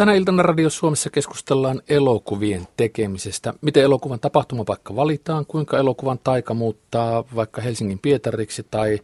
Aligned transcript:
Tänä 0.00 0.14
iltana 0.14 0.42
Radio 0.42 0.70
Suomessa 0.70 1.10
keskustellaan 1.10 1.82
elokuvien 1.88 2.68
tekemisestä. 2.76 3.54
Miten 3.60 3.82
elokuvan 3.82 4.20
tapahtumapaikka 4.20 4.96
valitaan, 4.96 5.46
kuinka 5.46 5.78
elokuvan 5.78 6.18
taika 6.24 6.54
muuttaa 6.54 7.24
vaikka 7.34 7.62
Helsingin 7.62 7.98
Pietariksi 7.98 8.66
tai 8.70 8.98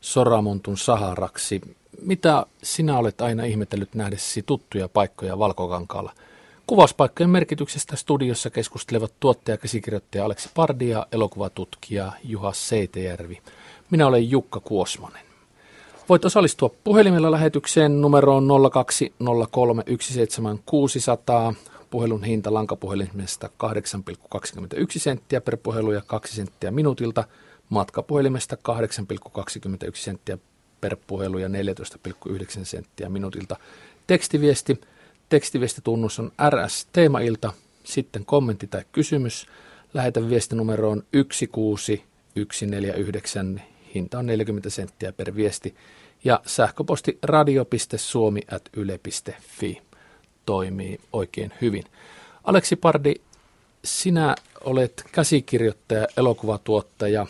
Soramontun 0.00 0.78
Saharaksi. 0.78 1.60
Mitä 2.02 2.46
sinä 2.62 2.98
olet 2.98 3.20
aina 3.20 3.44
ihmetellyt 3.44 3.94
nähdessäsi 3.94 4.42
tuttuja 4.42 4.88
paikkoja 4.88 5.38
Valkokankaalla? 5.38 6.12
Kuvauspaikkojen 6.66 7.30
merkityksestä 7.30 7.96
studiossa 7.96 8.50
keskustelevat 8.50 9.12
tuottaja 9.20 9.56
käsikirjoittaja 9.56 10.24
Aleksi 10.24 10.48
Pardi 10.54 10.88
ja 10.88 11.06
elokuvatutkija 11.12 12.12
Juha 12.24 12.52
Seitejärvi. 12.52 13.42
Minä 13.90 14.06
olen 14.06 14.30
Jukka 14.30 14.60
Kuosmanen. 14.60 15.33
Voit 16.08 16.24
osallistua 16.24 16.70
puhelimella 16.84 17.30
lähetykseen 17.30 18.00
numeroon 18.00 18.48
020317600. 21.50 21.54
Puhelun 21.90 22.24
hinta 22.24 22.54
lankapuhelimesta 22.54 23.50
8,21 23.64 23.70
senttiä 24.96 25.40
per 25.40 25.56
puhelu 25.56 25.92
ja 25.92 26.02
2 26.06 26.36
senttiä 26.36 26.70
minuutilta. 26.70 27.24
Matkapuhelimesta 27.68 28.56
8,21 28.56 28.60
senttiä 29.94 30.38
per 30.80 30.96
puhelu 31.06 31.38
ja 31.38 31.48
14,9 31.48 31.52
senttiä 32.62 33.08
minuutilta. 33.08 33.56
Tekstiviesti. 34.06 34.80
Tekstiviestitunnus 35.28 36.18
on 36.18 36.32
RS 36.50 36.88
Teemailta. 36.92 37.52
Sitten 37.84 38.24
kommentti 38.24 38.66
tai 38.66 38.82
kysymys. 38.92 39.46
Lähetä 39.94 40.28
viestinumeroon 40.28 41.02
16149 41.12 43.62
hinta 43.94 44.18
on 44.18 44.26
40 44.26 44.70
senttiä 44.70 45.12
per 45.12 45.34
viesti. 45.34 45.74
Ja 46.24 46.40
sähköposti 46.46 47.18
radio.suomi.yle.fi 47.22 49.82
toimii 50.46 51.00
oikein 51.12 51.52
hyvin. 51.60 51.84
Aleksi 52.44 52.76
Pardi, 52.76 53.14
sinä 53.84 54.34
olet 54.64 55.04
käsikirjoittaja, 55.12 56.06
elokuvatuottaja 56.16 57.26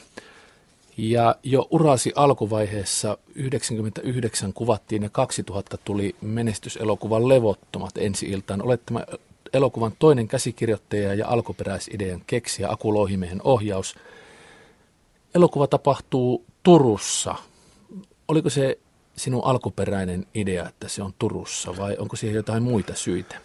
ja 0.97 1.37
jo 1.43 1.69
urasi 1.71 2.13
alkuvaiheessa 2.15 3.19
99 3.35 4.53
kuvattiin 4.53 5.03
ja 5.03 5.09
2000 5.09 5.77
tuli 5.77 6.17
menestyselokuvan 6.21 7.29
Levottomat 7.29 7.99
ensi 7.99 8.27
iltaan. 8.27 8.63
Olet 8.63 8.87
tämä 8.87 9.05
elokuvan 9.53 9.93
toinen 9.99 10.29
käsikirjoittaja 10.29 11.15
ja 11.15 11.29
alkuperäisidean 11.29 12.23
keksiä 12.27 12.71
Aku 12.71 12.95
Louhimiehen 12.95 13.41
ohjaus. 13.45 13.95
Elokuva 15.35 15.67
tapahtuu 15.67 16.45
Turussa. 16.65 17.35
Oliko 18.29 18.51
se 18.51 18.79
sinun 19.17 19.45
alkuperäinen 19.45 20.27
idea, 20.35 20.69
että 20.69 20.89
se 20.89 21.03
on 21.03 21.13
Turussa 21.19 21.77
vai 21.77 21.97
onko 21.99 22.17
siihen 22.17 22.37
jotain 22.37 22.63
muita 22.63 22.95
syitä? 22.95 23.37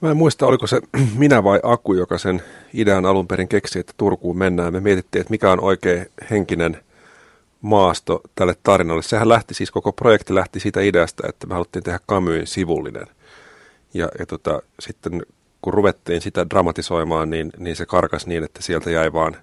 Mä 0.00 0.10
en 0.10 0.16
muista, 0.16 0.46
oliko 0.46 0.66
se 0.66 0.80
minä 1.16 1.44
vai 1.44 1.60
Aku, 1.62 1.94
joka 1.94 2.18
sen 2.18 2.42
idean 2.74 3.06
alun 3.06 3.28
perin 3.28 3.48
keksi, 3.48 3.78
että 3.78 3.92
Turkuun 3.96 4.38
mennään. 4.38 4.72
Me 4.72 4.80
mietittiin, 4.80 5.20
että 5.20 5.30
mikä 5.30 5.52
on 5.52 5.60
oikein 5.60 6.06
henkinen 6.30 6.80
maasto 7.60 8.20
tälle 8.34 8.56
tarinalle. 8.62 9.02
Sehän 9.02 9.28
lähti 9.28 9.54
siis, 9.54 9.70
koko 9.70 9.92
projekti 9.92 10.34
lähti 10.34 10.60
siitä 10.60 10.80
ideasta, 10.80 11.28
että 11.28 11.46
me 11.46 11.54
haluttiin 11.54 11.82
tehdä 11.82 11.98
Kamyin 12.06 12.46
sivullinen. 12.46 13.06
Ja, 13.94 14.08
ja 14.18 14.26
tota, 14.26 14.62
sitten 14.80 15.22
kun 15.62 15.74
ruvettiin 15.74 16.20
sitä 16.20 16.50
dramatisoimaan, 16.50 17.30
niin, 17.30 17.52
niin 17.58 17.76
se 17.76 17.86
karkas 17.86 18.26
niin, 18.26 18.44
että 18.44 18.62
sieltä 18.62 18.90
jäi 18.90 19.12
vaan 19.12 19.36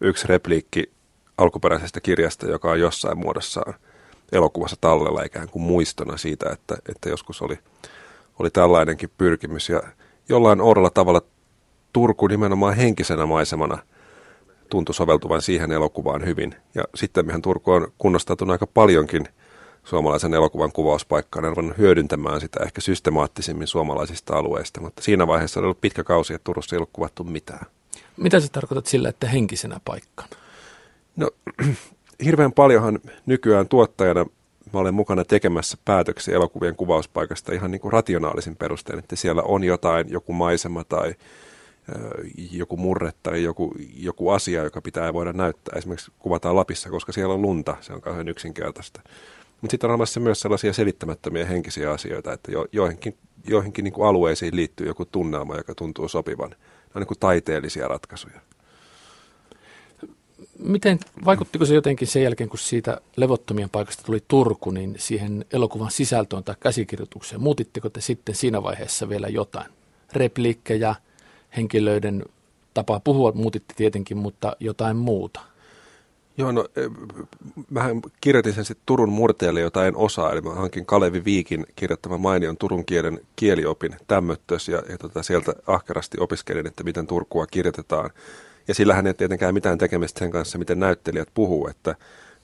yksi 0.00 0.28
repliikki 0.28 0.95
alkuperäisestä 1.38 2.00
kirjasta, 2.00 2.46
joka 2.46 2.70
on 2.70 2.80
jossain 2.80 3.18
muodossaan 3.18 3.74
elokuvassa 4.32 4.76
tallella 4.80 5.22
ikään 5.22 5.48
kuin 5.48 5.62
muistona 5.62 6.16
siitä, 6.16 6.50
että, 6.52 6.76
että 6.88 7.08
joskus 7.08 7.42
oli, 7.42 7.58
oli 8.38 8.50
tällainenkin 8.50 9.10
pyrkimys. 9.18 9.68
Ja 9.68 9.82
jollain 10.28 10.60
oudolla 10.60 10.90
tavalla 10.90 11.22
Turku 11.92 12.26
nimenomaan 12.26 12.76
henkisenä 12.76 13.26
maisemana 13.26 13.78
tuntui 14.70 14.94
soveltuvan 14.94 15.42
siihen 15.42 15.72
elokuvaan 15.72 16.24
hyvin. 16.24 16.54
Ja 16.74 16.84
sitten 16.94 17.42
Turku 17.42 17.72
on 17.72 17.92
kunnostautunut 17.98 18.52
aika 18.52 18.66
paljonkin 18.66 19.28
suomalaisen 19.84 20.34
elokuvan 20.34 20.72
kuvauspaikkana 20.72 21.48
ja 21.48 21.74
hyödyntämään 21.78 22.40
sitä 22.40 22.60
ehkä 22.64 22.80
systemaattisemmin 22.80 23.66
suomalaisista 23.66 24.36
alueista. 24.36 24.80
Mutta 24.80 25.02
siinä 25.02 25.26
vaiheessa 25.26 25.60
oli 25.60 25.64
ollut 25.64 25.80
pitkä 25.80 26.04
kausi, 26.04 26.34
että 26.34 26.44
Turussa 26.44 26.76
ei 26.76 26.78
ollut 26.78 26.90
kuvattu 26.92 27.24
mitään. 27.24 27.66
Mitä 28.16 28.40
sä 28.40 28.48
tarkoitat 28.52 28.86
sillä, 28.86 29.08
että 29.08 29.28
henkisenä 29.28 29.80
paikkana? 29.84 30.28
No 31.16 31.30
hirveän 32.24 32.52
paljonhan 32.52 32.98
nykyään 33.26 33.68
tuottajana 33.68 34.26
mä 34.72 34.80
olen 34.80 34.94
mukana 34.94 35.24
tekemässä 35.24 35.78
päätöksiä 35.84 36.34
elokuvien 36.34 36.76
kuvauspaikasta 36.76 37.52
ihan 37.52 37.70
niin 37.70 37.80
kuin 37.80 37.92
rationaalisin 37.92 38.56
perustein, 38.56 38.98
että 38.98 39.16
siellä 39.16 39.42
on 39.42 39.64
jotain, 39.64 40.10
joku 40.10 40.32
maisema 40.32 40.84
tai 40.84 41.14
joku 42.52 42.76
murre 42.76 43.12
tai 43.22 43.42
joku, 43.42 43.74
joku 43.96 44.30
asia, 44.30 44.64
joka 44.64 44.80
pitää 44.80 45.12
voida 45.12 45.32
näyttää. 45.32 45.78
Esimerkiksi 45.78 46.12
kuvataan 46.18 46.56
Lapissa, 46.56 46.90
koska 46.90 47.12
siellä 47.12 47.34
on 47.34 47.42
lunta, 47.42 47.76
se 47.80 47.92
on 47.92 48.00
kauhean 48.00 48.28
yksinkertaista. 48.28 49.00
Mutta 49.60 49.70
sitten 49.70 49.88
on 49.88 49.92
olemassa 49.92 50.20
myös 50.20 50.40
sellaisia 50.40 50.72
selittämättömiä 50.72 51.46
henkisiä 51.46 51.90
asioita, 51.90 52.32
että 52.32 52.52
jo, 52.52 52.66
joihinkin, 52.72 53.16
joihinkin 53.46 53.82
niin 53.84 53.92
kuin 53.92 54.08
alueisiin 54.08 54.56
liittyy 54.56 54.86
joku 54.86 55.04
tunnelma, 55.04 55.56
joka 55.56 55.74
tuntuu 55.74 56.08
sopivan. 56.08 56.50
Ne 56.50 56.56
on 56.94 57.00
niin 57.00 57.06
kuin 57.06 57.18
taiteellisia 57.18 57.88
ratkaisuja 57.88 58.40
miten, 60.58 60.98
vaikuttiko 61.24 61.64
se 61.64 61.74
jotenkin 61.74 62.08
sen 62.08 62.22
jälkeen, 62.22 62.48
kun 62.48 62.58
siitä 62.58 63.00
levottomien 63.16 63.70
paikasta 63.70 64.02
tuli 64.02 64.22
Turku, 64.28 64.70
niin 64.70 64.94
siihen 64.98 65.44
elokuvan 65.52 65.90
sisältöön 65.90 66.44
tai 66.44 66.54
käsikirjoitukseen? 66.60 67.42
Muutitteko 67.42 67.88
te 67.90 68.00
sitten 68.00 68.34
siinä 68.34 68.62
vaiheessa 68.62 69.08
vielä 69.08 69.28
jotain? 69.28 69.66
Repliikkejä, 70.12 70.94
henkilöiden 71.56 72.24
tapaa 72.74 73.00
puhua 73.00 73.32
muutitte 73.32 73.74
tietenkin, 73.76 74.16
mutta 74.16 74.56
jotain 74.60 74.96
muuta? 74.96 75.40
Joo, 76.38 76.52
no 76.52 76.68
e, 76.76 76.80
mähän 77.70 78.00
kirjoitin 78.20 78.52
sen 78.52 78.64
sitten 78.64 78.82
Turun 78.86 79.08
murteelle, 79.08 79.60
jota 79.60 79.86
en 79.86 79.96
osaa, 79.96 80.32
eli 80.32 80.40
mä 80.40 80.54
hankin 80.54 80.86
Kalevi 80.86 81.24
Viikin 81.24 81.66
kirjoittaman 81.76 82.20
mainion 82.20 82.56
turun 82.56 82.84
kielen 82.84 83.20
kieliopin 83.36 83.96
tämmöttös 84.06 84.68
ja, 84.68 84.82
ja 84.88 84.98
tota, 84.98 85.22
sieltä 85.22 85.52
ahkerasti 85.66 86.16
opiskelin, 86.20 86.66
että 86.66 86.84
miten 86.84 87.06
Turkua 87.06 87.46
kirjoitetaan. 87.46 88.10
Ja 88.68 88.74
sillähän 88.74 89.06
ei 89.06 89.14
tietenkään 89.14 89.54
mitään 89.54 89.78
tekemistä 89.78 90.18
sen 90.18 90.30
kanssa, 90.30 90.58
miten 90.58 90.80
näyttelijät 90.80 91.28
puhuu, 91.34 91.68
että, 91.68 91.94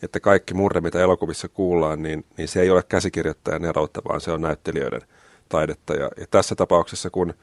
että 0.03 0.21
kaikki 0.21 0.55
murre, 0.55 0.81
mitä 0.81 1.01
elokuvissa 1.01 1.49
kuullaan, 1.49 2.03
niin, 2.03 2.25
niin 2.37 2.49
se 2.49 2.61
ei 2.61 2.71
ole 2.71 2.83
käsikirjoittajan 2.83 3.65
eroutta, 3.65 4.03
vaan 4.09 4.21
se 4.21 4.31
on 4.31 4.41
näyttelijöiden 4.41 5.03
taidetta. 5.49 5.95
Ja, 5.95 6.11
ja 6.17 6.27
tässä 6.31 6.55
tapauksessa, 6.55 7.11
kun 7.11 7.35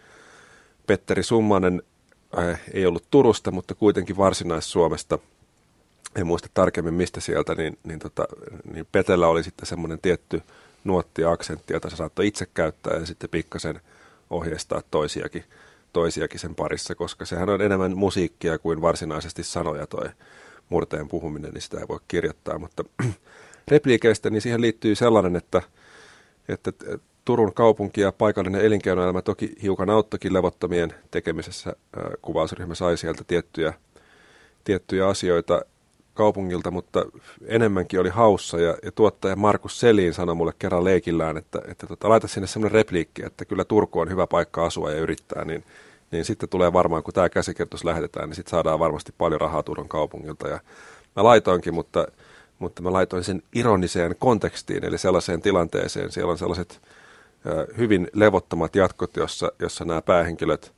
Petteri 0.88 1.23
Summanen 1.23 1.84
äh, 2.38 2.62
ei 2.73 2.85
ollut 2.85 3.07
Turusta, 3.12 3.51
mutta 3.51 3.75
kuitenkin 3.75 4.18
Varsinais-Suomesta, 4.18 5.19
en 6.16 6.28
muista 6.28 6.50
tarkemmin 6.53 6.94
mistä 6.94 7.19
sieltä, 7.19 7.56
niin, 7.56 7.78
niin, 7.84 8.00
tota, 8.00 8.25
niin 8.73 8.88
Petellä 8.91 9.28
oli 9.28 9.44
sitten 9.44 9.66
semmoinen 9.66 10.00
tietty 10.01 10.41
nuotti 10.84 11.22
ja 11.22 11.31
aksentti, 11.31 11.73
jota 11.73 11.89
se 11.89 11.95
saattoi 11.95 12.28
itse 12.28 12.47
käyttää 12.53 12.97
ja 12.97 13.06
sitten 13.06 13.29
pikkasen 13.29 13.81
ohjeistaa 14.29 14.81
toisiakin 14.91 15.44
toisiakin 15.94 16.39
sen 16.39 16.55
parissa, 16.55 16.95
koska 16.95 17.25
sehän 17.25 17.50
on 17.50 17.61
enemmän 17.61 17.97
musiikkia 17.97 18.59
kuin 18.59 18.81
varsinaisesti 18.81 19.44
sanoja 19.44 19.88
toi 19.88 20.09
murteen 20.69 21.07
puhuminen, 21.07 21.51
niin 21.53 21.61
sitä 21.61 21.79
ei 21.79 21.88
voi 21.88 22.00
kirjoittaa. 22.07 22.59
Mutta 22.59 22.83
repliikeistä, 23.72 24.29
niin 24.29 24.41
siihen 24.41 24.61
liittyy 24.61 24.95
sellainen, 24.95 25.35
että, 25.35 25.61
että 26.50 26.72
Turun 27.29 27.53
kaupunki 27.53 28.01
ja 28.01 28.11
paikallinen 28.11 28.61
elinkeinoelämä 28.61 29.22
toki 29.22 29.55
hiukan 29.63 29.89
auttokin 29.89 30.33
levottomien 30.33 30.94
tekemisessä. 31.11 31.75
Kuvausryhmä 32.21 32.75
sai 32.75 32.97
sieltä 32.97 33.23
tiettyjä, 33.23 33.73
tiettyjä 34.63 35.07
asioita 35.07 35.61
kaupungilta, 36.19 36.72
mutta 36.72 37.06
enemmänkin 37.46 38.00
oli 38.00 38.09
haussa. 38.09 38.59
Ja, 38.59 38.78
ja 38.84 38.91
tuottaja 38.91 39.35
Markus 39.35 39.80
Selin 39.80 40.13
sanoi 40.13 40.35
mulle 40.35 40.53
kerran 40.59 40.84
leikillään, 40.84 41.38
että, 41.38 41.62
että 41.68 41.88
tota, 41.88 42.09
laita 42.09 42.28
sinne 42.28 42.47
semmoinen 42.47 42.72
repliikki, 42.72 43.25
että 43.25 43.46
kyllä 43.46 43.66
Turku 43.66 44.00
on 44.00 44.09
hyvä 44.09 44.28
paikka 44.28 44.66
asua 44.66 44.91
ja 44.91 44.97
yrittää, 44.97 45.45
niin, 45.45 45.63
niin 46.12 46.25
sitten 46.25 46.50
tulee 46.50 46.74
varmaan, 46.74 47.04
kun 47.04 47.13
tämä 47.13 47.30
käsikirjoitus 47.30 47.83
lähetetään, 47.83 48.30
niin 48.30 48.36
sitten 48.36 48.51
saadaan 48.51 48.80
varmasti 48.80 49.13
paljon 49.18 49.42
rahaa 49.42 49.63
Turun 49.63 49.89
kaupungilta. 49.89 50.48
Ja 50.48 50.60
mä 51.16 51.24
laitoinkin, 51.24 51.74
mutta, 51.74 52.07
mutta 52.60 52.81
mä 52.81 52.94
laitoin 52.94 53.24
sen 53.24 53.44
ironiseen 53.56 54.16
kontekstiin, 54.19 54.86
eli 54.86 54.98
sellaiseen 54.98 55.42
tilanteeseen. 55.42 56.12
Siellä 56.12 56.31
on 56.31 56.38
sellaiset 56.38 56.81
hyvin 57.77 58.07
levottomat 58.13 58.75
jatkot, 58.75 59.16
jossa, 59.16 59.51
jossa 59.60 59.86
nämä 59.86 60.01
päähenkilöt 60.01 60.74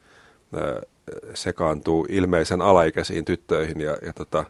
sekaantuu 1.34 2.06
ilmeisen 2.10 2.62
alaikäisiin 2.62 3.26
tyttöihin 3.26 3.82
ja, 3.82 3.98
ja 4.02 4.14
tota, 4.14 4.46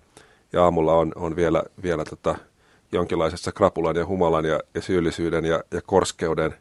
ja 0.54 0.64
aamulla 0.64 0.94
on, 0.94 1.12
on 1.16 1.36
vielä, 1.36 1.64
vielä 1.84 2.06
tota, 2.06 2.36
jonkinlaisessa 2.92 3.52
krapulan 3.52 3.96
ja 3.96 4.06
humalan 4.06 4.46
ja, 4.46 4.60
ja 4.74 4.82
syyllisyyden 4.82 5.46
ja, 5.46 5.64
ja 5.72 5.82
korskeuden 5.82 6.56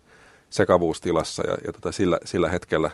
sekavuustilassa 0.50 1.46
ja, 1.46 1.56
ja 1.66 1.72
tota, 1.72 1.92
sillä, 1.92 2.18
sillä 2.24 2.48
hetkellä 2.48 2.90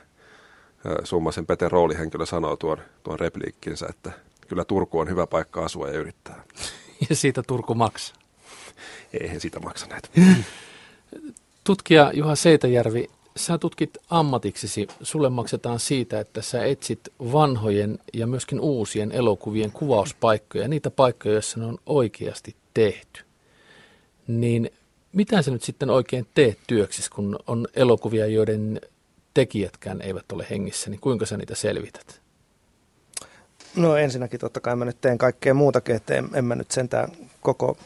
Summasen 1.04 1.46
Peten 1.46 1.70
roolihenkilö 1.70 2.26
sanoo 2.26 2.56
tuon, 2.56 2.78
tuon 3.02 3.20
repliikkinsä, 3.20 3.86
että 3.90 4.12
kyllä 4.48 4.64
Turku 4.64 4.98
on 4.98 5.08
hyvä 5.08 5.26
paikka 5.26 5.64
asua 5.64 5.88
ja 5.88 5.98
yrittää. 5.98 6.42
Ja 7.10 7.16
siitä 7.16 7.42
Turku 7.42 7.74
maksaa. 7.74 8.16
Eihän 9.20 9.40
siitä 9.40 9.60
maksa 9.60 9.86
näitä. 9.86 10.08
Tutkija 11.64 12.10
Juha 12.14 12.34
Seitäjärvi, 12.34 13.06
sä 13.36 13.58
tutkit 13.58 13.98
ammatiksesi, 14.10 14.86
sulle 15.02 15.28
maksetaan 15.28 15.80
siitä, 15.80 16.20
että 16.20 16.42
sä 16.42 16.64
etsit 16.64 17.00
vanhojen 17.32 17.98
ja 18.14 18.26
myöskin 18.26 18.60
uusien 18.60 19.12
elokuvien 19.12 19.72
kuvauspaikkoja, 19.72 20.68
niitä 20.68 20.90
paikkoja, 20.90 21.34
joissa 21.34 21.60
ne 21.60 21.66
on 21.66 21.78
oikeasti 21.86 22.56
tehty. 22.74 23.24
Niin 24.26 24.70
mitä 25.12 25.42
sä 25.42 25.50
nyt 25.50 25.62
sitten 25.62 25.90
oikein 25.90 26.26
teet 26.34 26.58
työksessä, 26.66 27.10
kun 27.14 27.38
on 27.46 27.68
elokuvia, 27.74 28.26
joiden 28.26 28.80
tekijätkään 29.34 30.02
eivät 30.02 30.32
ole 30.32 30.46
hengissä, 30.50 30.90
niin 30.90 31.00
kuinka 31.00 31.26
sä 31.26 31.36
niitä 31.36 31.54
selvität? 31.54 32.20
No 33.76 33.96
ensinnäkin 33.96 34.40
totta 34.40 34.60
kai 34.60 34.76
mä 34.76 34.84
nyt 34.84 35.00
teen 35.00 35.18
kaikkea 35.18 35.54
muutakin, 35.54 35.96
että 35.96 36.14
en, 36.14 36.28
en 36.34 36.44
mä 36.44 36.54
nyt 36.54 36.70
sentään 36.70 37.08
koko 37.42 37.76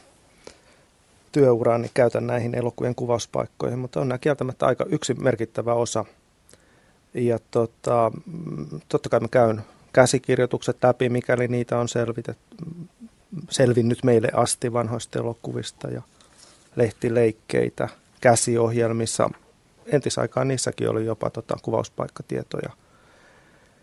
työuraani 1.32 1.90
käytän 1.94 2.26
näihin 2.26 2.54
elokuvien 2.54 2.94
kuvauspaikkoihin, 2.94 3.78
mutta 3.78 4.00
on 4.00 4.08
nämä 4.08 4.18
kieltämättä 4.18 4.66
aika 4.66 4.84
yksi 4.88 5.14
merkittävä 5.14 5.74
osa. 5.74 6.04
Ja 7.14 7.38
tota, 7.50 8.12
totta 8.88 9.08
kai 9.08 9.20
mä 9.20 9.28
käyn 9.28 9.62
käsikirjoitukset 9.92 10.76
läpi, 10.82 11.08
mikäli 11.08 11.48
niitä 11.48 11.78
on 11.78 11.86
selvinnyt 13.50 14.04
meille 14.04 14.28
asti 14.34 14.72
vanhoista 14.72 15.18
elokuvista 15.18 15.88
ja 15.88 16.02
lehtileikkeitä, 16.76 17.88
käsiohjelmissa. 18.20 19.30
Entisaikaan 19.86 20.48
niissäkin 20.48 20.88
oli 20.88 21.06
jopa 21.06 21.30
tota, 21.30 21.56
kuvauspaikkatietoja. 21.62 22.70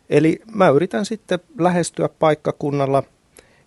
Eli 0.10 0.42
mä 0.56 0.70
yritän 0.70 1.06
sitten 1.06 1.40
lähestyä 1.60 2.10
paikkakunnalla– 2.20 3.04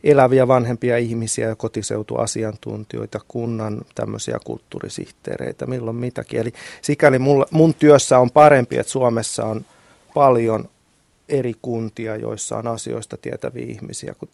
eläviä 0.04 0.48
vanhempia 0.48 0.98
ihmisiä 0.98 1.54
kotiseutuasiantuntijoita, 1.54 3.20
kunnan 3.28 3.82
tämmöisiä 3.94 4.38
kulttuurisihteereitä, 4.44 5.66
milloin 5.66 5.96
mitäkin. 5.96 6.40
Eli 6.40 6.52
sikäli 6.82 7.18
mulla, 7.18 7.46
mun 7.50 7.74
työssä 7.74 8.18
on 8.18 8.30
parempi, 8.30 8.78
että 8.78 8.92
Suomessa 8.92 9.44
on 9.44 9.64
paljon 10.14 10.68
eri 11.28 11.54
kuntia, 11.62 12.16
joissa 12.16 12.56
on 12.56 12.66
asioista 12.66 13.16
tietäviä 13.16 13.66
ihmisiä, 13.66 14.14
kun 14.18 14.28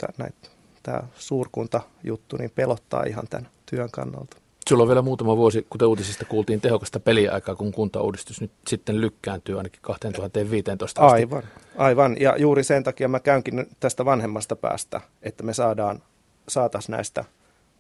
tämä 0.82 1.02
suurkuntajuttu 1.14 2.36
niin 2.36 2.52
pelottaa 2.54 3.04
ihan 3.04 3.24
tämän 3.30 3.48
työn 3.70 3.90
kannalta. 3.90 4.45
Sulla 4.68 4.82
on 4.82 4.88
vielä 4.88 5.02
muutama 5.02 5.36
vuosi, 5.36 5.66
kuten 5.70 5.88
uutisista 5.88 6.24
kuultiin, 6.24 6.60
tehokasta 6.60 7.00
peliaikaa, 7.00 7.54
kun 7.54 7.72
kuntauudistus 7.72 8.40
nyt 8.40 8.50
sitten 8.66 9.00
lykkääntyy 9.00 9.58
ainakin 9.58 9.82
2015 9.82 11.06
asti. 11.06 11.16
Aivan, 11.16 11.42
aivan. 11.76 12.16
Ja 12.20 12.36
juuri 12.38 12.64
sen 12.64 12.84
takia 12.84 13.08
mä 13.08 13.20
käynkin 13.20 13.66
tästä 13.80 14.04
vanhemmasta 14.04 14.56
päästä, 14.56 15.00
että 15.22 15.42
me 15.42 15.54
saadaan, 15.54 16.02
saataisiin 16.48 16.92
näistä 16.92 17.24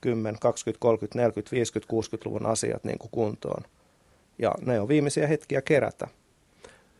10, 0.00 0.38
20, 0.40 0.80
30, 0.80 1.18
40, 1.18 1.50
50, 1.50 1.92
60-luvun 1.92 2.46
asiat 2.46 2.84
niin 2.84 2.98
kuin 2.98 3.10
kuntoon. 3.10 3.62
Ja 4.38 4.54
ne 4.66 4.80
on 4.80 4.88
viimeisiä 4.88 5.26
hetkiä 5.26 5.62
kerätä. 5.62 6.08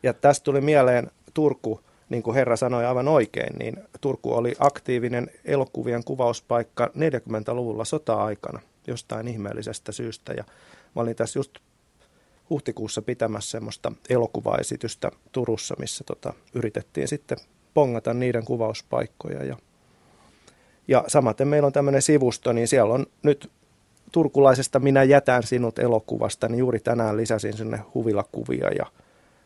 Ja 0.03 0.13
tästä 0.13 0.43
tuli 0.43 0.61
mieleen 0.61 1.11
Turku, 1.33 1.81
niin 2.09 2.23
kuin 2.23 2.35
herra 2.35 2.55
sanoi 2.55 2.85
aivan 2.85 3.07
oikein, 3.07 3.59
niin 3.59 3.77
Turku 4.01 4.33
oli 4.33 4.55
aktiivinen 4.59 5.31
elokuvien 5.45 6.03
kuvauspaikka 6.03 6.85
40-luvulla 6.95 7.85
sota-aikana– 7.85 8.59
jostain 8.87 9.27
ihmeellisestä 9.27 9.91
syystä. 9.91 10.33
Ja 10.33 10.43
mä 10.95 11.01
olin 11.01 11.15
tässä 11.15 11.39
just 11.39 11.57
huhtikuussa 12.49 13.01
pitämässä 13.01 13.51
semmoista 13.51 13.91
elokuvaesitystä 14.09 15.11
Turussa, 15.31 15.75
missä 15.79 16.03
tota, 16.03 16.33
yritettiin 16.53 17.07
sitten 17.07 17.37
pongata 17.73 18.13
niiden 18.13 18.45
kuvauspaikkoja. 18.45 19.43
Ja, 19.43 19.57
ja 20.87 21.03
samaten 21.07 21.47
meillä 21.47 21.65
on 21.65 21.73
tämmöinen 21.73 22.01
sivusto, 22.01 22.53
niin 22.53 22.67
siellä 22.67 22.93
on 22.93 23.05
nyt 23.23 23.51
turkulaisesta 24.11 24.79
Minä 24.79 25.03
jätän 25.03 25.43
sinut 25.43 25.79
elokuvasta, 25.79 26.47
niin 26.47 26.59
juuri 26.59 26.79
tänään 26.79 27.17
lisäsin 27.17 27.57
sinne 27.57 27.81
huvilakuvia 27.93 28.69
ja 28.69 28.85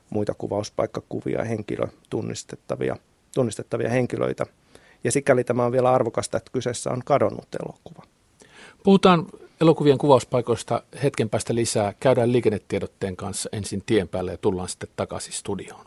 muita 0.10 0.34
kuvauspaikkakuvia, 0.34 1.44
henkilötunnistettavia 1.44 2.96
tunnistettavia 3.34 3.90
henkilöitä. 3.90 4.46
Ja 5.04 5.12
sikäli 5.12 5.44
tämä 5.44 5.66
on 5.66 5.72
vielä 5.72 5.92
arvokasta, 5.92 6.38
että 6.38 6.52
kyseessä 6.52 6.90
on 6.90 7.02
kadonnut 7.06 7.48
elokuva. 7.66 8.11
Puhutaan 8.84 9.26
elokuvien 9.62 9.98
kuvauspaikoista 9.98 10.84
hetken 11.04 11.30
päästä 11.30 11.56
lisää. 11.56 11.94
Käydään 12.00 12.32
liikennetiedotteen 12.32 13.16
kanssa 13.16 13.50
ensin 13.52 13.84
tien 13.86 14.08
päälle 14.08 14.32
ja 14.32 14.38
tullaan 14.38 14.70
sitten 14.70 14.90
takaisin 14.96 15.34
studioon. 15.34 15.86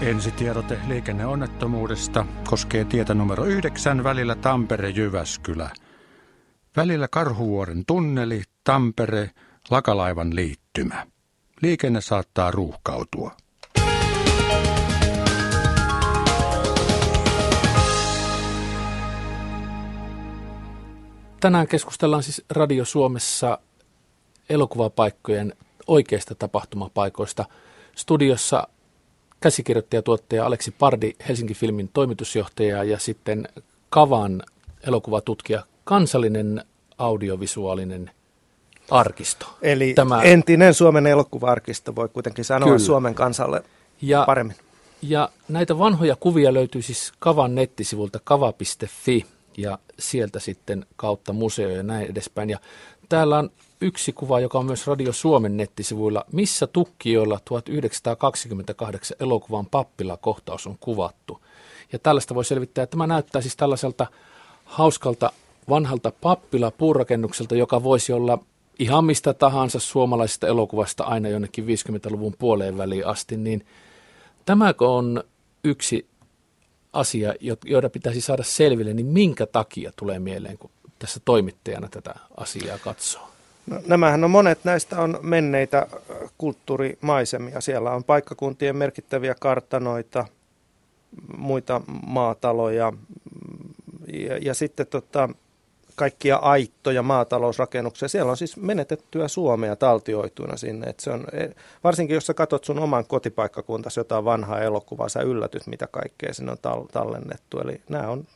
Ensitiedote 0.00 0.78
liikenneonnettomuudesta 0.88 2.26
koskee 2.50 2.84
tietä 2.84 3.14
numero 3.14 3.44
9 3.44 4.04
välillä 4.04 4.34
Tampere-Jyväskylä. 4.34 5.70
Välillä 6.76 7.08
Karhuvuoren 7.08 7.84
tunneli, 7.86 8.42
Tampere, 8.64 9.30
Lakalaivan 9.70 10.34
liittymä. 10.34 11.06
Liikenne 11.62 12.00
saattaa 12.00 12.50
ruuhkautua. 12.50 13.32
Tänään 21.40 21.68
keskustellaan 21.68 22.22
siis 22.22 22.44
Radio 22.50 22.84
Suomessa 22.84 23.58
elokuvapaikkojen 24.50 25.54
oikeista 25.86 26.34
tapahtumapaikoista. 26.34 27.44
Studiossa 27.96 28.68
käsikirjoittaja 29.40 30.02
tuottaja 30.02 30.46
Aleksi 30.46 30.70
Pardi, 30.70 31.12
Helsinki 31.28 31.54
Filmin 31.54 31.90
toimitusjohtaja 31.92 32.84
ja 32.84 32.98
sitten 32.98 33.48
Kavan 33.90 34.42
elokuvatutkija, 34.86 35.62
kansallinen 35.84 36.64
audiovisuaalinen 36.98 38.10
arkisto. 38.90 39.46
Eli 39.62 39.94
Tämä... 39.94 40.22
entinen 40.22 40.74
Suomen 40.74 41.06
elokuva-arkisto 41.06 41.94
voi 41.94 42.08
kuitenkin 42.08 42.44
sanoa 42.44 42.66
Kyllä. 42.66 42.78
Suomen 42.78 43.14
kansalle 43.14 43.62
ja, 44.02 44.24
paremmin. 44.26 44.56
Ja 45.02 45.28
näitä 45.48 45.78
vanhoja 45.78 46.16
kuvia 46.16 46.54
löytyy 46.54 46.82
siis 46.82 47.12
Kavan 47.18 47.54
nettisivulta 47.54 48.20
kava.fi 48.24 49.26
ja 49.58 49.78
sieltä 49.98 50.40
sitten 50.40 50.86
kautta 50.96 51.32
museo 51.32 51.68
ja 51.68 51.82
näin 51.82 52.10
edespäin. 52.10 52.50
Ja 52.50 52.58
täällä 53.08 53.38
on 53.38 53.50
yksi 53.80 54.12
kuva, 54.12 54.40
joka 54.40 54.58
on 54.58 54.66
myös 54.66 54.86
Radio 54.86 55.12
Suomen 55.12 55.56
nettisivuilla, 55.56 56.24
missä 56.32 56.66
tukkijoilla 56.66 57.40
1928 57.44 59.16
elokuvan 59.20 59.66
pappila-kohtaus 59.66 60.66
on 60.66 60.76
kuvattu. 60.80 61.40
Ja 61.92 61.98
tällaista 61.98 62.34
voi 62.34 62.44
selvittää, 62.44 62.82
että 62.82 62.90
tämä 62.90 63.06
näyttää 63.06 63.42
siis 63.42 63.56
tällaiselta 63.56 64.06
hauskalta 64.64 65.32
vanhalta 65.68 66.12
pappila-puurakennukselta, 66.20 67.54
joka 67.54 67.82
voisi 67.82 68.12
olla 68.12 68.38
ihan 68.78 69.04
mistä 69.04 69.34
tahansa 69.34 69.78
suomalaisesta 69.78 70.46
elokuvasta 70.46 71.04
aina 71.04 71.28
jonnekin 71.28 71.64
50-luvun 71.64 72.34
puoleen 72.38 72.78
väliin 72.78 73.06
asti, 73.06 73.36
niin 73.36 73.66
tämäkö 74.44 74.88
on 74.88 75.24
yksi 75.64 76.06
asia, 76.92 77.34
joita 77.64 77.90
pitäisi 77.90 78.20
saada 78.20 78.42
selville, 78.42 78.94
niin 78.94 79.06
minkä 79.06 79.46
takia 79.46 79.92
tulee 79.96 80.18
mieleen, 80.18 80.58
kun 80.58 80.70
tässä 80.98 81.20
toimittajana 81.24 81.88
tätä 81.88 82.14
asiaa 82.36 82.78
katsoo? 82.78 83.28
No, 83.66 83.80
nämähän 83.86 84.24
on 84.24 84.30
monet 84.30 84.58
näistä 84.64 85.00
on 85.00 85.18
menneitä 85.22 85.78
äh, 85.78 86.30
kulttuurimaisemia. 86.38 87.60
Siellä 87.60 87.90
on 87.90 88.04
paikkakuntien 88.04 88.76
merkittäviä 88.76 89.34
kartanoita, 89.40 90.26
muita 91.36 91.80
maataloja 92.06 92.92
ja, 94.12 94.38
ja 94.42 94.54
sitten 94.54 94.86
tota, 94.86 95.28
kaikkia 95.98 96.36
aittoja, 96.36 97.02
maatalousrakennuksia. 97.02 98.08
Siellä 98.08 98.30
on 98.30 98.36
siis 98.36 98.56
menetettyä 98.56 99.28
Suomea 99.28 99.76
taltioituina 99.76 100.56
sinne. 100.56 100.86
Et 100.86 101.00
se 101.00 101.10
on, 101.10 101.26
e, 101.32 101.48
varsinkin 101.84 102.14
jos 102.14 102.26
sä 102.26 102.34
katsot 102.34 102.64
sun 102.64 102.78
oman 102.78 103.06
kotipaikkakuntasi 103.06 104.00
jotain 104.00 104.24
vanhaa 104.24 104.60
elokuvaa, 104.60 105.08
sä 105.08 105.20
yllätyt, 105.20 105.66
mitä 105.66 105.86
kaikkea 105.86 106.34
sinne 106.34 106.52
on 106.52 106.88
tallennettu. 106.92 107.60
Eli 107.60 107.80
nämä 107.88 108.08
on 108.08 108.26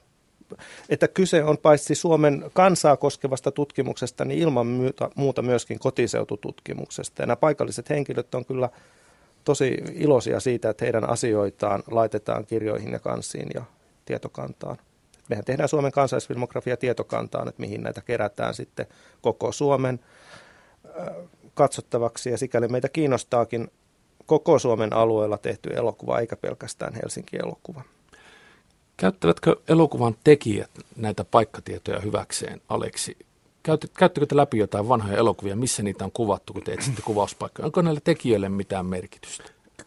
että 0.88 1.08
kyse 1.08 1.44
on 1.44 1.58
paitsi 1.58 1.94
Suomen 1.94 2.44
kansaa 2.52 2.96
koskevasta 2.96 3.50
tutkimuksesta, 3.50 4.24
niin 4.24 4.40
ilman 4.40 4.66
muuta 5.14 5.42
myöskin 5.42 5.78
kotiseutututkimuksesta. 5.78 7.22
Ja 7.22 7.26
nämä 7.26 7.36
paikalliset 7.36 7.90
henkilöt 7.90 8.34
on 8.34 8.44
kyllä 8.44 8.68
tosi 9.44 9.78
iloisia 9.92 10.40
siitä, 10.40 10.70
että 10.70 10.84
heidän 10.84 11.08
asioitaan 11.08 11.82
laitetaan 11.90 12.46
kirjoihin 12.46 12.92
ja 12.92 12.98
kansiin 12.98 13.48
ja 13.54 13.62
tietokantaan 14.04 14.76
mehän 15.32 15.44
tehdään 15.44 15.68
Suomen 15.68 15.92
kansallisfilmografia 15.92 16.76
tietokantaan, 16.76 17.48
että 17.48 17.60
mihin 17.60 17.82
näitä 17.82 18.00
kerätään 18.00 18.54
sitten 18.54 18.86
koko 19.20 19.52
Suomen 19.52 20.00
katsottavaksi. 21.54 22.30
Ja 22.30 22.38
sikäli 22.38 22.68
meitä 22.68 22.88
kiinnostaakin 22.88 23.70
koko 24.26 24.58
Suomen 24.58 24.92
alueella 24.92 25.38
tehty 25.38 25.70
elokuva, 25.74 26.18
eikä 26.18 26.36
pelkästään 26.36 26.94
Helsingin 26.94 27.44
elokuva. 27.44 27.82
Käyttävätkö 28.96 29.56
elokuvan 29.68 30.16
tekijät 30.24 30.70
näitä 30.96 31.24
paikkatietoja 31.24 32.00
hyväkseen, 32.00 32.60
Aleksi? 32.68 33.16
Käyttekö 33.98 34.26
te 34.26 34.36
läpi 34.36 34.58
jotain 34.58 34.88
vanhoja 34.88 35.18
elokuvia, 35.18 35.56
missä 35.56 35.82
niitä 35.82 36.04
on 36.04 36.12
kuvattu, 36.12 36.52
kun 36.52 36.62
te 36.62 36.72
etsitte 36.72 37.02
kuvauspaikkoja? 37.12 37.66
Onko 37.66 37.82
näillä 37.82 38.00
tekijöille 38.04 38.48
mitään 38.48 38.86
merkitystä? 38.86 39.44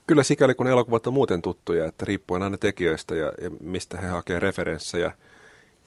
Kyllä 0.07 0.23
sikäli, 0.23 0.55
kun 0.55 0.67
elokuvat 0.67 1.07
on 1.07 1.13
muuten 1.13 1.41
tuttuja, 1.41 1.85
että 1.85 2.05
riippuen 2.05 2.43
aina 2.43 2.57
tekijöistä 2.57 3.15
ja, 3.15 3.31
ja 3.41 3.49
mistä 3.59 3.97
he 3.97 4.07
hakevat 4.07 4.41
referenssejä– 4.41 5.11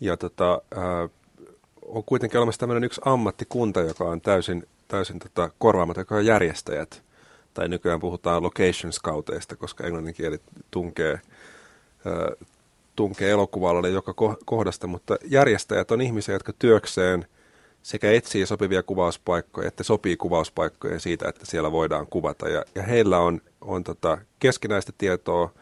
ja 0.01 0.17
tota, 0.17 0.63
äh, 0.77 1.11
on 1.83 2.05
kuitenkin 2.05 2.39
olemassa 2.39 2.59
tämmöinen 2.61 2.85
yksi 2.85 3.01
ammattikunta, 3.05 3.81
joka 3.81 4.05
on 4.05 4.21
täysin, 4.21 4.67
täysin 4.89 5.19
tota 5.19 5.51
korvaamaton, 5.59 6.01
joka 6.01 6.15
on 6.15 6.27
järjestäjät. 6.27 7.03
Tai 7.55 7.69
nykyään 7.69 8.01
puhutaan 8.01 8.43
location 8.43 8.93
scouteista, 8.93 9.57
koska 9.57 9.85
englannin 9.85 10.15
kieli 10.15 10.41
tunkee, 10.71 11.21
tunkee 12.97 13.31
elokuvalla 13.31 13.89
joka 13.89 14.15
kohdasta, 14.45 14.87
mutta 14.87 15.17
järjestäjät 15.25 15.91
on 15.91 16.01
ihmisiä, 16.01 16.35
jotka 16.35 16.53
työkseen 16.59 17.27
sekä 17.83 18.13
etsii 18.13 18.47
sopivia 18.47 18.83
kuvauspaikkoja, 18.83 19.69
että 19.69 19.85
sopii 19.85 20.17
kuvauspaikkoja 20.17 21.01
siitä, 21.01 21.29
että 21.29 21.47
siellä 21.47 21.73
voidaan 21.73 22.07
kuvata. 22.07 22.49
Ja, 22.49 22.65
ja 22.75 22.83
heillä 22.83 23.19
on, 23.19 23.41
on 23.61 23.85
tota 23.85 24.19
keskinäistä 24.39 24.93
tietoa, 24.99 25.53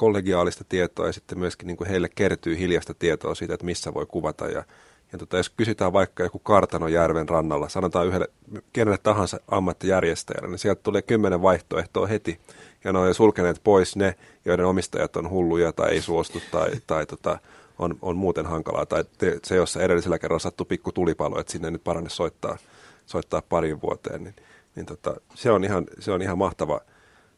kollegiaalista 0.00 0.64
tietoa 0.68 1.06
ja 1.06 1.12
sitten 1.12 1.38
myöskin 1.38 1.66
niin 1.66 1.76
kuin 1.76 1.88
heille 1.88 2.08
kertyy 2.08 2.58
hiljasta 2.58 2.94
tietoa 2.94 3.34
siitä, 3.34 3.54
että 3.54 3.66
missä 3.66 3.94
voi 3.94 4.06
kuvata. 4.06 4.46
Ja, 4.46 4.64
ja 5.12 5.18
tota, 5.18 5.36
jos 5.36 5.50
kysytään 5.50 5.92
vaikka 5.92 6.22
joku 6.22 6.38
kartano 6.38 6.88
järven 6.88 7.28
rannalla, 7.28 7.68
sanotaan 7.68 8.06
yhdelle, 8.06 8.28
kenelle 8.72 8.98
tahansa 9.02 9.40
ammattijärjestäjälle, 9.48 10.48
niin 10.48 10.58
sieltä 10.58 10.82
tulee 10.82 11.02
kymmenen 11.02 11.42
vaihtoehtoa 11.42 12.06
heti. 12.06 12.40
Ja 12.84 12.92
ne 12.92 12.98
on 12.98 13.06
jo 13.06 13.14
sulkeneet 13.14 13.60
pois 13.64 13.96
ne, 13.96 14.14
joiden 14.44 14.66
omistajat 14.66 15.16
on 15.16 15.30
hulluja 15.30 15.72
tai 15.72 15.90
ei 15.90 16.02
suostu 16.02 16.42
tai, 16.50 16.70
tai 16.86 17.06
tota, 17.06 17.38
on, 17.78 17.98
on 18.02 18.16
muuten 18.16 18.46
hankalaa. 18.46 18.86
Tai 18.86 19.04
te, 19.18 19.38
se, 19.44 19.56
jossa 19.56 19.82
edellisellä 19.82 20.18
kerralla 20.18 20.38
sattui 20.38 20.66
pikku 20.66 20.92
tulipalo, 20.92 21.40
että 21.40 21.52
sinne 21.52 21.70
nyt 21.70 21.84
paranne 21.84 22.10
soittaa, 22.10 22.56
soittaa 23.06 23.42
parin 23.48 23.82
vuoteen, 23.82 24.24
niin, 24.24 24.34
niin 24.76 24.86
tota, 24.86 25.16
se, 25.34 25.50
on 25.50 25.64
ihan, 25.64 25.86
se 25.98 26.12
on 26.12 26.22
ihan 26.22 26.38
mahtava 26.38 26.80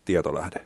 tietolähde. 0.05 0.65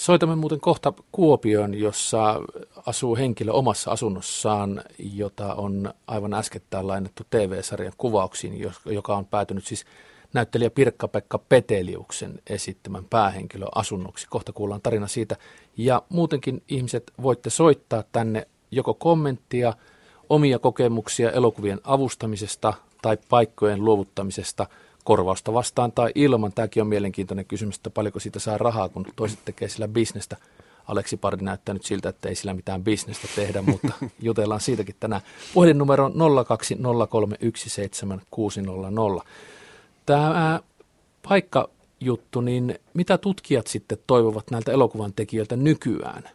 Soitamme 0.00 0.36
muuten 0.36 0.60
kohta 0.60 0.92
Kuopioon, 1.12 1.74
jossa 1.74 2.40
asuu 2.86 3.16
henkilö 3.16 3.52
omassa 3.52 3.90
asunnossaan, 3.90 4.82
jota 4.98 5.54
on 5.54 5.94
aivan 6.06 6.34
äskettäin 6.34 6.86
lainattu 6.86 7.22
TV-sarjan 7.30 7.92
kuvauksiin, 7.98 8.72
joka 8.84 9.16
on 9.16 9.26
päätynyt 9.26 9.66
siis 9.66 9.84
näyttelijä 10.32 10.70
Pirkka-Pekka 10.70 11.38
Peteliuksen 11.38 12.38
esittämän 12.46 13.04
päähenkilö 13.04 13.66
asunnoksi. 13.74 14.26
Kohta 14.30 14.52
kuullaan 14.52 14.80
tarina 14.82 15.06
siitä. 15.06 15.36
Ja 15.76 16.02
muutenkin 16.08 16.62
ihmiset 16.68 17.12
voitte 17.22 17.50
soittaa 17.50 18.04
tänne 18.12 18.46
joko 18.70 18.94
kommenttia, 18.94 19.72
omia 20.28 20.58
kokemuksia 20.58 21.30
elokuvien 21.30 21.80
avustamisesta 21.84 22.74
tai 23.02 23.18
paikkojen 23.28 23.84
luovuttamisesta– 23.84 24.66
korvausta 25.10 25.52
vastaan 25.52 25.92
tai 25.92 26.12
ilman. 26.14 26.52
Tämäkin 26.52 26.80
on 26.80 26.86
mielenkiintoinen 26.86 27.44
kysymys, 27.44 27.76
että 27.76 27.90
paljonko 27.90 28.20
siitä 28.20 28.38
saa 28.38 28.58
rahaa, 28.58 28.88
kun 28.88 29.06
toiset 29.16 29.38
tekee 29.44 29.68
sillä 29.68 29.88
bisnestä. 29.88 30.36
Aleksi 30.88 31.16
Pardi 31.16 31.44
näyttää 31.44 31.72
nyt 31.72 31.84
siltä, 31.84 32.08
että 32.08 32.28
ei 32.28 32.34
sillä 32.34 32.54
mitään 32.54 32.84
bisnestä 32.84 33.28
tehdä, 33.36 33.62
mutta 33.62 33.92
jutellaan 34.22 34.60
siitäkin 34.60 34.94
tänään. 35.00 35.22
Puhelinnumero 35.54 36.04
on 36.04 36.14
020317600. 39.20 39.24
Tämä 40.06 40.60
paikkajuttu, 41.28 42.40
niin 42.40 42.78
mitä 42.94 43.18
tutkijat 43.18 43.66
sitten 43.66 43.98
toivovat 44.06 44.50
näiltä 44.50 44.72
elokuvan 44.72 45.12
tekijöiltä 45.12 45.56
nykyään, 45.56 46.30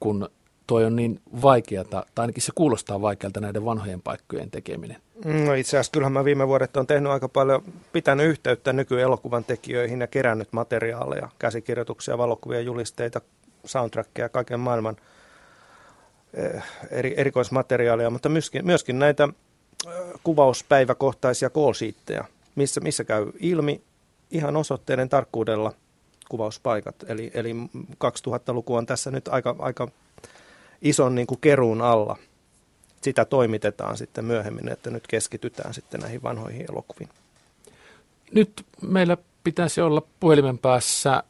kun 0.00 0.28
toi 0.66 0.84
on 0.84 0.96
niin 0.96 1.20
vaikeata, 1.42 2.06
tai 2.14 2.22
ainakin 2.22 2.42
se 2.42 2.52
kuulostaa 2.54 3.00
vaikealta 3.00 3.40
näiden 3.40 3.64
vanhojen 3.64 4.02
paikkojen 4.02 4.50
tekeminen? 4.50 4.96
No 5.24 5.54
itse 5.54 5.76
asiassa 5.76 5.92
kyllähän 5.92 6.12
mä 6.12 6.24
viime 6.24 6.48
vuodet 6.48 6.76
on 6.76 6.86
tehnyt 6.86 7.12
aika 7.12 7.28
paljon, 7.28 7.62
pitänyt 7.92 8.26
yhteyttä 8.26 8.72
nykyelokuvan 8.72 9.44
tekijöihin 9.44 10.00
ja 10.00 10.06
kerännyt 10.06 10.52
materiaaleja, 10.52 11.28
käsikirjoituksia, 11.38 12.18
valokuvia, 12.18 12.60
julisteita, 12.60 13.20
soundtrackia, 13.64 14.28
kaiken 14.28 14.60
maailman 14.60 14.96
eh, 16.34 16.62
eri, 16.90 17.14
erikoismateriaalia, 17.16 18.10
mutta 18.10 18.28
myöskin, 18.28 18.66
myöskin 18.66 18.98
näitä 18.98 19.28
eh, 19.86 19.92
kuvauspäiväkohtaisia 20.22 21.50
call 21.50 21.72
missä, 22.54 22.80
missä 22.80 23.04
käy 23.04 23.32
ilmi 23.40 23.82
ihan 24.30 24.56
osoitteiden 24.56 25.08
tarkkuudella 25.08 25.72
kuvauspaikat. 26.28 26.94
Eli, 27.08 27.30
eli 27.34 27.54
2000-luku 28.04 28.74
on 28.74 28.86
tässä 28.86 29.10
nyt 29.10 29.28
aika, 29.28 29.56
aika 29.58 29.88
ison 30.84 31.14
niin 31.14 31.26
kuin 31.26 31.40
keruun 31.40 31.82
alla. 31.82 32.16
Sitä 33.02 33.24
toimitetaan 33.24 33.96
sitten 33.96 34.24
myöhemmin, 34.24 34.68
että 34.68 34.90
nyt 34.90 35.06
keskitytään 35.06 35.74
sitten 35.74 36.00
näihin 36.00 36.22
vanhoihin 36.22 36.66
elokuviin. 36.70 37.08
Nyt 38.32 38.66
meillä 38.80 39.16
pitäisi 39.44 39.80
olla 39.80 40.02
puhelimen 40.20 40.58
päässä 40.58 41.22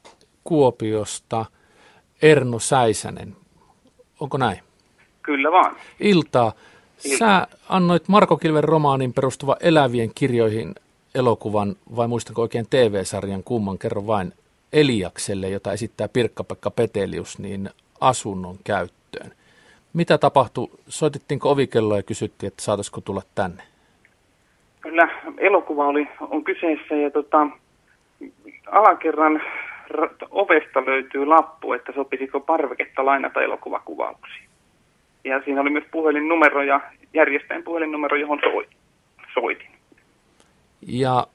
Kuopiosta 0.45 1.47
Erno 2.23 2.59
Säisänen. 2.59 3.37
Onko 4.21 4.37
näin? 4.39 4.61
Kyllä 5.23 5.53
vaan. 5.53 5.77
Iltaa. 6.01 6.53
Sä 7.19 7.47
annoit 7.69 8.09
Marko 8.09 8.37
Kilven 8.37 8.65
romaanin 8.65 9.13
perustuva 9.13 9.57
elävien 9.61 10.11
kirjoihin 10.15 10.75
elokuvan, 11.15 11.77
vai 11.97 12.09
muistanko 12.09 12.43
oikein 12.43 12.67
TV-sarjan 12.71 13.45
kumman, 13.45 13.79
kerro 13.79 14.07
vain 14.07 14.33
Eliakselle, 14.73 15.49
jota 15.49 15.73
esittää 15.73 16.09
Pirkka-Pekka 16.09 16.71
Petelius, 16.71 17.39
niin 17.39 17.71
asunnon 18.01 18.59
käyttöön. 18.65 19.33
Mitä 19.95 20.19
tapahtui? 20.19 20.69
Soitettiinko 20.89 21.51
ovikelloa 21.51 21.97
ja 21.97 22.03
kysyttiin, 22.03 22.49
että 22.49 22.63
saataisiko 22.63 23.01
tulla 23.01 23.23
tänne? 23.35 23.63
Kyllä, 24.81 25.09
elokuva 25.39 25.87
oli, 25.87 26.09
on 26.21 26.45
kyseessä 26.45 26.95
ja 26.95 27.11
tota, 27.11 27.47
alakerran 28.71 29.43
ovesta 30.31 30.87
löytyy 30.87 31.27
lappu, 31.27 31.73
että 31.73 31.93
sopisiko 31.93 32.41
parveketta 32.41 33.05
lainata 33.05 33.43
elokuvakuvauksiin. 33.43 34.49
Ja 35.25 35.43
siinä 35.45 35.61
oli 35.61 35.71
myös 35.71 35.85
puhelinnumero 35.93 36.63
ja 36.63 36.81
järjestäjän 37.15 37.63
puhelinnumero, 37.63 38.17
johon 38.17 38.41
soitin. 39.35 39.71
Ja 40.87 41.27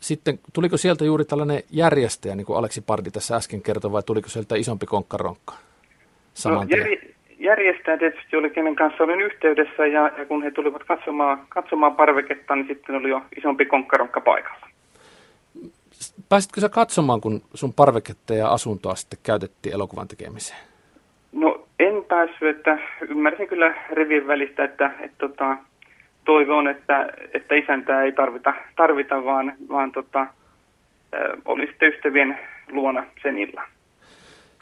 sitten 0.00 0.38
tuliko 0.52 0.76
sieltä 0.76 1.04
juuri 1.04 1.24
tällainen 1.24 1.62
järjestäjä, 1.70 2.34
niin 2.34 2.46
kuin 2.46 2.58
Aleksi 2.58 2.80
Pardi 2.80 3.10
tässä 3.10 3.36
äsken 3.36 3.62
kertoi, 3.62 3.92
vai 3.92 4.02
tuliko 4.02 4.28
sieltä 4.28 4.56
isompi 4.56 4.86
konkkaronkka? 4.86 5.54
Saman 6.34 6.68
no, 6.68 6.76
jär, 6.76 6.88
järjestäjä 7.38 7.98
tietysti 7.98 8.36
oli, 8.36 8.50
kenen 8.50 8.76
kanssa 8.76 9.04
olin 9.04 9.20
yhteydessä, 9.20 9.86
ja, 9.86 10.10
ja 10.18 10.26
kun 10.26 10.42
he 10.42 10.50
tulivat 10.50 10.84
katsomaan, 10.84 11.40
katsomaan 11.48 11.96
parveketta, 11.96 12.56
niin 12.56 12.66
sitten 12.66 12.94
oli 12.94 13.10
jo 13.10 13.22
isompi 13.36 13.66
konkkaronkka 13.66 14.20
paikalla. 14.20 14.66
Pääsitkö 16.28 16.60
sä 16.60 16.68
katsomaan, 16.68 17.20
kun 17.20 17.42
sun 17.54 17.72
parveketta 17.72 18.34
ja 18.34 18.48
asuntoa 18.48 18.94
sitten 18.94 19.18
käytettiin 19.22 19.74
elokuvan 19.74 20.08
tekemiseen? 20.08 20.60
No 21.32 21.66
en 21.78 22.04
päässyt, 22.08 22.56
että 22.56 22.78
ymmärsin 23.08 23.48
kyllä 23.48 23.74
rivien 23.90 24.26
välistä, 24.26 24.64
että, 24.64 24.86
että, 24.86 25.04
että 25.04 25.18
tota, 25.18 25.56
toivon, 26.24 26.68
että, 26.68 27.12
että 27.34 27.54
isäntää 27.54 28.02
ei 28.02 28.12
tarvita, 28.12 28.54
tarvita 28.76 29.24
vaan, 29.24 29.52
vaan 29.68 29.92
tota, 29.92 30.26
oli 31.44 31.66
sitten 31.66 31.92
ystävien 31.92 32.38
luona 32.72 33.06
sen 33.22 33.38
illan. 33.38 33.68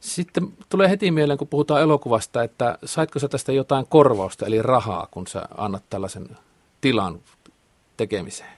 Sitten 0.05 0.45
tulee 0.69 0.91
heti 0.91 1.11
mieleen, 1.11 1.39
kun 1.39 1.49
puhutaan 1.49 1.83
elokuvasta, 1.83 2.43
että 2.43 2.79
saitko 2.85 3.19
sä 3.19 3.29
tästä 3.29 3.53
jotain 3.53 3.87
korvausta, 3.89 4.47
eli 4.47 4.63
rahaa, 4.63 5.09
kun 5.11 5.27
sä 5.27 5.43
annat 5.57 5.83
tällaisen 5.91 6.27
tilan 6.81 7.19
tekemiseen? 7.97 8.51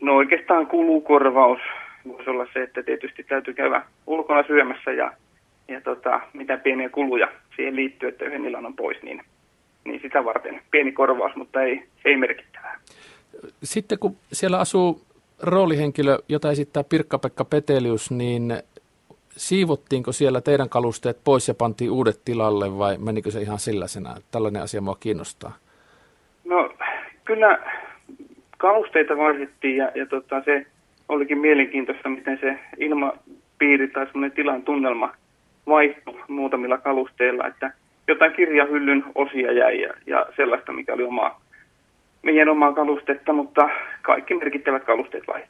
No 0.00 0.16
oikeastaan 0.16 0.66
kulukorvaus 0.66 1.60
voisi 2.08 2.30
olla 2.30 2.46
se, 2.52 2.62
että 2.62 2.82
tietysti 2.82 3.22
täytyy 3.24 3.54
käydä 3.54 3.82
ulkona 4.06 4.42
syömässä 4.46 4.92
ja, 4.92 5.12
ja 5.68 5.80
tota, 5.80 6.20
mitä 6.32 6.56
pieniä 6.56 6.88
kuluja 6.88 7.28
siihen 7.56 7.76
liittyy, 7.76 8.08
että 8.08 8.24
yhden 8.24 8.44
illan 8.44 8.66
on 8.66 8.76
pois, 8.76 9.02
niin 9.02 9.22
niin 9.84 10.00
sitä 10.02 10.24
varten 10.24 10.62
pieni 10.70 10.92
korvaus, 10.92 11.36
mutta 11.36 11.62
ei, 11.62 11.84
ei 12.04 12.16
merkittävää. 12.16 12.78
Sitten 13.62 13.98
kun 13.98 14.16
siellä 14.32 14.58
asuu 14.58 15.02
roolihenkilö, 15.42 16.18
jota 16.28 16.50
esittää 16.50 16.84
Pirkka-Pekka 16.84 17.44
Petelius, 17.44 18.10
niin 18.10 18.62
siivottiinko 19.36 20.12
siellä 20.12 20.40
teidän 20.40 20.68
kalusteet 20.68 21.18
pois 21.24 21.48
ja 21.48 21.54
pantiin 21.54 21.90
uudet 21.90 22.20
tilalle 22.24 22.78
vai 22.78 22.98
menikö 22.98 23.30
se 23.30 23.40
ihan 23.40 23.58
silläisenä? 23.58 24.14
Tällainen 24.30 24.62
asia 24.62 24.80
mua 24.80 24.96
kiinnostaa. 25.00 25.52
No 26.44 26.74
kyllä 27.24 27.58
kalusteita 28.58 29.16
vaihdettiin 29.16 29.76
ja, 29.76 29.92
ja 29.94 30.06
tota, 30.06 30.42
se 30.44 30.66
olikin 31.08 31.38
mielenkiintoista, 31.38 32.08
miten 32.08 32.38
se 32.40 32.58
ilmapiiri 32.78 33.88
tai 33.88 34.06
semmoinen 34.06 34.32
tilan 34.32 34.62
tunnelma 34.62 35.14
vaihtui 35.66 36.20
muutamilla 36.28 36.78
kalusteilla, 36.78 37.46
että 37.46 37.72
jotain 38.08 38.32
kirjahyllyn 38.32 39.04
osia 39.14 39.52
jäi 39.52 39.80
ja, 39.80 39.94
ja 40.06 40.26
sellaista, 40.36 40.72
mikä 40.72 40.94
oli 40.94 41.02
omaa, 41.02 41.40
meidän 42.22 42.48
omaa 42.48 42.72
kalustetta, 42.72 43.32
mutta 43.32 43.68
kaikki 44.02 44.34
merkittävät 44.34 44.84
kalusteet 44.84 45.28
kyllä. 45.28 45.42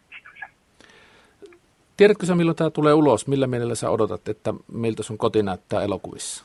Tiedätkö 2.03 2.27
sä, 2.27 2.35
milloin 2.35 2.57
tämä 2.57 2.71
tulee 2.71 2.95
ulos? 2.95 3.29
Millä 3.29 3.47
mielellä 3.47 3.75
sä 3.75 3.91
odotat, 3.91 4.29
että 4.29 4.55
miltä 4.73 5.03
sun 5.03 5.19
koti 5.19 5.43
näyttää 5.43 5.83
elokuvissa? 5.83 6.45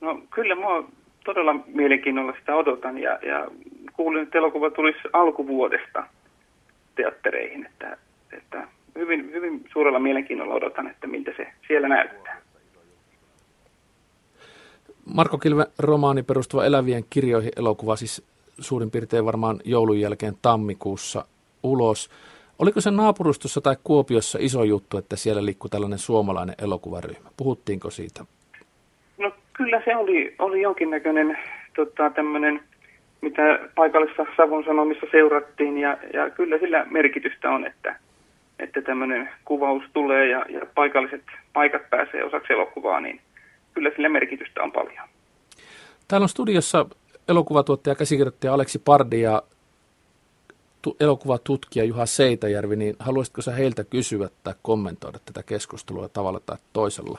No 0.00 0.20
kyllä 0.30 0.54
mä 0.54 0.88
todella 1.24 1.54
mielenkiinnolla 1.66 2.32
sitä 2.38 2.56
odotan 2.56 2.98
ja, 2.98 3.18
ja 3.22 3.48
kuulin, 3.92 4.22
että 4.22 4.38
elokuva 4.38 4.70
tulisi 4.70 4.98
alkuvuodesta 5.12 6.06
teattereihin, 6.94 7.66
että, 7.66 7.96
että 8.32 8.68
hyvin, 8.98 9.30
hyvin 9.32 9.64
suurella 9.72 9.98
mielenkiinnolla 9.98 10.54
odotan, 10.54 10.86
että 10.90 11.06
miltä 11.06 11.30
se 11.36 11.46
siellä 11.68 11.88
näyttää. 11.88 12.40
Marko 15.14 15.38
Kilven 15.38 15.66
romaani 15.78 16.22
perustuva 16.22 16.64
elävien 16.64 17.04
kirjoihin 17.10 17.52
elokuva 17.56 17.96
siis 17.96 18.22
suurin 18.58 18.90
piirtein 18.90 19.24
varmaan 19.24 19.60
joulun 19.64 20.00
jälkeen 20.00 20.34
tammikuussa 20.42 21.24
ulos. 21.62 22.10
Oliko 22.62 22.80
se 22.80 22.90
naapurustossa 22.90 23.60
tai 23.60 23.76
Kuopiossa 23.84 24.38
iso 24.40 24.64
juttu, 24.64 24.98
että 24.98 25.16
siellä 25.16 25.44
liikkuu 25.44 25.68
tällainen 25.68 25.98
suomalainen 25.98 26.54
elokuvaryhmä? 26.62 27.28
Puhuttiinko 27.36 27.90
siitä? 27.90 28.24
No 29.18 29.32
kyllä 29.52 29.82
se 29.84 29.96
oli, 29.96 30.34
oli 30.38 30.62
jonkinnäköinen 30.62 31.38
tota, 31.76 32.10
tämmöinen, 32.10 32.60
mitä 33.20 33.42
paikallisessa 33.74 34.26
Savon 34.36 34.64
Sanomissa 34.64 35.06
seurattiin 35.10 35.78
ja, 35.78 35.98
ja 36.12 36.30
kyllä 36.30 36.58
sillä 36.58 36.86
merkitystä 36.90 37.50
on, 37.50 37.66
että, 37.66 37.96
että 38.58 38.82
tämmöinen 38.82 39.28
kuvaus 39.44 39.82
tulee 39.92 40.28
ja, 40.28 40.44
ja 40.48 40.60
paikalliset 40.74 41.22
paikat 41.52 41.90
pääsee 41.90 42.24
osaksi 42.24 42.52
elokuvaa, 42.52 43.00
niin 43.00 43.20
kyllä 43.74 43.90
sillä 43.96 44.08
merkitystä 44.08 44.62
on 44.62 44.72
paljon. 44.72 45.08
Täällä 46.08 46.24
on 46.24 46.28
studiossa 46.28 46.86
elokuvatuottaja 47.28 47.92
ja 47.92 47.96
käsikirjoittaja 47.96 48.54
Aleksi 48.54 48.78
Pardi 48.78 49.20
ja 49.20 49.42
elokuvatutkija 51.00 51.84
Juha 51.84 52.06
Seitäjärvi, 52.06 52.76
niin 52.76 52.96
haluaisitko 52.98 53.42
sä 53.42 53.52
heiltä 53.52 53.84
kysyä 53.84 54.28
tai 54.44 54.54
kommentoida 54.62 55.18
tätä 55.26 55.42
keskustelua 55.42 56.08
tavalla 56.08 56.40
tai 56.40 56.56
toisella? 56.72 57.18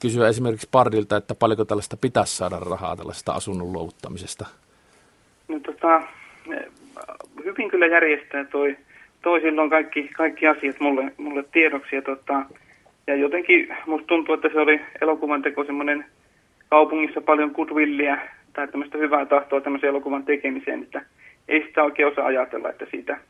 Kysyä 0.00 0.28
esimerkiksi 0.28 0.68
Pardilta, 0.72 1.16
että 1.16 1.34
paljonko 1.34 1.64
tällaista 1.64 1.96
pitäisi 1.96 2.36
saada 2.36 2.60
rahaa 2.60 2.96
tällaista 2.96 3.32
asunnon 3.32 3.72
luovuttamisesta? 3.72 4.46
No 5.48 5.60
tota, 5.60 6.02
hyvin 7.44 7.70
kyllä 7.70 7.86
järjestää 7.86 8.44
toi, 8.44 8.76
toi 9.22 9.40
silloin 9.40 9.70
kaikki, 9.70 10.08
kaikki 10.16 10.46
asiat 10.46 10.80
mulle, 10.80 11.12
mulle 11.16 11.44
tiedoksi 11.52 11.96
ja, 11.96 12.02
tota, 12.02 12.42
ja 13.06 13.14
jotenkin 13.14 13.76
musta 13.86 14.06
tuntuu, 14.06 14.34
että 14.34 14.48
se 14.52 14.60
oli 14.60 14.80
elokuvan 15.00 15.42
teko 15.42 15.64
semmoinen 15.64 16.04
kaupungissa 16.68 17.20
paljon 17.20 17.50
goodwillia 17.54 18.18
tai 18.52 18.68
tämmöistä 18.68 18.98
hyvää 18.98 19.26
tahtoa 19.26 19.60
tämmöisen 19.60 19.88
elokuvan 19.88 20.24
tekemiseen, 20.24 20.82
että 20.82 21.02
ei 21.48 21.66
sitä 21.66 21.82
oikein 21.82 22.08
osaa 22.08 22.26
ajatella, 22.26 22.70
että 22.70 22.86
siitä, 22.90 23.20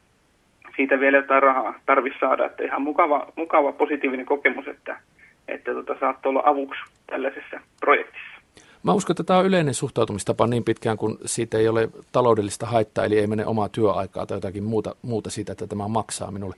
siitä 0.77 1.01
vielä 1.01 1.17
jotain 1.17 1.43
rahaa 1.43 1.75
tarvitsisi 1.87 2.21
saada. 2.21 2.47
Että 2.47 2.65
ihan 2.65 2.83
mukava, 2.83 3.33
mukava 3.37 3.73
positiivinen 3.73 4.27
kokemus, 4.27 4.69
että, 4.69 5.01
että 5.49 5.75
tota, 5.75 5.97
saatte 6.01 6.29
olla 6.29 6.43
avuksi 6.45 6.81
tällaisessa 7.07 7.61
projektissa. 7.81 8.39
Mä 8.83 8.93
uskon, 8.93 9.13
että 9.13 9.25
tämä 9.25 9.39
on 9.39 9.47
yleinen 9.47 9.75
suhtautumistapa 9.75 10.47
niin 10.47 10.65
pitkään, 10.65 10.97
kun 10.97 11.19
siitä 11.25 11.59
ei 11.59 11.69
ole 11.69 11.89
taloudellista 12.13 12.67
haittaa, 12.67 13.05
eli 13.05 13.19
ei 13.19 13.27
mene 13.27 13.47
omaa 13.47 13.69
työaikaa 13.69 14.27
tai 14.27 14.37
jotakin 14.37 14.65
muuta, 14.65 14.97
muuta 15.03 15.31
siitä, 15.31 15.53
että 15.53 15.67
tämä 15.67 15.89
maksaa 15.89 16.31
minulle. 16.31 16.57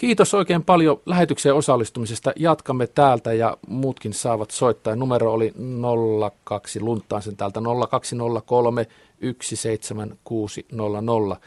Kiitos 0.00 0.34
oikein 0.34 0.64
paljon 0.64 1.00
lähetykseen 1.06 1.54
osallistumisesta. 1.54 2.32
Jatkamme 2.36 2.86
täältä 2.86 3.32
ja 3.32 3.56
muutkin 3.68 4.12
saavat 4.12 4.50
soittaa. 4.50 4.96
Numero 4.96 5.32
oli 5.32 5.52
02, 6.44 6.80
lunttaan 6.80 7.22
sen 7.22 7.36
täältä 7.36 7.60
0203 7.90 8.86
17600 9.40 11.40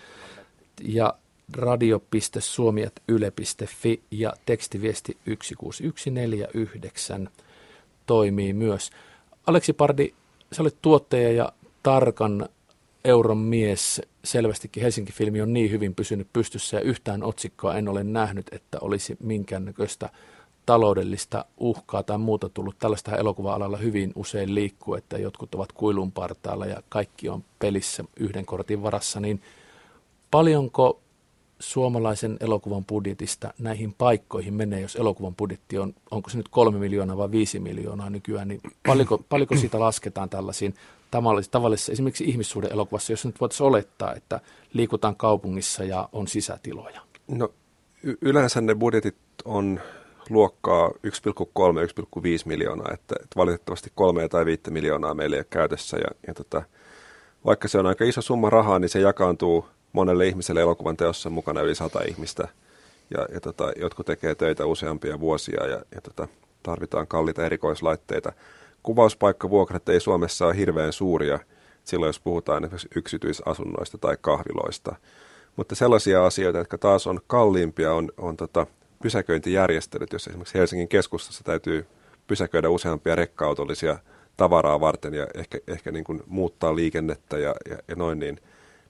ja 0.81 1.13
radio.suomi.yle.fi 1.53 4.01
ja 4.11 4.33
tekstiviesti 4.45 5.17
16149 5.25 7.29
toimii 8.05 8.53
myös. 8.53 8.91
Aleksi 9.47 9.73
Pardi, 9.73 10.13
sä 10.51 10.61
olet 10.61 10.77
tuottaja 10.81 11.31
ja 11.31 11.51
tarkan 11.83 12.49
euron 13.05 13.37
mies. 13.37 14.01
Selvästikin 14.23 14.83
Helsinki-filmi 14.83 15.41
on 15.41 15.53
niin 15.53 15.71
hyvin 15.71 15.95
pysynyt 15.95 16.27
pystyssä 16.33 16.77
ja 16.77 16.81
yhtään 16.81 17.23
otsikkoa 17.23 17.75
en 17.75 17.87
ole 17.87 18.03
nähnyt, 18.03 18.47
että 18.51 18.77
olisi 18.81 19.17
minkäännäköistä 19.19 20.09
taloudellista 20.65 21.45
uhkaa 21.57 22.03
tai 22.03 22.17
muuta 22.17 22.49
tullut. 22.49 22.75
Tällaista 22.79 23.17
elokuva-alalla 23.17 23.77
hyvin 23.77 24.11
usein 24.15 24.55
liikkuu, 24.55 24.95
että 24.95 25.17
jotkut 25.17 25.55
ovat 25.55 25.71
kuilun 25.71 26.11
partaalla 26.11 26.65
ja 26.65 26.83
kaikki 26.89 27.29
on 27.29 27.43
pelissä 27.59 28.03
yhden 28.17 28.45
kortin 28.45 28.83
varassa, 28.83 29.19
niin 29.19 29.41
paljonko 30.31 30.99
suomalaisen 31.59 32.37
elokuvan 32.39 32.85
budjetista 32.85 33.53
näihin 33.59 33.93
paikkoihin 33.97 34.53
menee, 34.53 34.81
jos 34.81 34.95
elokuvan 34.95 35.35
budjetti 35.35 35.77
on, 35.77 35.93
onko 36.11 36.29
se 36.29 36.37
nyt 36.37 36.47
kolme 36.47 36.79
miljoonaa 36.79 37.17
vai 37.17 37.31
viisi 37.31 37.59
miljoonaa 37.59 38.09
nykyään, 38.09 38.47
niin 38.47 38.61
paljonko, 38.87 39.21
paljonko 39.29 39.55
siitä 39.55 39.79
lasketaan 39.79 40.29
tällaisiin 40.29 40.73
tavallisissa, 41.13 41.51
tavallisissa 41.51 41.91
esimerkiksi 41.91 42.23
ihmissuuden 42.23 42.71
elokuvassa, 42.71 43.13
jos 43.13 43.25
nyt 43.25 43.41
voitaisiin 43.41 43.67
olettaa, 43.67 44.13
että 44.15 44.39
liikutaan 44.73 45.15
kaupungissa 45.15 45.83
ja 45.83 46.09
on 46.11 46.27
sisätiloja? 46.27 47.01
No 47.27 47.49
y- 48.03 48.17
yleensä 48.21 48.61
ne 48.61 48.75
budjetit 48.75 49.15
on 49.45 49.79
luokkaa 50.29 50.87
1,3-1,5 50.87 50.93
miljoonaa, 52.45 52.93
että, 52.93 53.15
että 53.23 53.35
valitettavasti 53.35 53.91
kolme 53.95 54.27
tai 54.29 54.45
viittä 54.45 54.71
miljoonaa 54.71 55.13
meillä 55.13 55.35
ei 55.35 55.39
ole 55.39 55.47
käytössä. 55.49 55.97
Ja, 55.97 56.07
ja 56.27 56.33
tota, 56.33 56.63
vaikka 57.45 57.67
se 57.67 57.79
on 57.79 57.85
aika 57.85 58.05
iso 58.05 58.21
summa 58.21 58.49
rahaa, 58.49 58.79
niin 58.79 58.89
se 58.89 58.99
jakaantuu 58.99 59.65
monelle 59.91 60.27
ihmiselle 60.27 60.61
elokuvan 60.61 60.97
teossa 60.97 61.29
mukana 61.29 61.61
yli 61.61 61.75
sata 61.75 61.99
ihmistä. 62.07 62.47
Ja, 63.17 63.27
ja 63.33 63.39
tota, 63.39 63.71
jotkut 63.75 64.05
tekee 64.05 64.35
töitä 64.35 64.65
useampia 64.65 65.19
vuosia 65.19 65.67
ja, 65.67 65.81
ja 65.95 66.01
tota, 66.01 66.27
tarvitaan 66.63 67.07
kalliita 67.07 67.45
erikoislaitteita. 67.45 68.33
Kuvauspaikkavuokrat 68.83 69.89
ei 69.89 69.99
Suomessa 69.99 70.45
ole 70.45 70.57
hirveän 70.57 70.93
suuria 70.93 71.39
silloin, 71.83 72.09
jos 72.09 72.19
puhutaan 72.19 72.63
esimerkiksi 72.63 72.87
yksityisasunnoista 72.95 73.97
tai 73.97 74.17
kahviloista. 74.21 74.95
Mutta 75.55 75.75
sellaisia 75.75 76.25
asioita, 76.25 76.59
jotka 76.59 76.77
taas 76.77 77.07
on 77.07 77.19
kalliimpia, 77.27 77.93
on, 77.93 78.11
on 78.17 78.37
tota, 78.37 78.67
pysäköintijärjestelyt, 79.03 80.13
jos 80.13 80.27
esimerkiksi 80.27 80.57
Helsingin 80.57 80.87
keskustassa 80.87 81.43
täytyy 81.43 81.85
pysäköidä 82.27 82.69
useampia 82.69 83.15
rekka-autollisia 83.15 83.97
tavaraa 84.37 84.79
varten 84.79 85.13
ja 85.13 85.27
ehkä, 85.35 85.59
ehkä 85.67 85.91
niin 85.91 86.03
kuin 86.03 86.23
muuttaa 86.27 86.75
liikennettä 86.75 87.37
ja, 87.37 87.55
ja, 87.69 87.77
ja 87.87 87.95
noin, 87.95 88.19
niin 88.19 88.39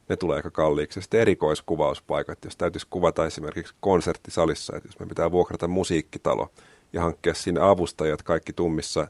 ne 0.10 0.16
tulee 0.16 0.36
aika 0.36 0.52
kalliiksi. 0.52 1.02
Sitten 1.02 1.20
erikoiskuvauspaikat, 1.20 2.46
jos 2.46 2.58
täytyisi 2.58 2.88
kuvata 2.90 3.26
esimerkiksi 3.26 3.76
konserttisalissa, 3.80 4.76
että 4.76 4.88
jos 4.88 5.00
me 5.00 5.06
pitää 5.06 5.32
vuokrata 5.32 5.68
musiikkitalo 5.68 6.52
ja 6.94 7.02
hankkia 7.02 7.34
sinne 7.34 7.62
avustajat 7.62 8.24
kaikki 8.24 8.54
tummissa 8.54 9.08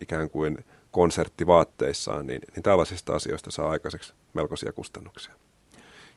ikään 0.00 0.30
kuin 0.30 0.64
konserttivaatteissaan, 0.90 2.26
niin, 2.26 2.40
niin 2.54 2.62
tällaisista 2.62 3.14
asioista 3.14 3.50
saa 3.50 3.70
aikaiseksi 3.70 4.12
melkoisia 4.34 4.72
kustannuksia. 4.72 5.34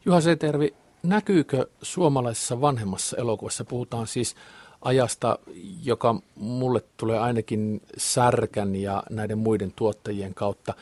Juha 0.05 0.21
Setervi, 0.21 0.73
näkyykö 1.03 1.67
suomalaisessa 1.81 2.61
vanhemmassa 2.61 3.17
elokuvassa, 3.17 3.65
puhutaan 3.65 4.07
siis 4.07 4.35
ajasta, 4.81 5.39
joka 5.83 6.15
mulle 6.35 6.81
tulee 6.97 7.19
ainakin 7.19 7.81
Särkän 7.97 8.75
ja 8.75 9.03
näiden 9.09 9.37
muiden 9.37 9.73
tuottajien 9.75 10.33
kautta 10.33 10.73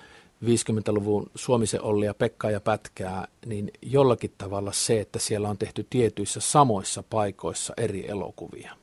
50-luvun 0.43 1.31
Suomisen 1.35 1.79
ja 2.05 2.13
Pekka 2.13 2.51
ja 2.51 2.59
Pätkää, 2.59 3.27
niin 3.45 3.71
jollakin 3.81 4.33
tavalla 4.37 4.71
se, 4.71 4.99
että 4.99 5.19
siellä 5.19 5.49
on 5.49 5.57
tehty 5.57 5.87
tietyissä 5.89 6.39
samoissa 6.39 7.03
paikoissa 7.09 7.73
eri 7.77 8.09
elokuvia. 8.09 8.75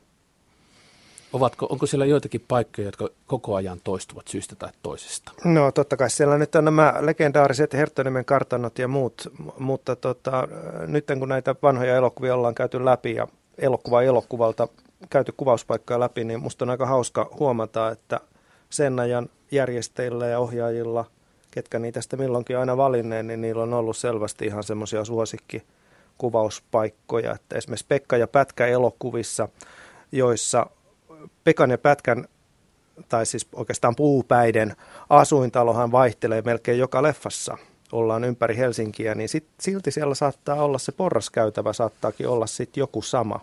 Ovatko, 1.33 1.67
onko 1.69 1.85
siellä 1.85 2.05
joitakin 2.05 2.45
paikkoja, 2.47 2.87
jotka 2.87 3.09
koko 3.27 3.55
ajan 3.55 3.79
toistuvat 3.83 4.27
syystä 4.27 4.55
tai 4.55 4.69
toisesta? 4.83 5.31
No 5.43 5.71
totta 5.71 5.97
kai 5.97 6.09
siellä 6.09 6.37
nyt 6.37 6.55
on 6.55 6.65
nämä 6.65 6.93
legendaariset 6.99 7.73
Herttoniemen 7.73 8.25
kartanot 8.25 8.79
ja 8.79 8.87
muut, 8.87 9.31
mutta 9.59 9.95
tota, 9.95 10.47
nyt 10.87 11.05
kun 11.19 11.29
näitä 11.29 11.55
vanhoja 11.63 11.95
elokuvia 11.95 12.35
ollaan 12.35 12.55
käyty 12.55 12.85
läpi 12.85 13.15
ja 13.15 13.27
elokuva 13.57 14.01
elokuvalta 14.01 14.67
käyty 15.09 15.33
kuvauspaikkaa 15.37 15.99
läpi, 15.99 16.23
niin 16.23 16.41
musta 16.41 16.65
on 16.65 16.69
aika 16.69 16.85
hauska 16.85 17.29
huomata, 17.39 17.91
että 17.91 18.19
sen 18.69 18.99
ajan 18.99 19.29
järjestäjillä 19.51 20.27
ja 20.27 20.39
ohjaajilla, 20.39 21.05
ketkä 21.51 21.79
niitä 21.79 22.01
sitten 22.01 22.19
milloinkin 22.19 22.57
aina 22.57 22.77
valinneen, 22.77 23.27
niin 23.27 23.41
niillä 23.41 23.63
on 23.63 23.73
ollut 23.73 23.97
selvästi 23.97 24.45
ihan 24.45 24.63
semmoisia 24.63 25.05
suosikkikuvauspaikkoja. 25.05 27.31
Että 27.31 27.57
esimerkiksi 27.57 27.85
Pekka 27.89 28.17
ja 28.17 28.27
Pätkä 28.27 28.67
elokuvissa, 28.67 29.49
joissa 30.11 30.67
Pekan 31.43 31.71
ja 31.71 31.77
Pätkän, 31.77 32.27
tai 33.09 33.25
siis 33.25 33.47
oikeastaan 33.53 33.95
puupäiden 33.95 34.75
asuintalohan 35.09 35.91
vaihtelee 35.91 36.41
melkein 36.41 36.79
joka 36.79 37.03
leffassa. 37.03 37.57
Ollaan 37.91 38.23
ympäri 38.23 38.57
Helsinkiä, 38.57 39.15
niin 39.15 39.29
sit, 39.29 39.47
silti 39.59 39.91
siellä 39.91 40.15
saattaa 40.15 40.63
olla 40.63 40.77
se 40.77 40.91
porraskäytävä, 40.91 41.73
saattaakin 41.73 42.27
olla 42.27 42.47
sitten 42.47 42.81
joku 42.81 43.01
sama. 43.01 43.39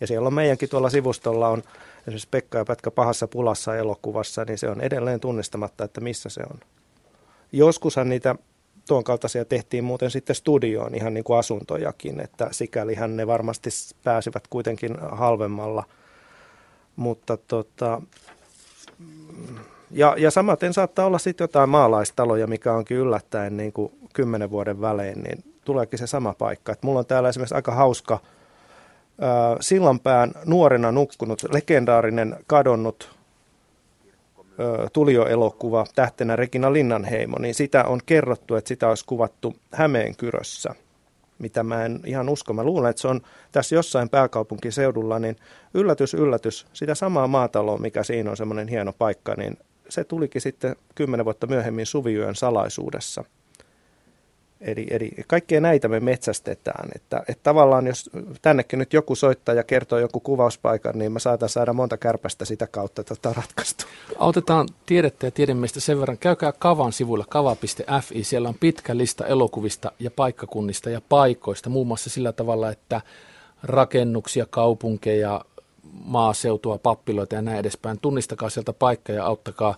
Ja 0.00 0.06
siellä 0.06 0.26
on 0.26 0.34
meidänkin 0.34 0.68
tuolla 0.68 0.90
sivustolla 0.90 1.48
on 1.48 1.62
esimerkiksi 2.00 2.28
Pekka 2.30 2.58
ja 2.58 2.64
Pätkä 2.64 2.90
pahassa 2.90 3.28
pulassa 3.28 3.76
elokuvassa, 3.76 4.44
niin 4.44 4.58
se 4.58 4.68
on 4.68 4.80
edelleen 4.80 5.20
tunnistamatta, 5.20 5.84
että 5.84 6.00
missä 6.00 6.28
se 6.28 6.42
on. 6.50 6.60
Joskushan 7.52 8.08
niitä 8.08 8.34
tuon 8.88 9.04
kaltaisia 9.04 9.44
tehtiin 9.44 9.84
muuten 9.84 10.10
sitten 10.10 10.36
studioon 10.36 10.94
ihan 10.94 11.14
niin 11.14 11.24
kuin 11.24 11.38
asuntojakin, 11.38 12.20
että 12.20 12.48
sikälihän 12.50 13.16
ne 13.16 13.26
varmasti 13.26 13.70
pääsivät 14.04 14.46
kuitenkin 14.48 14.96
halvemmalla– 15.00 15.84
mutta 16.96 17.36
tota, 17.36 18.02
ja, 19.90 20.14
ja 20.18 20.30
samaten 20.30 20.72
saattaa 20.72 21.06
olla 21.06 21.18
sitten 21.18 21.44
jotain 21.44 21.68
maalaistaloja, 21.68 22.46
mikä 22.46 22.72
onkin 22.72 22.96
yllättäen 22.96 23.56
niin 23.56 23.72
kuin 23.72 23.92
kymmenen 24.12 24.50
vuoden 24.50 24.80
välein, 24.80 25.22
niin 25.22 25.44
tuleekin 25.64 25.98
se 25.98 26.06
sama 26.06 26.34
paikka. 26.38 26.72
Et 26.72 26.82
mulla 26.82 26.98
on 26.98 27.06
täällä 27.06 27.28
esimerkiksi 27.28 27.54
aika 27.54 27.74
hauska 27.74 28.18
ää, 29.20 29.56
Sillanpään 29.60 30.32
nuorena 30.44 30.92
nukkunut, 30.92 31.42
legendaarinen 31.52 32.36
kadonnut 32.46 33.14
Tulio-elokuva 34.92 35.86
tähtenä 35.94 36.36
Regina 36.36 36.72
Linnanheimo, 36.72 37.36
niin 37.38 37.54
sitä 37.54 37.84
on 37.84 38.00
kerrottu, 38.06 38.54
että 38.54 38.68
sitä 38.68 38.88
olisi 38.88 39.04
kuvattu 39.04 39.56
Hämeenkyrössä, 39.72 40.74
mitä 41.38 41.62
mä 41.62 41.84
en 41.84 42.00
ihan 42.06 42.28
usko. 42.28 42.52
Mä 42.52 42.64
luulen, 42.64 42.90
että 42.90 43.02
se 43.02 43.08
on 43.08 43.20
tässä 43.52 43.74
jossain 43.74 44.08
pääkaupunkiseudulla, 44.08 45.18
niin 45.18 45.36
yllätys, 45.74 46.14
yllätys, 46.14 46.66
sitä 46.72 46.94
samaa 46.94 47.26
maataloa, 47.26 47.78
mikä 47.78 48.02
siinä 48.02 48.30
on 48.30 48.36
semmoinen 48.36 48.68
hieno 48.68 48.92
paikka, 48.92 49.34
niin 49.34 49.56
se 49.88 50.04
tulikin 50.04 50.40
sitten 50.40 50.76
kymmenen 50.94 51.24
vuotta 51.24 51.46
myöhemmin 51.46 51.86
Suviyön 51.86 52.34
salaisuudessa– 52.34 53.24
Eli, 54.64 54.86
eli 54.90 55.10
kaikkea 55.26 55.60
näitä 55.60 55.88
me 55.88 56.00
metsästetään. 56.00 56.88
Että, 56.94 57.22
että 57.28 57.42
tavallaan 57.42 57.86
jos 57.86 58.10
tännekin 58.42 58.78
nyt 58.78 58.92
joku 58.92 59.14
soittaa 59.14 59.54
ja 59.54 59.64
kertoo 59.64 59.98
joku 59.98 60.20
kuvauspaikan, 60.20 60.98
niin 60.98 61.12
mä 61.12 61.18
saatan 61.18 61.48
saada 61.48 61.72
monta 61.72 61.96
kärpästä 61.96 62.44
sitä 62.44 62.66
kautta 62.66 63.04
tota 63.04 63.32
ratkaistu. 63.32 63.84
Autetaan 64.18 64.68
tiedettä 64.86 65.26
ja 65.26 65.30
tiedemiestä 65.30 65.80
sen 65.80 66.00
verran. 66.00 66.18
Käykää 66.18 66.52
Kavan 66.52 66.92
sivuilla 66.92 67.24
kava.fi. 67.28 68.24
Siellä 68.24 68.48
on 68.48 68.54
pitkä 68.60 68.96
lista 68.96 69.26
elokuvista 69.26 69.92
ja 69.98 70.10
paikkakunnista 70.10 70.90
ja 70.90 71.00
paikoista. 71.08 71.70
Muun 71.70 71.86
muassa 71.86 72.10
sillä 72.10 72.32
tavalla, 72.32 72.70
että 72.70 73.00
rakennuksia, 73.62 74.46
kaupunkeja, 74.50 75.44
maaseutua, 76.04 76.78
pappiloita 76.78 77.34
ja 77.34 77.42
näin 77.42 77.58
edespäin. 77.58 77.98
Tunnistakaa 78.00 78.50
sieltä 78.50 78.72
paikka 78.72 79.12
ja 79.12 79.26
auttakaa, 79.26 79.74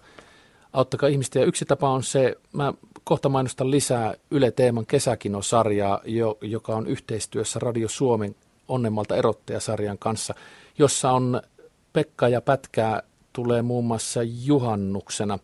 auttakaa 0.72 1.08
ihmistä. 1.08 1.38
Ja 1.38 1.44
yksi 1.44 1.64
tapa 1.64 1.90
on 1.90 2.02
se, 2.02 2.36
mä 2.52 2.72
kohta 3.08 3.28
mainostan 3.28 3.70
lisää 3.70 4.14
Yle 4.30 4.50
Teeman 4.50 4.86
kesäkinosarjaa, 4.86 6.00
jo, 6.04 6.38
joka 6.40 6.76
on 6.76 6.86
yhteistyössä 6.86 7.58
Radio 7.58 7.88
Suomen 7.88 8.34
Onnemmalta 8.68 9.16
erottajasarjan 9.16 9.98
kanssa, 9.98 10.34
jossa 10.78 11.12
on 11.12 11.42
Pekka 11.92 12.28
ja 12.28 12.40
Pätkää 12.40 13.02
tulee 13.32 13.62
muun 13.62 13.84
muassa 13.84 14.20
juhannuksena 14.22 15.38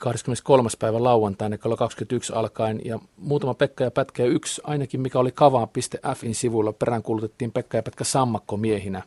23. 0.00 0.68
päivä 0.78 1.02
lauantaina 1.02 1.58
kello 1.58 1.76
21 1.76 2.32
alkaen 2.32 2.80
ja 2.84 2.98
muutama 3.16 3.54
Pekka 3.54 3.84
ja 3.84 3.90
Pätkä 3.90 4.22
ja 4.22 4.28
yksi 4.28 4.60
ainakin 4.64 5.00
mikä 5.00 5.18
oli 5.18 5.32
kavaan.fin 5.32 6.34
sivuilla 6.34 6.72
peräänkuulutettiin 6.72 7.52
Pekka 7.52 7.76
ja 7.76 7.82
Pätkä 7.82 8.04
sammakkomiehinä. 8.04 9.02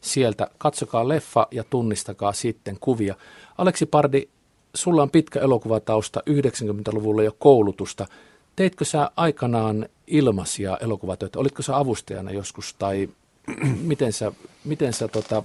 Sieltä 0.00 0.50
katsokaa 0.58 1.08
leffa 1.08 1.46
ja 1.50 1.64
tunnistakaa 1.64 2.32
sitten 2.32 2.76
kuvia. 2.80 3.14
Aleksi 3.58 3.86
Pardi, 3.86 4.28
sulla 4.76 5.02
on 5.02 5.10
pitkä 5.10 5.40
elokuvatausta, 5.40 6.22
90-luvulla 6.30 7.22
jo 7.22 7.36
koulutusta. 7.38 8.06
Teitkö 8.56 8.84
sä 8.84 9.10
aikanaan 9.16 9.88
ilmaisia 10.06 10.76
elokuvatöitä? 10.80 11.38
Olitko 11.38 11.62
sä 11.62 11.76
avustajana 11.76 12.30
joskus 12.30 12.74
tai 12.78 13.08
miten 13.90 14.12
sä, 14.12 14.32
miten 14.64 14.92
sä 14.92 15.08
tota, 15.08 15.42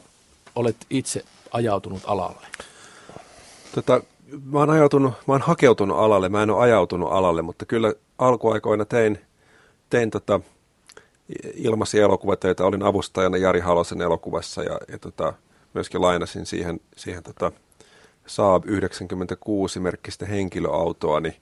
olet 0.56 0.76
itse 0.90 1.24
ajautunut 1.52 2.02
alalle? 2.06 2.48
Tota, 3.76 4.02
mä, 4.46 4.60
oon 4.60 4.70
ajautunut, 4.70 5.14
mä 5.28 5.34
oon 5.34 5.42
hakeutunut 5.42 5.98
alalle, 5.98 6.30
mä 6.30 6.44
en 6.44 6.50
ole 6.50 6.64
ajautunut 6.64 7.12
alalle, 7.12 7.42
mutta 7.42 7.66
kyllä 7.66 7.94
alkuaikoina 8.18 8.86
tein, 8.86 9.20
tein 9.90 10.12
tota, 10.12 10.40
ilmaisia 11.54 12.04
elokuvatöitä. 12.04 12.66
Olin 12.66 12.84
avustajana 12.84 13.38
Jari 13.38 13.60
Halosen 13.60 14.02
elokuvassa 14.02 14.64
ja, 14.64 14.80
ja 14.88 15.00
tota, 15.00 15.34
myöskin 15.74 16.02
lainasin 16.02 16.46
siihen, 16.46 16.80
siihen 16.98 17.24
tota, 17.24 17.52
Saab 18.26 18.64
96 18.66 19.80
merkkistä 19.80 20.26
henkilöautoani, 20.26 21.38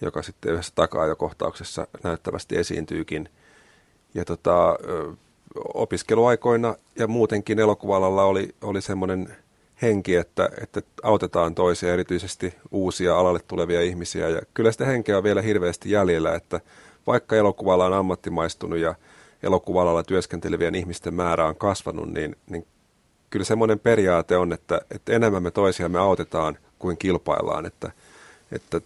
joka 0.00 0.22
sitten 0.22 0.52
yhdessä 0.52 0.72
takaa-ajokohtauksessa 0.74 1.86
näyttävästi 2.02 2.56
esiintyykin. 2.56 3.28
Ja 4.14 4.24
tota, 4.24 4.78
opiskeluaikoina 5.74 6.74
ja 6.98 7.06
muutenkin 7.06 7.58
elokuvalalla 7.58 8.24
oli, 8.24 8.54
oli 8.62 8.80
semmoinen 8.80 9.36
henki, 9.82 10.16
että, 10.16 10.50
että 10.62 10.82
autetaan 11.02 11.54
toisia, 11.54 11.92
erityisesti 11.92 12.54
uusia 12.70 13.18
alalle 13.18 13.40
tulevia 13.46 13.82
ihmisiä. 13.82 14.28
Ja 14.28 14.40
kyllä 14.54 14.72
sitä 14.72 14.86
henkeä 14.86 15.16
on 15.16 15.24
vielä 15.24 15.42
hirveästi 15.42 15.90
jäljellä, 15.90 16.34
että 16.34 16.60
vaikka 17.06 17.36
elokuvalla 17.36 17.86
on 17.86 17.92
ammattimaistunut 17.92 18.78
ja 18.78 18.94
elokuvalalla 19.42 20.02
työskentelevien 20.02 20.74
ihmisten 20.74 21.14
määrä 21.14 21.46
on 21.46 21.56
kasvanut, 21.56 22.08
niin, 22.08 22.36
niin 22.50 22.66
kyllä 23.30 23.44
semmoinen 23.44 23.78
periaate 23.78 24.36
on, 24.36 24.52
että, 24.52 24.80
että 24.90 25.12
enemmän 25.12 25.42
me 25.42 25.50
toisiamme 25.50 25.98
autetaan 25.98 26.58
kuin 26.78 26.96
kilpaillaan, 26.96 27.66
että, 27.66 27.92
että 28.52 28.80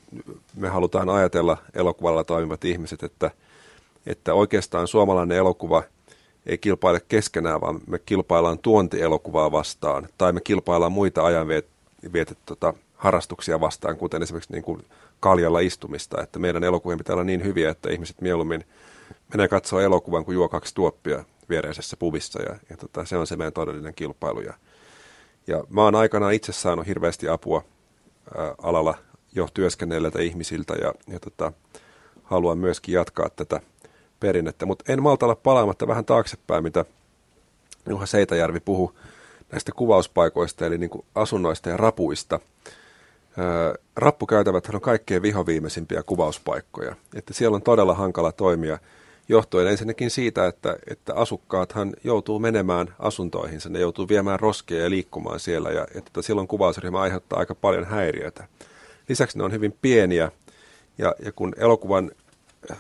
me 0.56 0.68
halutaan 0.68 1.08
ajatella 1.08 1.56
elokuvalla 1.74 2.24
toimivat 2.24 2.64
ihmiset, 2.64 3.02
että, 3.02 3.30
että 4.06 4.34
oikeastaan 4.34 4.88
suomalainen 4.88 5.38
elokuva 5.38 5.82
ei 6.46 6.58
kilpaile 6.58 7.00
keskenään, 7.08 7.60
vaan 7.60 7.80
me 7.86 7.98
kilpaillaan 7.98 8.58
tuontielokuvaa 8.58 9.52
vastaan, 9.52 10.08
tai 10.18 10.32
me 10.32 10.40
kilpaillaan 10.40 10.92
muita 10.92 11.24
ajanvietet 11.24 12.38
tota, 12.46 12.74
harrastuksia 12.96 13.60
vastaan, 13.60 13.96
kuten 13.96 14.22
esimerkiksi 14.22 14.52
niin 14.52 14.64
kuin 14.64 14.84
kaljalla 15.20 15.60
istumista, 15.60 16.22
että 16.22 16.38
meidän 16.38 16.64
elokuvien 16.64 16.98
pitää 16.98 17.14
olla 17.14 17.24
niin 17.24 17.44
hyviä, 17.44 17.70
että 17.70 17.90
ihmiset 17.90 18.20
mieluummin 18.20 18.64
menee 19.32 19.48
katsoa 19.48 19.82
elokuvan 19.82 20.24
kuin 20.24 20.34
juo 20.34 20.48
kaksi 20.48 20.74
tuoppia 20.74 21.24
viereisessä 21.48 21.96
pubissa 21.96 22.42
ja, 22.42 22.56
ja 22.70 22.76
tota, 22.76 23.04
se 23.04 23.16
on 23.16 23.26
se 23.26 23.36
meidän 23.36 23.52
todellinen 23.52 23.94
kilpailu. 23.94 24.40
Ja, 24.40 24.54
ja 25.46 25.64
mä 25.70 25.82
oon 25.82 25.94
aikanaan 25.94 26.32
itse 26.32 26.52
saanut 26.52 26.86
hirveästi 26.86 27.28
apua 27.28 27.64
ää, 28.36 28.54
alalla 28.62 28.94
jo 29.34 29.48
työskennelleiltä 29.54 30.22
ihmisiltä 30.22 30.74
ja, 30.74 30.94
ja 31.06 31.20
tota, 31.20 31.52
haluan 32.22 32.58
myöskin 32.58 32.94
jatkaa 32.94 33.28
tätä 33.30 33.60
perinnettä. 34.20 34.66
Mutta 34.66 34.92
en 34.92 35.02
malta 35.02 35.26
olla 35.26 35.36
palaamatta 35.36 35.86
vähän 35.86 36.04
taaksepäin, 36.04 36.62
mitä 36.62 36.84
Juha 37.88 38.06
Seitäjärvi 38.06 38.60
puhui 38.60 38.92
näistä 39.52 39.72
kuvauspaikoista, 39.72 40.66
eli 40.66 40.78
niin 40.78 40.90
kuin 40.90 41.04
asunnoista 41.14 41.68
ja 41.68 41.76
rapuista. 41.76 42.40
Ää, 43.36 43.74
rappukäytävät 43.96 44.68
on 44.74 44.80
kaikkein 44.80 45.22
vihoviimeisimpiä 45.22 46.02
kuvauspaikkoja, 46.02 46.96
että 47.14 47.34
siellä 47.34 47.54
on 47.54 47.62
todella 47.62 47.94
hankala 47.94 48.32
toimia– 48.32 48.78
johtuen 49.28 49.66
ensinnäkin 49.66 50.10
siitä, 50.10 50.46
että, 50.46 50.76
että 50.90 51.14
asukkaathan 51.14 51.92
joutuu 52.04 52.38
menemään 52.38 52.94
asuntoihinsa, 52.98 53.68
ne 53.68 53.78
joutuu 53.78 54.08
viemään 54.08 54.40
roskeja 54.40 54.82
ja 54.82 54.90
liikkumaan 54.90 55.40
siellä 55.40 55.70
ja 55.70 55.82
että 55.82 56.10
tota, 56.12 56.26
silloin 56.26 56.48
kuvausryhmä 56.48 57.00
aiheuttaa 57.00 57.38
aika 57.38 57.54
paljon 57.54 57.84
häiriötä. 57.84 58.48
Lisäksi 59.08 59.38
ne 59.38 59.44
on 59.44 59.52
hyvin 59.52 59.76
pieniä 59.82 60.32
ja, 60.98 61.14
ja 61.24 61.32
kun 61.32 61.54
elokuvan, 61.56 62.10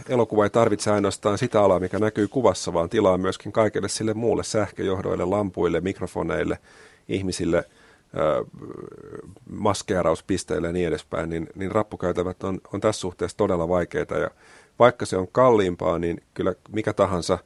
elokuva 0.08 0.44
ei 0.44 0.50
tarvitse 0.50 0.90
ainoastaan 0.90 1.38
sitä 1.38 1.62
alaa, 1.62 1.80
mikä 1.80 1.98
näkyy 1.98 2.28
kuvassa, 2.28 2.72
vaan 2.72 2.90
tilaa 2.90 3.18
myöskin 3.18 3.52
kaikille 3.52 3.88
sille 3.88 4.14
muulle 4.14 4.44
sähköjohdoille, 4.44 5.24
lampuille, 5.24 5.80
mikrofoneille, 5.80 6.58
ihmisille, 7.08 7.64
maskeerauspisteille 9.50 10.66
ja 10.66 10.72
niin 10.72 10.88
edespäin, 10.88 11.30
niin, 11.30 11.48
niin 11.54 11.72
rappukäytävät 11.72 12.44
on, 12.44 12.60
on 12.72 12.80
tässä 12.80 13.00
suhteessa 13.00 13.36
todella 13.36 13.68
vaikeita 13.68 14.14
ja 14.14 14.30
vaikka 14.78 15.06
se 15.06 15.16
on 15.16 15.28
kalliimpaa, 15.28 15.98
niin 15.98 16.22
kyllä 16.34 16.54
mikä 16.72 16.92
tahansa 16.92 17.38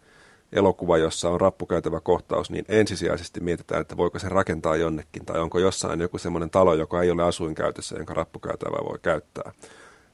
elokuva, 0.53 0.99
jossa 0.99 1.31
on 1.31 1.41
rappukäytävä 1.41 2.01
kohtaus, 2.01 2.51
niin 2.51 2.65
ensisijaisesti 2.69 3.41
mietitään, 3.41 3.81
että 3.81 3.97
voiko 3.97 4.19
se 4.19 4.29
rakentaa 4.29 4.77
jonnekin, 4.77 5.27
tai 5.27 5.41
onko 5.41 5.59
jossain 5.59 6.01
joku 6.01 6.19
semmoinen 6.19 6.51
talo, 6.51 6.75
joka 6.75 7.03
ei 7.03 7.11
ole 7.11 7.23
asuinkäytössä, 7.23 7.97
jonka 7.97 8.15
rappukäytävää 8.15 8.85
voi 8.89 8.99
käyttää. 9.03 9.53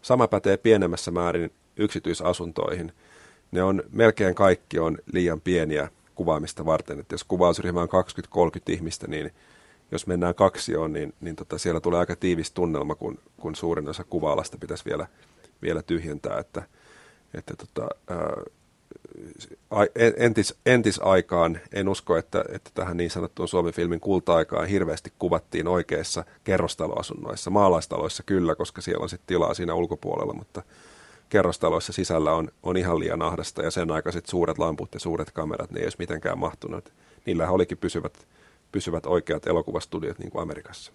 Sama 0.03 0.29
pätee 0.29 0.57
pienemmässä 0.57 1.11
määrin 1.11 1.51
yksityisasuntoihin. 1.77 2.93
Ne 3.53 3.63
on, 3.63 3.83
melkein 3.93 4.35
kaikki 4.35 4.79
on 4.79 4.99
liian 5.13 5.41
pieniä 5.41 5.89
kuvaamista 6.15 6.67
varten, 6.67 7.01
että 7.01 7.15
jos 7.15 7.25
kuvausryhmä 7.25 7.81
on 7.83 7.89
20-30 7.89 8.61
ihmistä, 8.69 9.07
niin 9.07 9.31
jos 9.93 10.07
mennään 10.07 10.35
kaksioon, 10.35 10.93
niin, 10.93 11.15
niin 11.21 11.37
tota, 11.37 11.59
siellä 11.59 11.81
tulee 11.81 12.01
aika 12.01 12.17
tiivis 12.17 12.53
tunnelma, 12.53 12.95
kun, 12.95 13.19
kun 13.37 13.55
suurin 13.55 13.89
osa 13.89 14.05
kuva-alasta 14.05 14.59
pitäisi 14.59 14.85
vielä, 14.85 15.07
vielä 15.63 15.83
tyhjentää, 15.83 16.39
että 16.39 16.63
että 17.39 17.55
tota, 17.57 17.89
ää, 18.11 18.43
entis, 20.17 20.55
entisaikaan 20.67 21.61
en 21.73 21.89
usko, 21.89 22.17
että, 22.17 22.45
että 22.53 22.71
tähän 22.75 22.97
niin 22.97 23.11
sanottuun 23.11 23.49
Suomi-filmin 23.49 24.01
kulta-aikaan 24.01 24.69
hirveästi 24.69 25.13
kuvattiin 25.19 25.69
oikeissa 25.69 26.25
kerrostaloasunnoissa. 26.45 27.51
Maalaistaloissa 27.51 28.23
kyllä, 28.23 28.55
koska 28.55 28.81
siellä 28.81 29.03
on 29.03 29.09
sitten 29.09 29.27
tilaa 29.27 29.55
siinä 29.55 29.75
ulkopuolella, 29.75 30.33
mutta 30.33 30.63
kerrostaloissa 31.29 31.93
sisällä 31.93 32.33
on, 32.33 32.49
on 32.63 32.77
ihan 32.77 32.99
liian 32.99 33.23
ahdasta 33.23 33.63
ja 33.63 33.71
sen 33.71 33.91
aikaiset 33.91 34.27
suuret 34.27 34.59
lamput 34.59 34.95
ja 34.95 35.01
suuret 35.01 35.31
kamerat, 35.31 35.71
ne 35.71 35.81
ei 35.81 35.85
edes 35.85 35.99
mitenkään 35.99 36.39
mahtunut. 36.39 36.93
Niillä 37.27 37.51
olikin 37.51 37.79
pysyvät, 37.79 38.27
pysyvät 38.73 39.07
oikeat 39.07 39.47
elokuvastudiot 39.47 40.19
niin 40.19 40.31
kuin 40.31 40.43
Amerikassa. 40.43 40.93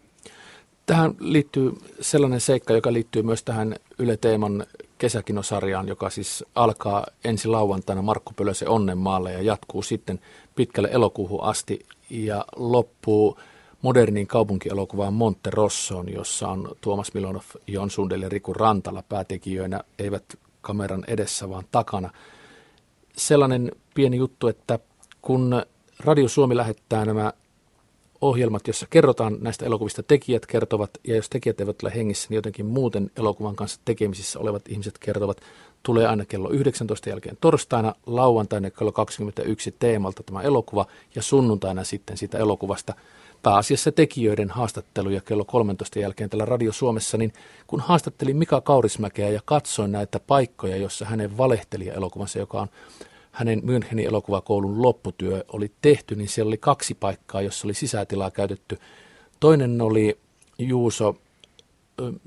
Tähän 0.85 1.15
liittyy 1.19 1.73
sellainen 2.01 2.41
seikka, 2.41 2.73
joka 2.73 2.93
liittyy 2.93 3.23
myös 3.23 3.43
tähän 3.43 3.75
Yle 3.99 4.17
Teeman 4.17 4.65
kesäkinosarjaan, 4.99 5.87
joka 5.87 6.09
siis 6.09 6.43
alkaa 6.55 7.05
ensi 7.23 7.47
lauantaina 7.47 8.01
Markku 8.01 8.33
Pölösen 8.35 8.69
Onnenmaalle 8.69 9.33
ja 9.33 9.41
jatkuu 9.41 9.81
sitten 9.81 10.19
pitkälle 10.55 10.89
elokuuhun 10.91 11.43
asti 11.43 11.85
ja 12.09 12.45
loppuu 12.55 13.39
moderniin 13.81 14.27
kaupunkielokuvaan 14.27 15.13
Monte 15.13 15.49
Rossoon, 15.49 16.13
jossa 16.13 16.47
on 16.47 16.71
Tuomas 16.81 17.13
Milonov, 17.13 17.43
Jon 17.67 17.89
Sundel 17.89 18.21
ja 18.21 18.29
Riku 18.29 18.53
Rantala 18.53 19.03
päätekijöinä, 19.09 19.81
eivät 19.99 20.23
kameran 20.61 21.03
edessä 21.07 21.49
vaan 21.49 21.63
takana. 21.71 22.09
Sellainen 23.17 23.71
pieni 23.93 24.17
juttu, 24.17 24.47
että 24.47 24.79
kun 25.21 25.63
Radio 25.99 26.27
Suomi 26.27 26.57
lähettää 26.57 27.05
nämä 27.05 27.33
ohjelmat, 28.21 28.67
jossa 28.67 28.87
kerrotaan 28.89 29.37
näistä 29.41 29.65
elokuvista, 29.65 30.03
tekijät 30.03 30.45
kertovat, 30.45 30.89
ja 31.07 31.15
jos 31.15 31.29
tekijät 31.29 31.61
eivät 31.61 31.83
ole 31.83 31.91
hengissä, 31.95 32.27
niin 32.29 32.35
jotenkin 32.35 32.65
muuten 32.65 33.11
elokuvan 33.17 33.55
kanssa 33.55 33.81
tekemisissä 33.85 34.39
olevat 34.39 34.67
ihmiset 34.69 34.97
kertovat, 34.97 35.41
tulee 35.83 36.07
aina 36.07 36.25
kello 36.25 36.49
19 36.49 37.09
jälkeen 37.09 37.37
torstaina, 37.41 37.95
lauantaina 38.05 38.69
kello 38.69 38.91
21 38.91 39.75
teemalta 39.79 40.23
tämä 40.23 40.41
elokuva, 40.41 40.85
ja 41.15 41.21
sunnuntaina 41.21 41.83
sitten 41.83 42.17
siitä 42.17 42.37
elokuvasta. 42.37 42.93
Pääasiassa 43.41 43.91
tekijöiden 43.91 44.49
haastatteluja 44.49 45.21
kello 45.21 45.45
13 45.45 45.99
jälkeen 45.99 46.29
täällä 46.29 46.45
Radio 46.45 46.71
Suomessa, 46.71 47.17
niin 47.17 47.33
kun 47.67 47.79
haastattelin 47.79 48.37
Mika 48.37 48.61
Kaurismäkeä 48.61 49.29
ja 49.29 49.41
katsoin 49.45 49.91
näitä 49.91 50.19
paikkoja, 50.19 50.77
jossa 50.77 51.05
hänen 51.05 51.37
valehtelija-elokuvansa, 51.37 52.39
joka 52.39 52.61
on 52.61 52.67
hänen 53.31 53.61
Münchenin 53.63 54.07
elokuvakoulun 54.07 54.81
lopputyö 54.81 55.43
oli 55.53 55.71
tehty, 55.81 56.15
niin 56.15 56.27
siellä 56.27 56.49
oli 56.49 56.57
kaksi 56.57 56.93
paikkaa, 56.93 57.41
jossa 57.41 57.67
oli 57.67 57.73
sisätilaa 57.73 58.31
käytetty. 58.31 58.77
Toinen 59.39 59.81
oli 59.81 60.17
Juuso, 60.57 61.15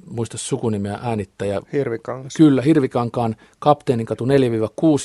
muista 0.07 0.39
sukunimeä 0.39 0.99
äänittäjä. 1.03 1.63
Hirvikangas. 1.73 2.35
Kyllä, 2.37 2.63
Hirvikankaan 2.63 3.37
kapteenin 3.59 4.07
katu 4.07 4.25
4-6 4.25 4.29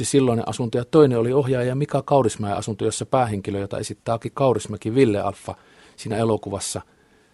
silloinen 0.01 0.47
asunto 0.47 0.77
ja 0.77 0.85
toinen 0.85 1.19
oli 1.19 1.33
ohjaaja 1.33 1.75
Mika 1.75 2.01
Kaurismäen 2.01 2.57
asunto, 2.57 2.85
jossa 2.85 3.05
päähenkilö, 3.05 3.59
jota 3.59 3.77
esittää 3.77 4.15
Aki 4.15 4.31
Kaurismäki 4.33 4.95
Ville 4.95 5.19
Alfa 5.21 5.55
siinä 5.95 6.17
elokuvassa, 6.17 6.81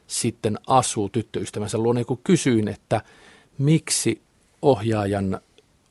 sitten 0.08 0.58
asuu 0.68 1.10
tyttöystävänsä 1.10 1.78
luona. 1.78 2.00
Ja 2.00 2.06
kun 2.06 2.20
kysyin, 2.24 2.68
että 2.68 3.02
miksi 3.58 4.22
ohjaajan 4.62 5.40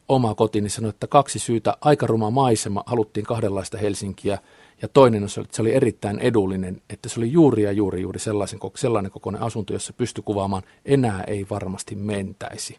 oma 0.09 0.35
koti, 0.35 0.61
niin 0.61 0.71
sanoi, 0.71 0.89
että 0.89 1.07
kaksi 1.07 1.39
syytä, 1.39 1.77
aika 1.81 2.07
ruma 2.07 2.31
maisema, 2.31 2.83
haluttiin 2.87 3.27
kahdenlaista 3.27 3.79
Helsinkiä, 3.79 4.39
ja 4.83 4.89
toinen 4.89 5.23
on 5.23 5.29
se, 5.29 5.41
että 5.41 5.57
se 5.57 5.63
oli 5.63 5.75
erittäin 5.75 6.19
edullinen, 6.19 6.83
että 6.91 7.09
se 7.09 7.21
oli 7.21 7.33
juuri 7.33 7.63
ja 7.63 7.73
juuri 7.73 8.03
juuri 8.03 8.19
sellaisen, 8.19 8.59
sellainen 8.77 9.13
kokoinen 9.13 9.43
asunto, 9.43 9.73
jossa 9.73 9.93
pystyi 9.93 10.23
kuvaamaan, 10.25 10.63
enää 10.85 11.25
ei 11.27 11.47
varmasti 11.51 11.95
mentäisi. 11.95 12.79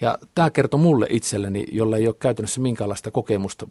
Ja 0.00 0.18
tämä 0.34 0.50
kertoo 0.50 0.80
mulle 0.80 1.06
itselleni, 1.10 1.64
jolla 1.72 1.96
ei 1.96 2.06
ole 2.06 2.14
käytännössä 2.18 2.60
minkäänlaista 2.60 3.10
kokemusta 3.10 3.66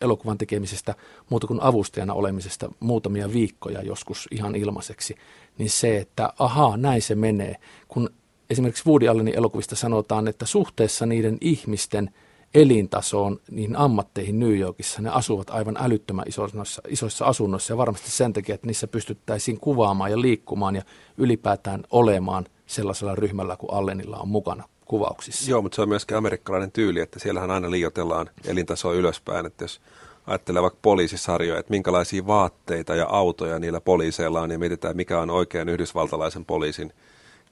elokuvan 0.00 0.38
tekemisestä 0.38 0.94
muuta 1.30 1.46
kuin 1.46 1.62
avustajana 1.62 2.14
olemisesta 2.14 2.72
muutamia 2.80 3.32
viikkoja 3.32 3.82
joskus 3.82 4.28
ihan 4.30 4.56
ilmaiseksi, 4.56 5.14
niin 5.58 5.70
se, 5.70 5.98
että 5.98 6.32
ahaa, 6.38 6.76
näin 6.76 7.02
se 7.02 7.14
menee. 7.14 7.56
Kun 7.88 8.10
esimerkiksi 8.50 8.86
Woody 8.86 9.08
Allenin 9.08 9.38
elokuvista 9.38 9.76
sanotaan, 9.76 10.28
että 10.28 10.46
suhteessa 10.46 11.06
niiden 11.06 11.38
ihmisten 11.40 12.10
elintasoon, 12.54 13.40
niihin 13.50 13.76
ammatteihin 13.76 14.40
New 14.40 14.58
Yorkissa, 14.58 15.02
ne 15.02 15.10
asuvat 15.10 15.50
aivan 15.50 15.76
älyttömän 15.80 16.24
isoissa, 16.28 16.82
isoissa 16.88 17.24
asunnoissa 17.24 17.72
ja 17.72 17.76
varmasti 17.76 18.10
sen 18.10 18.32
takia, 18.32 18.54
että 18.54 18.66
niissä 18.66 18.86
pystyttäisiin 18.86 19.60
kuvaamaan 19.60 20.10
ja 20.10 20.20
liikkumaan 20.20 20.76
ja 20.76 20.82
ylipäätään 21.18 21.82
olemaan 21.90 22.46
sellaisella 22.66 23.14
ryhmällä 23.14 23.56
kuin 23.56 23.72
Allenilla 23.72 24.16
on 24.16 24.28
mukana 24.28 24.64
kuvauksissa. 24.84 25.50
Joo, 25.50 25.62
mutta 25.62 25.76
se 25.76 25.82
on 25.82 25.88
myöskin 25.88 26.16
amerikkalainen 26.16 26.72
tyyli, 26.72 27.00
että 27.00 27.18
siellähän 27.18 27.50
aina 27.50 27.70
liioitellaan 27.70 28.30
elintasoa 28.46 28.92
ylöspäin, 28.92 29.46
että 29.46 29.64
jos 29.64 29.80
ajattelee 30.26 30.62
vaikka 30.62 30.78
poliisisarjoja, 30.82 31.60
että 31.60 31.70
minkälaisia 31.70 32.26
vaatteita 32.26 32.94
ja 32.94 33.06
autoja 33.06 33.58
niillä 33.58 33.80
poliiseilla 33.80 34.40
on 34.40 34.50
ja 34.50 34.58
mietitään, 34.58 34.96
mikä 34.96 35.20
on 35.20 35.30
oikein 35.30 35.68
yhdysvaltalaisen 35.68 36.44
poliisin 36.44 36.92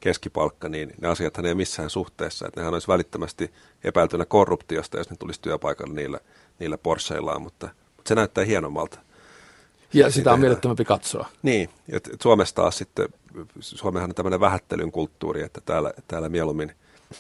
keskipalkka, 0.03 0.69
niin 0.69 0.93
ne 1.01 1.09
asiat 1.09 1.39
ei 1.39 1.55
missään 1.55 1.91
suhteessa. 1.91 2.47
Että 2.49 2.61
nehän 2.61 2.75
olisi 2.75 2.89
välittömästi 2.89 3.53
epäiltynä 3.85 4.25
korruptiosta, 4.25 4.99
jos 4.99 5.11
ne 5.11 5.17
tulisi 5.17 5.41
työpaikalle 5.41 5.95
niillä, 5.95 6.19
niillä 6.59 6.79
Porscheillaan, 6.79 7.43
mutta, 7.43 7.69
mutta 7.97 8.09
se 8.09 8.15
näyttää 8.15 8.45
hienommalta. 8.45 8.99
Ja 9.93 10.11
sitä 10.11 10.33
on 10.33 10.41
mielettömämpi 10.41 10.85
katsoa. 10.85 11.29
Niin, 11.43 11.69
että 11.89 12.11
Suomessa 12.23 12.55
taas 12.55 12.79
sitten, 12.79 13.09
Suomehan 13.61 14.11
on 14.11 14.15
tämmöinen 14.15 14.41
vähättelyn 14.41 14.93
kulttuuri, 14.93 15.43
että 15.43 15.61
täällä, 15.61 15.93
täällä 16.09 16.29
mieluummin 16.29 16.73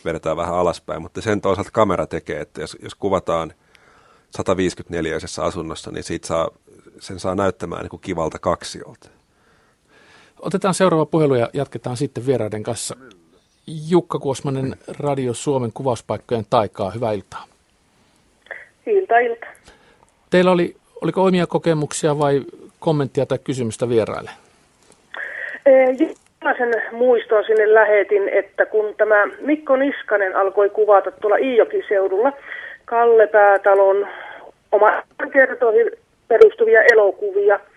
vedetään 0.04 0.36
vähän 0.36 0.54
alaspäin, 0.54 1.02
mutta 1.02 1.20
sen 1.20 1.40
toisaalta 1.40 1.70
kamera 1.70 2.06
tekee, 2.06 2.40
että 2.40 2.60
jos, 2.60 2.76
jos 2.82 2.94
kuvataan 2.94 3.54
154 4.30 5.16
asunnossa, 5.42 5.90
niin 5.90 6.04
siitä 6.04 6.26
saa, 6.26 6.50
sen 7.00 7.20
saa 7.20 7.34
näyttämään 7.34 7.82
niin 7.82 7.90
kuin 7.90 8.00
kivalta 8.00 8.38
kaksiolta. 8.38 9.08
Otetaan 10.42 10.74
seuraava 10.74 11.06
puhelu 11.06 11.34
ja 11.34 11.48
jatketaan 11.52 11.96
sitten 11.96 12.26
vieraiden 12.26 12.62
kanssa. 12.62 12.96
Jukka 13.90 14.18
Kuosmanen, 14.18 14.76
Radio 14.98 15.34
Suomen 15.34 15.70
kuvauspaikkojen 15.74 16.44
taikaa. 16.50 16.90
Hyvää 16.90 17.12
iltaa. 17.12 17.44
Ilta, 18.86 19.18
ilta. 19.18 19.46
Teillä 20.30 20.50
oli, 20.50 20.74
oliko 21.02 21.24
omia 21.24 21.46
kokemuksia 21.46 22.18
vai 22.18 22.42
kommenttia 22.80 23.26
tai 23.26 23.38
kysymystä 23.44 23.88
vieraille? 23.88 24.30
Sellaisen 25.64 26.82
muiston 26.92 27.44
sinne 27.44 27.74
lähetin, 27.74 28.28
että 28.28 28.66
kun 28.66 28.94
tämä 28.96 29.24
Mikko 29.40 29.76
Niskanen 29.76 30.36
alkoi 30.36 30.70
kuvata 30.70 31.10
tuolla 31.10 31.36
Iijoki-seudulla 31.36 32.32
Kalle 32.84 33.26
Päätalon 33.26 34.08
oma 34.72 35.02
kertoihin 35.32 35.90
perustuvia 36.28 36.82
elokuvia– 36.82 37.60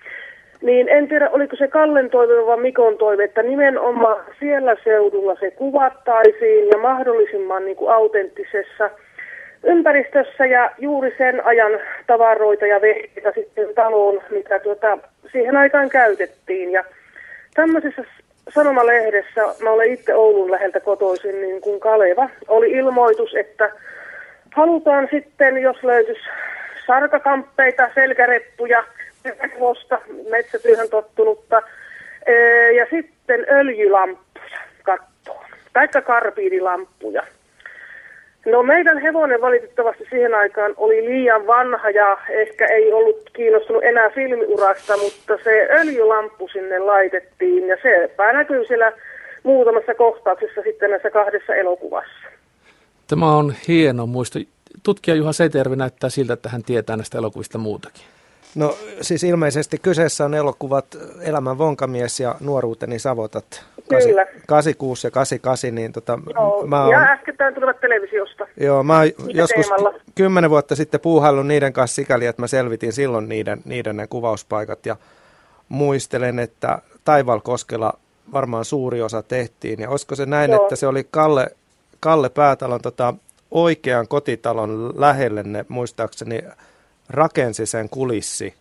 niin 0.62 0.90
en 0.90 1.08
tiedä, 1.08 1.30
oliko 1.30 1.56
se 1.56 1.68
Kallen 1.68 2.10
toive 2.10 2.46
vai 2.46 2.58
Mikon 2.58 2.98
toive, 2.98 3.24
että 3.24 3.44
nimenomaan 3.44 4.24
siellä 4.40 4.76
seudulla 4.84 5.36
se 5.40 5.52
kuvattaisiin 5.52 6.68
ja 6.68 6.78
mahdollisimman 6.78 7.66
niin 7.66 7.78
kuin 7.78 7.92
autenttisessa 7.92 8.90
ympäristössä 9.64 10.46
ja 10.46 10.72
juuri 10.78 11.16
sen 11.18 11.46
ajan 11.46 11.72
tavaroita 12.08 12.66
ja 12.66 12.82
vehkeitä 12.82 13.32
sitten 13.36 13.68
taloon, 13.76 14.22
mitä 14.30 14.60
tuota, 14.60 14.98
siihen 15.32 15.58
aikaan 15.58 15.90
käytettiin. 15.90 16.72
Ja 16.72 16.84
tämmöisessä 17.54 18.04
sanomalehdessä, 18.50 19.42
mä 19.64 19.70
olen 19.70 19.94
itse 19.94 20.16
Oulun 20.16 20.52
läheltä 20.52 20.80
kotoisin, 20.80 21.42
niin 21.42 21.62
kuin 21.62 21.80
Kaleva, 21.80 22.30
oli 22.48 22.72
ilmoitus, 22.72 23.36
että 23.36 23.72
halutaan 24.56 25.08
sitten, 25.12 25.58
jos 25.58 25.84
löytyisi 25.84 26.22
sarkakamppeita, 26.88 27.90
selkäreppuja, 27.96 28.84
hevosta, 29.26 30.00
metsätyöhön 30.30 30.90
tottunutta, 30.90 31.62
ja 32.78 32.86
sitten 32.90 33.46
öljylamppuja 33.50 34.60
kattoon, 34.84 35.46
taikka 35.74 36.02
karbiidilamppuja. 36.02 37.24
No 38.46 38.64
meidän 38.64 38.98
hevonen 38.98 39.42
valitettavasti 39.42 40.04
siihen 40.10 40.34
aikaan 40.34 40.74
oli 40.78 41.06
liian 41.06 41.48
vanha 41.48 41.90
ja 41.90 42.18
ehkä 42.30 42.66
ei 42.66 42.94
ollut 42.94 43.30
kiinnostunut 43.34 43.84
enää 43.84 44.10
filmiurasta, 44.10 44.98
mutta 44.98 45.38
se 45.44 45.68
öljylamppu 45.72 46.48
sinne 46.48 46.80
laitettiin 46.80 47.68
ja 47.68 47.78
se 47.82 48.10
näkyy 48.34 48.66
siellä 48.66 48.94
muutamassa 49.44 49.94
kohtauksessa 49.94 50.62
sitten 50.62 50.90
näissä 50.90 51.10
kahdessa 51.10 51.56
elokuvassa. 51.56 52.28
Tämä 53.08 53.38
on 53.38 53.54
hieno 53.68 54.06
muisto. 54.06 54.40
Tutkija 54.84 55.16
Juha 55.16 55.34
Seitervi 55.34 55.76
näyttää 55.76 56.10
siltä, 56.10 56.34
että 56.34 56.50
hän 56.50 56.64
tietää 56.64 56.98
näistä 56.98 57.18
elokuvista 57.18 57.58
muutakin. 57.58 58.04
No 58.56 58.78
siis 59.02 59.24
ilmeisesti 59.24 59.78
kyseessä 59.78 60.26
on 60.26 60.34
elokuvat 60.34 60.86
Elämän 61.22 61.58
vonkamies 61.58 62.20
ja 62.20 62.36
Nuoruuteni 62.40 63.00
savotat. 63.00 63.64
Kyllä. 63.90 64.26
86 64.48 65.08
ja 65.08 65.12
88, 65.12 65.76
niin 65.76 65.92
tota, 65.92 66.20
joo, 66.34 66.68
mä 66.68 66.84
oon, 66.84 66.92
ja 66.92 67.00
äskettäin 67.00 67.54
tulivat 67.54 67.80
televisiosta. 67.82 68.48
Joo, 68.58 68.84
mä 68.84 68.98
oon 68.98 69.12
joskus 69.28 69.70
kymmenen 70.16 70.50
vuotta 70.50 70.76
sitten 70.76 71.00
puuhaillut 71.00 71.48
niiden 71.48 71.74
kanssa 71.74 71.96
sikäli, 71.96 72.26
että 72.26 72.42
mä 72.42 72.48
selvitin 72.48 72.94
silloin 72.94 73.30
niiden, 73.30 73.62
niiden 73.66 73.98
ne 73.98 74.08
kuvauspaikat 74.08 74.86
ja 74.86 74.96
muistelen, 75.70 76.40
että 76.40 76.80
Taivalkoskella 77.06 77.94
varmaan 78.34 78.66
suuri 78.66 79.02
osa 79.02 79.24
tehtiin. 79.24 79.80
Ja 79.80 79.90
olisiko 79.90 80.16
se 80.16 80.26
näin, 80.26 80.52
joo. 80.52 80.64
että 80.64 80.76
se 80.76 80.88
oli 80.88 81.08
Kalle, 81.12 81.48
Kalle 82.00 82.30
Päätalon 82.30 82.82
tota, 82.82 83.14
oikean 83.52 84.08
kotitalon 84.08 84.94
lähelle 84.96 85.44
ne 85.44 85.66
muistaakseni 85.70 86.44
rakensi 87.10 87.66
sen 87.66 87.90
kulissi, 87.90 88.54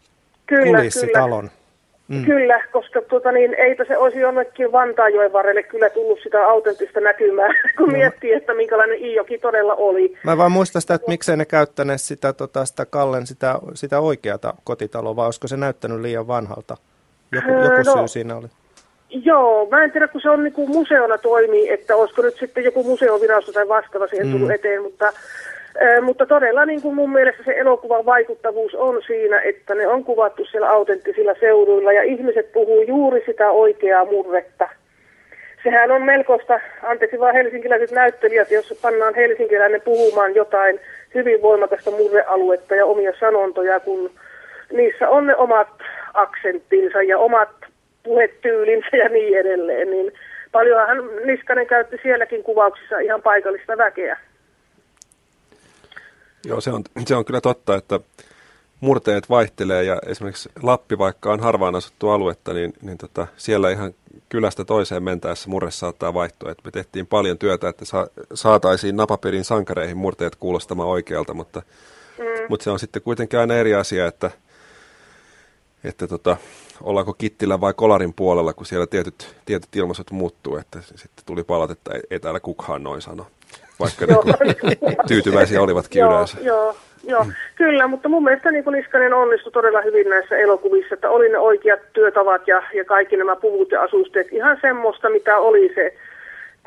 kyllä, 0.47 0.65
kulissitalon. 0.65 1.49
Kyllä. 1.49 1.65
Mm. 2.09 2.25
Kyllä, 2.25 2.65
koska 2.73 3.03
tuota 3.03 3.33
niin, 3.33 3.55
eipä 3.55 3.85
se 3.85 3.99
olisi 3.99 4.21
jonnekin 4.21 4.73
Vantaajoen 4.73 5.33
varrelle 5.33 5.63
kyllä 5.63 5.91
tullut 5.91 6.19
sitä 6.23 6.47
autenttista 6.47 7.01
näkymää, 7.01 7.49
kun 7.79 7.89
no. 7.89 7.93
miettii, 7.93 8.33
että 8.33 8.55
minkälainen 8.55 9.05
Iijoki 9.05 9.39
todella 9.39 9.75
oli. 9.75 10.19
Mä 10.25 10.37
vaan 10.37 10.53
muistan 10.53 10.83
sitä, 10.83 10.95
että 10.95 11.11
miksei 11.11 11.37
ne 11.37 11.45
käyttäneet 11.45 12.01
sitä, 12.01 12.33
tota, 12.33 12.65
sitä 12.65 12.87
Kallen 12.87 13.27
sitä, 13.27 13.59
sitä 13.75 14.01
oikeata 14.01 14.55
kotitaloa, 14.65 15.17
vai 15.17 15.25
olisiko 15.25 15.49
se 15.49 15.57
näyttänyt 15.57 16.01
liian 16.01 16.27
vanhalta? 16.27 16.77
Joku, 17.33 17.51
öö, 17.51 17.65
joku 17.65 17.83
no, 17.91 17.97
syy 17.97 18.09
siinä 18.09 18.37
oli. 18.37 18.47
Joo, 19.11 19.69
mä 19.71 19.85
en 19.85 19.93
tiedä, 19.93 20.09
kun 20.09 20.21
se 20.21 20.31
on 20.31 20.45
niin 20.45 20.53
kuin 20.53 20.71
museona 20.71 21.19
toimii, 21.19 21.71
että 21.71 21.97
olisiko 21.97 22.23
nyt 22.23 22.37
sitten 22.39 22.65
joku 22.65 22.85
museovirasto 22.85 23.53
tai 23.53 23.69
vastaava 23.69 24.07
siihen 24.07 24.27
mm. 24.27 24.33
tullut 24.33 24.51
eteen, 24.51 24.83
mutta 24.83 25.13
mutta 26.03 26.27
todella 26.27 26.65
niin 26.65 26.83
kuin 26.83 26.95
mun 26.95 27.13
mielestä 27.13 27.43
se 27.45 27.53
elokuvan 27.57 28.07
vaikuttavuus 28.07 28.75
on 28.75 29.03
siinä, 29.07 29.41
että 29.41 29.75
ne 29.75 29.87
on 29.87 30.05
kuvattu 30.05 30.45
siellä 30.45 30.71
autenttisilla 30.71 31.35
seuduilla 31.41 31.93
ja 31.93 32.03
ihmiset 32.03 32.53
puhuu 32.53 32.83
juuri 32.83 33.23
sitä 33.27 33.51
oikeaa 33.51 34.05
murretta. 34.05 34.69
Sehän 35.63 35.91
on 35.91 36.03
melkoista, 36.03 36.61
anteeksi 36.83 37.21
vaan 37.21 37.35
helsinkiläiset 37.35 37.91
näyttelijät, 37.91 38.51
jos 38.51 38.79
pannaan 38.83 39.15
helsinkiläinen 39.15 39.81
puhumaan 39.81 40.35
jotain 40.35 40.81
hyvin 41.15 41.43
voimakasta 41.43 41.91
murrealuetta 41.91 42.75
ja 42.75 42.87
omia 42.87 43.13
sanontoja, 43.21 43.81
kun 43.81 44.11
niissä 44.73 45.09
on 45.09 45.27
ne 45.27 45.37
omat 45.37 45.69
aksenttinsa 46.15 47.03
ja 47.03 47.19
omat 47.19 47.49
puhetyylinsä 48.03 48.97
ja 48.97 49.09
niin 49.09 49.39
edelleen, 49.39 49.91
niin 49.91 50.13
paljonhan 50.53 50.99
Niskanen 51.25 51.67
käytti 51.67 52.01
sielläkin 52.03 52.43
kuvauksissa 52.43 52.99
ihan 52.99 53.23
paikallista 53.23 53.79
väkeä. 53.79 54.19
Joo, 56.45 56.61
se 56.61 56.71
on, 56.71 56.85
se 57.07 57.17
on 57.17 57.25
kyllä 57.25 57.41
totta, 57.41 57.77
että 57.77 58.01
murteet 58.81 59.31
vaihtelee 59.31 59.85
ja 59.85 59.99
esimerkiksi 60.07 60.49
Lappi, 60.63 60.99
vaikka 60.99 61.33
on 61.33 61.41
harvaan 61.41 61.75
asuttu 61.75 62.11
aluetta, 62.11 62.53
niin, 62.53 62.73
niin 62.83 62.99
tota, 62.99 63.27
siellä 63.37 63.71
ihan 63.71 63.95
kylästä 64.29 64.65
toiseen 64.65 65.03
mentäessä 65.03 65.51
murre 65.51 65.71
saattaa 65.71 66.15
vaihtua. 66.15 66.51
Et 66.51 66.59
me 66.65 66.71
tehtiin 66.71 67.07
paljon 67.07 67.39
työtä, 67.39 67.69
että 67.69 67.85
sa, 67.85 68.07
saataisiin 68.35 68.97
napapirin 68.97 69.45
sankareihin 69.45 69.97
murteet 69.97 70.37
kuulostamaan 70.37 70.89
oikealta, 70.89 71.35
mutta, 71.35 71.63
mm. 72.19 72.25
mutta 72.49 72.65
se 72.65 72.71
on 72.71 72.79
sitten 72.79 73.03
kuitenkin 73.03 73.39
aina 73.39 73.55
eri 73.55 73.75
asia, 73.75 74.07
että, 74.07 74.31
että 75.85 76.07
tota, 76.07 76.37
ollaanko 76.83 77.15
Kittilän 77.15 77.61
vai 77.61 77.75
Kolarin 77.75 78.15
puolella, 78.15 78.53
kun 78.53 78.67
siellä 78.67 78.87
tietyt, 78.87 79.37
tietyt 79.47 79.77
ilmaisut 79.77 80.11
muuttuu, 80.11 80.57
että 80.57 80.81
sitten 80.81 81.25
tuli 81.27 81.45
palautetta, 81.45 81.95
ei, 81.95 82.01
ei 82.11 82.21
täällä 82.21 82.41
kukaan 82.41 82.83
noin 82.83 83.03
sano, 83.03 83.27
vaikka 83.81 84.07
ne 84.07 84.15
tyytyväisiä 85.09 85.63
olivatkin 85.67 86.01
joo, 86.01 86.13
yleensä. 86.13 86.39
Joo, 86.41 86.77
joo, 87.07 87.27
kyllä, 87.55 87.87
mutta 87.87 88.09
mun 88.09 88.25
mielestä 88.25 88.51
niin 88.51 88.65
Niskanen 88.73 89.15
onnistui 89.15 89.53
todella 89.53 89.81
hyvin 89.81 90.09
näissä 90.09 90.37
elokuvissa, 90.37 90.95
että 90.95 91.11
oli 91.11 91.29
ne 91.29 91.39
oikeat 91.39 91.81
työtavat 91.93 92.49
ja, 92.49 92.63
ja 92.75 92.85
kaikki 92.85 93.17
nämä 93.17 93.37
puvut 93.37 93.73
ja 93.73 93.83
asusteet. 93.83 94.33
Ihan 94.33 94.59
semmoista, 94.61 95.11
mitä 95.11 95.39
oli 95.39 95.73
se 95.75 95.95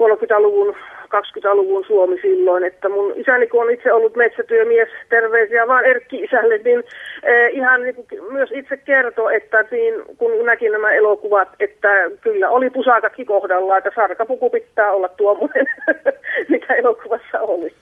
30-luvun 0.02 0.76
20-luvun 1.08 1.86
Suomi 1.88 2.22
silloin, 2.22 2.64
että 2.64 2.90
mun 2.90 3.14
isäni 3.16 3.48
kun 3.48 3.64
on 3.64 3.72
itse 3.72 3.94
ollut 3.94 4.16
metsätyömies, 4.16 4.90
terveisiä 5.10 5.68
vaan 5.68 5.86
Erkki 5.86 6.18
isälle, 6.24 6.58
niin 6.58 6.84
eh, 7.24 7.54
ihan 7.54 7.82
niin 7.82 7.96
kuin 7.96 8.08
myös 8.32 8.50
itse 8.54 8.78
kertoi, 8.78 9.36
että 9.36 9.66
niin, 9.72 9.94
kun 10.18 10.46
näki 10.46 10.70
nämä 10.70 10.92
elokuvat, 10.92 11.50
että 11.60 11.90
kyllä 12.22 12.50
oli 12.50 12.70
pusakatkin 12.70 13.26
kohdalla, 13.26 13.78
että 13.78 13.92
sarkapuku 13.96 14.50
pitää 14.50 14.92
olla 14.92 15.10
tuommoinen, 15.10 15.66
mikä 16.50 16.74
elokuvassa 16.76 17.40
oli. 17.40 17.74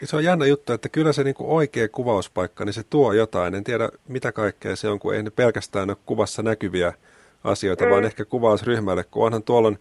Ja 0.00 0.06
se 0.06 0.16
on 0.16 0.24
jännä 0.24 0.46
juttu, 0.46 0.72
että 0.72 0.88
kyllä 0.88 1.12
se 1.12 1.24
niinku 1.24 1.56
oikea 1.56 1.88
kuvauspaikka, 1.88 2.64
niin 2.64 2.72
se 2.72 2.82
tuo 2.90 3.12
jotain. 3.12 3.54
En 3.54 3.64
tiedä 3.64 3.88
mitä 4.08 4.32
kaikkea 4.32 4.76
se 4.76 4.88
on, 4.88 4.98
kun 4.98 5.14
ei 5.14 5.22
ne 5.22 5.30
pelkästään 5.30 5.90
ole 5.90 5.96
kuvassa 6.06 6.42
näkyviä 6.42 6.92
asioita, 7.44 7.84
mm. 7.84 7.90
vaan 7.90 8.04
ehkä 8.04 8.24
kuvausryhmälle, 8.24 9.04
kun 9.10 9.26
onhan 9.26 9.42
tuolla 9.42 9.72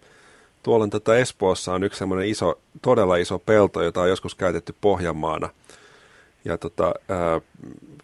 tuolla 0.63 0.83
on 0.83 0.89
tätä 0.89 1.17
Espoossa 1.17 1.73
on 1.73 1.83
yksi 1.83 1.99
semmoinen 1.99 2.27
iso, 2.27 2.59
todella 2.81 3.15
iso 3.15 3.39
pelto, 3.39 3.83
jota 3.83 4.01
on 4.01 4.09
joskus 4.09 4.35
käytetty 4.35 4.75
Pohjanmaana. 4.81 5.49
Ja 6.45 6.57
tota, 6.57 6.93
ää, 7.09 7.41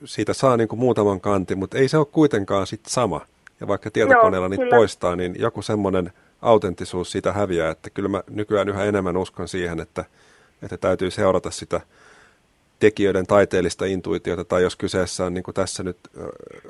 siitä 0.05 0.33
saa 0.33 0.57
niin 0.57 0.67
kuin 0.67 0.79
muutaman 0.79 1.21
kantin, 1.21 1.57
mutta 1.57 1.77
ei 1.77 1.87
se 1.87 1.97
ole 1.97 2.05
kuitenkaan 2.05 2.67
sit 2.67 2.85
sama. 2.87 3.21
Ja 3.59 3.67
vaikka 3.67 3.91
tietokoneella 3.91 4.45
Joo, 4.45 4.49
niitä 4.49 4.63
kyllä. 4.63 4.77
poistaa, 4.77 5.15
niin 5.15 5.35
joku 5.39 5.61
semmoinen 5.61 6.13
autenttisuus 6.41 7.11
siitä 7.11 7.33
häviää, 7.33 7.71
että 7.71 7.89
kyllä 7.89 8.09
mä 8.09 8.23
nykyään 8.29 8.69
yhä 8.69 8.83
enemmän 8.83 9.17
uskon 9.17 9.47
siihen, 9.47 9.79
että, 9.79 10.05
että 10.63 10.77
täytyy 10.77 11.11
seurata 11.11 11.51
sitä 11.51 11.81
tekijöiden 12.79 13.27
taiteellista 13.27 13.85
intuitiota, 13.85 14.43
tai 14.43 14.63
jos 14.63 14.75
kyseessä 14.75 15.25
on 15.25 15.33
niin 15.33 15.43
kuin 15.43 15.55
tässä 15.55 15.83
nyt 15.83 15.97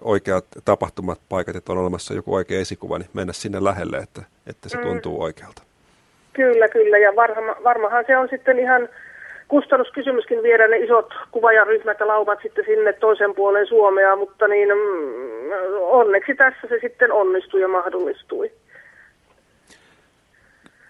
oikeat 0.02 0.46
tapahtumat, 0.66 1.20
paikat, 1.30 1.56
että 1.56 1.72
on 1.72 1.78
olemassa 1.78 2.14
joku 2.14 2.34
oikea 2.34 2.60
esikuva, 2.60 3.00
niin 3.00 3.10
mennä 3.14 3.34
sinne 3.34 3.64
lähelle, 3.64 3.98
että, 3.98 4.24
että 4.48 4.70
se 4.70 4.78
mm. 4.78 4.84
tuntuu 4.84 5.22
oikealta. 5.22 5.64
Kyllä, 6.36 6.68
kyllä. 6.68 6.98
Ja 6.98 7.16
varma, 7.16 7.56
varmahan 7.64 8.04
se 8.08 8.18
on 8.18 8.28
sitten 8.30 8.60
ihan 8.60 8.90
kustannuskysymyskin 9.48 10.44
viedä 10.44 10.68
ne 10.68 10.78
isot 10.78 11.14
kuvaajaryhmät 11.32 12.00
ja 12.00 12.08
laumat 12.08 12.40
sitten 12.42 12.66
sinne 12.66 12.94
toisen 12.94 13.36
puolen 13.36 13.68
Suomea, 13.68 14.16
mutta 14.16 14.48
niin 14.48 14.70
mm, 14.70 15.52
onneksi 15.82 16.36
tässä 16.36 16.68
se 16.70 16.80
sitten 16.82 17.12
onnistui 17.12 17.62
ja 17.62 17.68
mahdollistui. 17.68 18.52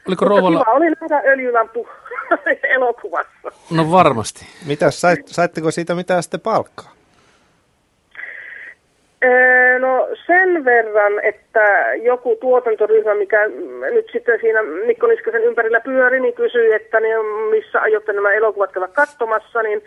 Oliko 0.07 0.25
Rouvalla... 0.25 0.59
Kiva 0.59 0.73
oli 0.73 0.85
nähdä 1.01 1.21
öljylampu 1.31 1.87
elokuvassa. 2.75 3.51
No 3.71 3.91
varmasti. 3.91 4.45
Mitäs, 4.67 5.01
sait, 5.01 5.27
saitteko 5.27 5.71
siitä 5.71 5.95
mitään 5.95 6.23
sitten 6.23 6.39
palkkaa? 6.39 6.91
No 9.79 10.07
sen 10.27 10.65
verran, 10.65 11.13
että 11.23 11.93
joku 12.03 12.37
tuotantoryhmä, 12.41 13.15
mikä 13.15 13.47
nyt 13.93 14.05
sitten 14.11 14.39
siinä 14.41 14.63
Mikko 14.63 15.07
Niskasen 15.07 15.43
ympärillä 15.43 15.79
pyöri, 15.79 16.19
niin 16.19 16.33
kysyi, 16.33 16.73
että 16.73 16.99
niin 16.99 17.25
missä 17.51 17.81
aiotte 17.81 18.13
nämä 18.13 18.33
elokuvat 18.33 18.71
käydä 18.71 18.87
katsomassa, 18.87 19.61
niin 19.61 19.83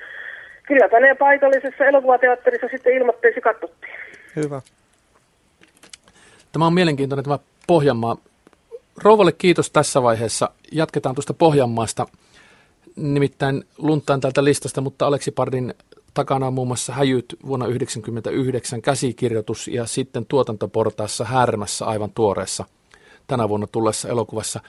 kyllä 0.66 0.88
tänne 0.88 1.14
paikallisessa 1.14 1.84
elokuvateatterissa 1.84 2.68
sitten 2.70 2.92
ilmoitteisi 2.92 3.40
katsottiin. 3.40 3.94
Hyvä. 4.36 4.60
Tämä 6.52 6.66
on 6.66 6.74
mielenkiintoinen 6.74 7.24
tämä 7.24 7.38
Pohjanmaa. 7.66 8.16
Rouvalle 9.04 9.32
kiitos 9.32 9.70
tässä 9.70 10.02
vaiheessa. 10.02 10.50
Jatketaan 10.72 11.14
tuosta 11.14 11.34
Pohjanmaasta. 11.34 12.06
Nimittäin 12.96 13.64
luntaan 13.78 14.20
tältä 14.20 14.44
listasta, 14.44 14.80
mutta 14.80 15.06
Aleksi 15.06 15.30
Pardin 15.30 15.74
takana 16.14 16.46
on 16.46 16.54
muun 16.54 16.68
muassa 16.68 16.92
Häjyt 16.92 17.36
vuonna 17.46 17.64
1999 17.64 18.82
käsikirjoitus 18.82 19.68
ja 19.68 19.86
sitten 19.86 20.26
tuotantoportaassa 20.26 21.24
Härmässä 21.24 21.86
aivan 21.86 22.10
tuoreessa 22.14 22.64
tänä 23.26 23.48
vuonna 23.48 23.66
tullessa 23.66 24.08
elokuvassa. 24.08 24.60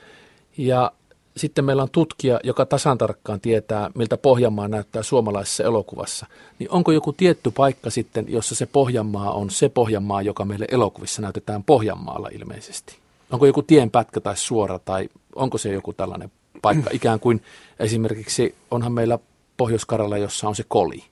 Ja 0.58 0.92
sitten 1.38 1.66
meillä 1.66 1.84
on 1.84 1.90
tutkija, 1.92 2.40
joka 2.44 2.66
tasan 2.66 2.98
tarkkaan 2.98 3.40
tietää, 3.40 3.92
miltä 3.96 4.18
Pohjanmaa 4.18 4.68
näyttää 4.68 5.04
suomalaisessa 5.04 5.64
elokuvassa. 5.64 6.26
Niin 6.60 6.72
onko 6.72 6.92
joku 6.92 7.14
tietty 7.14 7.52
paikka 7.52 7.90
sitten, 7.90 8.26
jossa 8.28 8.56
se 8.56 8.66
Pohjanmaa 8.66 9.32
on 9.32 9.50
se 9.50 9.70
Pohjanmaa, 9.70 10.22
joka 10.22 10.46
meille 10.46 10.66
elokuvissa 10.72 11.22
näytetään 11.22 11.64
Pohjanmaalla 11.64 12.30
ilmeisesti? 12.32 12.98
Onko 13.32 13.46
joku 13.46 13.62
tienpätkä 13.62 14.20
tai 14.20 14.38
suora 14.38 14.80
tai 14.80 15.10
onko 15.36 15.58
se 15.58 15.74
joku 15.74 15.94
tällainen 15.94 16.32
paikka? 16.62 16.90
Ikään 16.94 17.20
kuin 17.20 17.42
esimerkiksi 17.80 18.56
onhan 18.72 18.92
meillä 18.92 19.20
pohjois 19.58 19.88
jossa 20.22 20.48
on 20.48 20.56
se 20.56 20.64
koli 20.68 21.04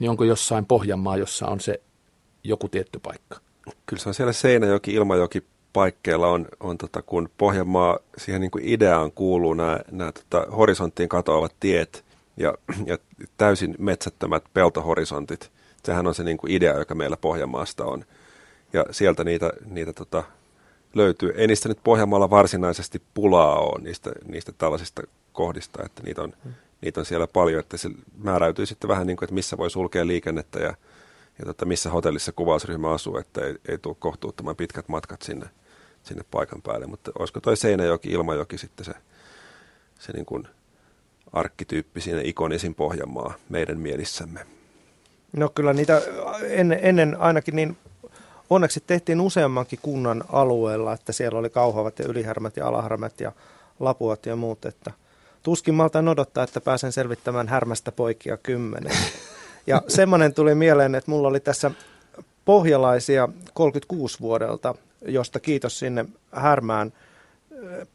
niin 0.00 0.10
onko 0.10 0.24
jossain 0.24 0.66
Pohjanmaa, 0.66 1.16
jossa 1.16 1.46
on 1.46 1.60
se 1.60 1.80
joku 2.44 2.68
tietty 2.68 2.98
paikka? 2.98 3.40
Kyllä 3.86 4.02
se 4.02 4.08
on 4.08 4.14
siellä 4.14 4.32
Seinäjoki, 4.32 4.94
Ilmajoki 4.94 5.44
paikkeilla 5.72 6.26
on, 6.26 6.46
on 6.60 6.78
tota, 6.78 7.02
kun 7.02 7.30
Pohjanmaa, 7.38 7.98
siihen 8.18 8.40
niin 8.40 8.50
kuin 8.50 8.64
ideaan 8.64 9.12
kuuluu 9.12 9.54
nämä, 9.54 9.80
nämä 9.90 10.12
tota, 10.12 10.50
horisonttiin 10.56 11.08
katoavat 11.08 11.54
tiet 11.60 12.04
ja, 12.36 12.54
ja 12.86 12.98
täysin 13.36 13.74
metsättömät 13.78 14.44
peltohorisontit. 14.54 15.50
Sehän 15.84 16.06
on 16.06 16.14
se 16.14 16.24
niin 16.24 16.36
kuin 16.36 16.52
idea, 16.52 16.78
joka 16.78 16.94
meillä 16.94 17.16
Pohjanmaasta 17.16 17.84
on. 17.84 18.04
Ja 18.72 18.84
sieltä 18.90 19.24
niitä, 19.24 19.52
niitä 19.70 19.92
tota, 19.92 20.22
löytyy. 20.94 21.32
Ei 21.36 21.46
niistä 21.46 21.68
nyt 21.68 21.78
Pohjanmaalla 21.84 22.30
varsinaisesti 22.30 23.02
pulaa 23.14 23.58
ole, 23.58 23.82
niistä, 23.82 24.10
niistä 24.28 24.52
tällaisista 24.52 25.02
kohdista, 25.32 25.82
että 25.86 26.02
niitä 26.02 26.22
on 26.22 26.32
niitä 26.80 27.00
on 27.00 27.06
siellä 27.06 27.26
paljon, 27.26 27.60
että 27.60 27.76
se 27.76 27.90
määräytyy 28.18 28.66
sitten 28.66 28.88
vähän 28.88 29.06
niin 29.06 29.16
kuin, 29.16 29.26
että 29.26 29.34
missä 29.34 29.56
voi 29.56 29.70
sulkea 29.70 30.06
liikennettä 30.06 30.58
ja, 30.58 30.74
ja 31.38 31.46
tota, 31.46 31.64
missä 31.64 31.90
hotellissa 31.90 32.32
kuvausryhmä 32.32 32.90
asuu, 32.90 33.16
että 33.16 33.40
ei, 33.40 33.54
ei 33.68 33.78
tule 33.78 33.96
kohtuuttoman 33.98 34.56
pitkät 34.56 34.88
matkat 34.88 35.22
sinne, 35.22 35.46
sinne 36.02 36.24
paikan 36.30 36.62
päälle. 36.62 36.86
Mutta 36.86 37.12
olisiko 37.18 37.40
toi 37.40 37.56
Seinäjoki, 37.56 38.08
Ilmajoki 38.08 38.58
sitten 38.58 38.84
se, 38.84 38.92
se 39.98 40.12
niin 40.12 40.26
kuin 40.26 40.48
arkkityyppi 41.32 42.00
siinä 42.00 42.20
ikonisin 42.24 42.74
Pohjanmaa 42.74 43.34
meidän 43.48 43.80
mielissämme? 43.80 44.46
No 45.32 45.48
kyllä 45.48 45.72
niitä 45.72 46.02
ennen, 46.42 46.78
ennen 46.82 47.20
ainakin 47.20 47.56
niin 47.56 47.76
onneksi 48.50 48.82
tehtiin 48.86 49.20
useammankin 49.20 49.78
kunnan 49.82 50.24
alueella, 50.32 50.92
että 50.92 51.12
siellä 51.12 51.38
oli 51.38 51.50
kauhavat 51.50 51.98
ja 51.98 52.04
ylihärmät 52.08 52.56
ja 52.56 52.66
alahärmät 52.66 53.20
ja 53.20 53.32
lapuat 53.80 54.26
ja 54.26 54.36
muut, 54.36 54.64
että– 54.64 54.92
tuskin 55.42 55.74
maltaan 55.74 56.08
odottaa, 56.08 56.44
että 56.44 56.60
pääsen 56.60 56.92
selvittämään 56.92 57.48
härmästä 57.48 57.92
poikia 57.92 58.36
kymmenen. 58.36 58.96
Ja 59.66 59.82
semmoinen 59.88 60.34
tuli 60.34 60.54
mieleen, 60.54 60.94
että 60.94 61.10
mulla 61.10 61.28
oli 61.28 61.40
tässä 61.40 61.70
pohjalaisia 62.44 63.28
36 63.54 64.20
vuodelta, 64.20 64.74
josta 65.02 65.40
kiitos 65.40 65.78
sinne 65.78 66.04
härmään. 66.32 66.92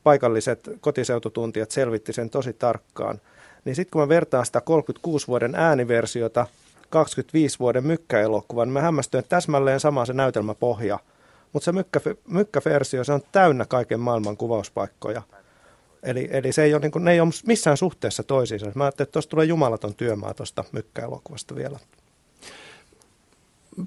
Paikalliset 0.04 0.70
kotiseututuntijat 0.82 1.72
selvitti 1.72 2.14
sen 2.14 2.30
tosi 2.30 2.54
tarkkaan. 2.54 3.22
Niin 3.66 3.76
sitten 3.76 3.92
kun 3.92 4.02
mä 4.02 4.10
vertaan 4.10 4.46
sitä 4.46 4.62
36 4.62 5.28
vuoden 5.28 5.56
ääniversiota 5.56 6.48
25 6.90 7.60
vuoden 7.60 7.86
mykkäelokuvan, 7.86 8.68
niin 8.68 8.74
mä 8.74 8.82
hämmästyin, 8.82 9.20
että 9.20 9.30
täsmälleen 9.30 9.80
sama 9.80 10.06
se 10.06 10.14
näytelmäpohja. 10.14 11.00
Mutta 11.54 11.66
se 11.66 11.72
mykkä, 11.72 12.00
mykkäversio, 12.28 13.04
se 13.04 13.14
on 13.14 13.22
täynnä 13.32 13.66
kaiken 13.66 14.00
maailman 14.00 14.38
kuvauspaikkoja– 14.38 15.22
Eli, 16.06 16.28
eli 16.32 16.52
se 16.52 16.64
ei 16.64 16.74
ole, 16.74 16.82
niin 16.82 16.92
kuin, 16.92 17.06
ne 17.06 17.12
ei 17.12 17.20
ole 17.20 17.30
missään 17.48 17.78
suhteessa 17.78 18.24
toisiinsa. 18.24 18.72
Mä 18.76 18.84
ajattelin, 18.84 19.08
että 19.08 19.14
tuosta 19.14 19.30
tulee 19.30 19.46
jumalaton 19.46 19.96
työmaa 19.96 20.34
tuosta 20.34 20.64
mykkäelokuvasta 20.72 21.56
vielä. 21.56 21.80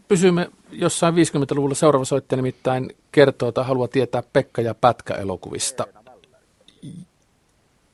Pysymme 0.09 0.49
jossain 0.71 1.15
50-luvulla. 1.15 1.75
Seuraava 1.75 2.05
soittaja 2.05 2.37
nimittäin 2.37 2.91
kertoo 3.13 3.53
tai 3.53 3.65
haluaa 3.65 3.89
tietää 3.89 4.23
Pekka 4.33 4.63
ja 4.63 4.75
Pätkä-elokuvista. 4.75 5.87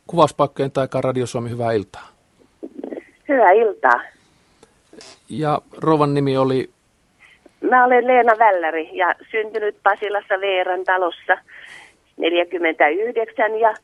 Kuvauspaikkojen 0.06 0.70
taikaa 0.70 1.00
Radio 1.00 1.26
Suomi, 1.26 1.50
hyvää 1.50 1.72
iltaa. 1.72 2.08
Hyvää 3.28 3.50
iltaa. 3.50 4.00
Ja 5.28 5.60
Rovan 5.76 6.14
nimi 6.14 6.36
oli? 6.36 6.74
mä 7.70 7.84
olen 7.84 8.06
Leena 8.06 8.32
Välläri 8.38 8.90
ja 8.92 9.14
syntynyt 9.30 9.76
Pasilassa 9.82 10.40
Veeran 10.40 10.84
talossa 10.84 11.38
49 12.16 13.60
ja 13.60 13.74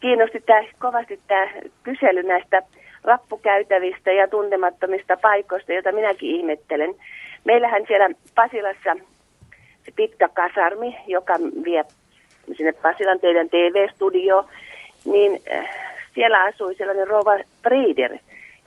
kiinnosti 0.00 0.40
tää, 0.40 0.64
kovasti 0.78 1.20
tämä 1.28 1.48
kysely 1.82 2.22
näistä 2.22 2.62
rappukäytävistä 3.04 4.12
ja 4.12 4.28
tuntemattomista 4.28 5.16
paikoista, 5.16 5.72
joita 5.72 5.92
minäkin 5.92 6.30
ihmettelen. 6.30 6.94
Meillähän 7.44 7.84
siellä 7.88 8.08
Pasilassa 8.34 8.96
se 9.84 9.92
pitkä 9.96 10.28
kasarmi, 10.28 10.96
joka 11.06 11.34
vie 11.64 11.84
sinne 12.56 12.72
Pasilan 12.72 13.20
teidän 13.20 13.48
TV-studio, 13.48 14.46
niin 15.04 15.40
äh, 15.52 15.68
siellä 16.14 16.42
asui 16.42 16.74
sellainen 16.74 17.08
Rova 17.08 17.38
Breeder, 17.62 18.18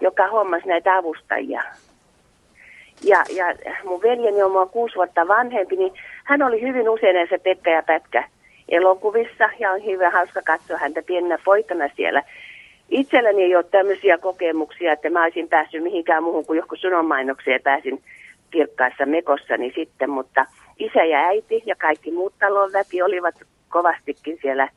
joka 0.01 0.27
hommasi 0.27 0.67
näitä 0.67 0.97
avustajia. 0.97 1.63
Ja, 3.03 3.23
ja 3.35 3.45
mun 3.83 4.01
veljeni 4.01 4.43
on 4.43 4.51
mua 4.51 4.65
kuusi 4.65 4.95
vuotta 4.95 5.27
vanhempi, 5.27 5.75
niin 5.75 5.93
hän 6.23 6.41
oli 6.41 6.61
hyvin 6.61 6.89
usein 6.89 7.15
näissä 7.15 7.39
Pekka 7.43 7.69
ja 7.69 7.83
Pätkä 7.83 8.23
elokuvissa 8.69 9.49
ja 9.59 9.71
on 9.71 9.85
hyvin 9.85 10.11
hauska 10.11 10.41
katsoa 10.41 10.77
häntä 10.77 11.01
pienenä 11.01 11.37
poikana 11.45 11.89
siellä. 11.95 12.23
Itselläni 12.89 13.43
ei 13.43 13.55
ole 13.55 13.63
tämmöisiä 13.63 14.17
kokemuksia, 14.17 14.93
että 14.93 15.09
mä 15.09 15.23
olisin 15.23 15.49
päässyt 15.49 15.83
mihinkään 15.83 16.23
muuhun 16.23 16.45
kuin 16.45 16.57
johonkin 16.57 16.79
sunonmainokseen 16.79 17.61
pääsin 17.63 18.03
kirkkaassa 18.51 19.05
mekossani 19.05 19.71
sitten, 19.75 20.09
mutta 20.09 20.45
isä 20.79 21.03
ja 21.03 21.19
äiti 21.19 21.63
ja 21.65 21.75
kaikki 21.75 22.11
muut 22.11 22.33
talon 22.39 22.73
väki 22.73 23.01
olivat 23.01 23.35
kovastikin 23.69 24.37
siellä 24.41 24.69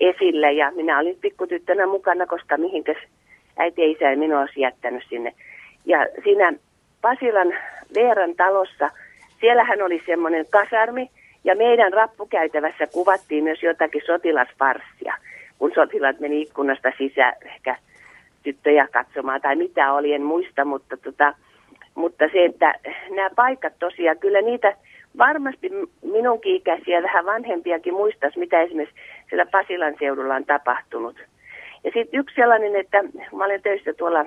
esillä 0.00 0.50
ja 0.50 0.70
minä 0.70 0.98
olin 0.98 1.18
pikkutyttönä 1.20 1.86
mukana, 1.86 2.26
koska 2.26 2.56
mihinkäs 2.56 2.96
äiti 3.56 3.82
ja 3.82 3.88
isä 3.88 4.10
ei 4.10 4.16
minua 4.16 4.40
olisi 4.40 4.60
jättänyt 4.60 5.04
sinne. 5.08 5.32
Ja 5.84 5.98
siinä 6.24 6.52
Pasilan 7.02 7.54
Veeran 7.94 8.34
talossa, 8.34 8.90
siellähän 9.40 9.82
oli 9.82 10.02
semmoinen 10.06 10.46
kasarmi 10.50 11.10
ja 11.46 11.56
meidän 11.56 11.92
rappukäytävässä 11.92 12.86
kuvattiin 12.86 13.44
myös 13.44 13.62
jotakin 13.62 14.02
sotilasparssia, 14.06 15.14
kun 15.58 15.72
sotilaat 15.74 16.20
meni 16.20 16.42
ikkunasta 16.42 16.92
sisään 16.98 17.34
ehkä 17.44 17.76
tyttöjä 18.42 18.88
katsomaan 18.92 19.40
tai 19.40 19.56
mitä 19.56 19.92
oli, 19.92 20.12
en 20.12 20.22
muista, 20.22 20.64
mutta, 20.64 20.96
tota, 20.96 21.34
mutta 21.94 22.24
se, 22.32 22.44
että 22.44 22.74
nämä 23.10 23.30
paikat 23.36 23.72
tosiaan, 23.78 24.18
kyllä 24.18 24.40
niitä 24.42 24.76
varmasti 25.18 25.70
minunkin 26.02 26.56
ikäisiä 26.56 27.02
vähän 27.02 27.26
vanhempiakin 27.26 27.94
muistaisi, 27.94 28.38
mitä 28.38 28.62
esimerkiksi 28.62 29.00
siellä 29.28 29.46
Pasilan 29.46 29.94
seudulla 29.98 30.34
on 30.34 30.44
tapahtunut. 30.44 31.16
Ja 31.84 31.90
sitten 31.94 32.20
yksi 32.20 32.34
sellainen, 32.34 32.76
että 32.76 33.02
mä 33.36 33.44
olen 33.44 33.62
töissä 33.62 33.92
tuolla 33.92 34.26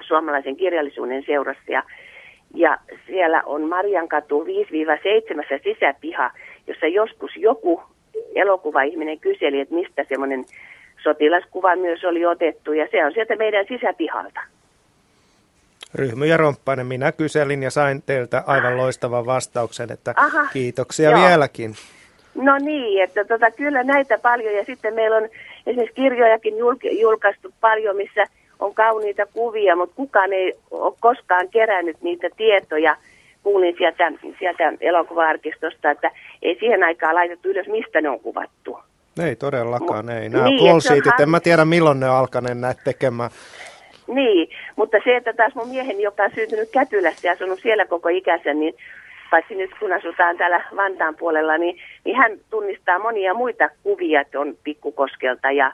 suomalaisen 0.00 0.56
kirjallisuuden 0.56 1.22
seurassa 1.26 1.72
ja, 1.72 1.82
ja 2.54 2.78
siellä 3.06 3.42
on 3.46 3.68
Marjankatu 3.68 4.44
5-7 4.44 4.46
sisäpiha, 5.62 6.30
jossa 6.66 6.86
joskus 6.86 7.30
joku 7.36 7.82
elokuvaihminen 8.34 9.20
kyseli, 9.20 9.60
että 9.60 9.74
mistä 9.74 10.04
semmoinen 10.08 10.44
sotilaskuva 11.02 11.76
myös 11.76 12.04
oli 12.04 12.26
otettu 12.26 12.72
ja 12.72 12.88
se 12.90 13.04
on 13.04 13.12
sieltä 13.12 13.36
meidän 13.36 13.66
sisäpihalta. 13.68 14.40
Ryhmy 15.94 16.26
ja 16.26 16.36
Romppainen, 16.36 16.86
minä 16.86 17.12
kyselin 17.12 17.62
ja 17.62 17.70
sain 17.70 18.02
teiltä 18.06 18.44
aivan 18.46 18.76
loistavan 18.76 19.26
vastauksen, 19.26 19.92
että 19.92 20.14
Aha, 20.16 20.46
kiitoksia 20.52 21.10
joo. 21.10 21.28
vieläkin. 21.28 21.74
No 22.34 22.58
niin, 22.58 23.02
että 23.02 23.24
tota, 23.24 23.50
kyllä 23.50 23.82
näitä 23.82 24.18
paljon 24.18 24.54
ja 24.54 24.64
sitten 24.64 24.94
meillä 24.94 25.16
on 25.16 25.28
esimerkiksi 25.66 25.94
kirjojakin 25.94 26.54
julkaistu 27.00 27.54
paljon, 27.60 27.96
missä 27.96 28.24
on 28.58 28.74
kauniita 28.74 29.26
kuvia, 29.26 29.76
mutta 29.76 29.96
kukaan 29.96 30.32
ei 30.32 30.54
ole 30.70 30.94
koskaan 31.00 31.48
kerännyt 31.48 31.96
niitä 32.02 32.28
tietoja. 32.36 32.96
Kuulin 33.42 33.74
sieltä, 33.78 34.12
sieltä 34.38 34.72
elokuva-arkistosta, 34.80 35.90
että 35.90 36.10
ei 36.42 36.56
siihen 36.60 36.84
aikaan 36.84 37.14
laitettu 37.14 37.48
ylös, 37.48 37.66
mistä 37.66 38.00
ne 38.00 38.08
on 38.08 38.20
kuvattu. 38.20 38.78
Ei 39.26 39.36
todellakaan, 39.36 40.10
ei. 40.10 40.28
Nämä 40.28 40.44
niin, 40.44 40.70
polsiitit, 40.70 41.20
en 41.20 41.30
mä 41.30 41.40
tiedä 41.40 41.64
milloin 41.64 42.00
ne 42.00 42.08
alkaneet 42.08 42.58
näitä 42.58 42.80
tekemään. 42.84 43.30
Niin, 44.06 44.48
mutta 44.76 44.96
se, 45.04 45.16
että 45.16 45.32
taas 45.32 45.54
mun 45.54 45.68
mieheni, 45.68 46.02
joka 46.02 46.22
on 46.22 46.30
syntynyt 46.34 46.68
Kätylässä 46.72 47.28
ja 47.28 47.32
asunut 47.32 47.60
siellä 47.62 47.86
koko 47.86 48.08
ikänsä, 48.08 48.54
niin 48.54 48.74
paitsi 49.30 49.54
nyt 49.54 49.70
kun 49.80 49.92
asutaan 49.92 50.36
täällä 50.36 50.64
Vantaan 50.76 51.14
puolella, 51.14 51.58
niin, 51.58 51.78
niin 52.04 52.16
hän 52.16 52.32
tunnistaa 52.50 52.98
monia 52.98 53.34
muita 53.34 53.70
kuvia 53.82 54.24
on 54.34 54.54
Pikkukoskelta 54.64 55.50
ja 55.50 55.72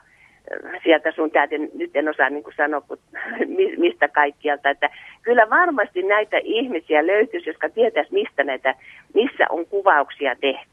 sieltä 0.83 1.11
sun 1.11 1.31
täältä, 1.31 1.55
nyt 1.57 1.95
en 1.95 2.09
osaa 2.09 2.29
niin 2.29 2.43
sanoa, 2.57 2.81
kun, 2.81 2.97
mistä 3.77 4.07
kaikkialta. 4.07 4.69
Että 4.69 4.89
kyllä 5.21 5.49
varmasti 5.49 6.03
näitä 6.03 6.37
ihmisiä 6.43 7.07
löytyisi, 7.07 7.49
jotka 7.49 7.69
tietäisi, 7.69 8.13
mistä 8.13 8.43
näitä, 8.43 8.75
missä 9.13 9.45
on 9.49 9.65
kuvauksia 9.65 10.35
tehty. 10.35 10.71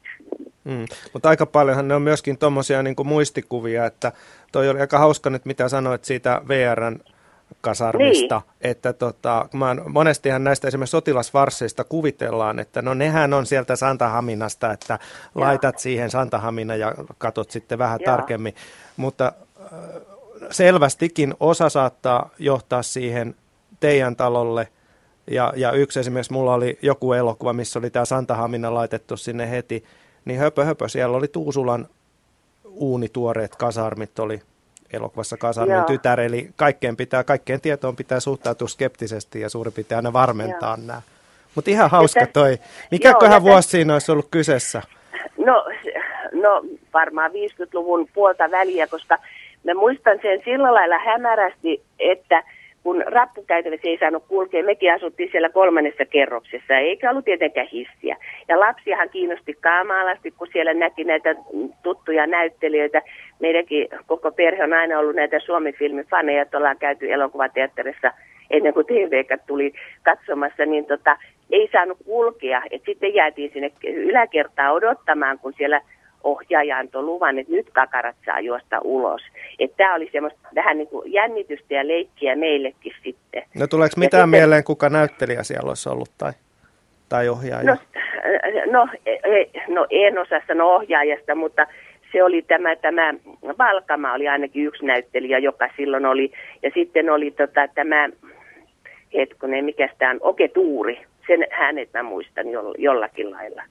Mm. 0.65 0.85
Mutta 1.13 1.29
aika 1.29 1.47
paljonhan 1.47 1.89
ne 1.89 1.95
on 1.95 2.03
myöskin 2.03 2.39
tuommoisia 2.39 2.83
niin 2.83 2.95
muistikuvia, 3.05 3.87
että 3.87 4.13
toi 4.53 4.69
oli 4.69 4.81
aika 4.81 4.99
hauska 4.99 5.31
nyt, 5.31 5.45
mitä 5.45 5.69
sanoit 5.69 6.05
siitä 6.05 6.43
VRn 6.49 6.99
kasarmista. 7.61 8.43
Niin. 8.45 8.71
Että 8.71 8.93
tota, 8.93 9.49
mä, 9.53 9.77
monestihan 9.89 10.45
näistä 10.45 10.69
esimerkiksi 10.69 10.91
sotilasvarsseista 10.91 11.85
kuvitellaan, 11.85 12.59
että 12.59 12.83
no 12.83 12.95
nehän 12.95 13.35
on 13.35 13.47
sieltä 13.47 13.77
Santahaminasta, 13.77 14.73
että 14.73 14.99
laitat 15.35 15.79
siihen 15.79 16.11
Santahamina 16.11 16.77
ja 16.77 16.95
katot 17.19 17.51
sitten 17.51 17.79
vähän 17.79 18.01
ja. 18.01 18.13
tarkemmin. 18.13 18.55
Mutta 18.97 19.33
selvästikin 20.51 21.35
osa 21.41 21.69
saattaa 21.69 22.31
johtaa 22.39 22.83
siihen 22.83 23.35
teidän 23.81 24.17
talolle. 24.17 24.69
Ja, 25.31 25.53
ja 25.57 25.73
yksi 25.73 26.01
esimerkiksi, 26.01 26.33
mulla 26.33 26.55
oli 26.55 26.79
joku 26.83 27.13
elokuva, 27.13 27.53
missä 27.53 27.79
oli 27.79 27.91
tämä 27.91 28.05
Santahamina 28.05 28.75
laitettu 28.75 29.17
sinne 29.17 29.51
heti, 29.51 29.85
niin 30.25 30.41
höpö 30.41 30.65
höpö, 30.65 30.89
siellä 30.89 31.17
oli 31.17 31.29
Tuusulan 31.29 31.89
uunituoreet 32.65 33.57
kasarmit 33.57 34.19
oli 34.19 34.41
elokuvassa 34.93 35.37
Kasarmin 35.37 35.77
Joo. 35.77 35.85
tytär, 35.85 36.21
eli 36.21 36.51
kaikkeen, 36.57 36.97
pitää, 36.97 37.25
kaikkeen 37.25 37.61
tietoon 37.61 37.97
pitää 37.97 38.21
suhtautua 38.21 38.69
skeptisesti 38.69 39.41
ja 39.41 39.49
suurin 39.49 39.73
pitää 39.73 39.97
aina 39.97 40.13
varmentaa 40.13 40.77
Joo. 40.77 40.87
nämä. 40.87 41.03
Mutta 41.55 41.71
ihan 41.71 41.91
hauska 41.91 42.21
että, 42.21 42.41
toi. 42.41 42.59
Mikäköhän 42.91 43.43
vuosi 43.43 43.69
siinä 43.69 43.93
olisi 43.93 44.13
ollut 44.13 44.29
kyseessä? 44.31 44.83
No, 45.39 45.65
no 46.33 46.63
varmaan 46.95 47.31
50-luvun 47.31 48.09
puolta 48.15 48.51
väliä, 48.51 48.87
koska 48.87 49.19
mä 49.65 49.75
muistan 49.75 50.19
sen 50.23 50.41
sillä 50.45 50.75
lailla 50.75 50.99
hämärästi, 50.99 51.83
että– 51.99 52.43
kun 52.83 53.05
rappukäytävissä 53.07 53.89
ei 53.89 53.99
saanut 53.99 54.25
kulkea, 54.29 54.65
mekin 54.65 54.95
asuttiin 54.95 55.29
siellä 55.31 55.49
kolmannessa 55.49 56.05
kerroksessa, 56.05 56.77
eikä 56.77 57.11
ollut 57.11 57.25
tietenkään 57.25 57.67
hissiä. 57.67 58.17
Ja 58.49 58.61
lapsiahan 58.61 59.11
kiinnosti 59.11 59.55
kaamaalasti, 59.55 60.31
kun 60.31 60.49
siellä 60.53 60.75
näki 60.75 61.05
näitä 61.05 61.35
tuttuja 61.83 62.27
näyttelijöitä. 62.27 63.03
Meidänkin 63.41 63.89
koko 64.07 64.33
perhe 64.33 64.65
on 64.65 64.73
aina 64.73 64.99
ollut 64.99 65.17
näitä 65.17 65.41
Suomi-filmifaneja, 65.41 66.43
että 66.43 66.59
ollaan 66.59 66.79
käyty 66.79 67.13
elokuvateatterissa 67.13 68.13
ennen 68.51 68.75
kuin 68.75 68.87
tv 68.87 69.25
tuli 69.47 69.73
katsomassa, 70.03 70.67
niin 70.67 70.87
tota, 70.87 71.17
ei 71.51 71.69
saanut 71.73 71.99
kulkea. 72.05 72.63
Et 72.71 72.83
sitten 72.87 73.15
jäätiin 73.15 73.51
sinne 73.53 73.73
yläkertaan 73.95 74.75
odottamaan, 74.75 75.39
kun 75.39 75.53
siellä 75.57 75.81
ohjaaja 76.29 76.79
antoi 76.79 77.03
luvan, 77.03 77.39
että 77.39 77.53
nyt 77.53 77.71
kakarat 77.73 78.17
saa 78.27 78.41
juosta 78.41 78.79
ulos. 78.85 79.23
Että 79.59 79.77
tämä 79.77 79.95
oli 79.95 80.09
semmoista 80.13 80.49
vähän 80.55 80.79
niin 80.79 80.89
kuin 80.89 81.13
jännitystä 81.13 81.75
ja 81.75 81.89
leikkiä 81.89 82.37
meillekin 82.37 82.93
sitten. 83.03 83.43
No 83.59 83.67
tuleeko 83.67 83.95
mitään 83.97 84.21
sitten, 84.21 84.41
mieleen, 84.41 84.65
kuka 84.65 84.89
näyttelijä 84.89 85.43
siellä 85.43 85.69
olisi 85.69 85.89
ollut 85.89 86.11
tai, 86.19 86.33
tai 87.09 87.29
ohjaaja? 87.29 87.65
No, 87.65 87.77
no, 88.71 88.89
e, 89.07 89.13
e, 89.13 89.51
no 89.69 89.87
en 89.91 90.19
osaa 90.19 90.41
sanoa 90.47 90.75
ohjaajasta, 90.75 91.35
mutta 91.35 91.67
se 92.13 92.25
oli 92.25 92.43
tämä, 92.43 92.77
tämä 92.77 93.15
Valkama 93.59 94.13
oli 94.13 94.29
ainakin 94.29 94.65
yksi 94.65 94.87
näyttelijä, 94.87 95.39
joka 95.39 95.69
silloin 95.77 96.07
oli. 96.07 96.33
Ja 96.63 96.71
sitten 96.75 97.11
oli 97.11 97.31
tota, 97.31 97.69
tämä, 97.75 98.09
hetkonen, 99.15 99.65
mikä 99.65 99.89
tämä 99.99 100.11
on, 100.11 100.19
Oke 100.21 100.49
Tuuri. 100.49 101.01
Sen 101.27 101.47
hänet 101.51 101.89
mä 101.93 102.03
muistan 102.03 102.47
jollakin 102.79 103.31
lailla 103.31 103.63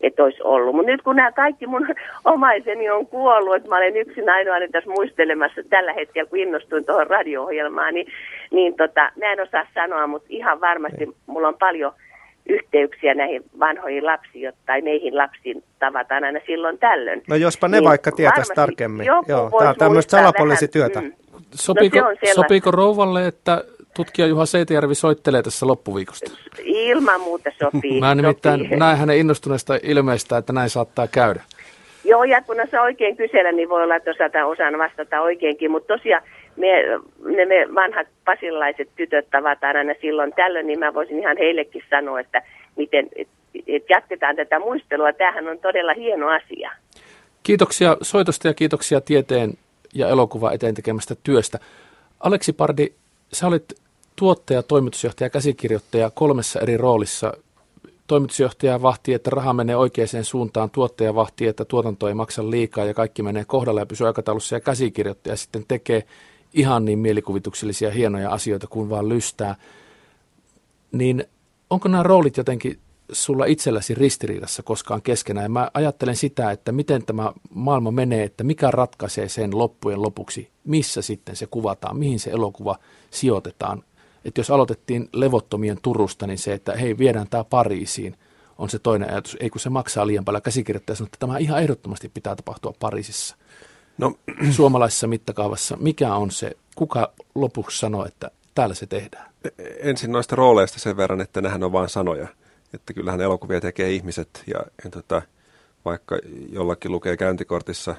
että 0.00 0.24
olisi 0.24 0.42
ollut. 0.42 0.74
Mutta 0.74 0.90
nyt 0.90 1.02
kun 1.02 1.16
nämä 1.16 1.32
kaikki 1.32 1.66
mun 1.66 1.88
omaiseni 2.24 2.90
on 2.90 3.06
kuollut, 3.06 3.56
että 3.56 3.68
mä 3.68 3.76
olen 3.76 3.96
yksin 3.96 4.30
ainoa 4.30 4.56
tässä 4.72 4.90
muistelemassa 4.90 5.60
tällä 5.70 5.92
hetkellä, 5.92 6.30
kun 6.30 6.38
innostuin 6.38 6.84
tuohon 6.84 7.06
radio-ohjelmaan, 7.06 7.94
niin, 7.94 8.06
niin 8.50 8.74
tota, 8.76 9.00
mä 9.00 9.32
en 9.32 9.42
osaa 9.42 9.66
sanoa, 9.74 10.06
mutta 10.06 10.26
ihan 10.30 10.60
varmasti 10.60 11.04
niin. 11.04 11.14
mulla 11.26 11.48
on 11.48 11.58
paljon 11.58 11.92
yhteyksiä 12.46 13.14
näihin 13.14 13.42
vanhoihin 13.58 14.06
lapsiin, 14.06 14.52
tai 14.66 14.82
meihin 14.82 15.16
lapsiin 15.16 15.62
tavataan 15.78 16.24
aina 16.24 16.40
silloin 16.46 16.78
tällöin. 16.78 17.22
No 17.28 17.36
jospa 17.36 17.68
ne 17.68 17.76
niin 17.76 17.88
vaikka 17.88 18.12
tietäisi 18.12 18.52
tarkemmin. 18.54 19.06
Joo, 19.06 19.50
tämä 19.58 19.70
on 19.70 19.76
tämmöistä 19.78 20.10
salapoliisityötä. 20.10 21.00
Mm. 21.00 21.12
Sopiiko, 21.54 22.00
no 22.00 22.16
sopiiko 22.34 22.70
rouvalle, 22.70 23.26
että 23.26 23.64
tutkija 23.94 24.26
Juha 24.26 24.46
Seitijärvi 24.46 24.94
soittelee 24.94 25.42
tässä 25.42 25.66
loppuviikosta. 25.66 26.30
Ilman 26.64 27.20
muuta 27.20 27.50
sopii. 27.58 28.00
Mä 28.00 28.14
nimittäin 28.14 28.60
sopii. 28.60 28.78
näen 28.78 28.98
hänen 28.98 29.18
innostuneesta 29.18 29.78
ilmeistä, 29.82 30.36
että 30.36 30.52
näin 30.52 30.70
saattaa 30.70 31.06
käydä. 31.06 31.42
Joo, 32.04 32.24
ja 32.24 32.42
kun 32.42 32.56
se 32.70 32.80
oikein 32.80 33.16
kysellä, 33.16 33.52
niin 33.52 33.68
voi 33.68 33.82
olla, 33.82 33.96
että 33.96 34.10
osata, 34.10 34.46
osaan 34.46 34.78
vastata 34.78 35.20
oikeinkin, 35.20 35.70
mutta 35.70 35.96
tosiaan 35.96 36.22
me, 36.56 36.68
ne 37.36 37.44
me 37.44 37.74
vanhat 37.74 38.06
pasilaiset 38.24 38.88
tytöt 38.96 39.30
tavataan 39.30 39.76
aina 39.76 39.94
silloin 40.00 40.32
tällöin, 40.36 40.66
niin 40.66 40.78
mä 40.78 40.94
voisin 40.94 41.18
ihan 41.18 41.36
heillekin 41.36 41.82
sanoa, 41.90 42.20
että 42.20 42.42
miten 42.76 43.08
et, 43.16 43.28
et 43.66 43.84
jatketaan 43.88 44.36
tätä 44.36 44.58
muistelua. 44.58 45.12
Tämähän 45.12 45.48
on 45.48 45.58
todella 45.58 45.94
hieno 45.94 46.28
asia. 46.28 46.70
Kiitoksia 47.42 47.96
soitosta 48.02 48.48
ja 48.48 48.54
kiitoksia 48.54 49.00
tieteen 49.00 49.50
ja 49.94 50.08
elokuva 50.08 50.52
eteen 50.52 50.74
tekemästä 50.74 51.14
työstä. 51.22 51.58
Aleksi 52.20 52.52
Pardi, 52.52 52.92
sä 53.32 53.46
olit 53.46 53.72
tuottaja, 54.16 54.62
toimitusjohtaja, 54.62 55.30
käsikirjoittaja 55.30 56.10
kolmessa 56.10 56.60
eri 56.60 56.76
roolissa. 56.76 57.32
Toimitusjohtaja 58.06 58.82
vahtii, 58.82 59.14
että 59.14 59.30
raha 59.30 59.52
menee 59.52 59.76
oikeaan 59.76 60.24
suuntaan, 60.24 60.70
tuottaja 60.70 61.14
vahtii, 61.14 61.46
että 61.46 61.64
tuotanto 61.64 62.08
ei 62.08 62.14
maksa 62.14 62.50
liikaa 62.50 62.84
ja 62.84 62.94
kaikki 62.94 63.22
menee 63.22 63.44
kohdalle 63.44 63.80
ja 63.80 63.86
pysyy 63.86 64.06
aikataulussa 64.06 64.56
ja 64.56 64.60
käsikirjoittaja 64.60 65.36
sitten 65.36 65.64
tekee 65.68 66.06
ihan 66.54 66.84
niin 66.84 66.98
mielikuvituksellisia 66.98 67.90
hienoja 67.90 68.30
asioita 68.30 68.66
kuin 68.66 68.90
vaan 68.90 69.08
lystää. 69.08 69.56
Niin 70.92 71.24
onko 71.70 71.88
nämä 71.88 72.02
roolit 72.02 72.36
jotenkin 72.36 72.78
sulla 73.12 73.44
itselläsi 73.44 73.94
ristiriidassa 73.94 74.62
koskaan 74.62 75.02
keskenään. 75.02 75.44
Ja 75.44 75.48
mä 75.48 75.70
ajattelen 75.74 76.16
sitä, 76.16 76.50
että 76.50 76.72
miten 76.72 77.04
tämä 77.06 77.32
maailma 77.54 77.90
menee, 77.90 78.24
että 78.24 78.44
mikä 78.44 78.70
ratkaisee 78.70 79.28
sen 79.28 79.58
loppujen 79.58 80.02
lopuksi, 80.02 80.50
missä 80.64 81.02
sitten 81.02 81.36
se 81.36 81.46
kuvataan, 81.46 81.96
mihin 81.96 82.20
se 82.20 82.30
elokuva 82.30 82.78
sijoitetaan. 83.10 83.82
Että 84.24 84.40
jos 84.40 84.50
aloitettiin 84.50 85.08
levottomien 85.12 85.78
Turusta, 85.82 86.26
niin 86.26 86.38
se, 86.38 86.52
että 86.52 86.72
hei, 86.76 86.98
viedään 86.98 87.26
tämä 87.30 87.44
Pariisiin, 87.44 88.16
on 88.58 88.70
se 88.70 88.78
toinen 88.78 89.10
ajatus. 89.10 89.36
Ei 89.40 89.50
kun 89.50 89.60
se 89.60 89.70
maksaa 89.70 90.06
liian 90.06 90.24
paljon. 90.24 90.42
Käsikirjoittaja 90.42 90.96
sanoo, 90.96 91.06
että 91.06 91.18
tämä 91.18 91.38
ihan 91.38 91.62
ehdottomasti 91.62 92.08
pitää 92.08 92.36
tapahtua 92.36 92.74
Pariisissa. 92.80 93.36
No. 93.98 94.14
Suomalaisessa 94.56 95.06
mittakaavassa, 95.06 95.76
mikä 95.76 96.14
on 96.14 96.30
se, 96.30 96.56
kuka 96.74 97.12
lopuksi 97.34 97.78
sanoo, 97.78 98.06
että 98.06 98.30
täällä 98.54 98.74
se 98.74 98.86
tehdään? 98.86 99.30
Ensin 99.78 100.12
noista 100.12 100.36
rooleista 100.36 100.78
sen 100.78 100.96
verran, 100.96 101.20
että 101.20 101.40
nehän 101.40 101.62
on 101.62 101.72
vain 101.72 101.88
sanoja. 101.88 102.28
Että 102.74 102.92
kyllähän 102.92 103.20
elokuvia 103.20 103.60
tekee 103.60 103.90
ihmiset 103.90 104.42
ja, 104.46 104.60
ja 104.84 104.90
tota, 104.90 105.22
vaikka 105.84 106.18
jollakin 106.52 106.92
lukee 106.92 107.16
käyntikortissa 107.16 107.96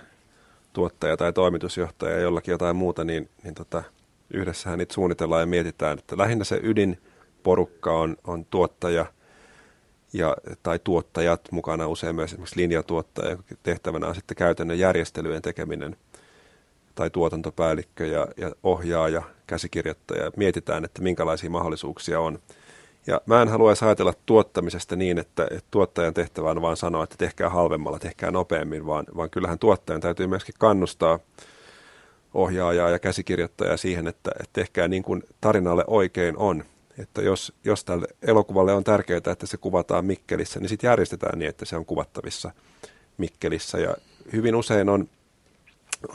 tuottaja 0.73 1.17
tai 1.17 1.33
toimitusjohtaja 1.33 2.15
ja 2.15 2.21
jollakin 2.21 2.51
jotain 2.51 2.75
muuta, 2.75 3.03
niin, 3.03 3.29
niin 3.43 3.55
tota, 3.55 3.83
yhdessähän 4.33 4.79
niitä 4.79 4.93
suunnitellaan 4.93 5.41
ja 5.41 5.45
mietitään, 5.45 5.99
että 5.99 6.17
lähinnä 6.17 6.43
se 6.43 6.59
ydinporukka 6.63 7.93
on, 7.93 8.17
on 8.27 8.45
tuottaja 8.45 9.05
ja, 10.13 10.37
tai 10.63 10.79
tuottajat 10.83 11.41
mukana 11.51 11.87
usein 11.87 12.15
myös 12.15 12.31
esimerkiksi 12.31 12.59
linjatuottaja, 12.59 13.37
tehtävänä 13.63 14.07
on 14.07 14.15
sitten 14.15 14.37
käytännön 14.37 14.79
järjestelyjen 14.79 15.41
tekeminen 15.41 15.95
tai 16.95 17.09
tuotantopäällikkö 17.09 18.05
ja, 18.05 18.27
ja 18.37 18.51
ohjaaja, 18.63 19.21
käsikirjoittaja. 19.47 20.31
Mietitään, 20.37 20.85
että 20.85 21.01
minkälaisia 21.01 21.49
mahdollisuuksia 21.49 22.19
on– 22.19 22.39
ja 23.07 23.21
mä 23.25 23.41
en 23.41 23.47
halua 23.47 23.73
ajatella 23.81 24.13
tuottamisesta 24.25 24.95
niin, 24.95 25.17
että, 25.17 25.47
että 25.51 25.67
tuottajan 25.71 26.13
tehtävä 26.13 26.51
on 26.51 26.61
vaan 26.61 26.77
sanoa, 26.77 27.03
että 27.03 27.15
tehkää 27.17 27.49
halvemmalla, 27.49 27.99
tehkää 27.99 28.31
nopeammin, 28.31 28.85
vaan, 28.85 29.05
vaan 29.15 29.29
kyllähän 29.29 29.59
tuottajan 29.59 30.01
täytyy 30.01 30.27
myöskin 30.27 30.55
kannustaa 30.57 31.19
ohjaajaa 32.33 32.89
ja 32.89 32.99
käsikirjoittajaa 32.99 33.77
siihen, 33.77 34.07
että, 34.07 34.31
että 34.39 34.53
tehkää 34.53 34.87
niin 34.87 35.03
kuin 35.03 35.23
tarinalle 35.41 35.83
oikein 35.87 36.37
on. 36.37 36.63
Että 36.97 37.21
jos, 37.21 37.53
jos 37.63 37.83
tälle 37.83 38.07
elokuvalle 38.21 38.73
on 38.73 38.83
tärkeää, 38.83 39.17
että 39.31 39.47
se 39.47 39.57
kuvataan 39.57 40.05
Mikkelissä, 40.05 40.59
niin 40.59 40.69
sitten 40.69 40.87
järjestetään 40.87 41.39
niin, 41.39 41.49
että 41.49 41.65
se 41.65 41.75
on 41.75 41.85
kuvattavissa 41.85 42.51
Mikkelissä. 43.17 43.77
Ja 43.77 43.95
hyvin 44.33 44.55
usein 44.55 44.89
on, 44.89 45.09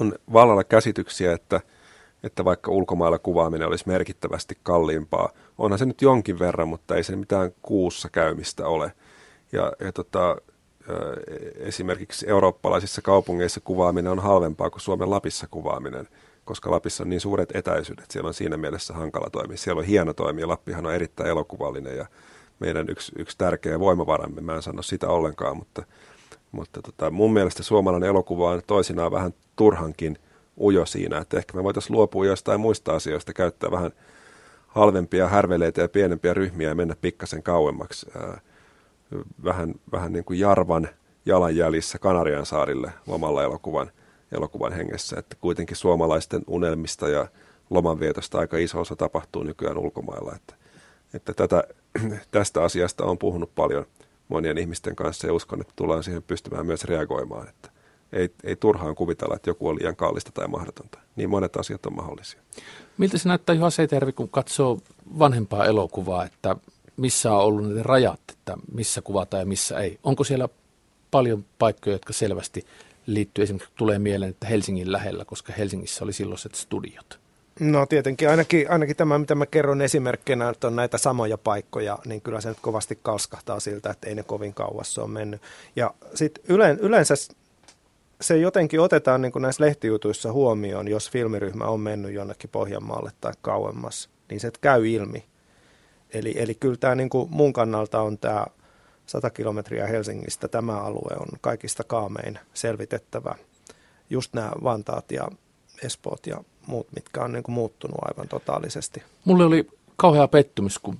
on 0.00 0.14
vallalla 0.32 0.64
käsityksiä, 0.64 1.32
että– 1.32 1.60
että 2.22 2.44
vaikka 2.44 2.70
ulkomailla 2.70 3.18
kuvaaminen 3.18 3.68
olisi 3.68 3.88
merkittävästi 3.88 4.58
kalliimpaa. 4.62 5.30
Onhan 5.58 5.78
se 5.78 5.86
nyt 5.86 6.02
jonkin 6.02 6.38
verran, 6.38 6.68
mutta 6.68 6.96
ei 6.96 7.02
se 7.02 7.16
mitään 7.16 7.52
kuussa 7.62 8.08
käymistä 8.08 8.66
ole. 8.66 8.92
Ja, 9.52 9.72
ja 9.80 9.92
tota, 9.92 10.36
esimerkiksi 11.56 12.28
eurooppalaisissa 12.28 13.02
kaupungeissa 13.02 13.60
kuvaaminen 13.60 14.12
on 14.12 14.18
halvempaa 14.18 14.70
kuin 14.70 14.80
Suomen 14.80 15.10
Lapissa 15.10 15.46
kuvaaminen, 15.50 16.08
koska 16.44 16.70
Lapissa 16.70 17.04
on 17.04 17.10
niin 17.10 17.20
suuret 17.20 17.56
etäisyydet. 17.56 18.10
Siellä 18.10 18.28
on 18.28 18.34
siinä 18.34 18.56
mielessä 18.56 18.94
hankala 18.94 19.30
toimia. 19.30 19.56
Siellä 19.56 19.80
on 19.80 19.86
hieno 19.86 20.14
toimia. 20.14 20.48
Lappihan 20.48 20.86
on 20.86 20.94
erittäin 20.94 21.30
elokuvallinen 21.30 21.96
ja 21.96 22.06
meidän 22.58 22.90
yksi, 22.90 23.12
yksi 23.18 23.38
tärkeä 23.38 23.80
voimavaramme. 23.80 24.40
Mä 24.40 24.54
en 24.54 24.62
sano 24.62 24.82
sitä 24.82 25.08
ollenkaan, 25.08 25.56
mutta, 25.56 25.82
mutta 26.52 26.82
tota, 26.82 27.10
mun 27.10 27.32
mielestä 27.32 27.62
suomalainen 27.62 28.08
elokuva 28.08 28.50
on 28.50 28.62
toisinaan 28.66 29.12
vähän 29.12 29.34
turhankin– 29.56 30.18
ujo 30.60 30.86
siinä, 30.86 31.18
että 31.18 31.38
ehkä 31.38 31.56
me 31.56 31.64
voitaisiin 31.64 31.96
luopua 31.96 32.26
jostain 32.26 32.60
muista 32.60 32.94
asioista, 32.94 33.32
käyttää 33.32 33.70
vähän 33.70 33.90
halvempia 34.66 35.28
härveleitä 35.28 35.80
ja 35.80 35.88
pienempiä 35.88 36.34
ryhmiä 36.34 36.68
ja 36.68 36.74
mennä 36.74 36.96
pikkasen 37.00 37.42
kauemmaksi. 37.42 38.06
Vähän, 39.44 39.74
vähän 39.92 40.12
niin 40.12 40.24
kuin 40.24 40.38
Jarvan 40.38 40.88
jalanjäljissä 41.26 41.98
Kanarian 41.98 42.46
saarille 42.46 42.92
lomalla 43.06 43.42
elokuvan, 43.42 43.90
elokuvan 44.32 44.72
hengessä, 44.72 45.16
että 45.18 45.36
kuitenkin 45.40 45.76
suomalaisten 45.76 46.42
unelmista 46.46 47.08
ja 47.08 47.28
lomanvietosta 47.70 48.38
aika 48.38 48.56
iso 48.56 48.80
osa 48.80 48.96
tapahtuu 48.96 49.42
nykyään 49.42 49.78
ulkomailla, 49.78 50.32
että, 50.36 50.54
että 51.14 51.34
tätä, 51.34 51.64
tästä 52.30 52.62
asiasta 52.62 53.04
on 53.04 53.18
puhunut 53.18 53.54
paljon 53.54 53.86
monien 54.28 54.58
ihmisten 54.58 54.96
kanssa 54.96 55.26
ja 55.26 55.32
uskon, 55.32 55.60
että 55.60 55.72
tullaan 55.76 56.02
siihen 56.02 56.22
pystymään 56.22 56.66
myös 56.66 56.84
reagoimaan, 56.84 57.48
että 57.48 57.70
ei, 58.12 58.30
ei 58.44 58.56
turhaan 58.56 58.94
kuvitella, 58.94 59.36
että 59.36 59.50
joku 59.50 59.68
on 59.68 59.76
liian 59.76 59.96
kallista 59.96 60.32
tai 60.32 60.48
mahdotonta. 60.48 60.98
Niin 61.16 61.30
monet 61.30 61.56
asiat 61.56 61.86
on 61.86 61.96
mahdollisia. 61.96 62.40
Miltä 62.98 63.18
se 63.18 63.28
näyttää 63.28 63.54
Juha 63.54 63.70
Seitervi, 63.70 64.12
kun 64.12 64.28
katsoo 64.28 64.78
vanhempaa 65.18 65.64
elokuvaa, 65.64 66.24
että 66.24 66.56
missä 66.96 67.32
on 67.32 67.44
ollut 67.44 67.74
ne 67.74 67.82
rajat, 67.82 68.20
että 68.28 68.56
missä 68.72 69.02
kuvataan 69.02 69.40
ja 69.40 69.46
missä 69.46 69.78
ei? 69.78 69.98
Onko 70.02 70.24
siellä 70.24 70.48
paljon 71.10 71.44
paikkoja, 71.58 71.94
jotka 71.94 72.12
selvästi 72.12 72.66
liittyy 73.06 73.44
esimerkiksi, 73.44 73.72
tulee 73.76 73.98
mieleen, 73.98 74.30
että 74.30 74.46
Helsingin 74.46 74.92
lähellä, 74.92 75.24
koska 75.24 75.52
Helsingissä 75.52 76.04
oli 76.04 76.12
silloiset 76.12 76.54
studiot? 76.54 77.18
No 77.60 77.86
tietenkin, 77.86 78.30
ainakin, 78.30 78.70
ainakin 78.70 78.96
tämä, 78.96 79.18
mitä 79.18 79.34
mä 79.34 79.46
kerron 79.46 79.82
esimerkkinä, 79.82 80.48
että 80.48 80.66
on 80.66 80.76
näitä 80.76 80.98
samoja 80.98 81.38
paikkoja, 81.38 81.98
niin 82.04 82.20
kyllä 82.20 82.40
se 82.40 82.48
nyt 82.48 82.58
kovasti 82.60 82.98
kalskahtaa 83.02 83.60
siltä, 83.60 83.90
että 83.90 84.08
ei 84.08 84.14
ne 84.14 84.22
kovin 84.22 84.54
kauas 84.54 84.98
ole 84.98 85.08
mennyt. 85.08 85.42
Ja 85.76 85.94
sitten 86.14 86.44
yleensä 86.80 87.14
se 88.20 88.36
jotenkin 88.36 88.80
otetaan 88.80 89.22
niin 89.22 89.32
kuin 89.32 89.42
näissä 89.42 89.64
lehtijutuissa 89.64 90.32
huomioon, 90.32 90.88
jos 90.88 91.10
filmiryhmä 91.10 91.64
on 91.64 91.80
mennyt 91.80 92.12
jonnekin 92.12 92.50
Pohjanmaalle 92.50 93.10
tai 93.20 93.32
kauemmas, 93.42 94.10
niin 94.30 94.40
se 94.40 94.50
käy 94.60 94.88
ilmi. 94.88 95.24
Eli, 96.10 96.34
eli 96.36 96.54
kyllä 96.54 96.76
tämä 96.76 96.94
niin 96.94 97.10
kuin 97.10 97.28
mun 97.30 97.52
kannalta 97.52 98.00
on 98.00 98.18
tämä 98.18 98.46
100 99.06 99.30
kilometriä 99.30 99.86
Helsingistä, 99.86 100.48
tämä 100.48 100.80
alue 100.80 101.16
on 101.20 101.26
kaikista 101.40 101.84
kaamein 101.84 102.38
selvitettävä. 102.54 103.34
Just 104.10 104.34
nämä 104.34 104.50
Vantaat 104.62 105.12
ja 105.12 105.28
Espoot 105.82 106.26
ja 106.26 106.36
muut, 106.66 106.86
mitkä 106.94 107.22
on 107.22 107.32
niin 107.32 107.42
kuin 107.42 107.54
muuttunut 107.54 107.98
aivan 108.02 108.28
totaalisesti. 108.28 109.02
Mulle 109.24 109.44
oli 109.44 109.68
kauhea 109.96 110.28
pettymys, 110.28 110.78
kun 110.78 110.98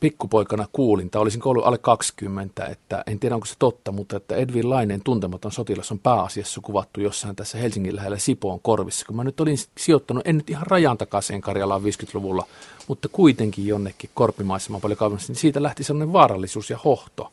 pikkupoikana 0.00 0.66
kuulin, 0.72 1.10
tai 1.10 1.22
olisin 1.22 1.40
ollut 1.44 1.66
alle 1.66 1.78
20, 1.78 2.64
että 2.64 3.04
en 3.06 3.18
tiedä 3.18 3.34
onko 3.34 3.46
se 3.46 3.54
totta, 3.58 3.92
mutta 3.92 4.16
että 4.16 4.36
Edwin 4.36 4.70
Laineen 4.70 5.00
tuntematon 5.04 5.52
sotilas 5.52 5.92
on 5.92 5.98
pääasiassa 5.98 6.60
kuvattu 6.60 7.00
jossain 7.00 7.36
tässä 7.36 7.58
Helsingin 7.58 7.96
lähellä 7.96 8.18
Sipoon 8.18 8.60
korvissa. 8.60 9.06
Kun 9.06 9.16
mä 9.16 9.24
nyt 9.24 9.40
olin 9.40 9.56
sijoittanut, 9.78 10.26
en 10.26 10.36
nyt 10.36 10.50
ihan 10.50 10.66
rajan 10.66 10.98
takaisin 10.98 11.40
Karjalaan 11.40 11.82
50-luvulla, 11.82 12.46
mutta 12.88 13.08
kuitenkin 13.08 13.66
jonnekin 13.66 14.10
korpimaisemaan 14.14 14.80
paljon 14.80 14.98
kauemmas, 14.98 15.28
niin 15.28 15.36
siitä 15.36 15.62
lähti 15.62 15.84
sellainen 15.84 16.12
vaarallisuus 16.12 16.70
ja 16.70 16.78
hohto, 16.84 17.32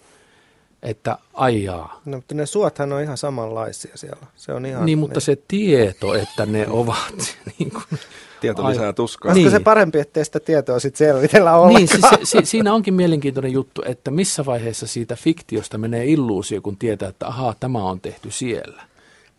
että 0.84 1.17
aijaa. 1.34 2.01
No, 2.05 2.17
mutta 2.17 2.36
ne 2.36 2.45
suothan 2.45 2.93
on 2.93 3.01
ihan 3.01 3.17
samanlaisia 3.17 3.97
siellä. 3.97 4.28
Se 4.36 4.53
on 4.53 4.65
ihan, 4.65 4.86
niin, 4.86 4.97
mutta 4.97 5.17
ne... 5.17 5.21
se 5.21 5.38
tieto, 5.47 6.13
että 6.15 6.45
ne 6.45 6.65
ovat 6.69 7.38
niin 7.59 7.71
kuin, 7.71 7.99
Tieto 8.41 8.69
lisää 8.69 8.93
tuskaa. 8.93 9.32
Olisiko 9.32 9.49
niin. 9.49 9.59
se 9.59 9.63
parempi, 9.63 9.99
ettei 9.99 10.25
sitä 10.25 10.39
tietoa 10.39 10.80
sitten 10.80 11.07
selvitellä 11.07 11.55
ollenkaan? 11.55 11.99
Niin, 12.01 12.19
siis 12.19 12.32
se, 12.32 12.39
siinä 12.43 12.73
onkin 12.73 12.93
mielenkiintoinen 12.93 13.51
juttu, 13.51 13.82
että 13.86 14.11
missä 14.11 14.45
vaiheessa 14.45 14.88
siitä 14.88 15.15
fiktiosta 15.15 15.78
menee 15.78 16.05
illuusio, 16.05 16.61
kun 16.61 16.78
tietää, 16.78 17.09
että 17.09 17.28
ahaa, 17.28 17.55
tämä 17.59 17.84
on 17.84 18.01
tehty 18.01 18.32
siellä. 18.32 18.84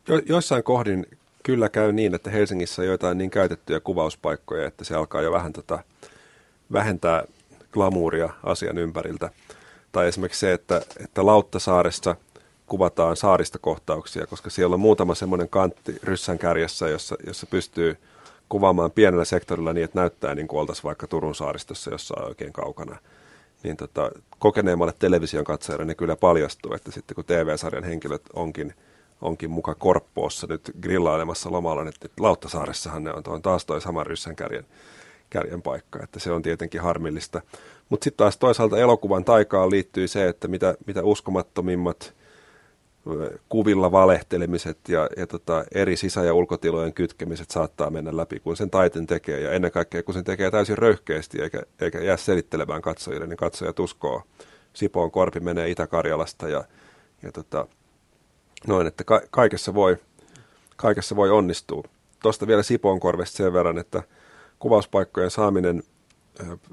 Jo, 0.09 0.20
joissain 0.26 0.62
kohdin 0.62 1.07
kyllä 1.43 1.68
käy 1.68 1.93
niin, 1.93 2.14
että 2.14 2.30
Helsingissä 2.30 2.82
on 2.82 2.89
joitain 2.89 3.18
niin 3.18 3.30
käytettyjä 3.30 3.80
kuvauspaikkoja, 3.80 4.66
että 4.66 4.84
se 4.84 4.95
alkaa 4.95 5.22
jo 5.22 5.32
vähän 5.32 5.53
tota, 5.53 5.82
vähentää 6.72 7.24
glamuuria 7.72 8.28
asian 8.43 8.78
ympäriltä. 8.78 9.30
Tai 9.93 10.09
esimerkiksi 10.09 10.41
se, 10.41 10.53
että, 10.53 10.82
että 11.05 11.26
Lauttasaaressa 11.26 12.16
kuvataan 12.66 13.16
saaristokohtauksia, 13.16 14.26
koska 14.26 14.51
siellä 14.51 14.74
on 14.74 14.80
muutama 14.80 15.14
semmoinen 15.14 15.49
kantti 15.49 15.99
ryssän 16.03 16.39
kärjessä, 16.39 16.89
jossa, 16.89 17.16
jossa 17.26 17.47
pystyy– 17.47 17.97
kuvaamaan 18.49 18.91
pienellä 18.91 19.24
sektorilla 19.24 19.72
niin, 19.72 19.84
että 19.84 20.01
näyttää 20.01 20.34
niin 20.34 20.49
kuin 20.49 20.61
oltaisiin 20.61 20.84
vaikka 20.84 21.07
Turun 21.07 21.34
saaristossa 21.34 21.91
jossain 21.91 22.26
oikein 22.26 22.53
kaukana. 22.53 22.99
Niin 23.62 23.76
tota, 23.76 24.11
kokeneemmalle 24.39 24.95
television 24.99 25.45
katsojalle 25.45 25.84
ne 25.84 25.95
kyllä 25.95 26.16
paljastuu, 26.16 26.74
että 26.74 26.91
sitten 26.91 27.14
kun 27.14 27.24
TV-sarjan 27.24 27.84
henkilöt 27.84 28.22
onkin, 28.32 28.74
onkin 29.20 29.51
muka 29.51 29.74
Korppoossa 29.74 30.47
nyt 30.47 30.70
grillailemassa 30.80 31.53
lomalla, 31.53 31.84
niin 31.84 31.95
Lauttasaaressahan 32.20 33.05
ne 33.05 33.12
on, 33.12 33.22
on 33.26 33.43
taas 33.43 33.64
toi 33.64 33.80
sama 33.80 34.05
ryssänkärjen 34.05 34.66
kärjen 35.30 35.62
paikka, 35.62 36.03
että 36.03 36.20
se 36.20 36.32
on 36.32 36.43
tietenkin 36.43 36.80
harmillista. 36.80 37.43
Mutta 37.89 38.05
sitten 38.05 38.18
taas 38.18 38.39
toisaalta 38.39 38.78
elokuvan 38.78 39.24
taikaan 39.24 39.70
liittyy 39.70 40.09
se, 40.09 40.28
että 40.28 40.49
mitä, 40.49 40.74
mitä 40.86 41.03
uskomattomimmat 41.03 42.14
kuvilla 43.49 43.93
valehtelemiset 43.93 44.78
ja, 44.89 45.09
ja 45.16 45.26
tota, 45.26 45.64
eri 45.74 45.97
sisä- 45.97 46.24
ja 46.24 46.34
ulkotilojen 46.34 46.93
kytkemiset 46.93 47.51
saattaa 47.51 47.91
mennä 47.91 48.16
läpi, 48.16 48.41
kun 48.41 48.57
sen 48.57 48.70
taiten 48.70 49.07
tekee. 49.07 49.41
Ja 49.41 49.53
ennen 49.53 49.70
kaikkea, 49.70 50.03
kun 50.03 50.14
sen 50.14 50.24
tekee 50.24 50.51
täysin 50.51 50.78
röyhkeästi 50.78 51.43
eikä, 51.43 51.62
eikä 51.80 51.99
jää 51.99 52.16
selittelemään 52.16 52.82
katsojille, 52.82 53.26
niin 53.26 53.36
katsojat 53.36 53.78
uskoo. 53.78 54.22
Sipoon 54.72 55.11
korpi 55.11 55.41
menee 55.41 55.70
Itä-Karjalasta 55.70 56.49
ja, 56.49 56.64
ja 57.22 57.32
tota, 57.32 57.66
noin, 58.66 58.86
että 58.86 59.05
ka- 59.05 59.22
kaikessa, 59.30 59.74
voi, 59.74 59.97
kaikessa 60.76 61.16
voi 61.16 61.30
onnistua. 61.30 61.82
Tuosta 62.22 62.47
vielä 62.47 62.62
Sipoon 62.62 63.01
korvesta 63.01 63.36
sen 63.36 63.53
verran, 63.53 63.78
että 63.78 64.03
kuvauspaikkojen 64.59 65.30
saaminen, 65.30 65.82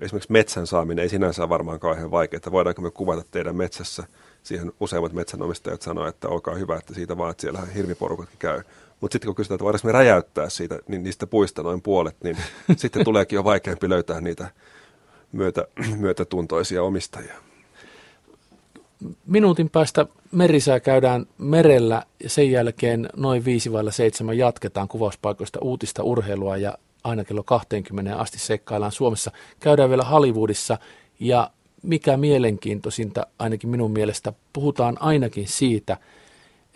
esimerkiksi 0.01 0.31
metsän 0.31 0.67
saaminen 0.67 1.03
ei 1.03 1.09
sinänsä 1.09 1.41
ole 1.41 1.49
varmaan 1.49 1.79
kauhean 1.79 2.11
vaikeaa. 2.11 2.51
Voidaanko 2.51 2.81
me 2.81 2.91
kuvata 2.91 3.23
teidän 3.31 3.55
metsässä– 3.55 4.03
siihen 4.45 4.71
useimmat 4.79 5.13
metsänomistajat 5.13 5.81
sanoivat, 5.81 6.15
että 6.15 6.27
olkaa 6.27 6.55
hyvä, 6.55 6.77
että 6.77 6.93
siitä 6.93 7.17
vaan, 7.17 7.31
että 7.31 7.41
siellä 7.41 7.61
hirviporukatkin 7.75 8.39
käy. 8.39 8.61
Mutta 9.01 9.15
sitten 9.15 9.27
kun 9.27 9.35
kysytään, 9.35 9.55
että 9.55 9.63
voidaanko 9.63 9.87
me 9.87 9.91
räjäyttää 9.91 10.49
siitä, 10.49 10.79
niin 10.87 11.03
niistä 11.03 11.27
puista 11.27 11.63
noin 11.63 11.81
puolet, 11.81 12.15
niin 12.23 12.37
sitten 12.77 13.03
tuleekin 13.03 13.37
jo 13.37 13.43
vaikeampi 13.43 13.89
löytää 13.89 14.21
niitä 14.21 14.47
myötä, 15.31 15.67
myötätuntoisia 15.97 16.83
omistajia. 16.83 17.33
Minuutin 19.25 19.69
päästä 19.69 20.05
merisää 20.31 20.79
käydään 20.79 21.25
merellä 21.37 22.03
ja 22.23 22.29
sen 22.29 22.51
jälkeen 22.51 23.09
noin 23.15 23.45
5 23.45 23.71
vai 23.71 23.91
7 23.91 24.37
jatketaan 24.37 24.87
kuvauspaikoista 24.87 25.59
uutista 25.61 26.03
urheilua 26.03 26.57
ja 26.57 26.77
aina 27.05 27.23
kello 27.23 27.43
20 27.43 28.15
asti 28.15 28.39
seikkaillaan 28.39 28.91
Suomessa. 28.91 29.31
Käydään 29.59 29.89
vielä 29.89 30.03
Hollywoodissa 30.03 30.77
ja 31.19 31.51
mikä 31.83 32.17
mielenkiintoisinta, 32.17 33.27
ainakin 33.39 33.69
minun 33.69 33.91
mielestä, 33.91 34.33
puhutaan 34.53 34.97
ainakin 34.99 35.47
siitä, 35.47 35.97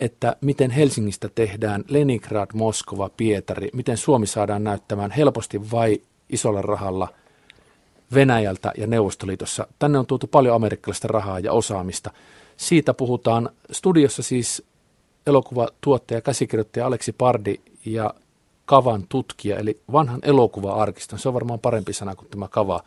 että 0.00 0.36
miten 0.40 0.70
Helsingistä 0.70 1.28
tehdään 1.34 1.84
Leningrad, 1.88 2.50
Moskova, 2.54 3.10
Pietari, 3.16 3.68
miten 3.72 3.96
Suomi 3.96 4.26
saadaan 4.26 4.64
näyttämään 4.64 5.10
helposti 5.10 5.70
vai 5.70 6.00
isolla 6.28 6.62
rahalla 6.62 7.08
Venäjältä 8.14 8.72
ja 8.76 8.86
Neuvostoliitossa. 8.86 9.66
Tänne 9.78 9.98
on 9.98 10.06
tuotu 10.06 10.26
paljon 10.26 10.54
amerikkalaista 10.56 11.08
rahaa 11.08 11.38
ja 11.38 11.52
osaamista. 11.52 12.10
Siitä 12.56 12.94
puhutaan 12.94 13.50
studiossa 13.72 14.22
siis 14.22 14.62
elokuvatuottaja, 15.26 16.20
käsikirjoittaja 16.20 16.86
Aleksi 16.86 17.12
Pardi 17.12 17.54
ja 17.84 18.14
Kavan 18.70 19.04
tutkija, 19.08 19.58
eli 19.58 19.80
vanhan 19.92 20.20
elokuva-arkiston. 20.22 21.18
Se 21.18 21.28
on 21.28 21.34
varmaan 21.34 21.60
parempi 21.60 21.92
sana 21.92 22.14
kuin 22.14 22.28
tämä 22.28 22.48
Kava 22.48 22.80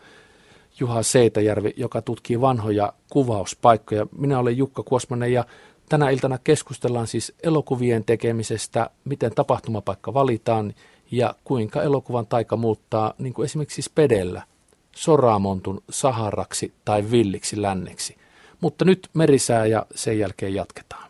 Juha 0.79 1.03
Seitäjärvi, 1.03 1.73
joka 1.77 2.01
tutkii 2.01 2.41
vanhoja 2.41 2.93
kuvauspaikkoja. 3.09 4.07
Minä 4.17 4.39
olen 4.39 4.57
Jukka 4.57 4.83
Kuosmanen 4.83 5.33
ja 5.33 5.45
tänä 5.89 6.09
iltana 6.09 6.37
keskustellaan 6.37 7.07
siis 7.07 7.33
elokuvien 7.43 8.03
tekemisestä, 8.03 8.89
miten 9.05 9.31
tapahtumapaikka 9.35 10.13
valitaan 10.13 10.73
ja 11.11 11.35
kuinka 11.43 11.81
elokuvan 11.81 12.27
taika 12.27 12.57
muuttaa, 12.57 13.13
niin 13.17 13.33
kuin 13.33 13.45
esimerkiksi 13.45 13.81
Spedellä, 13.81 14.41
Soramontun 14.95 15.83
Saharaksi 15.89 16.73
tai 16.85 17.11
Villiksi 17.11 17.61
länneksi. 17.61 18.17
Mutta 18.61 18.85
nyt 18.85 19.09
merisää 19.13 19.65
ja 19.65 19.85
sen 19.95 20.19
jälkeen 20.19 20.53
jatketaan. 20.53 21.02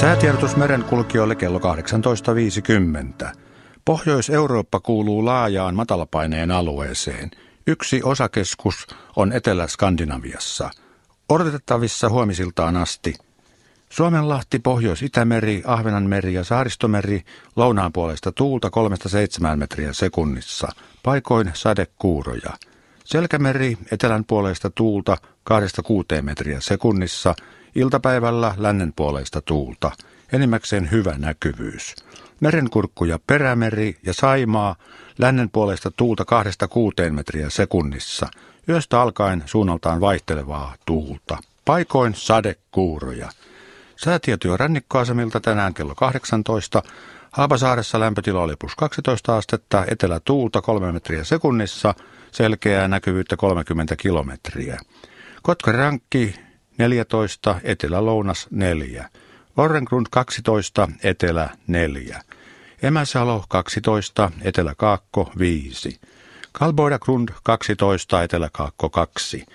Säätiedotus 0.00 0.56
merenkulkijoille 0.56 1.34
kello 1.34 1.58
18.50. 1.58 3.36
Pohjois-Eurooppa 3.84 4.80
kuuluu 4.80 5.24
laajaan 5.24 5.74
matalapaineen 5.74 6.50
alueeseen. 6.50 7.30
Yksi 7.66 8.02
osakeskus 8.02 8.86
on 9.16 9.32
Etelä-Skandinaviassa. 9.32 10.70
Odotettavissa 11.28 12.08
huomisiltaan 12.08 12.76
asti. 12.76 13.14
Suomenlahti, 13.88 14.58
Pohjois-Itämeri, 14.58 15.62
Ahvenanmeri 15.66 16.34
ja 16.34 16.44
Saaristomeri 16.44 17.22
lounaan 17.56 17.92
puolesta 17.92 18.32
tuulta 18.32 18.70
3-7 19.52 19.56
metriä 19.56 19.92
sekunnissa. 19.92 20.68
Paikoin 21.02 21.50
sadekuuroja. 21.54 22.52
Selkämeri 23.04 23.78
etelän 23.92 24.24
puolesta 24.24 24.70
tuulta 24.70 25.16
2-6 26.18 26.22
metriä 26.22 26.60
sekunnissa– 26.60 27.34
Iltapäivällä 27.76 28.54
lännenpuoleista 28.56 29.40
tuulta, 29.40 29.90
enimmäkseen 30.32 30.90
hyvä 30.90 31.14
näkyvyys. 31.18 31.94
Merenkurkku 32.40 33.04
ja 33.04 33.18
perämeri 33.26 33.96
ja 34.02 34.14
Saimaa, 34.14 34.76
lännenpuoleista 35.18 35.90
tuulta 35.90 36.24
kahdesta 36.24 36.68
kuuteen 36.68 37.14
metriä 37.14 37.50
sekunnissa. 37.50 38.28
Yöstä 38.68 39.00
alkaen 39.00 39.42
suunnaltaan 39.46 40.00
vaihtelevaa 40.00 40.74
tuulta. 40.86 41.38
Paikoin 41.64 42.14
sadekuuroja. 42.14 43.28
Säätietoja 43.96 44.56
rannikkoasemilta 44.56 45.40
tänään 45.40 45.74
kello 45.74 45.94
18. 45.94 46.82
Haapasaaressa 47.30 48.00
lämpötila 48.00 48.42
oli 48.42 48.54
plus 48.60 48.76
12 48.76 49.36
astetta, 49.36 49.84
etelä 49.88 50.20
tuulta 50.20 50.62
3 50.62 50.92
metriä 50.92 51.24
sekunnissa, 51.24 51.94
selkeää 52.32 52.88
näkyvyyttä 52.88 53.36
30 53.36 53.96
kilometriä. 53.96 54.78
Kotkarankki 55.42 56.45
14, 56.78 57.60
Etelä-Lounas 57.62 58.46
4. 58.50 59.10
Orrengrund 59.56 60.06
12, 60.10 60.88
Etelä 61.02 61.50
4. 61.66 62.22
Emäsalo 62.82 63.44
12, 63.48 64.30
Etelä-Kaakko 64.42 65.32
5. 65.38 66.00
Kalboidagrund 66.52 67.28
12, 67.42 68.22
Etelä-Kaakko 68.22 68.90
2. 68.90 69.46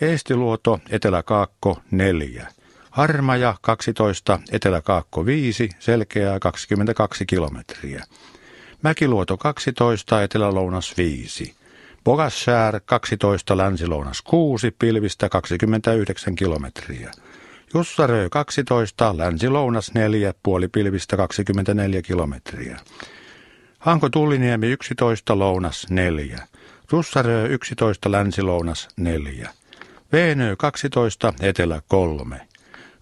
Eestiluoto, 0.00 0.80
Etelä-Kaakko 0.90 1.78
4. 1.90 2.48
Harmaja 2.90 3.54
12, 3.60 4.40
Etelä-Kaakko 4.52 5.26
5, 5.26 5.68
selkeää 5.78 6.38
22 6.38 7.26
kilometriä. 7.26 8.04
Mäkiluoto 8.82 9.36
12, 9.36 10.22
Etelä-Lounas 10.22 10.94
5. 10.96 11.59
Bogassär 12.04 12.80
12, 12.84 13.56
Länsilounas 13.56 14.22
6, 14.22 14.70
pilvistä 14.78 15.28
29 15.28 16.34
kilometriä. 16.34 17.10
Jussarö 17.74 18.28
12, 18.30 19.18
Länsi-Lounas 19.18 19.94
4, 19.94 20.34
puolipilvistä 20.42 21.16
24 21.16 22.02
kilometriä. 22.02 22.78
Hanko 23.78 24.08
Tulliniemi 24.08 24.66
11, 24.66 25.38
Lounas 25.38 25.86
4. 25.90 26.38
Jussarö 26.92 27.46
11, 27.46 28.12
Länsi-Lounas 28.12 28.88
4. 28.96 29.50
Veenö 30.12 30.56
12, 30.56 31.32
Etelä 31.40 31.82
3. 31.88 32.40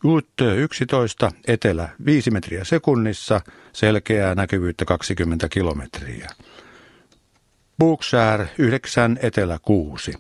Juuttö 0.04 0.54
11, 0.54 1.32
Etelä 1.46 1.88
5 2.04 2.30
metriä 2.30 2.64
sekunnissa, 2.64 3.40
selkeää 3.72 4.34
näkyvyyttä 4.34 4.84
20 4.84 5.48
kilometriä. 5.48 6.28
Bookshare 7.78 8.48
9, 8.58 9.18
Etelä 9.22 9.58
6. 9.62 10.12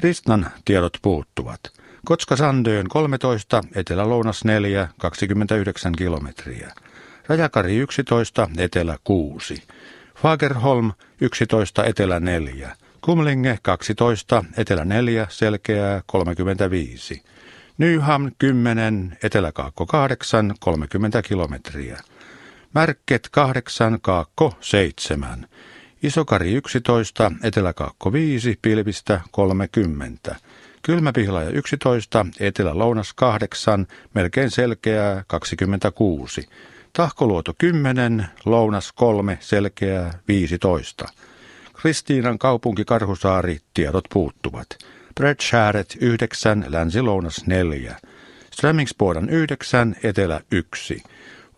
Ristnan 0.00 0.50
tiedot 0.64 0.98
puuttuvat. 1.02 1.60
Kotska 2.04 2.36
Sandöön 2.36 2.88
13, 2.88 3.62
Etelä-Lounas 3.74 4.44
4, 4.44 4.88
29 4.98 5.92
kilometriä. 5.92 6.72
Rajakari 7.28 7.76
11, 7.76 8.48
Etelä 8.58 8.98
6. 9.04 9.62
Fagerholm 10.16 10.92
11, 11.20 11.84
Etelä 11.84 12.20
4. 12.20 12.76
Kumlinge 13.00 13.58
12, 13.62 14.44
Etelä 14.56 14.84
4, 14.84 15.26
selkeää 15.30 16.02
35. 16.06 17.22
Nyham 17.78 18.30
10, 18.38 19.18
Etelä-Kaakko 19.22 19.86
8, 19.86 20.54
30 20.60 21.22
kilometriä. 21.22 22.00
Märket 22.74 23.28
8, 23.30 23.98
Kaakko 24.00 24.54
7. 24.60 25.46
Isokari 26.04 26.52
11, 26.52 27.32
Eteläkaakko 27.42 28.12
5, 28.12 28.58
pilvistä 28.62 29.20
30. 29.30 30.36
Kylmäpihlaja 30.82 31.50
11, 31.50 32.26
Etelä-Lounas 32.40 33.12
8, 33.14 33.86
melkein 34.14 34.50
selkeää 34.50 35.24
26. 35.26 36.48
Tahkoluoto 36.92 37.54
10, 37.58 38.26
Lounas 38.44 38.92
3, 38.92 39.38
selkeää 39.40 40.18
15. 40.28 41.08
Kristiinan 41.74 42.38
kaupunki 42.38 42.84
Karhusaari, 42.84 43.58
tiedot 43.74 44.04
puuttuvat. 44.12 44.66
Bredsharet 45.14 45.96
9, 46.00 46.64
Länsi-Lounas 46.68 47.46
4. 47.46 47.96
Strömmingsbordan 48.50 49.30
9, 49.30 49.96
Etelä 50.02 50.40
1. 50.50 51.02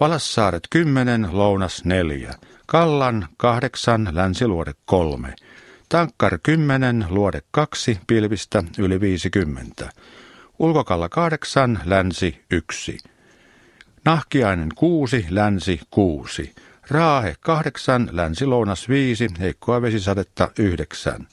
Valassaaret 0.01 0.63
10, 0.71 1.29
Lounas 1.33 1.85
4. 1.85 2.35
Kallan 2.67 3.29
kahdeksan, 3.37 4.09
Länsiluode 4.13 4.73
kolme. 4.85 5.35
Tankkar 5.89 6.39
10, 6.43 7.07
luode 7.09 7.43
2, 7.51 8.01
pilvistä 8.07 8.65
yli 8.79 9.01
50. 9.01 9.91
Ulkokalla 10.59 11.09
8, 11.09 11.81
länsi 11.85 12.45
1. 12.51 12.99
Nahkiainen 14.05 14.69
6, 14.75 15.27
länsi 15.31 15.81
6. 15.91 16.55
Raahe 16.91 17.35
8, 17.41 18.09
länsi-lounas 18.13 18.89
5, 18.89 19.27
heikkoa 19.41 19.83
vesisadetta 19.83 20.51
9. 20.59 21.27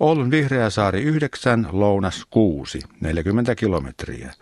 Oulun 0.00 0.30
Vihreäsaari 0.30 1.02
9, 1.02 1.68
lounas 1.72 2.26
6, 2.30 2.80
40 3.00 3.54
kilometriä. 3.54 4.32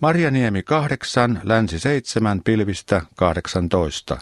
Marjaniemi 0.00 0.62
8, 0.62 1.40
länsi 1.44 1.78
7, 1.78 2.40
pilvistä 2.44 3.02
18. 3.16 4.18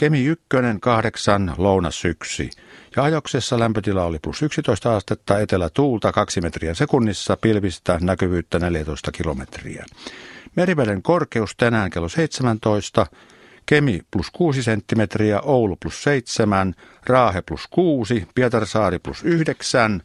Kemi 0.00 0.24
1, 0.24 0.46
8, 0.80 1.54
lounas 1.58 2.04
1. 2.04 2.50
Ja 2.96 3.02
ajoksessa 3.02 3.58
lämpötila 3.58 4.04
oli 4.04 4.18
plus 4.18 4.42
11 4.42 4.96
astetta, 4.96 5.38
etelä 5.38 5.70
tuulta 5.74 6.12
2 6.12 6.40
metriä 6.40 6.74
sekunnissa, 6.74 7.36
pilvistä 7.36 7.98
näkyvyyttä 8.02 8.58
14 8.58 9.12
kilometriä. 9.12 9.84
Meriveden 10.56 11.02
korkeus 11.02 11.56
tänään 11.56 11.90
kello 11.90 12.08
17, 12.08 13.06
Kemi 13.66 14.00
plus 14.10 14.30
6 14.30 14.62
senttimetriä, 14.62 15.40
Oulu 15.40 15.76
plus 15.76 16.02
7, 16.02 16.74
Raahe 17.06 17.42
plus 17.42 17.66
6, 17.70 18.28
Pietarsaari 18.34 18.98
plus 18.98 19.22
9, 19.24 20.02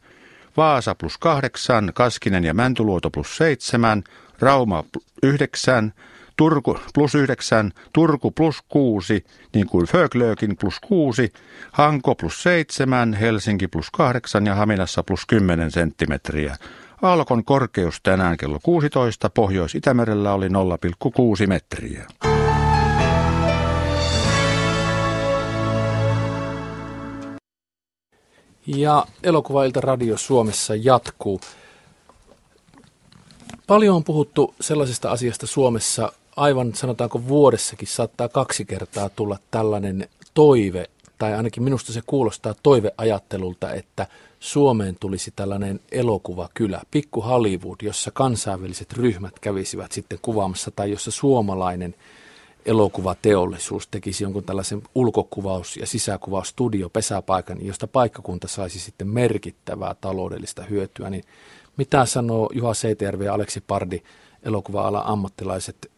Vaasa 0.57 0.95
plus 0.95 1.17
8, 1.17 1.91
Kaskinen 1.93 2.43
ja 2.43 2.53
Mäntyluoto 2.53 3.09
plus 3.09 3.37
7, 3.37 4.03
Rauma 4.39 4.83
9, 5.23 5.93
Turku 6.37 6.77
plus 6.93 7.15
9, 7.15 7.71
Turku 7.93 8.31
plus 8.31 8.61
6, 8.69 9.25
niin 9.53 9.67
kuin 9.67 9.87
Föglökin 9.87 10.57
plus 10.57 10.79
6, 10.87 11.33
Hanko 11.71 12.15
plus 12.15 12.43
7, 12.43 13.13
Helsinki 13.13 13.67
plus 13.67 13.91
8 13.91 14.45
ja 14.45 14.55
Haminassa 14.55 15.03
plus 15.03 15.25
10 15.25 15.71
senttimetriä. 15.71 16.57
Alkon 17.01 17.43
korkeus 17.45 17.99
tänään 18.03 18.37
kello 18.37 18.59
16 18.63 19.29
Pohjois-Itämerellä 19.29 20.33
oli 20.33 20.47
0,6 20.47 21.47
metriä. 21.47 22.05
Ja 28.67 29.05
elokuvailta 29.23 29.81
Radio 29.81 30.17
Suomessa 30.17 30.73
jatkuu. 30.75 31.41
Paljon 33.67 33.95
on 33.95 34.03
puhuttu 34.03 34.55
sellaisesta 34.61 35.11
asiasta 35.11 35.47
Suomessa, 35.47 36.11
aivan 36.35 36.75
sanotaanko 36.75 37.27
vuodessakin 37.27 37.87
saattaa 37.87 38.29
kaksi 38.29 38.65
kertaa 38.65 39.09
tulla 39.09 39.37
tällainen 39.51 40.09
toive, 40.33 40.89
tai 41.17 41.33
ainakin 41.33 41.63
minusta 41.63 41.93
se 41.93 42.01
kuulostaa 42.05 42.55
toiveajattelulta, 42.63 43.73
että 43.73 44.07
Suomeen 44.39 44.95
tulisi 44.99 45.33
tällainen 45.35 45.79
elokuvakylä, 45.91 46.81
pikku 46.91 47.21
Hollywood, 47.21 47.77
jossa 47.81 48.11
kansainväliset 48.11 48.93
ryhmät 48.93 49.39
kävisivät 49.39 49.91
sitten 49.91 50.19
kuvaamassa, 50.21 50.71
tai 50.71 50.91
jossa 50.91 51.11
suomalainen 51.11 51.95
elokuvateollisuus 52.65 53.87
tekisi 53.87 54.23
jonkun 54.23 54.43
tällaisen 54.43 54.81
ulkokuvaus- 54.95 55.77
ja 55.77 55.87
sisäkuvausstudio 55.87 56.89
pesäpaikan, 56.89 57.65
josta 57.65 57.87
paikkakunta 57.87 58.47
saisi 58.47 58.79
sitten 58.79 59.07
merkittävää 59.07 59.95
taloudellista 60.01 60.63
hyötyä, 60.63 61.09
niin 61.09 61.23
mitä 61.77 62.05
sanoo 62.05 62.49
Juha 62.53 62.73
Seitjärvi 62.73 63.25
ja 63.25 63.33
Aleksi 63.33 63.61
Pardi, 63.67 64.01
elokuva-alan 64.43 65.05
ammattilaiset, 65.05 65.91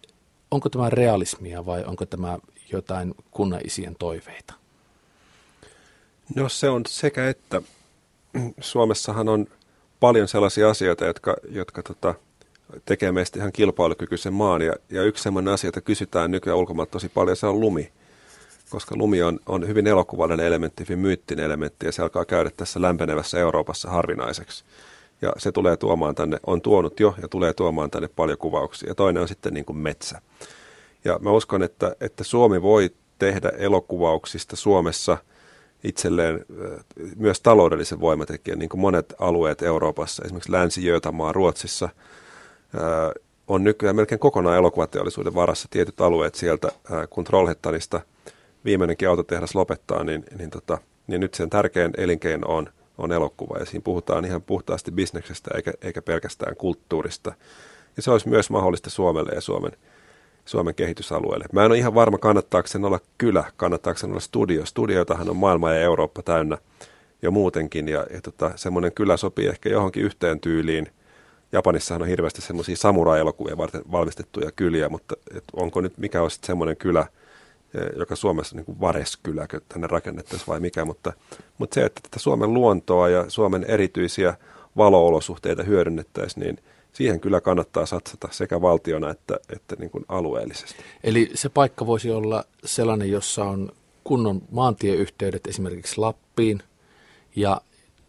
onko 0.51 0.69
tämä 0.69 0.89
realismia 0.89 1.65
vai 1.65 1.83
onko 1.83 2.05
tämä 2.05 2.39
jotain 2.71 3.15
kunnaisien 3.31 3.95
toiveita? 3.95 4.53
No 6.35 6.49
se 6.49 6.69
on 6.69 6.83
sekä 6.87 7.29
että. 7.29 7.61
Suomessahan 8.59 9.29
on 9.29 9.47
paljon 9.99 10.27
sellaisia 10.27 10.69
asioita, 10.69 11.05
jotka, 11.05 11.35
jotka 11.49 11.83
tota, 11.83 12.15
tekee 12.85 13.11
meistä 13.11 13.39
ihan 13.39 13.51
kilpailukykyisen 13.51 14.33
maan. 14.33 14.61
Ja, 14.61 14.73
ja 14.89 15.03
yksi 15.03 15.23
sellainen 15.23 15.53
asia, 15.53 15.67
jota 15.67 15.81
kysytään 15.81 16.31
nykyään 16.31 16.57
ulkomaat 16.59 16.91
tosi 16.91 17.09
paljon, 17.09 17.37
se 17.37 17.47
on 17.47 17.59
lumi. 17.59 17.91
Koska 18.69 18.95
lumi 18.97 19.23
on, 19.23 19.39
on 19.45 19.67
hyvin 19.67 19.87
elokuvallinen 19.87 20.45
elementti, 20.45 20.83
hyvin 20.83 20.99
myyttinen 20.99 21.45
elementti, 21.45 21.85
ja 21.85 21.91
se 21.91 22.01
alkaa 22.01 22.25
käydä 22.25 22.51
tässä 22.57 22.81
lämpenevässä 22.81 23.39
Euroopassa 23.39 23.89
harvinaiseksi. 23.89 24.63
Ja 25.21 25.31
se 25.37 25.51
tulee 25.51 25.77
tuomaan 25.77 26.15
tänne, 26.15 26.37
on 26.47 26.61
tuonut 26.61 26.99
jo 26.99 27.15
ja 27.21 27.27
tulee 27.27 27.53
tuomaan 27.53 27.91
tänne 27.91 28.07
paljon 28.07 28.37
kuvauksia. 28.37 28.89
Ja 28.89 28.95
toinen 28.95 29.21
on 29.21 29.27
sitten 29.27 29.53
niin 29.53 29.65
kuin 29.65 29.77
metsä. 29.77 30.21
Ja 31.05 31.19
mä 31.21 31.31
uskon, 31.31 31.63
että, 31.63 31.95
että 32.01 32.23
Suomi 32.23 32.61
voi 32.61 32.89
tehdä 33.19 33.49
elokuvauksista 33.49 34.55
Suomessa 34.55 35.17
itselleen 35.83 36.45
myös 37.15 37.41
taloudellisen 37.41 37.99
voimatekijän, 37.99 38.59
niin 38.59 38.69
kuin 38.69 38.81
monet 38.81 39.13
alueet 39.19 39.61
Euroopassa, 39.61 40.23
esimerkiksi 40.25 40.51
Länsi-Jöötamaa 40.51 41.31
Ruotsissa, 41.31 41.89
on 43.47 43.63
nykyään 43.63 43.95
melkein 43.95 44.19
kokonaan 44.19 44.57
elokuvateollisuuden 44.57 45.35
varassa 45.35 45.67
tietyt 45.71 46.01
alueet 46.01 46.35
sieltä, 46.35 46.71
kun 47.09 47.23
Trollhättanista 47.23 48.01
viimeinenkin 48.65 49.09
autotehdas 49.09 49.55
lopettaa, 49.55 50.03
niin, 50.03 50.25
niin, 50.37 50.49
tota, 50.49 50.77
niin 51.07 51.21
nyt 51.21 51.33
sen 51.33 51.49
tärkein 51.49 51.91
elinkeino 51.97 52.47
on, 52.47 52.69
on 52.97 53.11
elokuva. 53.11 53.57
Ja 53.59 53.65
siinä 53.65 53.83
puhutaan 53.83 54.25
ihan 54.25 54.41
puhtaasti 54.41 54.91
bisneksestä 54.91 55.51
eikä, 55.55 55.73
eikä 55.81 56.01
pelkästään 56.01 56.55
kulttuurista. 56.55 57.33
Ja 57.97 58.03
se 58.03 58.11
olisi 58.11 58.29
myös 58.29 58.49
mahdollista 58.49 58.89
Suomelle 58.89 59.31
ja 59.35 59.41
Suomen, 59.41 59.71
Suomen 60.45 60.75
kehitysalueelle. 60.75 61.45
Mä 61.51 61.65
en 61.65 61.71
ole 61.71 61.77
ihan 61.77 61.95
varma, 61.95 62.17
kannattaako 62.17 62.67
sen 62.67 62.85
olla 62.85 62.99
kylä, 63.17 63.43
kannattaako 63.57 63.97
sen 63.97 64.09
olla 64.09 64.19
studio. 64.19 64.65
Studioitahan 64.65 65.29
on 65.29 65.37
maailma 65.37 65.71
ja 65.73 65.81
Eurooppa 65.81 66.21
täynnä 66.21 66.57
jo 67.21 67.31
muutenkin. 67.31 67.87
Ja, 67.87 68.05
ja 68.13 68.21
tota, 68.21 68.51
semmoinen 68.55 68.91
kylä 68.91 69.17
sopii 69.17 69.47
ehkä 69.47 69.69
johonkin 69.69 70.03
yhteen 70.03 70.39
tyyliin– 70.39 70.87
Japanissahan 71.51 72.01
on 72.01 72.07
hirveästi 72.07 72.41
semmoisia 72.41 72.75
samurai-elokuvia 72.75 73.57
varten 73.57 73.81
valmistettuja 73.91 74.51
kyliä, 74.51 74.89
mutta 74.89 75.15
et 75.37 75.43
onko 75.53 75.81
nyt, 75.81 75.97
mikä 75.97 76.21
olisi 76.21 76.39
semmoinen 76.43 76.77
kylä, 76.77 77.07
joka 77.95 78.15
Suomessa 78.15 78.55
niin 78.55 78.65
kuin 78.65 78.79
Vareskylä 78.79 79.47
tänne 79.69 79.87
rakennettaisiin 79.87 80.47
vai 80.47 80.59
mikä, 80.59 80.85
mutta, 80.85 81.13
mutta 81.57 81.75
se, 81.75 81.85
että 81.85 82.01
tätä 82.03 82.19
Suomen 82.19 82.53
luontoa 82.53 83.09
ja 83.09 83.29
Suomen 83.29 83.63
erityisiä 83.63 84.37
valoolosuhteita 84.77 85.63
hyödynnettäisiin, 85.63 86.43
niin 86.43 86.59
siihen 86.93 87.19
kyllä 87.19 87.41
kannattaa 87.41 87.85
satsata 87.85 88.27
sekä 88.31 88.61
valtiona 88.61 89.09
että, 89.09 89.39
että 89.55 89.75
niin 89.79 89.89
kuin 89.89 90.05
alueellisesti. 90.07 90.83
Eli 91.03 91.31
se 91.33 91.49
paikka 91.49 91.85
voisi 91.87 92.11
olla 92.11 92.43
sellainen, 92.65 93.11
jossa 93.11 93.43
on 93.43 93.71
kunnon 94.03 94.41
maantieyhteydet 94.51 95.47
esimerkiksi 95.47 95.97
Lappiin 95.97 96.63
ja 97.35 97.61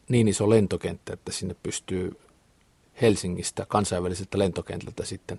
niin 0.08 0.28
iso 0.28 0.50
lentokenttä, 0.50 1.12
että 1.12 1.32
sinne 1.32 1.56
pystyy 1.62 2.12
Helsingistä 3.02 3.66
kansainväliseltä 3.68 4.38
lentokentältä 4.38 5.04
sitten 5.04 5.38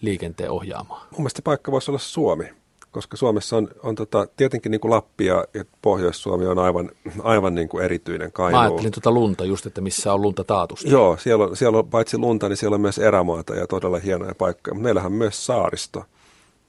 liikenteen 0.00 0.50
ohjaamaan? 0.50 1.06
Mun 1.10 1.20
mielestä 1.20 1.42
paikka 1.42 1.72
voisi 1.72 1.90
olla 1.90 1.98
Suomi, 1.98 2.44
koska 2.92 3.16
Suomessa 3.16 3.56
on, 3.56 3.68
on 3.82 3.94
tota, 3.94 4.26
tietenkin 4.36 4.70
niin 4.70 4.80
kuin 4.80 4.90
Lappi 4.90 5.26
ja, 5.26 5.44
ja 5.54 5.64
Pohjois-Suomi 5.82 6.46
on 6.46 6.58
aivan, 6.58 6.90
aivan 7.22 7.54
niin 7.54 7.68
kuin 7.68 7.84
erityinen 7.84 8.32
kainuu. 8.32 8.60
Mä 8.60 8.66
ajattelin 8.66 8.92
tuota 8.92 9.10
lunta 9.10 9.44
just, 9.44 9.66
että 9.66 9.80
missä 9.80 10.12
on 10.12 10.22
lunta 10.22 10.44
taatusta. 10.44 10.88
Joo, 10.88 11.16
siellä 11.16 11.44
on, 11.44 11.56
siellä 11.56 11.78
on 11.78 11.88
paitsi 11.88 12.18
lunta, 12.18 12.48
niin 12.48 12.56
siellä 12.56 12.74
on 12.74 12.80
myös 12.80 12.98
erämaata 12.98 13.54
ja 13.54 13.66
todella 13.66 13.98
hienoja 13.98 14.34
paikkoja. 14.34 14.74
Mutta 14.74 14.84
meillähän 14.84 15.12
on 15.12 15.18
myös 15.18 15.46
saaristo, 15.46 16.04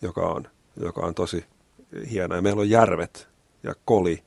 joka 0.02 0.22
on, 0.22 0.48
joka 0.82 1.02
on 1.02 1.16
tosi 1.16 1.46
hieno. 2.12 2.36
Ja 2.36 2.42
meillä 2.42 2.60
on 2.60 2.70
järvet 2.70 3.28
ja 3.64 3.76
koli 3.86 4.24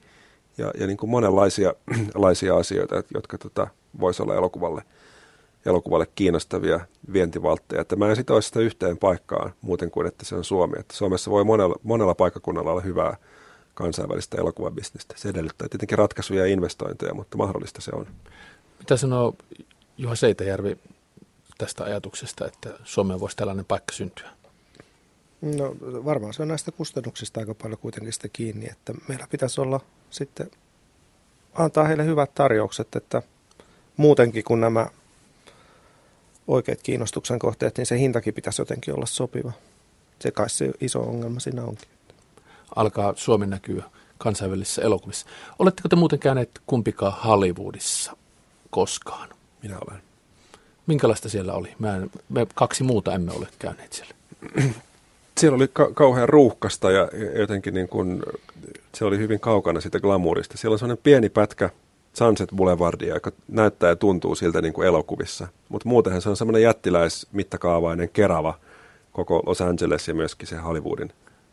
ja, 0.59 0.73
ja 0.81 0.87
niin 0.87 0.97
kuin 0.97 1.11
monenlaisia 1.11 2.55
asioita, 2.61 3.03
jotka 3.15 3.39
tota, 3.39 3.67
voisi 4.01 4.23
olla 4.23 4.35
elokuvalle– 4.35 4.83
elokuvalle 5.67 6.07
kiinnostavia 6.15 6.81
vientivaltteja. 7.13 7.83
Että 7.83 7.97
mä 7.97 8.11
en 8.11 8.17
sitä 8.17 8.41
sitä 8.41 8.61
yhteen 8.61 8.99
paikkaan 8.99 9.53
muuten 9.61 9.91
kuin, 9.91 10.07
että 10.07 10.25
se 10.25 10.35
on 10.35 10.45
Suomi. 10.45 10.75
Että 10.79 10.97
Suomessa 10.97 11.31
voi 11.31 11.45
monella, 11.45 11.77
monella 11.83 12.15
paikkakunnalla 12.15 12.71
olla 12.71 12.81
hyvää 12.81 13.17
kansainvälistä 13.75 14.37
elokuvabisnestä. 14.37 15.15
Se 15.19 15.29
edellyttää 15.29 15.69
tietenkin 15.69 15.99
ratkaisuja 15.99 16.47
ja 16.47 16.53
investointeja, 16.53 17.15
mutta 17.15 17.37
mahdollista 17.37 17.81
se 17.81 17.91
on. 17.95 18.07
Mitä 18.79 18.97
sanoo 18.97 19.35
Juha 19.97 20.15
Seitäjärvi 20.15 20.79
tästä 21.59 21.85
ajatuksesta, 21.85 22.47
että 22.47 22.71
Suomeen 22.85 23.21
voisi 23.21 23.37
tällainen 23.37 23.65
paikka 23.65 23.93
syntyä? 23.93 24.31
No 25.41 25.77
varmaan 25.83 26.35
se 26.35 26.43
on 26.43 26.49
näistä 26.49 26.73
kustannuksista 26.73 27.41
aika 27.41 27.55
paljon 27.55 27.79
kuitenkin 27.79 28.13
sitä 28.13 28.29
kiinni, 28.33 28.67
että 28.71 28.95
meillä 29.09 29.27
pitäisi 29.31 29.61
olla 29.61 29.81
sitten 30.11 30.51
antaa 31.55 31.85
heille 31.85 32.05
hyvät 32.05 32.35
tarjoukset, 32.35 32.97
että 32.97 33.23
muutenkin 33.97 34.45
kuin 34.45 34.61
nämä 34.61 34.87
oikeat 36.49 36.83
kiinnostuksen 36.83 37.39
kohteet, 37.39 37.77
niin 37.79 37.87
se 37.87 37.99
hintakin 37.99 38.35
pitäisi 38.35 38.61
jotenkin 38.61 38.95
olla 38.95 39.07
sopiva. 39.07 39.53
Se 40.21 40.31
kai 40.31 40.51
se 40.51 40.71
iso 40.81 41.01
ongelma 41.01 41.41
siinä 41.41 41.65
onkin. 41.65 41.89
Alkaa 42.77 43.13
Suomen 43.17 43.51
näkyä 43.51 43.85
kansainvälisissä 44.19 44.83
elokuvissa. 44.83 45.27
Oletteko 45.59 45.89
te 45.89 45.97
muuten 45.97 46.19
käyneet 46.19 46.51
kumpikaan 46.67 47.23
Hollywoodissa 47.25 48.17
koskaan? 48.71 49.29
Minä 49.63 49.79
olen. 49.89 50.03
Minkälaista 50.87 51.29
siellä 51.29 51.53
oli? 51.53 51.75
Mä 51.79 51.97
en, 51.97 52.11
me 52.29 52.47
kaksi 52.55 52.85
muuta 52.85 53.15
emme 53.15 53.33
ole 53.33 53.49
käyneet 53.59 53.93
siellä. 53.93 54.15
Siellä 55.39 55.57
oli 55.57 55.69
ka- 55.73 55.91
kauhean 55.95 56.29
ruuhkasta 56.29 56.91
ja 56.91 57.09
jotenkin 57.39 57.75
niin 57.75 57.89
kuin, 57.89 58.23
se 58.95 59.05
oli 59.05 59.19
hyvin 59.19 59.41
kaukana 59.41 59.81
siitä 59.81 60.01
glamourista. 60.01 60.59
Siellä 60.59 60.75
on 60.75 60.79
sellainen 60.79 61.03
pieni 61.03 61.29
pätkä 61.29 61.71
Sunset 62.13 62.51
Boulevardia, 62.57 63.15
joka 63.15 63.33
näyttää 63.49 63.89
ja 63.89 63.97
tuntuu 63.97 64.35
siltä 64.35 64.61
niin 64.61 64.73
kuin 64.73 64.89
elokuvissa. 64.89 65.49
Mutta 65.69 65.89
muutenhan 65.89 66.23
se 66.23 66.29
on 66.29 66.37
semmoinen 66.37 66.63
jättiläismittakaavainen 66.63 68.09
kerava 68.09 68.59
koko 69.13 69.43
Los 69.47 69.61
Angeles 69.61 70.09
ja 70.09 70.15
myöskin 70.15 70.49
se 70.49 70.57
Hollywoodin, 70.57 71.13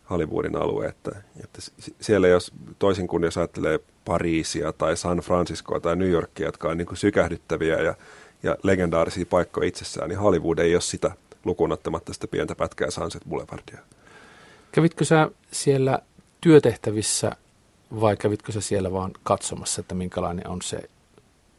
Hollywoodin 0.10 0.56
alue. 0.56 0.86
Että, 0.86 1.12
että 1.44 1.62
siellä 2.02 2.28
jos 2.28 2.52
toisin 2.80 3.08
kuin 3.08 3.24
jos 3.24 3.38
ajattelee 3.38 3.80
Pariisia 4.06 4.74
tai 4.74 4.98
San 4.98 5.18
Franciscoa 5.18 5.80
tai 5.80 5.96
New 5.96 6.10
Yorkia, 6.10 6.46
jotka 6.46 6.70
on 6.70 6.78
niin 6.78 6.88
kuin 6.88 6.98
sykähdyttäviä 6.98 7.76
ja, 7.76 7.96
ja 8.44 8.56
legendaarisia 8.64 9.26
paikkoja 9.26 9.68
itsessään, 9.68 10.10
niin 10.10 10.20
Hollywood 10.20 10.58
ei 10.58 10.76
ole 10.76 10.82
sitä 10.82 11.12
lukunottamatta 11.46 12.14
sitä 12.14 12.28
pientä 12.28 12.56
pätkää 12.56 12.92
Sunset 12.92 13.22
Boulevardia. 13.30 13.80
Kävitkö 14.72 15.06
sä 15.06 15.30
siellä 15.52 16.00
työtehtävissä 16.42 17.32
vai 18.02 18.18
kävitkö 18.18 18.52
sä 18.52 18.62
siellä 18.62 18.92
vaan 18.92 19.12
katsomassa, 19.24 19.82
että 19.82 19.96
minkälainen 19.96 20.48
on 20.48 20.62
se 20.62 20.80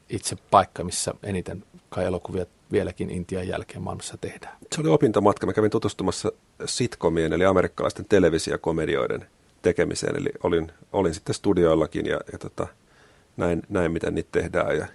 itse 0.08 0.36
paikka, 0.50 0.84
missä 0.84 1.14
eniten 1.22 1.64
kai 1.88 2.04
elokuvia 2.04 2.46
vieläkin 2.72 3.10
Intian 3.10 3.48
jälkeen 3.48 3.82
maailmassa 3.82 4.16
tehdään? 4.16 4.56
Se 4.74 4.80
oli 4.80 4.88
opintomatka. 4.88 5.46
Mä 5.46 5.52
kävin 5.52 5.70
tutustumassa 5.70 6.32
sitcomien, 6.64 7.32
eli 7.32 7.44
amerikkalaisten 7.44 8.06
televisiokomedioiden 8.08 9.26
tekemiseen. 9.62 10.16
Eli 10.16 10.28
olin, 10.42 10.72
olin 10.92 11.14
sitten 11.14 11.34
studioillakin 11.34 12.06
ja, 12.06 12.20
ja 12.32 12.38
tota, 12.38 12.66
näin, 13.36 13.62
näin, 13.68 13.92
miten 13.92 14.14
niitä 14.14 14.28
tehdään 14.32 14.76
ja 14.76 14.86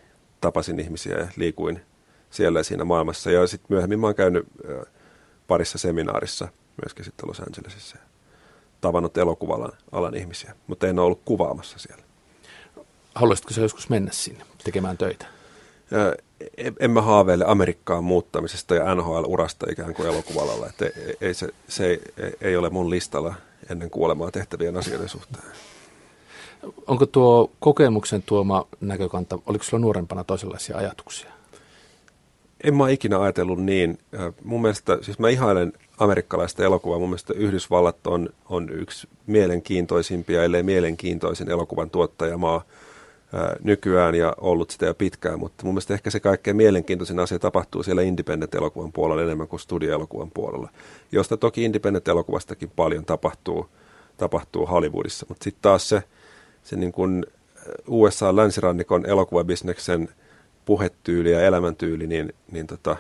tapasin 0.42 0.80
ihmisiä 0.80 1.18
ja 1.18 1.28
liikuin 1.36 1.82
siellä 2.30 2.60
ja 2.60 2.64
siinä 2.64 2.84
maailmassa. 2.84 3.32
Ja 3.32 3.48
sitten 3.48 3.68
myöhemmin 3.70 4.00
mä 4.00 4.08
oon 4.08 4.16
käynyt 4.16 4.48
parissa 5.48 5.78
seminaarissa 5.78 6.48
myöskin 6.84 7.06
sitten 7.06 7.30
Los 7.30 7.40
Angelesissa 7.40 7.98
tavannut 8.86 9.18
elokuvalan 9.18 9.72
alan 9.92 10.16
ihmisiä, 10.16 10.56
mutta 10.68 10.88
en 10.88 11.00
ole 11.00 11.06
ollut 11.06 11.22
kuvaamassa 11.26 11.80
siellä. 11.80 12.04
Haluaisitko 13.16 13.54
sä 13.54 13.62
joskus 13.62 13.90
mennä 13.90 14.12
sinne 14.14 14.46
tekemään 14.64 14.98
töitä? 14.98 15.26
En 16.80 16.92
mä 16.92 17.02
haaveile 17.02 17.46
Amerikkaan 17.48 18.04
muuttamisesta 18.04 18.76
ja 18.76 18.96
NHL-urasta 18.96 19.72
ikään 19.72 19.94
kuin 19.94 20.08
elokuvalalla. 20.08 20.68
Että 20.68 20.86
ei, 21.22 21.34
se, 21.34 21.48
se 21.68 21.88
ei, 21.88 22.02
ei 22.42 22.58
ole 22.58 22.70
mun 22.70 22.90
listalla 22.90 23.34
ennen 23.70 23.90
kuolemaa 23.90 24.32
tehtävien 24.32 24.78
asioiden 24.78 25.10
suhteen. 25.10 25.44
Onko 26.88 27.06
tuo 27.06 27.52
kokemuksen 27.60 28.24
tuoma 28.24 28.68
näkökanta, 28.82 29.40
oliko 29.46 29.64
sulla 29.64 29.82
nuorempana 29.82 30.24
toisenlaisia 30.24 30.78
ajatuksia? 30.78 31.32
En 32.64 32.76
mä 32.76 32.90
ikinä 32.90 33.22
ajatellut 33.22 33.64
niin. 33.64 33.98
Mun 34.44 34.62
mielestä, 34.62 34.98
siis 35.02 35.20
mä 35.20 35.30
ihailen 35.30 35.74
amerikkalaista 36.00 36.64
elokuvaa. 36.64 37.00
Mun 37.00 37.10
mielestä 37.10 37.34
Yhdysvallat 37.34 38.08
on, 38.08 38.30
on 38.50 38.70
yksi 38.70 39.08
mielenkiintoisimpia, 39.28 40.44
ellei 40.44 40.64
mielenkiintoisin 40.64 41.52
elokuvan 41.52 41.90
tuottajamaa 41.90 42.64
ää, 43.34 43.56
nykyään 43.64 44.16
ja 44.16 44.36
ollut 44.38 44.70
sitä 44.70 44.86
jo 44.86 44.94
pitkään, 44.94 45.40
mutta 45.40 45.66
mun 45.66 45.74
mielestä 45.74 45.94
ehkä 45.94 46.10
se 46.10 46.20
kaikkein 46.20 46.58
mielenkiintoisin 46.58 47.20
asia 47.20 47.40
tapahtuu 47.40 47.84
siellä 47.84 48.02
independent-elokuvan 48.02 48.92
puolella 48.92 49.24
enemmän 49.24 49.48
kuin 49.48 49.60
studio-elokuvan 49.60 50.32
puolella, 50.32 50.70
josta 51.12 51.38
toki 51.38 51.64
independent-elokuvastakin 51.64 52.72
paljon 52.76 53.06
tapahtuu, 53.06 53.70
tapahtuu 54.18 54.66
Hollywoodissa, 54.66 55.26
mutta 55.30 55.44
sitten 55.44 55.62
taas 55.62 55.90
se, 55.90 56.04
se 56.64 56.76
niin 56.76 56.92
kuin 56.92 57.26
USA-länsirannikon 57.88 59.06
elokuvabisneksen 59.06 60.10
puhetyyli 60.66 61.32
ja 61.32 61.42
elämäntyyli, 61.42 62.08
niin, 62.08 62.34
niin 62.52 62.68
tota, 62.68 62.96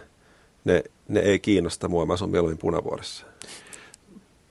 ne, 0.65 0.83
ne 1.07 1.19
ei 1.19 1.39
kiinnosta 1.39 1.87
mua, 1.87 2.05
mä 2.05 2.13
asun 2.13 2.29
mieluummin 2.29 2.57
punavuoressa. 2.57 3.25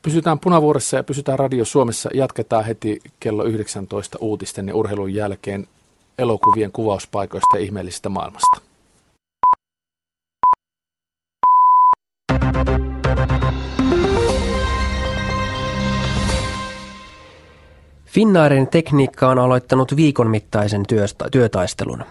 Pysytään 0.03 0.39
punavuoressa 0.39 0.97
ja 0.97 1.05
pysytään 1.05 1.39
Radio 1.39 1.65
Suomessa. 1.65 2.11
Jatketaan 2.15 2.65
heti 2.65 3.01
kello 3.21 3.45
19 3.45 4.19
uutisten 4.21 4.69
ja 4.69 4.75
urheilun 4.75 5.15
jälkeen 5.15 5.67
elokuvien 6.19 6.73
kuvauspaikoista 6.73 7.57
ja 7.57 7.63
ihmeellisestä 7.63 8.09
maailmasta. 8.09 8.61
Finnairin 18.07 18.67
tekniikka 18.67 19.29
on 19.29 19.39
aloittanut 19.39 19.97
viikon 19.97 20.31
mittaisen 20.31 20.83
työtaistelun. 21.33 22.05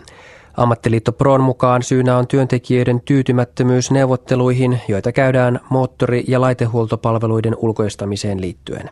Ammattiliitto 0.57 1.11
Proon 1.11 1.41
mukaan 1.41 1.83
syynä 1.83 2.17
on 2.17 2.27
työntekijöiden 2.27 3.01
tyytymättömyys 3.01 3.91
neuvotteluihin, 3.91 4.81
joita 4.87 5.11
käydään 5.11 5.59
moottori- 5.69 6.23
ja 6.27 6.41
laitehuoltopalveluiden 6.41 7.55
ulkoistamiseen 7.57 8.41
liittyen. 8.41 8.89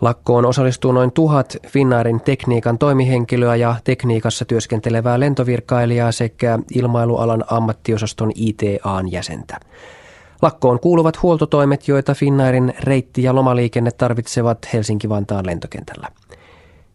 Lakkoon 0.00 0.46
osallistuu 0.46 0.92
noin 0.92 1.12
tuhat 1.12 1.56
Finnairin 1.66 2.20
tekniikan 2.20 2.78
toimihenkilöä 2.78 3.56
ja 3.56 3.76
tekniikassa 3.84 4.44
työskentelevää 4.44 5.20
lentovirkailijaa 5.20 6.12
sekä 6.12 6.58
ilmailualan 6.74 7.44
ammattiosaston 7.50 8.32
ITAn 8.34 9.12
jäsentä. 9.12 9.60
Lakkoon 10.42 10.80
kuuluvat 10.80 11.22
huoltotoimet, 11.22 11.88
joita 11.88 12.14
Finnairin 12.14 12.74
reitti- 12.80 13.22
ja 13.22 13.34
lomaliikenne 13.34 13.90
tarvitsevat 13.90 14.58
Helsinki-Vantaan 14.72 15.46
lentokentällä. 15.46 16.08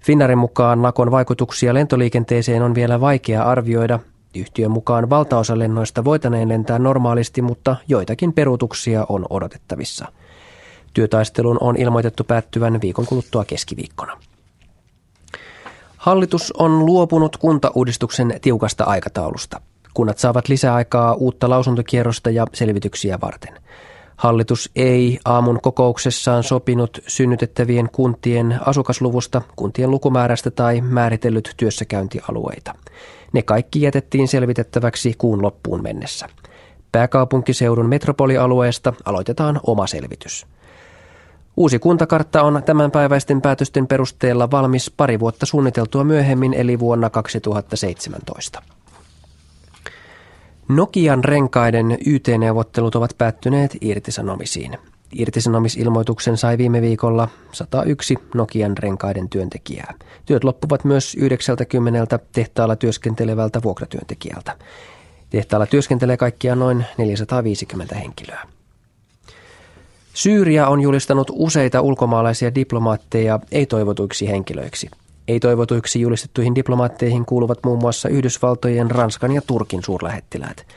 Finnarin 0.06 0.38
mukaan 0.38 0.82
lakon 0.82 1.12
vaikutuksia 1.12 1.74
lentoliikenteeseen 1.74 2.62
on 2.62 2.76
vielä 2.76 3.02
vaikea 3.02 3.44
arvioida. 3.44 4.00
Yhtiön 4.36 4.72
mukaan 4.72 5.10
valtaosa 5.10 5.60
lennoista 5.60 6.04
voitaneen 6.04 6.50
lentää 6.50 6.80
normaalisti, 6.80 7.42
mutta 7.42 7.76
joitakin 7.88 8.34
peruutuksia 8.34 9.06
on 9.10 9.26
odotettavissa. 9.30 10.06
Työtaistelun 10.94 11.58
on 11.62 11.76
ilmoitettu 11.78 12.24
päättyvän 12.24 12.82
viikon 12.82 13.06
kuluttua 13.06 13.46
keskiviikkona. 13.46 14.18
Hallitus 15.98 16.52
on 16.52 16.86
luopunut 16.86 17.38
kuntauudistuksen 17.38 18.40
tiukasta 18.42 18.84
aikataulusta. 18.84 19.62
Kunnat 19.94 20.18
saavat 20.18 20.50
lisäaikaa 20.50 21.14
uutta 21.14 21.50
lausuntokierrosta 21.50 22.30
ja 22.30 22.48
selvityksiä 22.54 23.18
varten. 23.22 23.54
Hallitus 24.16 24.72
ei 24.76 25.20
aamun 25.26 25.60
kokouksessaan 25.62 26.44
sopinut 26.44 27.00
synnytettävien 27.08 27.90
kuntien 27.92 28.60
asukasluvusta, 28.66 29.42
kuntien 29.56 29.92
lukumäärästä 29.92 30.52
tai 30.52 30.82
määritellyt 30.82 31.54
työssäkäyntialueita. 31.58 32.76
Ne 33.34 33.42
kaikki 33.42 33.82
jätettiin 33.82 34.28
selvitettäväksi 34.28 35.16
kuun 35.18 35.42
loppuun 35.42 35.84
mennessä. 35.84 36.30
Pääkaupunkiseudun 36.92 37.90
metropolialueesta 37.90 38.94
aloitetaan 39.06 39.60
oma 39.68 39.88
selvitys. 39.88 40.46
Uusi 41.58 41.80
kuntakartta 41.80 42.44
on 42.44 42.64
tämänpäiväisten 42.66 43.42
päätösten 43.42 43.88
perusteella 43.88 44.52
valmis 44.52 44.92
pari 44.98 45.20
vuotta 45.20 45.46
suunniteltua 45.46 46.04
myöhemmin 46.04 46.54
eli 46.54 46.80
vuonna 46.80 47.10
2017. 47.10 48.62
Nokian 50.68 51.24
renkaiden 51.24 51.98
YT-neuvottelut 52.06 52.96
ovat 52.96 53.16
päättyneet 53.18 53.78
irtisanomisiin. 53.82 54.78
Irtisanomisilmoituksen 55.16 56.38
sai 56.38 56.58
viime 56.58 56.82
viikolla 56.82 57.28
101 57.52 58.16
Nokian 58.36 58.78
renkaiden 58.78 59.30
työntekijää. 59.30 59.94
Työt 60.26 60.44
loppuvat 60.44 60.84
myös 60.84 61.16
90 61.16 62.20
tehtaalla 62.32 62.76
työskentelevältä 62.76 63.62
vuokratyöntekijältä. 63.64 64.58
Tehtaalla 65.30 65.66
työskentelee 65.66 66.18
kaikkiaan 66.18 66.60
noin 66.60 66.86
450 66.98 67.96
henkilöä. 67.96 68.48
Syyria 70.14 70.68
on 70.68 70.82
julistanut 70.82 71.32
useita 71.34 71.82
ulkomaalaisia 71.82 72.56
diplomaatteja 72.56 73.40
ei-toivotuiksi 73.52 74.30
henkilöiksi– 74.30 74.90
ei-toivotuiksi 75.28 76.02
julistettuihin 76.02 76.56
diplomaatteihin 76.56 77.26
kuuluvat 77.26 77.60
muun 77.66 77.80
muassa 77.80 78.10
Yhdysvaltojen, 78.10 78.92
Ranskan 78.92 79.32
ja 79.32 79.42
Turkin 79.48 79.84
suurlähettiläät. 79.84 80.68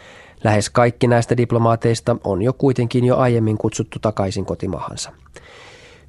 Lähes 0.45 0.71
kaikki 0.71 1.07
näistä 1.07 1.37
diplomaateista 1.37 2.17
on 2.25 2.43
jo 2.43 2.53
kuitenkin 2.53 3.05
jo 3.05 3.17
aiemmin 3.17 3.59
kutsuttu 3.59 3.99
takaisin 3.99 4.45
kotimaahansa. 4.45 5.13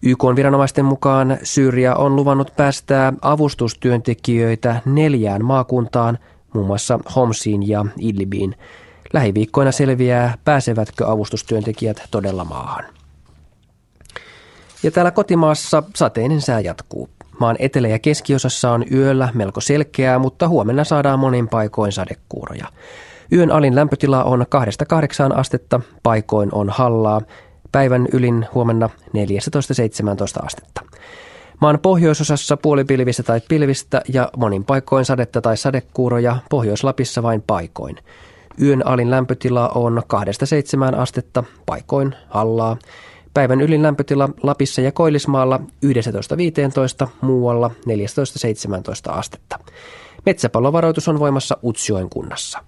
YK 0.01 0.23
viranomaisten 0.35 0.85
mukaan 0.85 1.37
Syyria 1.43 1.95
on 1.95 2.15
luvannut 2.15 2.53
päästää 2.55 3.13
avustustyöntekijöitä 3.21 4.81
neljään 4.85 5.45
maakuntaan, 5.45 6.19
muun 6.53 6.67
muassa 6.67 6.99
Homsiin 7.15 7.67
ja 7.67 7.85
Idlibiin. 7.99 8.55
Lähiviikkoina 9.13 9.71
selviää, 9.71 10.37
pääsevätkö 10.45 11.11
avustustyöntekijät 11.11 12.03
todella 12.11 12.43
maahan. 12.43 12.85
Ja 14.83 14.91
täällä 14.91 15.11
kotimaassa 15.11 15.83
sateinen 15.95 16.41
sää 16.41 16.59
jatkuu. 16.59 17.09
Maan 17.39 17.55
etelä- 17.59 17.87
ja 17.87 17.99
keskiosassa 17.99 18.71
on 18.71 18.85
yöllä 18.91 19.29
melko 19.33 19.61
selkeää, 19.61 20.19
mutta 20.19 20.47
huomenna 20.47 20.83
saadaan 20.83 21.19
monin 21.19 21.47
paikoin 21.47 21.91
sadekuuroja. 21.91 22.65
Yön 23.33 23.51
alin 23.51 23.75
lämpötila 23.75 24.23
on 24.23 24.45
2-8 24.49 25.37
astetta, 25.37 25.81
paikoin 26.03 26.49
on 26.51 26.69
hallaa. 26.69 27.21
Päivän 27.71 28.07
ylin 28.13 28.45
huomenna 28.53 28.89
14-17 29.07 30.45
astetta. 30.45 30.81
Maan 31.61 31.79
pohjoisosassa 31.79 32.57
puolipilvistä 32.57 33.23
tai 33.23 33.41
pilvistä 33.49 34.01
ja 34.13 34.29
monin 34.37 34.65
paikoin 34.65 35.05
sadetta 35.05 35.41
tai 35.41 35.57
sadekuuroja, 35.57 36.37
Pohjois-Lapissa 36.49 37.23
vain 37.23 37.43
paikoin. 37.47 37.97
Yön 38.61 38.87
alin 38.87 39.11
lämpötila 39.11 39.69
on 39.75 40.01
2-7 40.93 40.99
astetta, 40.99 41.43
paikoin 41.65 42.15
hallaa. 42.29 42.77
Päivän 43.39 43.61
ylin 43.61 43.83
lämpötila 43.83 44.29
Lapissa 44.43 44.81
ja 44.81 44.91
Koillismaalla 44.91 45.59
11-15, 47.05 47.07
muualla 47.21 47.71
14-17 49.07 49.11
astetta. 49.11 49.59
Metsäpallovaroitus 50.25 51.07
on 51.07 51.19
voimassa 51.19 51.57
Utsjoen 51.63 52.09
kunnassa. 52.09 52.59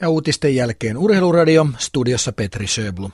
Ja 0.00 0.08
uutisten 0.08 0.54
jälkeen 0.56 0.96
Urheiluradio, 0.96 1.66
studiossa 1.78 2.32
Petri 2.32 2.66
Söblum. 2.66 3.12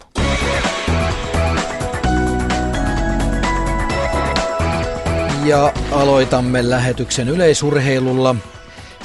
Ja 5.44 5.72
aloitamme 5.92 6.70
lähetyksen 6.70 7.28
yleisurheilulla. 7.28 8.36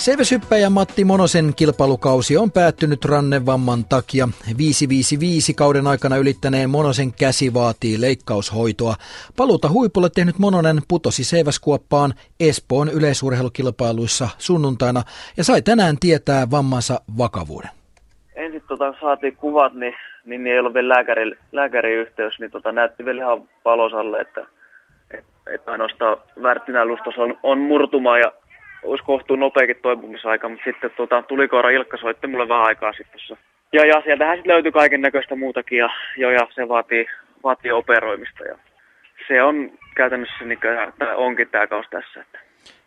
Seiväsyppäjä 0.05 0.69
Matti 0.69 1.05
Monosen 1.05 1.53
kilpailukausi 1.55 2.37
on 2.37 2.51
päättynyt 2.51 3.05
rannevamman 3.05 3.85
takia. 3.89 4.27
555 4.57 5.53
kauden 5.53 5.87
aikana 5.87 6.17
ylittäneen 6.17 6.69
Monosen 6.69 7.11
käsi 7.19 7.53
vaatii 7.53 8.01
leikkaushoitoa. 8.01 8.93
Paluuta 9.37 9.69
huipulle 9.69 10.09
tehnyt 10.15 10.39
Mononen 10.39 10.77
putosi 10.87 11.23
Seiväskuoppaan 11.23 12.13
Espoon 12.39 12.89
yleisurheilukilpailuissa 12.89 14.27
sunnuntaina 14.37 15.01
ja 15.37 15.43
sai 15.43 15.61
tänään 15.61 15.95
tietää 15.99 16.47
vammansa 16.51 16.95
vakavuuden. 17.17 17.71
Ensin 18.35 18.63
tota, 18.67 18.93
saatiin 19.01 19.35
kuvat, 19.35 19.73
niin, 19.73 19.95
niin, 20.25 20.43
niin 20.43 20.53
ei 20.53 20.59
ollut 20.59 20.73
vielä 20.73 20.93
lääkäri, 20.93 21.31
lääkäriyhteys, 21.51 22.39
niin 22.39 22.51
tota, 22.51 22.71
näytti 22.71 23.05
vielä 23.05 23.23
ihan 23.23 23.49
valosalle, 23.65 24.19
että, 24.19 24.41
että, 25.11 25.31
että 25.53 25.71
ainoastaan 25.71 26.17
värttinälustos 26.43 27.17
on, 27.17 27.37
on 27.43 27.59
murtuma 27.59 28.17
ja 28.17 28.31
olisi 28.83 29.03
kohtuu 29.03 29.35
nopeakin 29.35 29.75
toipumisaika, 29.81 30.49
mutta 30.49 30.63
sitten 30.65 30.91
tota, 30.97 31.21
tulikoira 31.21 31.69
Ilkka 31.69 31.97
soitti 31.97 32.27
mulle 32.27 32.49
vähän 32.49 32.65
aikaa 32.65 32.93
sitten 32.93 33.11
tuossa. 33.11 33.37
Ja, 33.73 33.85
ja 33.85 34.01
sieltähän 34.03 34.37
sitten 34.37 34.53
löytyi 34.53 34.71
kaiken 34.71 35.01
näköistä 35.01 35.35
muutakin 35.35 35.77
ja, 35.77 35.89
jo, 36.17 36.31
ja 36.31 36.47
se 36.55 36.67
vaatii, 36.67 37.05
vaatii 37.43 37.71
operoimista 37.71 38.43
ja 38.43 38.57
se 39.27 39.43
on 39.43 39.71
käytännössä 39.95 40.45
niin 40.45 40.59
kuin, 40.59 41.07
onkin 41.15 41.49
tämä 41.49 41.67
kaus 41.67 41.85
tässä. 41.89 42.21
Että. 42.21 42.39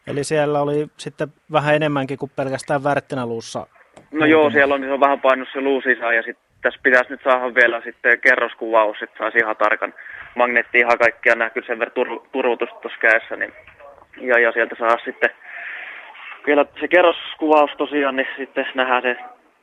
Eli 0.07 0.25
siellä 0.25 0.61
oli 0.61 0.87
sitten 0.97 1.29
vähän 1.53 1.75
enemmänkin 1.75 2.19
kuin 2.19 2.33
pelkästään 2.37 2.85
värttinäluussa? 2.85 3.67
No 4.13 4.27
joo, 4.27 4.51
siellä 4.51 4.75
on, 4.75 4.81
niin 4.81 4.89
se 4.89 4.93
on 4.93 5.01
vähän 5.01 5.21
painut 5.21 5.49
se 5.53 5.61
luu 5.61 5.81
sisään 5.81 6.17
ja 6.17 6.23
sitten 6.23 6.45
tässä 6.63 6.81
pitäisi 6.83 7.11
nyt 7.11 7.21
saada 7.25 7.55
vielä 7.55 7.81
sitten 7.85 8.21
kerroskuvaus, 8.21 9.03
että 9.03 9.19
saisi 9.19 9.39
ihan 9.39 9.57
tarkan 9.57 9.95
magneetti 10.35 10.79
ihan 10.79 10.99
kaikkia 10.99 11.35
näkyy 11.35 11.63
sen 11.67 11.79
verran 11.79 11.97
tur- 11.99 12.29
turvutusta 12.33 12.81
tuossa 12.81 12.99
kädessä. 13.01 13.37
Niin, 13.37 13.53
ja, 14.21 14.39
ja 14.39 14.53
sieltä 14.53 14.75
saa 14.79 14.99
sitten 15.05 15.31
vielä 16.47 16.67
se 16.81 16.89
kerroskuvaus 16.89 17.71
tosiaan, 17.79 18.17
niin 18.17 18.27
sitten 18.37 18.67
nähdään 18.75 19.03
se 19.03 19.17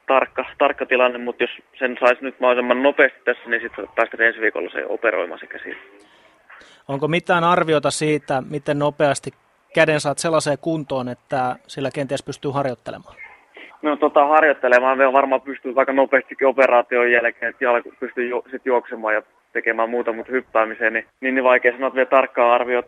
tarkka, 0.08 0.46
tarkka 0.58 0.86
tilanne, 0.86 1.18
mutta 1.18 1.44
jos 1.44 1.52
sen 1.80 1.98
saisi 2.00 2.24
nyt 2.24 2.40
mahdollisimman 2.40 2.84
nopeasti 2.84 3.20
tässä, 3.26 3.50
niin 3.50 3.62
sitten 3.62 3.88
päästään 3.96 4.24
ensi 4.28 4.42
viikolla 4.42 4.70
se 4.70 4.86
operoimaan 4.86 5.40
se 5.40 5.48
käsi. 5.48 5.78
Onko 6.88 7.08
mitään 7.08 7.44
arviota 7.44 7.92
siitä, 7.92 8.44
miten 8.50 8.80
nopeasti 8.80 9.32
käden 9.76 10.00
saat 10.00 10.18
sellaiseen 10.18 10.58
kuntoon, 10.62 11.10
että 11.10 11.56
sillä 11.68 11.90
kenties 11.94 12.24
pystyy 12.24 12.52
harjoittelemaan? 12.52 13.16
No 13.82 13.96
tota, 13.96 14.26
harjoittelemaan 14.26 14.98
vielä 14.98 15.14
varmaan 15.14 15.42
pystyy 15.42 15.74
aika 15.76 15.94
nopeastikin 15.94 16.48
operaation 16.48 17.12
jälkeen, 17.12 17.50
että 17.50 17.64
jalka 17.64 17.90
pystyy 18.00 18.30
ju- 18.30 18.46
sit 18.52 18.66
juoksemaan 18.66 19.14
ja 19.14 19.22
tekemään 19.54 19.90
muuta, 19.90 20.14
mutta 20.14 20.32
hyppäämiseen, 20.32 20.94
niin, 20.94 21.06
niin, 21.22 21.36
niin 21.36 21.44
vaikea 21.44 21.72
sanoa 21.72 21.96
vielä 21.96 22.10
tarkkaa 22.10 22.54
arviot. 22.54 22.86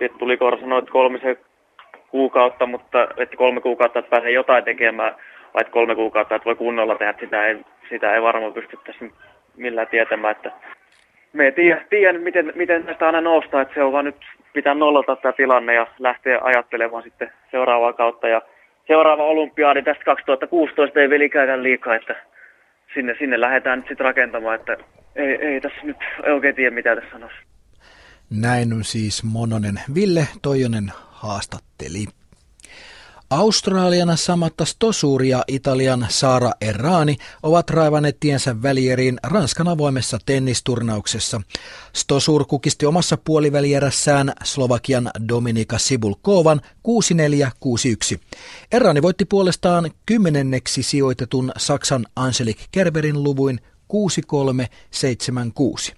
Että 0.00 0.18
tuli 0.18 0.38
sanoa, 0.60 0.78
että 0.78 0.90
kolmisen 0.90 1.36
kuukautta, 2.14 2.66
mutta 2.66 3.08
että 3.16 3.36
kolme 3.36 3.60
kuukautta, 3.60 3.98
että 3.98 4.10
pääsee 4.10 4.30
jotain 4.30 4.64
tekemään, 4.64 5.14
vai 5.54 5.64
kolme 5.70 5.94
kuukautta, 5.94 6.34
että 6.34 6.44
voi 6.44 6.54
kunnolla 6.54 6.94
tehdä, 6.94 7.14
sitä 7.20 7.46
ei, 7.46 7.56
sitä 7.88 8.14
ei 8.14 8.22
varmaan 8.22 8.52
pysty 8.52 8.78
tässä 8.86 9.04
millään 9.56 9.86
tietämään, 9.88 10.32
että 10.36 10.50
me 11.32 11.44
ei 11.44 11.52
tiedä, 11.52 11.84
tiedä 11.90 12.18
miten, 12.18 12.52
miten 12.54 12.84
tästä 12.84 13.06
aina 13.06 13.20
noustaa, 13.20 13.62
että 13.62 13.74
se 13.74 13.82
on 13.82 13.92
vaan 13.92 14.04
nyt 14.04 14.16
pitää 14.52 14.74
nollata 14.74 15.16
tämä 15.16 15.32
tilanne 15.32 15.74
ja 15.74 15.86
lähteä 15.98 16.38
ajattelemaan 16.42 17.02
sitten 17.02 17.32
seuraavaa 17.50 17.92
kautta 17.92 18.28
ja 18.28 18.42
seuraava 18.86 19.24
olympiaadi 19.24 19.82
tästä 19.82 20.04
2016 20.04 21.00
ei 21.00 21.10
vielä 21.10 21.24
ikään 21.24 21.62
liikaa, 21.62 21.94
että 21.94 22.16
sinne, 22.94 23.14
sinne 23.18 23.40
lähdetään 23.40 23.78
nyt 23.78 23.88
sitten 23.88 24.04
rakentamaan, 24.04 24.54
että 24.54 24.76
ei, 25.16 25.34
ei 25.46 25.60
tässä 25.60 25.80
nyt 25.82 25.96
oikein 26.32 26.54
tiedä 26.54 26.70
mitä 26.70 26.96
tässä 26.96 27.10
sanoisi. 27.10 27.53
Näin 28.30 28.84
siis 28.84 29.22
Mononen. 29.22 29.80
Ville 29.94 30.28
Toijonen 30.42 30.92
haastatteli. 31.10 32.06
Australiana 33.30 34.16
Samatta 34.16 34.64
Stosur 34.64 35.22
ja 35.22 35.44
Italian 35.48 36.06
Sara 36.08 36.52
Errani 36.60 37.16
ovat 37.42 37.70
raivanneet 37.70 38.20
tiensä 38.20 38.62
välieriin 38.62 39.18
Ranskan 39.22 39.68
avoimessa 39.68 40.18
tennisturnauksessa. 40.26 41.40
Stosur 41.92 42.44
kukisti 42.44 42.86
omassa 42.86 43.16
puolivälierässään 43.16 44.32
Slovakian 44.44 45.10
Dominika 45.28 45.78
Sibulkovan 45.78 46.60
6-4-6-1. 48.16 48.18
Errani 48.72 49.02
voitti 49.02 49.24
puolestaan 49.24 49.90
kymmenenneksi 50.06 50.82
sijoitetun 50.82 51.52
Saksan 51.56 52.06
Angelik 52.16 52.58
Kerberin 52.72 53.22
luvuin 53.22 53.60
6-3-7-6. 55.90 55.94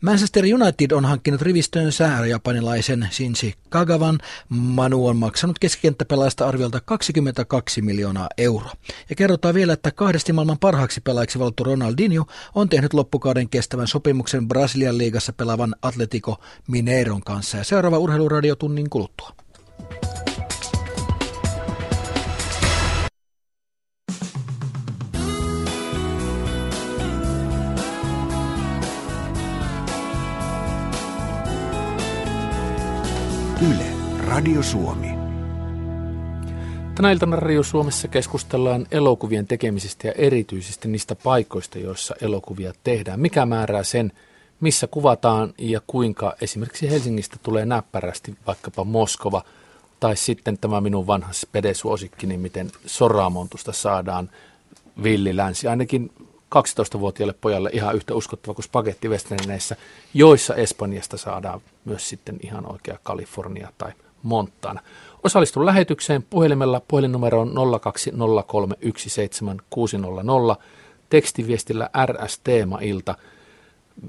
Manchester 0.00 0.44
United 0.44 0.90
on 0.90 1.04
hankkinut 1.04 1.42
rivistönsä 1.42 2.04
japanilaisen 2.28 3.08
Shinji 3.10 3.54
Kagavan. 3.68 4.18
Manu 4.48 5.06
on 5.06 5.16
maksanut 5.16 5.58
keskikenttäpelaajasta 5.58 6.48
arviolta 6.48 6.80
22 6.80 7.82
miljoonaa 7.82 8.28
euroa. 8.38 8.72
Ja 9.10 9.16
kerrotaan 9.16 9.54
vielä, 9.54 9.72
että 9.72 9.90
kahdesti 9.90 10.32
maailman 10.32 10.58
parhaaksi 10.58 11.00
pelaajaksi 11.00 11.38
valtu 11.38 11.64
Ronaldinho 11.64 12.26
on 12.54 12.68
tehnyt 12.68 12.94
loppukauden 12.94 13.48
kestävän 13.48 13.86
sopimuksen 13.86 14.48
Brasilian 14.48 14.98
liigassa 14.98 15.32
pelaavan 15.32 15.74
Atletico 15.82 16.40
Mineiron 16.68 17.22
kanssa. 17.22 17.58
Ja 17.58 17.64
seuraava 17.64 17.98
urheiluradio 17.98 18.56
tunnin 18.56 18.90
kuluttua. 18.90 19.32
Radio 34.38 34.62
Suomi. 34.62 35.08
Tänä 36.94 37.12
iltana 37.12 37.36
Radio 37.36 37.62
Suomessa 37.62 38.08
keskustellaan 38.08 38.86
elokuvien 38.90 39.46
tekemisistä 39.46 40.08
ja 40.08 40.12
erityisesti 40.12 40.88
niistä 40.88 41.14
paikoista, 41.14 41.78
joissa 41.78 42.14
elokuvia 42.20 42.72
tehdään. 42.84 43.20
Mikä 43.20 43.46
määrää 43.46 43.82
sen, 43.82 44.12
missä 44.60 44.86
kuvataan 44.86 45.54
ja 45.58 45.80
kuinka 45.86 46.36
esimerkiksi 46.40 46.90
Helsingistä 46.90 47.36
tulee 47.42 47.66
näppärästi 47.66 48.36
vaikkapa 48.46 48.84
Moskova 48.84 49.42
tai 50.00 50.16
sitten 50.16 50.58
tämä 50.58 50.80
minun 50.80 51.06
vanha 51.06 51.32
spedesuosikki, 51.32 52.26
niin 52.26 52.40
miten 52.40 52.70
Soramontusta 52.86 53.72
saadaan 53.72 54.30
villilänsi. 55.02 55.68
Ainakin 55.68 56.12
12-vuotiaalle 56.54 57.34
pojalle 57.40 57.70
ihan 57.72 57.96
yhtä 57.96 58.14
uskottava 58.14 58.54
kuin 58.54 58.64
spagettivesterineissä, 58.64 59.76
joissa 60.14 60.54
Espanjasta 60.54 61.16
saadaan 61.16 61.60
myös 61.84 62.08
sitten 62.08 62.36
ihan 62.42 62.72
oikea 62.72 62.98
Kalifornia 63.02 63.72
tai 63.78 63.92
Montana. 64.22 64.80
Osallistun 65.24 65.66
lähetykseen 65.66 66.22
puhelimella 66.22 66.82
puhelinnumero 66.88 67.40
on 67.40 67.52
020317600, 70.56 70.62
tekstiviestillä 71.10 71.90
RS 72.06 72.40
Teema-ilta, 72.44 73.14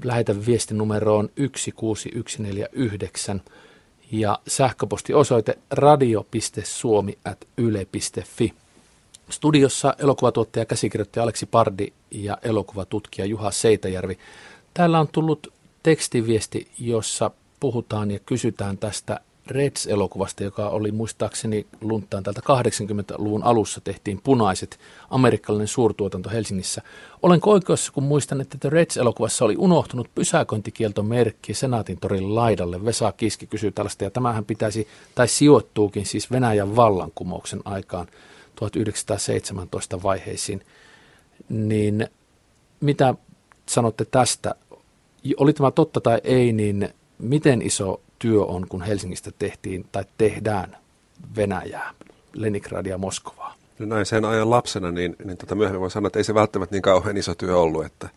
lähetä 0.04 0.46
viesti 0.46 0.74
numeroon 0.74 1.30
16149 1.74 3.42
ja 4.12 4.38
sähköpostiosoite 4.48 5.58
radio.suomi.yle.fi. 5.70 8.54
Studiossa 9.30 9.94
elokuvatuottaja 9.98 10.64
käsikirjoittaja 10.64 11.22
Aleksi 11.22 11.46
Pardi 11.46 11.92
ja 12.10 12.38
elokuvatutkija 12.42 13.26
Juha 13.26 13.50
Seitäjärvi. 13.50 14.18
Täällä 14.74 15.00
on 15.00 15.08
tullut 15.08 15.52
tekstiviesti, 15.82 16.70
jossa 16.78 17.30
puhutaan 17.60 18.10
ja 18.10 18.18
kysytään 18.18 18.78
tästä 18.78 19.20
Reds-elokuvasta, 19.50 20.44
joka 20.44 20.68
oli 20.68 20.92
muistaakseni 20.92 21.66
luntaan 21.80 22.22
täältä 22.22 22.40
80-luvun 22.40 23.42
alussa 23.42 23.80
tehtiin 23.80 24.20
punaiset 24.24 24.78
amerikkalainen 25.10 25.68
suurtuotanto 25.68 26.30
Helsingissä. 26.30 26.82
Olenko 27.22 27.50
oikeassa, 27.50 27.92
kun 27.92 28.02
muistan, 28.02 28.40
että 28.40 28.58
The 28.60 28.68
Reds-elokuvassa 28.68 29.44
oli 29.44 29.56
unohtunut 29.58 30.08
pysäköintikieltomerkki 30.14 31.54
Senaatin 31.54 31.98
torin 32.00 32.34
laidalle? 32.34 32.84
Vesa 32.84 33.12
Kiski 33.12 33.46
kysyy 33.46 33.70
tällaista, 33.70 34.04
ja 34.04 34.10
tämähän 34.10 34.44
pitäisi, 34.44 34.88
tai 35.14 35.28
sijoittuukin 35.28 36.06
siis 36.06 36.30
Venäjän 36.30 36.76
vallankumouksen 36.76 37.60
aikaan 37.64 38.06
1917 38.54 40.02
vaiheisiin, 40.02 40.64
niin 41.48 42.08
mitä 42.80 43.14
sanotte 43.66 44.04
tästä? 44.04 44.54
Oli 45.36 45.52
tämä 45.52 45.70
totta 45.70 46.00
tai 46.00 46.20
ei, 46.24 46.52
niin 46.52 46.88
miten 47.18 47.62
iso 47.62 48.00
työ 48.20 48.44
on, 48.44 48.68
kun 48.68 48.82
Helsingistä 48.82 49.30
tehtiin 49.38 49.86
tai 49.92 50.04
tehdään 50.18 50.76
Venäjää, 51.36 51.94
Leningradia, 52.32 52.98
Moskovaa? 52.98 53.54
No 53.78 53.86
näin 53.86 54.06
sen 54.06 54.24
ajan 54.24 54.50
lapsena, 54.50 54.90
niin, 54.90 55.16
niin 55.24 55.36
tota 55.36 55.54
myöhemmin 55.54 55.80
voi 55.80 55.90
sanoa, 55.90 56.06
että 56.06 56.18
ei 56.18 56.24
se 56.24 56.34
välttämättä 56.34 56.74
niin 56.74 56.82
kauhean 56.82 57.16
iso 57.16 57.34
työ 57.34 57.58
ollut, 57.58 57.84
että, 57.84 58.08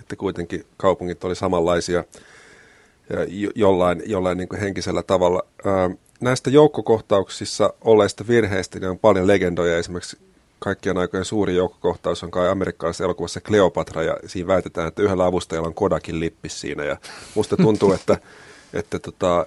että 0.00 0.16
kuitenkin 0.16 0.66
kaupungit 0.76 1.24
oli 1.24 1.34
samanlaisia. 1.34 2.04
jollain, 3.54 4.02
jollain 4.06 4.38
niin 4.38 4.48
kuin 4.48 4.60
henkisellä 4.60 5.02
tavalla. 5.02 5.42
Näistä 6.20 6.50
joukkokohtauksissa 6.50 7.74
olleista 7.80 8.24
virheistä 8.28 8.78
niin 8.78 8.90
on 8.90 8.98
paljon 8.98 9.26
legendoja. 9.26 9.78
Esimerkiksi 9.78 10.18
kaikkien 10.58 10.98
aikojen 10.98 11.24
suuri 11.24 11.56
joukkokohtaus 11.56 12.22
on 12.22 12.30
kai 12.30 12.48
amerikkalaisessa 12.48 13.04
elokuvassa 13.04 13.40
Cleopatra, 13.40 14.02
ja 14.02 14.16
siinä 14.26 14.46
väitetään, 14.46 14.88
että 14.88 15.02
yhdellä 15.02 15.26
avustajalla 15.26 15.68
on 15.68 15.74
Kodakin 15.74 16.20
lippis 16.20 16.60
siinä. 16.60 16.84
Ja 16.84 16.96
musta 17.34 17.56
tuntuu, 17.56 17.92
että, 17.92 18.18
että 18.72 18.98
tota, 18.98 19.46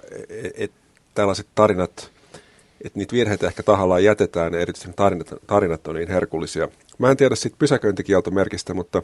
et, 0.54 0.72
tällaiset 1.14 1.46
tarinat, 1.54 2.10
että 2.84 2.98
niitä 2.98 3.12
virheitä 3.12 3.46
ehkä 3.46 3.62
tahallaan 3.62 4.04
jätetään, 4.04 4.52
ja 4.52 4.60
erityisesti 4.60 4.92
tarinat, 4.96 5.34
tarinat 5.46 5.88
on 5.88 5.94
niin 5.94 6.08
herkullisia. 6.08 6.68
Mä 6.98 7.10
en 7.10 7.16
tiedä 7.16 7.34
siitä 7.34 7.56
pysäköintikieltomerkistä, 7.58 8.74
mutta 8.74 9.02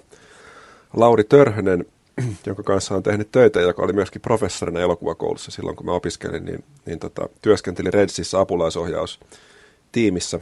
Lauri 0.97 1.25
Törhönen, 1.25 1.87
jonka 2.47 2.63
kanssa 2.63 2.95
on 2.95 3.03
tehnyt 3.03 3.33
töitä, 3.33 3.61
joka 3.61 3.83
oli 3.83 3.93
myöskin 3.93 4.23
professorina 4.23 4.81
elokuvakoulussa 4.81 5.51
silloin, 5.51 5.77
kun 5.77 5.87
mä 5.87 5.93
opiskelin, 5.93 6.45
niin, 6.45 6.65
niin 6.87 6.99
tota, 6.99 7.29
työskenteli 7.43 7.91
Redsissä 7.91 8.41
apulaisohjaustiimissä 8.41 10.41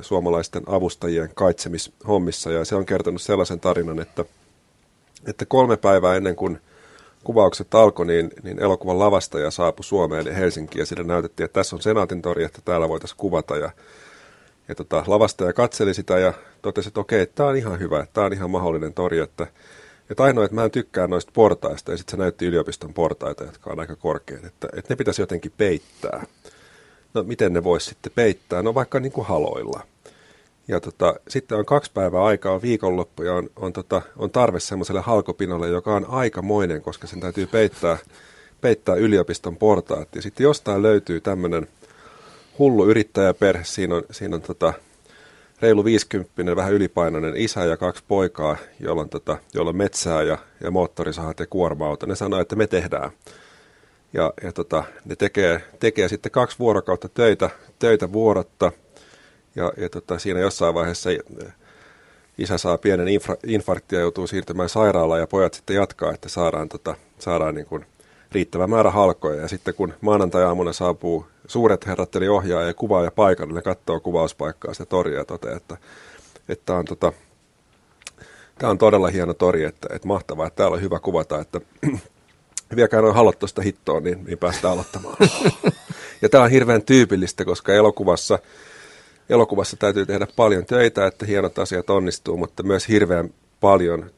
suomalaisten 0.00 0.62
avustajien 0.66 1.30
kaitsemishommissa, 1.34 2.52
ja 2.52 2.64
se 2.64 2.74
on 2.74 2.86
kertonut 2.86 3.22
sellaisen 3.22 3.60
tarinan, 3.60 4.00
että, 4.00 4.24
että 5.26 5.46
kolme 5.46 5.76
päivää 5.76 6.16
ennen 6.16 6.36
kuin 6.36 6.58
kuvaukset 7.24 7.74
alkoi, 7.74 8.06
niin, 8.06 8.30
niin 8.42 8.62
elokuvan 8.62 8.98
lavastaja 8.98 9.50
saapui 9.50 9.84
Suomeen 9.84 10.26
ja 10.26 10.34
Helsinkiin, 10.34 10.80
ja 10.80 10.86
sille 10.86 11.04
näytettiin, 11.04 11.44
että 11.44 11.60
tässä 11.60 11.76
on 11.76 11.82
Senaatin 11.82 12.22
tori, 12.22 12.44
että 12.44 12.58
täällä 12.64 12.88
voitaisiin 12.88 13.18
kuvata, 13.18 13.56
ja, 13.56 13.70
ja 14.68 14.74
tota, 14.74 15.04
lavastaja 15.06 15.52
katseli 15.52 15.94
sitä 15.94 16.18
ja 16.18 16.32
totesi, 16.62 16.88
että 16.88 17.00
okei, 17.00 17.26
tämä 17.26 17.48
on 17.48 17.56
ihan 17.56 17.78
hyvä, 17.78 18.06
tämä 18.12 18.26
on 18.26 18.32
ihan 18.32 18.50
mahdollinen 18.50 18.94
tori, 18.94 19.18
että 19.18 19.46
että 20.10 20.22
ainoa, 20.22 20.44
että 20.44 20.54
mä 20.54 20.64
en 20.64 20.70
tykkää 20.70 21.06
noista 21.06 21.32
portaista, 21.34 21.90
ja 21.90 21.96
sitten 21.96 22.10
se 22.10 22.16
näytti 22.16 22.46
yliopiston 22.46 22.94
portaita, 22.94 23.44
jotka 23.44 23.70
on 23.70 23.80
aika 23.80 23.96
korkeat, 23.96 24.44
että, 24.44 24.68
että 24.76 24.92
ne 24.92 24.96
pitäisi 24.96 25.22
jotenkin 25.22 25.52
peittää. 25.56 26.26
No 27.14 27.22
miten 27.22 27.52
ne 27.52 27.64
voisi 27.64 27.86
sitten 27.86 28.12
peittää? 28.14 28.62
No 28.62 28.74
vaikka 28.74 29.00
niin 29.00 29.12
kuin 29.12 29.26
haloilla. 29.26 29.80
Ja 30.68 30.80
tota, 30.80 31.14
sitten 31.28 31.58
on 31.58 31.64
kaksi 31.64 31.90
päivää 31.94 32.24
aikaa, 32.24 32.52
on 32.52 32.62
viikonloppu 32.62 33.22
ja 33.22 33.34
on, 33.34 33.50
on, 33.56 33.72
tota, 33.72 34.02
on 34.16 34.30
tarve 34.30 34.60
semmoiselle 34.60 35.00
halkopinolle, 35.00 35.68
joka 35.68 35.94
on 35.94 36.06
aikamoinen, 36.08 36.82
koska 36.82 37.06
sen 37.06 37.20
täytyy 37.20 37.46
peittää, 37.46 37.98
peittää 38.60 38.94
yliopiston 38.94 39.56
portaat. 39.56 40.08
Ja 40.14 40.22
sitten 40.22 40.44
jostain 40.44 40.82
löytyy 40.82 41.20
tämmöinen 41.20 41.68
hullu 42.58 42.86
yrittäjäperhe, 42.86 43.64
siinä 43.64 43.94
on, 43.94 44.02
siinä 44.10 44.36
on 44.36 44.42
tota, 44.42 44.72
reilu 45.60 45.84
50 45.84 46.56
vähän 46.56 46.72
ylipainoinen 46.72 47.36
isä 47.36 47.64
ja 47.64 47.76
kaksi 47.76 48.04
poikaa, 48.08 48.56
jolla 48.80 49.02
on, 49.02 49.08
tota, 49.08 49.38
jolla 49.54 49.70
on 49.70 49.76
metsää 49.76 50.22
ja, 50.22 50.38
ja 50.60 50.70
moottorisahat 50.70 51.40
ja 51.40 51.46
kuorma-auto. 51.46 52.06
Ne 52.06 52.14
sanoo, 52.14 52.40
että 52.40 52.56
me 52.56 52.66
tehdään. 52.66 53.10
Ja, 54.12 54.32
ja 54.42 54.52
tota, 54.52 54.84
ne 55.04 55.16
tekee, 55.16 55.60
tekee 55.80 56.08
sitten 56.08 56.32
kaksi 56.32 56.58
vuorokautta 56.58 57.08
töitä, 57.08 57.50
töitä 57.78 58.12
vuorotta. 58.12 58.72
Ja, 59.56 59.72
ja 59.76 59.88
tota, 59.88 60.18
siinä 60.18 60.40
jossain 60.40 60.74
vaiheessa 60.74 61.10
isä 62.38 62.58
saa 62.58 62.78
pienen 62.78 63.08
infra, 63.08 63.36
infarktia 63.46 63.98
ja 63.98 64.02
joutuu 64.02 64.26
siirtymään 64.26 64.68
sairaalaan 64.68 65.20
ja 65.20 65.26
pojat 65.26 65.54
sitten 65.54 65.76
jatkaa, 65.76 66.12
että 66.12 66.28
saadaan, 66.28 66.68
tota, 66.68 66.94
saadaan 67.18 67.54
niin 67.54 67.66
kuin 67.66 67.86
riittävä 68.32 68.66
määrä 68.66 68.90
halkoja. 68.90 69.40
Ja 69.40 69.48
sitten 69.48 69.74
kun 69.74 69.94
maanantai-aamuna 70.00 70.72
saapuu 70.72 71.26
suuret 71.46 71.86
herrat, 71.86 72.16
eli 72.16 72.28
ohjaaja 72.28 72.66
ja 72.66 72.74
kuvaaja 72.74 73.10
paikalle, 73.10 73.54
ne 73.54 73.62
katsoo 73.62 74.00
kuvauspaikkaa 74.00 74.74
sitä 74.74 74.86
toria 74.86 75.18
ja 75.18 75.24
toteaa, 75.24 75.56
että, 75.56 75.76
että 76.48 76.74
on, 76.74 76.84
tota, 76.84 77.12
tämä 78.58 78.70
on 78.70 78.78
todella 78.78 79.08
hieno 79.08 79.34
tori, 79.34 79.64
että, 79.64 79.88
että 79.92 80.08
mahtavaa, 80.08 80.46
että 80.46 80.56
täällä 80.56 80.74
on 80.74 80.82
hyvä 80.82 80.98
kuvata, 80.98 81.40
että 81.40 81.60
viekää 82.76 83.00
noin 83.00 83.14
halot 83.14 83.38
tuosta 83.38 83.62
hittoon, 83.62 84.04
niin, 84.04 84.24
niin 84.24 84.38
päästään 84.38 84.72
aloittamaan. 84.72 85.16
ja 86.22 86.28
tämä 86.28 86.44
on 86.44 86.50
hirveän 86.50 86.82
tyypillistä, 86.82 87.44
koska 87.44 87.74
elokuvassa, 87.74 88.38
elokuvassa 89.28 89.76
täytyy 89.76 90.06
tehdä 90.06 90.26
paljon 90.36 90.66
töitä, 90.66 91.06
että 91.06 91.26
hienot 91.26 91.58
asiat 91.58 91.90
onnistuu, 91.90 92.36
mutta 92.36 92.62
myös 92.62 92.88
hirveän 92.88 93.30
paljon 93.60 94.10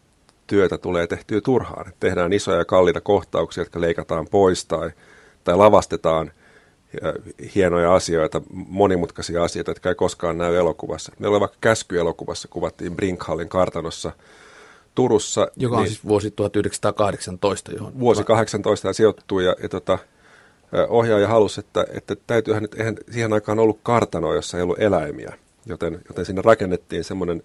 työtä 0.47 0.79
tulee 0.79 1.07
tehtyä 1.07 1.41
turhaan. 1.41 1.93
Tehdään 2.01 2.33
isoja 2.33 2.59
ja 2.59 2.65
kalliita 2.65 3.01
kohtauksia, 3.01 3.61
jotka 3.61 3.81
leikataan 3.81 4.27
pois 4.31 4.65
tai, 4.65 4.91
tai 5.45 5.57
lavastetaan 5.57 6.33
hienoja 7.55 7.95
asioita, 7.95 8.43
monimutkaisia 8.53 9.45
asioita, 9.45 9.71
jotka 9.71 9.89
ei 9.89 9.95
koskaan 9.95 10.39
näy 10.39 10.57
elokuvassa. 10.57 11.13
Meillä 11.19 11.35
oli 11.35 11.41
vaikka 11.41 11.59
käskyelokuvassa, 11.61 12.49
kuvattiin 12.49 12.97
Brinkhallin 12.97 13.49
kartanossa 13.49 14.13
Turussa. 14.95 15.49
Joka 15.57 15.77
on 15.77 15.83
niin, 15.83 15.89
siis 15.89 16.05
vuosi 16.05 16.31
1918. 16.31 17.73
Johon 17.73 18.01
vuosi 18.01 18.25
18 18.25 18.93
sijoittuu 18.93 19.41
ja, 19.41 19.57
ja 19.63 19.69
tota, 19.69 19.99
ohjaaja 20.89 21.29
halusi, 21.29 21.61
että, 21.61 21.87
että 21.95 22.17
täytyyhän 22.27 22.63
nyt, 22.63 22.75
eihän 22.75 22.97
siihen 23.11 23.33
aikaan 23.33 23.59
ollut 23.59 23.81
kartanoa, 23.83 24.35
jossa 24.35 24.57
ei 24.57 24.63
ollut 24.63 24.81
eläimiä, 24.81 25.33
joten, 25.67 26.01
joten 26.09 26.25
sinne 26.25 26.43
rakennettiin 26.43 27.05
semmoinen 27.05 27.43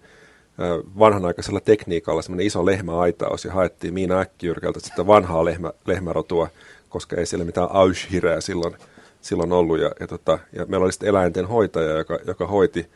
vanhanaikaisella 0.99 1.59
tekniikalla 1.59 2.21
semmoinen 2.21 2.47
iso 2.47 2.65
lehmäaitaus 2.65 3.45
ja 3.45 3.51
haettiin 3.51 3.93
Miina 3.93 4.19
Äkkijyrkältä 4.19 4.79
sitä 4.79 5.07
vanhaa 5.07 5.45
lehmä, 5.45 5.71
lehmärotua, 5.85 6.47
koska 6.89 7.15
ei 7.15 7.25
siellä 7.25 7.45
mitään 7.45 7.71
aushireä 7.71 8.41
silloin, 8.41 8.75
silloin 9.21 9.51
ollut. 9.51 9.79
Ja, 9.79 9.91
ja, 9.99 10.07
tota, 10.07 10.39
ja 10.53 10.65
meillä 10.65 10.83
oli 10.83 10.91
sitten 10.91 11.09
eläinten 11.09 11.47
hoitaja, 11.47 11.97
joka, 11.97 12.19
joka 12.27 12.47
hoiti 12.47 12.89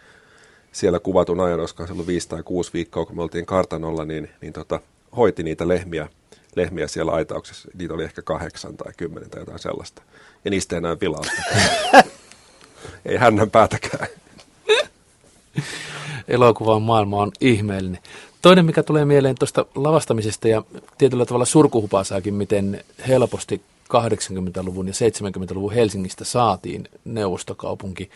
siellä 0.71 0.99
kuvatun 0.99 1.39
ajan, 1.39 1.59
koska 1.59 1.87
se 1.87 1.93
ollut 1.93 2.07
viisi 2.07 2.29
tai 2.29 2.43
kuusi 2.43 2.73
viikkoa, 2.73 3.05
kun 3.05 3.15
me 3.15 3.21
oltiin 3.21 3.45
kartanolla, 3.45 4.05
niin, 4.05 4.29
niin 4.41 4.53
tota, 4.53 4.79
hoiti 5.15 5.43
niitä 5.43 5.67
lehmiä, 5.67 6.07
lehmiä 6.55 6.87
siellä 6.87 7.11
aitauksessa. 7.11 7.67
Niitä 7.73 7.93
oli 7.93 8.03
ehkä 8.03 8.21
kahdeksan 8.21 8.77
tai 8.77 8.93
kymmenen 8.97 9.29
tai 9.29 9.41
jotain 9.41 9.59
sellaista. 9.59 10.01
Ja 10.45 10.51
niistä 10.51 10.75
ei 10.75 10.77
enää 10.77 10.97
vilausta. 11.01 11.41
ei 13.05 13.17
hännän 13.17 13.51
päätäkään 13.51 14.07
elokuvan 16.27 16.81
maailma 16.81 17.21
on 17.21 17.31
ihmeellinen. 17.41 18.01
Toinen, 18.41 18.65
mikä 18.65 18.83
tulee 18.83 19.05
mieleen 19.05 19.35
tuosta 19.39 19.65
lavastamisesta 19.75 20.47
ja 20.47 20.63
tietyllä 20.97 21.25
tavalla 21.25 21.45
surkuhupasaakin, 21.45 22.33
miten 22.33 22.83
helposti 23.07 23.61
80-luvun 23.93 24.87
ja 24.87 24.93
70-luvun 24.93 25.73
Helsingistä 25.73 26.23
saatiin 26.23 26.89
neuvostokaupunki, 27.05 28.09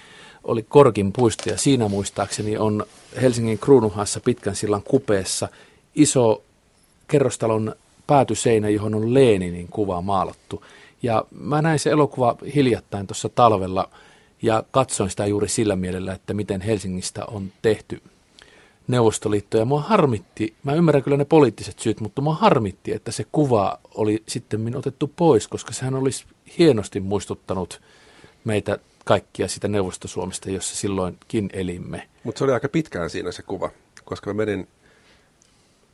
oli 0.44 0.64
Korkin 0.64 1.14
puisto 1.14 1.50
ja 1.50 1.58
siinä 1.58 1.88
muistaakseni 1.88 2.58
on 2.58 2.86
Helsingin 3.22 3.60
Kruunuhassa 3.60 4.20
pitkän 4.20 4.56
sillan 4.56 4.84
kupeessa 4.84 5.48
iso 5.96 6.44
kerrostalon 7.08 7.76
päätyseinä, 8.10 8.70
johon 8.70 8.96
on 8.96 9.14
Leeninin 9.14 9.68
kuva 9.68 10.02
maalattu. 10.02 10.64
Ja 11.04 11.24
mä 11.32 11.62
näin 11.62 11.80
se 11.80 11.90
elokuva 11.90 12.36
hiljattain 12.56 13.08
tuossa 13.08 13.30
talvella– 13.30 13.90
ja 14.42 14.64
katsoin 14.72 15.10
sitä 15.10 15.26
juuri 15.26 15.48
sillä 15.48 15.76
mielellä, 15.76 16.14
että 16.14 16.34
miten 16.34 16.62
Helsingistä 16.62 17.26
on 17.26 17.52
tehty 17.62 18.02
Neuvostoliitto. 18.88 19.58
Ja 19.58 19.66
mua 19.66 19.82
harmitti, 19.82 20.54
mä 20.64 20.74
ymmärrän 20.74 21.04
kyllä 21.04 21.18
ne 21.18 21.26
poliittiset 21.26 21.80
syyt, 21.80 22.02
mutta 22.02 22.22
mua 22.22 22.34
harmitti, 22.34 22.94
että 22.94 23.12
se 23.12 23.26
kuva 23.32 23.80
oli 23.96 24.24
sitten 24.28 24.76
otettu 24.76 25.12
pois, 25.16 25.48
koska 25.48 25.74
sehän 25.74 25.96
olisi 25.96 26.26
hienosti 26.58 27.00
muistuttanut 27.00 27.82
meitä 28.44 28.80
kaikkia 29.06 29.48
sitä 29.48 29.68
Neuvostosuomesta, 29.68 30.52
jossa 30.52 30.76
silloinkin 30.76 31.50
elimme. 31.54 32.08
Mutta 32.24 32.40
se 32.40 32.44
oli 32.44 32.54
aika 32.54 32.70
pitkään 32.70 33.10
siinä 33.10 33.32
se 33.32 33.42
kuva, 33.44 33.70
koska 34.06 34.30
mä 34.30 34.34
menin, 34.34 34.68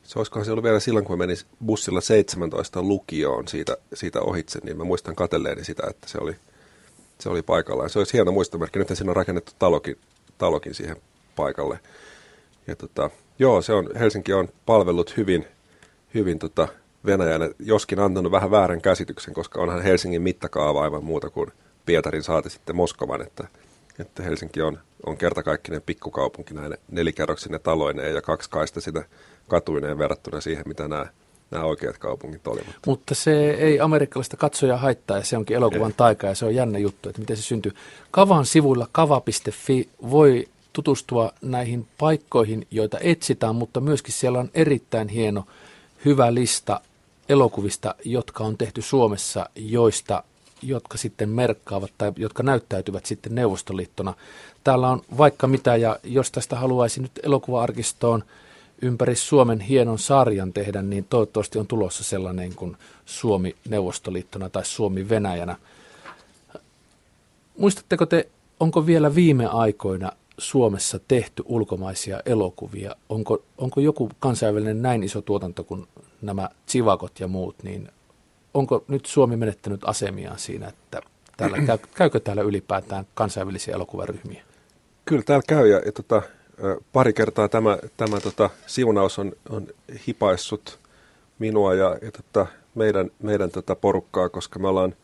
se 0.06 0.18
olisikohan 0.18 0.44
se 0.44 0.50
ollut 0.50 0.64
vielä 0.64 0.80
silloin, 0.80 1.04
kun 1.04 1.18
menin 1.18 1.36
bussilla 1.66 2.00
17 2.00 2.82
lukioon 2.82 3.48
siitä, 3.48 3.76
siitä 3.94 4.20
ohitse, 4.20 4.58
niin 4.62 4.76
mä 4.76 4.84
muistan 4.84 5.16
katelleeni 5.16 5.64
sitä, 5.64 5.86
että 5.90 6.08
se 6.08 6.18
oli– 6.20 6.36
se 7.18 7.28
oli 7.28 7.42
paikallaan. 7.42 7.90
Se 7.90 7.98
olisi 7.98 8.12
hieno 8.12 8.32
muistomerkki. 8.32 8.78
Nyt 8.78 8.88
siinä 8.94 9.10
on 9.10 9.16
rakennettu 9.16 9.52
talokin, 9.58 9.98
talokin 10.38 10.74
siihen 10.74 10.96
paikalle. 11.36 11.78
Ja 12.66 12.76
tota, 12.76 13.10
joo, 13.38 13.62
se 13.62 13.72
on, 13.72 13.90
Helsinki 13.98 14.32
on 14.32 14.48
palvellut 14.66 15.16
hyvin, 15.16 15.46
hyvin 16.14 16.38
tota 16.38 16.68
Venäjän, 17.06 17.50
joskin 17.58 18.00
antanut 18.00 18.32
vähän 18.32 18.50
väärän 18.50 18.80
käsityksen, 18.80 19.34
koska 19.34 19.60
onhan 19.60 19.82
Helsingin 19.82 20.22
mittakaava 20.22 20.82
aivan 20.82 21.04
muuta 21.04 21.30
kuin 21.30 21.52
Pietarin 21.86 22.22
saati 22.22 22.50
sitten 22.50 22.76
Moskovan, 22.76 23.22
että, 23.22 23.48
että 23.98 24.22
Helsinki 24.22 24.62
on, 24.62 24.78
on 25.06 25.16
kertakaikkinen 25.16 25.82
pikkukaupunki 25.82 26.54
näin 26.54 26.74
nelikerroksinen 26.90 27.60
taloineen 27.60 28.14
ja 28.14 28.22
kaksi 28.22 28.50
kaista 28.50 28.80
sitä 28.80 29.04
katuineen 29.48 29.98
verrattuna 29.98 30.40
siihen, 30.40 30.64
mitä 30.66 30.88
nämä 30.88 31.06
nämä 31.50 31.64
oikeat 31.64 31.98
kaupungit 31.98 32.46
olivat. 32.46 32.74
Mutta 32.86 33.14
se 33.14 33.50
ei 33.50 33.80
amerikkalaista 33.80 34.36
katsoja 34.36 34.76
haittaa 34.76 35.16
ja 35.16 35.24
se 35.24 35.36
onkin 35.36 35.56
elokuvan 35.56 35.90
ei. 35.90 35.96
taika 35.96 36.26
ja 36.26 36.34
se 36.34 36.44
on 36.44 36.54
jännä 36.54 36.78
juttu, 36.78 37.08
että 37.08 37.20
miten 37.20 37.36
se 37.36 37.42
syntyy. 37.42 37.72
Kavan 38.10 38.46
sivuilla 38.46 38.88
kava.fi 38.92 39.88
voi 40.10 40.48
tutustua 40.72 41.32
näihin 41.42 41.86
paikkoihin, 41.98 42.66
joita 42.70 42.98
etsitään, 43.00 43.54
mutta 43.54 43.80
myöskin 43.80 44.14
siellä 44.14 44.38
on 44.38 44.50
erittäin 44.54 45.08
hieno, 45.08 45.44
hyvä 46.04 46.34
lista 46.34 46.80
elokuvista, 47.28 47.94
jotka 48.04 48.44
on 48.44 48.58
tehty 48.58 48.82
Suomessa, 48.82 49.50
joista 49.56 50.22
jotka 50.62 50.98
sitten 50.98 51.28
merkkaavat 51.28 51.90
tai 51.98 52.12
jotka 52.16 52.42
näyttäytyvät 52.42 53.06
sitten 53.06 53.34
Neuvostoliittona. 53.34 54.14
Täällä 54.64 54.88
on 54.88 55.02
vaikka 55.18 55.46
mitä, 55.46 55.76
ja 55.76 55.98
jos 56.04 56.30
tästä 56.30 56.56
haluaisin 56.56 57.02
nyt 57.02 57.20
elokuva-arkistoon 57.22 58.24
ympäri 58.82 59.16
Suomen 59.16 59.60
hienon 59.60 59.98
sarjan 59.98 60.52
tehdä, 60.52 60.82
niin 60.82 61.04
toivottavasti 61.04 61.58
on 61.58 61.66
tulossa 61.66 62.04
sellainen 62.04 62.54
kuin 62.54 62.76
Suomi 63.04 63.56
Neuvostoliittona 63.68 64.48
tai 64.48 64.64
Suomi 64.64 65.08
Venäjänä. 65.08 65.56
Muistatteko 67.58 68.06
te, 68.06 68.28
onko 68.60 68.86
vielä 68.86 69.14
viime 69.14 69.46
aikoina 69.46 70.12
Suomessa 70.38 71.00
tehty 71.08 71.42
ulkomaisia 71.46 72.20
elokuvia? 72.26 72.96
Onko, 73.08 73.42
onko 73.58 73.80
joku 73.80 74.10
kansainvälinen 74.20 74.82
näin 74.82 75.02
iso 75.02 75.22
tuotanto 75.22 75.64
kuin 75.64 75.86
nämä 76.22 76.48
Tsivakot 76.66 77.20
ja 77.20 77.28
muut, 77.28 77.56
niin 77.62 77.88
onko 78.54 78.84
nyt 78.88 79.06
Suomi 79.06 79.36
menettänyt 79.36 79.80
asemiaan 79.84 80.38
siinä, 80.38 80.68
että 80.68 81.02
täällä, 81.36 81.58
käy, 81.66 81.78
käykö 81.94 82.20
täällä 82.20 82.42
ylipäätään 82.42 83.06
kansainvälisiä 83.14 83.74
elokuvaryhmiä? 83.74 84.42
Kyllä 85.04 85.22
täällä 85.22 85.44
käy 85.48 85.68
ja, 85.68 85.82
ja 85.86 85.92
tota, 85.92 86.22
pari 86.92 87.12
kertaa 87.12 87.48
tämä, 87.48 87.78
tämä 87.96 88.20
tota, 88.20 88.50
siunaus 88.66 89.18
on, 89.18 89.32
on 89.48 89.66
hipaissut 90.06 90.78
minua 91.38 91.74
ja, 91.74 91.98
ja 92.02 92.12
tota, 92.12 92.46
meidän, 92.74 93.10
meidän 93.22 93.50
tota 93.50 93.76
porukkaa, 93.76 94.28
koska 94.28 94.58
me 94.58 94.68
ollaan 94.68 94.94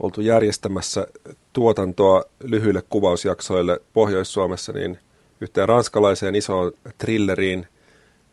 oltu 0.00 0.20
järjestämässä 0.20 1.06
tuotantoa 1.52 2.22
lyhyille 2.44 2.82
kuvausjaksoille 2.90 3.80
Pohjois-Suomessa, 3.92 4.72
niin 4.72 4.98
yhteen 5.40 5.68
ranskalaiseen 5.68 6.34
isoon 6.34 6.72
trilleriin, 6.98 7.66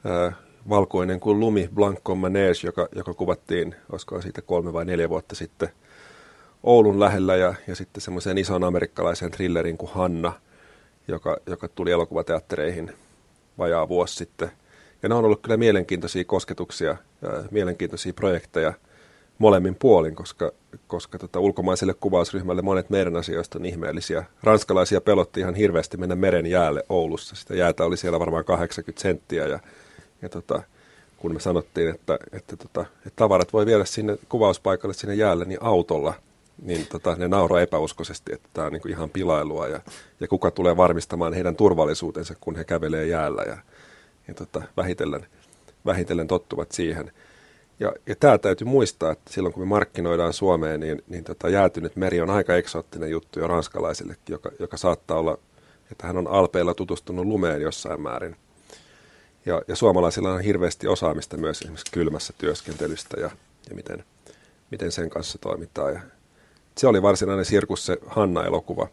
ää, 0.05 0.31
valkoinen 0.69 1.19
kuin 1.19 1.39
lumi, 1.39 1.69
Blanco 1.75 2.15
Manege, 2.15 2.59
joka, 2.63 2.87
joka 2.95 3.13
kuvattiin, 3.13 3.75
olisiko 3.91 4.21
siitä 4.21 4.41
kolme 4.41 4.73
vai 4.73 4.85
neljä 4.85 5.09
vuotta 5.09 5.35
sitten 5.35 5.69
Oulun 6.63 6.99
lähellä, 6.99 7.35
ja, 7.35 7.53
ja 7.67 7.75
sitten 7.75 8.01
semmoiseen 8.01 8.37
ison 8.37 8.63
amerikkalaiseen 8.63 9.31
thrilleriin 9.31 9.77
kuin 9.77 9.91
Hanna– 9.91 10.33
joka, 11.07 11.37
joka 11.45 11.67
tuli 11.67 11.91
elokuvateattereihin 11.91 12.93
vajaa 13.57 13.87
vuosi 13.87 14.15
sitten. 14.15 14.51
Ja 15.03 15.09
ne 15.09 15.15
on 15.15 15.25
ollut 15.25 15.41
kyllä 15.41 15.57
mielenkiintoisia 15.57 16.23
kosketuksia, 16.23 16.97
ja 17.21 17.43
mielenkiintoisia 17.51 18.13
projekteja 18.13 18.73
molemmin 19.37 19.75
puolin, 19.75 20.15
koska, 20.15 20.51
koska 20.87 21.17
tota, 21.17 21.39
ulkomaiselle 21.39 21.93
kuvausryhmälle 21.93 22.61
monet 22.61 22.89
meidän 22.89 23.15
asioista 23.15 23.59
on 23.59 23.65
ihmeellisiä. 23.65 24.23
Ranskalaisia 24.43 25.01
pelotti 25.01 25.39
ihan 25.39 25.55
hirveästi 25.55 25.97
mennä 25.97 26.15
meren 26.15 26.45
jäälle 26.45 26.83
Oulussa. 26.89 27.35
Sitä 27.35 27.55
jäätä 27.55 27.85
oli 27.85 27.97
siellä 27.97 28.19
varmaan 28.19 28.45
80 28.45 29.01
senttiä 29.01 29.47
ja, 29.47 29.59
ja 30.21 30.29
tota, 30.29 30.63
kun 31.17 31.33
me 31.33 31.39
sanottiin, 31.39 31.89
että, 31.89 32.19
että, 32.31 32.57
tota, 32.57 32.81
että 32.81 33.15
tavarat 33.15 33.53
voi 33.53 33.65
viedä 33.65 33.85
sinne 33.85 34.17
kuvauspaikalle 34.29 34.93
sinne 34.93 35.15
jäälle, 35.15 35.45
niin 35.45 35.63
autolla– 35.63 36.13
niin 36.61 36.87
tota, 36.87 37.15
ne 37.15 37.27
nauraa 37.27 37.61
epäuskoisesti, 37.61 38.33
että 38.33 38.49
tämä 38.53 38.67
on 38.67 38.73
niin 38.73 38.89
ihan 38.89 39.09
pilailua 39.09 39.67
ja, 39.67 39.81
ja 40.19 40.27
kuka 40.27 40.51
tulee 40.51 40.77
varmistamaan 40.77 41.33
heidän 41.33 41.55
turvallisuutensa, 41.55 42.35
kun 42.41 42.55
he 42.55 42.63
kävelee 42.63 43.07
jäällä 43.07 43.41
ja, 43.41 43.57
ja 44.27 44.33
tota, 44.33 44.61
vähitellen, 44.77 45.27
vähitellen 45.85 46.27
tottuvat 46.27 46.71
siihen. 46.71 47.11
Ja, 47.79 47.93
ja 48.05 48.15
tämä 48.15 48.37
täytyy 48.37 48.67
muistaa, 48.67 49.11
että 49.11 49.33
silloin 49.33 49.53
kun 49.53 49.63
me 49.63 49.67
markkinoidaan 49.67 50.33
Suomeen, 50.33 50.79
niin, 50.79 51.03
niin 51.07 51.23
tota, 51.23 51.49
jäätynyt 51.49 51.95
meri 51.95 52.21
on 52.21 52.29
aika 52.29 52.55
eksoottinen 52.55 53.09
juttu 53.09 53.39
jo 53.39 53.47
ranskalaisillekin, 53.47 54.33
joka, 54.33 54.51
joka 54.59 54.77
saattaa 54.77 55.19
olla, 55.19 55.37
että 55.91 56.07
hän 56.07 56.17
on 56.17 56.27
alpeilla 56.27 56.73
tutustunut 56.73 57.25
lumeen 57.25 57.61
jossain 57.61 58.01
määrin. 58.01 58.35
Ja, 59.45 59.61
ja 59.67 59.75
suomalaisilla 59.75 60.33
on 60.33 60.41
hirveästi 60.41 60.87
osaamista 60.87 61.37
myös 61.37 61.61
esimerkiksi 61.61 61.91
kylmässä 61.91 62.33
työskentelystä 62.37 63.19
ja, 63.19 63.29
ja 63.69 63.75
miten, 63.75 64.03
miten 64.71 64.91
sen 64.91 65.09
kanssa 65.09 65.37
toimitaan. 65.37 65.93
Ja, 65.93 66.01
se 66.77 66.87
oli 66.87 67.01
varsinainen 67.01 67.45
sirkus 67.45 67.85
se 67.85 67.97
Hanna-elokuva, 68.07 68.87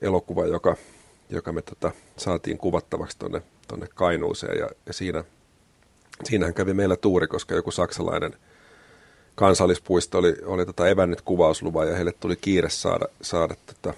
elokuva, 0.00 0.46
joka, 0.46 0.76
joka 1.30 1.52
me 1.52 1.62
tota, 1.62 1.90
saatiin 2.16 2.58
kuvattavaksi 2.58 3.18
tuonne 3.18 3.42
tonne 3.68 3.86
Kainuuseen. 3.94 4.58
Ja, 4.58 4.68
ja 4.86 4.92
siinä, 4.92 5.24
siinähän 6.24 6.54
kävi 6.54 6.74
meillä 6.74 6.96
tuuri, 6.96 7.26
koska 7.26 7.54
joku 7.54 7.70
saksalainen 7.70 8.36
kansallispuisto 9.34 10.18
oli, 10.18 10.36
oli 10.44 10.66
tota 10.66 10.88
evännyt 10.88 11.20
kuvausluvan 11.20 11.88
ja 11.88 11.94
heille 11.94 12.12
tuli 12.12 12.36
kiire 12.36 12.68
saada, 12.68 13.04
saada 13.22 13.54
tota 13.66 13.94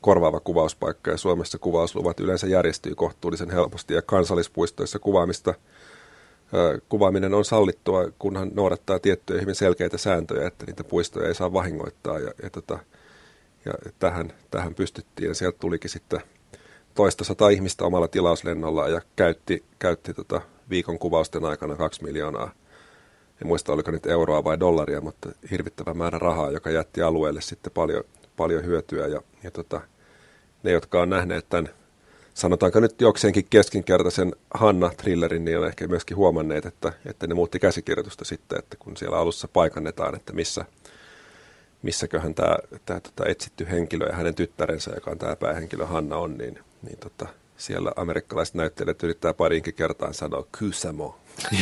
korvaava 0.00 0.40
kuvauspaikka. 0.40 1.10
Ja 1.10 1.16
Suomessa 1.16 1.58
kuvausluvat 1.58 2.20
yleensä 2.20 2.46
järjestyy 2.46 2.94
kohtuullisen 2.94 3.50
helposti 3.50 3.94
ja 3.94 4.02
kansallispuistoissa 4.02 4.98
kuvaamista– 4.98 5.54
kuvaaminen 6.88 7.34
on 7.34 7.44
sallittua, 7.44 8.04
kunhan 8.18 8.50
noudattaa 8.54 8.98
tiettyjä 8.98 9.40
hyvin 9.40 9.54
selkeitä 9.54 9.98
sääntöjä, 9.98 10.46
että 10.46 10.66
niitä 10.66 10.84
puistoja 10.84 11.28
ei 11.28 11.34
saa 11.34 11.52
vahingoittaa. 11.52 12.18
Ja, 12.18 12.30
ja, 12.42 12.50
tota, 12.50 12.78
ja 13.64 13.72
tähän, 13.98 14.32
tähän 14.50 14.74
pystyttiin 14.74 15.28
ja 15.28 15.34
sieltä 15.34 15.58
tulikin 15.58 15.90
sitten 15.90 16.20
toista 16.94 17.24
sata 17.24 17.48
ihmistä 17.48 17.84
omalla 17.84 18.08
tilauslennolla 18.08 18.88
ja 18.88 19.00
käytti, 19.16 19.64
käytti 19.78 20.14
tota 20.14 20.40
viikon 20.70 20.98
kuvausten 20.98 21.44
aikana 21.44 21.76
kaksi 21.76 22.04
miljoonaa. 22.04 22.50
En 23.42 23.46
muista, 23.46 23.72
oliko 23.72 23.90
nyt 23.90 24.06
euroa 24.06 24.44
vai 24.44 24.60
dollaria, 24.60 25.00
mutta 25.00 25.28
hirvittävä 25.50 25.94
määrä 25.94 26.18
rahaa, 26.18 26.50
joka 26.50 26.70
jätti 26.70 27.02
alueelle 27.02 27.40
sitten 27.40 27.72
paljon, 27.72 28.04
paljon 28.36 28.64
hyötyä. 28.64 29.06
Ja, 29.06 29.22
ja 29.42 29.50
tota, 29.50 29.80
ne, 30.62 30.70
jotka 30.70 31.02
on 31.02 31.10
nähneet 31.10 31.46
tämän 31.48 31.68
sanotaanko 32.38 32.80
nyt 32.80 33.00
jokseenkin 33.00 33.46
keskinkertaisen 33.50 34.32
Hanna-thrillerin, 34.54 35.44
niin 35.44 35.58
on 35.58 35.66
ehkä 35.66 35.86
myöskin 35.86 36.16
huomanneet, 36.16 36.66
että, 36.66 36.92
että 37.06 37.26
ne 37.26 37.34
muutti 37.34 37.58
käsikirjoitusta 37.58 38.24
sitten, 38.24 38.58
että 38.58 38.76
kun 38.78 38.96
siellä 38.96 39.18
alussa 39.18 39.48
paikannetaan, 39.48 40.14
että 40.14 40.32
missä, 40.32 40.64
missäköhän 41.82 42.34
tämä, 42.34 42.56
tämä 42.86 43.00
tota, 43.00 43.26
etsitty 43.26 43.66
henkilö 43.70 44.06
ja 44.06 44.16
hänen 44.16 44.34
tyttärensä, 44.34 44.90
joka 44.94 45.10
on 45.10 45.18
tämä 45.18 45.36
päähenkilö 45.36 45.86
Hanna 45.86 46.16
on, 46.16 46.38
niin, 46.38 46.58
niin 46.82 46.98
tota, 46.98 47.26
siellä 47.56 47.92
amerikkalaiset 47.96 48.54
näyttelijät 48.54 49.02
yrittää 49.02 49.34
parinkin 49.34 49.74
kertaan 49.74 50.14
sanoa 50.14 50.46
Kysamo. 50.58 51.18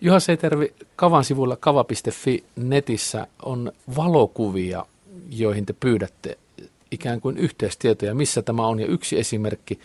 Juha 0.00 0.20
Seitervi, 0.20 0.74
Kavan 0.96 1.24
sivuilla 1.24 1.56
kava.fi 1.56 2.44
netissä 2.56 3.26
on 3.42 3.72
valokuvia, 3.96 4.86
joihin 5.30 5.66
te 5.66 5.72
pyydätte 5.72 6.38
ikään 6.94 7.20
kuin 7.20 7.38
yhteistietoja, 7.38 8.14
missä 8.14 8.42
tämä 8.42 8.66
on. 8.66 8.80
Ja 8.80 8.86
yksi 8.86 9.18
esimerkki, 9.18 9.80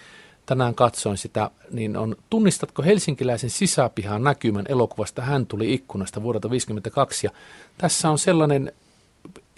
tänään 0.45 0.75
katsoin 0.75 1.17
sitä, 1.17 1.51
niin 1.71 1.97
on, 1.97 2.15
tunnistatko 2.29 2.83
helsinkiläisen 2.83 3.49
sisäpihan 3.49 4.23
näkymän 4.23 4.65
elokuvasta 4.69 5.21
Hän 5.21 5.45
tuli 5.45 5.73
ikkunasta 5.73 6.23
vuodelta 6.23 6.47
1952. 6.47 7.27
Ja 7.27 7.31
tässä 7.77 8.09
on 8.09 8.19
sellainen 8.19 8.71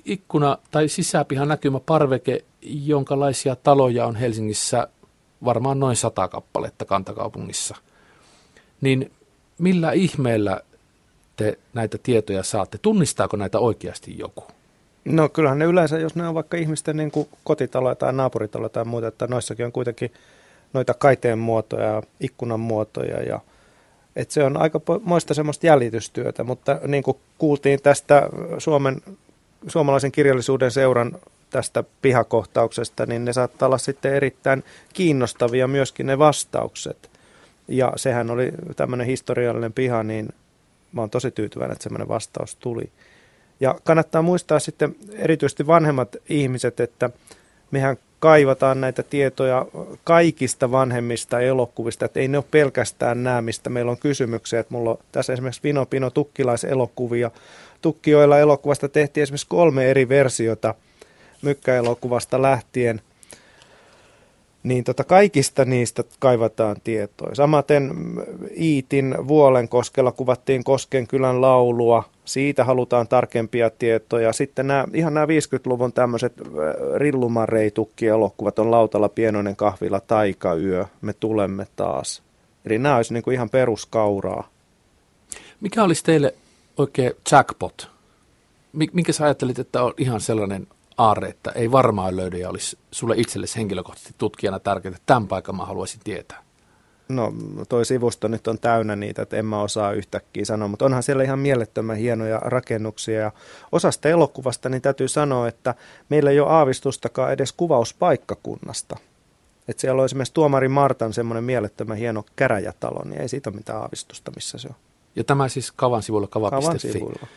ikkuna 0.05 0.57
tai 0.71 0.87
sisäpihan 0.87 1.47
näkymä 1.47 1.79
parveke, 1.79 2.45
jonkalaisia 2.61 3.55
taloja 3.55 4.05
on 4.05 4.15
Helsingissä 4.15 4.87
varmaan 5.45 5.79
noin 5.79 5.95
sata 5.95 6.27
kappaletta 6.27 6.85
kantakaupungissa. 6.85 7.75
Niin 8.81 9.11
millä 9.57 9.91
ihmeellä 9.91 10.61
te 11.35 11.59
näitä 11.73 11.97
tietoja 11.97 12.43
saatte? 12.43 12.77
Tunnistaako 12.77 13.37
näitä 13.37 13.59
oikeasti 13.59 14.17
joku? 14.17 14.43
No 15.05 15.29
kyllähän 15.29 15.59
ne 15.59 15.65
yleensä, 15.65 15.99
jos 15.99 16.15
ne 16.15 16.27
on 16.27 16.35
vaikka 16.35 16.57
ihmisten 16.57 16.97
niin 16.97 17.11
kuin 17.11 17.29
kotitaloja 17.43 17.95
tai 17.95 18.13
naapuritaloja 18.13 18.69
tai 18.69 18.85
muuta, 18.85 19.07
että 19.07 19.27
noissakin 19.27 19.65
on 19.65 19.71
kuitenkin 19.71 20.13
noita 20.73 20.93
kaiteen 20.93 21.39
muotoja 21.39 21.85
ja 21.85 22.03
ikkunan 22.19 22.59
muotoja 22.59 23.23
ja 23.23 23.39
että 24.15 24.33
se 24.33 24.43
on 24.43 24.57
aika 24.57 24.81
moista 25.03 25.33
semmoista 25.33 25.67
jäljitystyötä, 25.67 26.43
mutta 26.43 26.79
niin 26.87 27.03
kuin 27.03 27.17
kuultiin 27.37 27.81
tästä 27.81 28.29
Suomen, 28.57 29.01
suomalaisen 29.67 30.11
kirjallisuuden 30.11 30.71
seuran 30.71 31.17
tästä 31.49 31.83
pihakohtauksesta, 32.01 33.05
niin 33.05 33.25
ne 33.25 33.33
saattaa 33.33 33.65
olla 33.65 33.77
sitten 33.77 34.13
erittäin 34.13 34.63
kiinnostavia 34.93 35.67
myöskin 35.67 36.05
ne 36.05 36.19
vastaukset. 36.19 37.09
Ja 37.67 37.93
sehän 37.95 38.31
oli 38.31 38.51
tämmöinen 38.75 39.07
historiallinen 39.07 39.73
piha, 39.73 40.03
niin 40.03 40.29
mä 40.91 41.01
oon 41.01 41.09
tosi 41.09 41.31
tyytyväinen, 41.31 41.73
että 41.73 41.83
semmoinen 41.83 42.07
vastaus 42.07 42.55
tuli. 42.55 42.91
Ja 43.61 43.75
kannattaa 43.83 44.21
muistaa 44.21 44.59
sitten 44.59 44.95
erityisesti 45.13 45.67
vanhemmat 45.67 46.15
ihmiset, 46.29 46.79
että 46.79 47.09
mehän 47.71 47.97
kaivataan 48.19 48.81
näitä 48.81 49.03
tietoja 49.03 49.65
kaikista 50.03 50.71
vanhemmista 50.71 51.39
elokuvista, 51.39 52.05
että 52.05 52.19
ei 52.19 52.27
ne 52.27 52.37
ole 52.37 52.45
pelkästään 52.51 53.23
nämä, 53.23 53.41
mistä 53.41 53.69
meillä 53.69 53.91
on 53.91 53.97
kysymyksiä. 53.97 54.59
Että 54.59 54.73
mulla 54.73 54.89
on 54.89 54.97
tässä 55.11 55.33
esimerkiksi 55.33 55.63
Vino 55.63 55.85
Pino 55.85 56.09
Tukkilaiselokuvia. 56.09 57.31
Tukkijoilla 57.81 58.39
elokuvasta 58.39 58.89
tehtiin 58.89 59.21
esimerkiksi 59.21 59.47
kolme 59.47 59.89
eri 59.89 60.09
versiota 60.09 60.75
mykkäelokuvasta 61.41 62.41
lähtien– 62.41 63.01
niin 64.63 64.83
tota 64.83 65.03
kaikista 65.03 65.65
niistä 65.65 66.03
kaivataan 66.19 66.75
tietoa. 66.83 67.35
Samaten 67.35 67.91
Iitin 68.57 69.15
Vuolenkoskella 69.27 70.11
kuvattiin 70.11 70.63
Kosken 70.63 71.07
kylän 71.07 71.41
laulua, 71.41 72.03
siitä 72.25 72.63
halutaan 72.63 73.07
tarkempia 73.07 73.69
tietoja. 73.69 74.33
Sitten 74.33 74.67
nämä, 74.67 74.85
ihan 74.93 75.13
nämä 75.13 75.25
50-luvun 75.25 75.93
tämmöiset 75.93 76.33
rillumareitukki-elokuvat 76.95 78.59
on 78.59 78.71
Lautalla 78.71 79.09
pienoinen 79.09 79.55
kahvila 79.55 79.99
Taikayö, 79.99 80.85
me 81.01 81.13
tulemme 81.13 81.67
taas. 81.75 82.23
Eli 82.65 82.77
nämä 82.77 82.95
olisi 82.95 83.13
niin 83.13 83.23
kuin 83.23 83.33
ihan 83.33 83.49
peruskauraa. 83.49 84.47
Mikä 85.61 85.83
olisi 85.83 86.03
teille 86.03 86.33
oikein 86.77 87.11
jackpot? 87.31 87.91
Minkä 88.73 89.13
sä 89.13 89.23
ajattelit, 89.23 89.59
että 89.59 89.83
on 89.83 89.93
ihan 89.97 90.21
sellainen 90.21 90.67
aarre, 90.97 91.29
että 91.29 91.51
ei 91.55 91.71
varmaan 91.71 92.17
löydy 92.17 92.37
ja 92.37 92.49
olisi 92.49 92.77
sulle 92.91 93.15
itsellesi 93.17 93.57
henkilökohtaisesti 93.57 94.15
tutkijana 94.17 94.59
tärkeää, 94.59 94.89
että 94.89 95.01
tämän 95.05 95.27
paikan 95.27 95.55
mä 95.55 95.65
haluaisin 95.65 96.01
tietää? 96.03 96.43
No 97.09 97.33
toi 97.69 97.85
sivusto 97.85 98.27
nyt 98.27 98.47
on 98.47 98.59
täynnä 98.59 98.95
niitä, 98.95 99.21
että 99.21 99.37
en 99.37 99.45
mä 99.45 99.61
osaa 99.61 99.91
yhtäkkiä 99.91 100.45
sanoa, 100.45 100.67
mutta 100.67 100.85
onhan 100.85 101.03
siellä 101.03 101.23
ihan 101.23 101.39
mielettömän 101.39 101.97
hienoja 101.97 102.39
rakennuksia. 102.39 103.19
Ja 103.19 103.31
osasta 103.71 104.09
elokuvasta 104.09 104.69
niin 104.69 104.81
täytyy 104.81 105.07
sanoa, 105.07 105.47
että 105.47 105.75
meillä 106.09 106.31
ei 106.31 106.39
ole 106.39 106.49
aavistustakaan 106.49 107.33
edes 107.33 107.53
kuvauspaikkakunnasta. 107.53 108.97
Että 109.67 109.81
siellä 109.81 109.99
on 109.99 110.05
esimerkiksi 110.05 110.33
Tuomari 110.33 110.67
Martan 110.67 111.13
semmoinen 111.13 111.43
mielettömän 111.43 111.97
hieno 111.97 112.23
käräjätalo, 112.35 113.03
niin 113.05 113.21
ei 113.21 113.27
siitä 113.27 113.49
ole 113.49 113.57
mitään 113.57 113.81
aavistusta, 113.81 114.31
missä 114.35 114.57
se 114.57 114.67
on. 114.67 114.75
Ja 115.15 115.23
tämä 115.23 115.47
siis 115.47 115.71
Kavan 115.71 116.03
sivulla 116.03 116.27
kava.fi. 116.27 116.61
Kavan 116.61 116.79
sivuilla. 116.79 117.27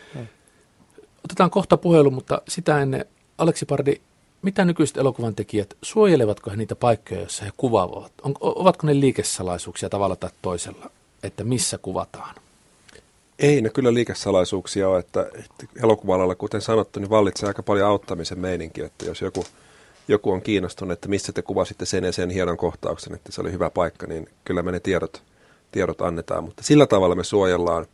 Otetaan 1.24 1.50
kohta 1.50 1.76
puhelu, 1.76 2.10
mutta 2.10 2.42
sitä 2.48 2.80
ennen 2.80 3.04
Aleksi 3.38 3.66
Pardi, 3.66 4.00
mitä 4.42 4.64
nykyiset 4.64 4.96
elokuvan 4.96 5.34
tekijät, 5.34 5.76
suojelevatko 5.82 6.50
he 6.50 6.56
niitä 6.56 6.74
paikkoja, 6.74 7.20
joissa 7.20 7.44
he 7.44 7.50
kuvaavat? 7.56 8.12
On, 8.22 8.34
ovatko 8.40 8.86
ne 8.86 9.00
liikesalaisuuksia 9.00 9.88
tavalla 9.88 10.16
tai 10.16 10.30
toisella, 10.42 10.90
että 11.22 11.44
missä 11.44 11.78
kuvataan? 11.78 12.34
Ei 13.38 13.60
ne 13.60 13.70
kyllä 13.70 13.94
liikesalaisuuksia 13.94 14.88
ole, 14.88 14.98
että, 14.98 15.30
että 15.34 15.66
elokuva 15.82 16.34
kuten 16.34 16.60
sanottu, 16.60 17.00
niin 17.00 17.10
vallitsee 17.10 17.46
aika 17.46 17.62
paljon 17.62 17.88
auttamisen 17.88 18.38
meininki, 18.38 18.80
että 18.80 19.04
jos 19.04 19.20
joku, 19.20 19.44
joku 20.08 20.32
on 20.32 20.42
kiinnostunut, 20.42 20.92
että 20.92 21.08
missä 21.08 21.32
te 21.32 21.42
kuvasitte 21.42 21.86
sen 21.86 22.04
ja 22.04 22.12
sen 22.12 22.30
hienon 22.30 22.56
kohtauksen, 22.56 23.14
että 23.14 23.32
se 23.32 23.40
oli 23.40 23.52
hyvä 23.52 23.70
paikka, 23.70 24.06
niin 24.06 24.28
kyllä 24.44 24.62
me 24.62 24.72
ne 24.72 24.80
tiedot, 24.80 25.22
tiedot 25.72 26.00
annetaan, 26.00 26.44
mutta 26.44 26.62
sillä 26.62 26.86
tavalla 26.86 27.14
me 27.14 27.24
suojellaan, 27.24 27.86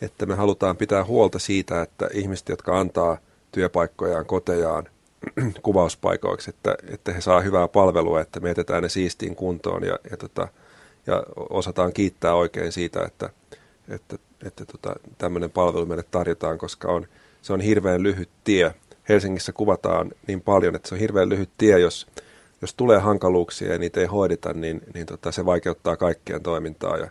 että 0.00 0.26
me 0.26 0.34
halutaan 0.34 0.76
pitää 0.76 1.04
huolta 1.04 1.38
siitä, 1.38 1.82
että 1.82 2.08
ihmiset, 2.14 2.48
jotka 2.48 2.80
antaa 2.80 3.18
työpaikkojaan, 3.52 4.26
kotejaan, 4.26 4.88
kuvauspaikoiksi, 5.62 6.50
että, 6.50 6.74
että 6.88 7.12
he 7.12 7.20
saa 7.20 7.40
hyvää 7.40 7.68
palvelua, 7.68 8.20
että 8.20 8.40
me 8.40 8.48
jätetään 8.48 8.82
ne 8.82 8.88
siistiin 8.88 9.36
kuntoon 9.36 9.84
ja, 9.84 9.98
ja, 10.10 10.16
tota, 10.16 10.48
ja 11.06 11.22
osataan 11.50 11.92
kiittää 11.92 12.34
oikein 12.34 12.72
siitä, 12.72 13.04
että, 13.06 13.30
että, 13.88 14.16
että 14.46 14.64
tota, 14.64 14.94
tämmöinen 15.18 15.50
palvelu 15.50 15.86
meille 15.86 16.04
tarjotaan, 16.10 16.58
koska 16.58 16.88
on, 16.88 17.06
se 17.42 17.52
on 17.52 17.60
hirveän 17.60 18.02
lyhyt 18.02 18.28
tie. 18.44 18.74
Helsingissä 19.08 19.52
kuvataan 19.52 20.12
niin 20.26 20.40
paljon, 20.40 20.74
että 20.74 20.88
se 20.88 20.94
on 20.94 21.00
hirveän 21.00 21.28
lyhyt 21.28 21.50
tie, 21.58 21.78
jos, 21.78 22.06
jos 22.60 22.74
tulee 22.74 22.98
hankaluuksia 22.98 23.72
ja 23.72 23.78
niitä 23.78 24.00
ei 24.00 24.06
hoideta, 24.06 24.52
niin, 24.52 24.80
niin 24.94 25.06
tota, 25.06 25.32
se 25.32 25.46
vaikeuttaa 25.46 25.96
kaikkien 25.96 26.42
toimintaa. 26.42 26.96
Ja, 26.96 27.10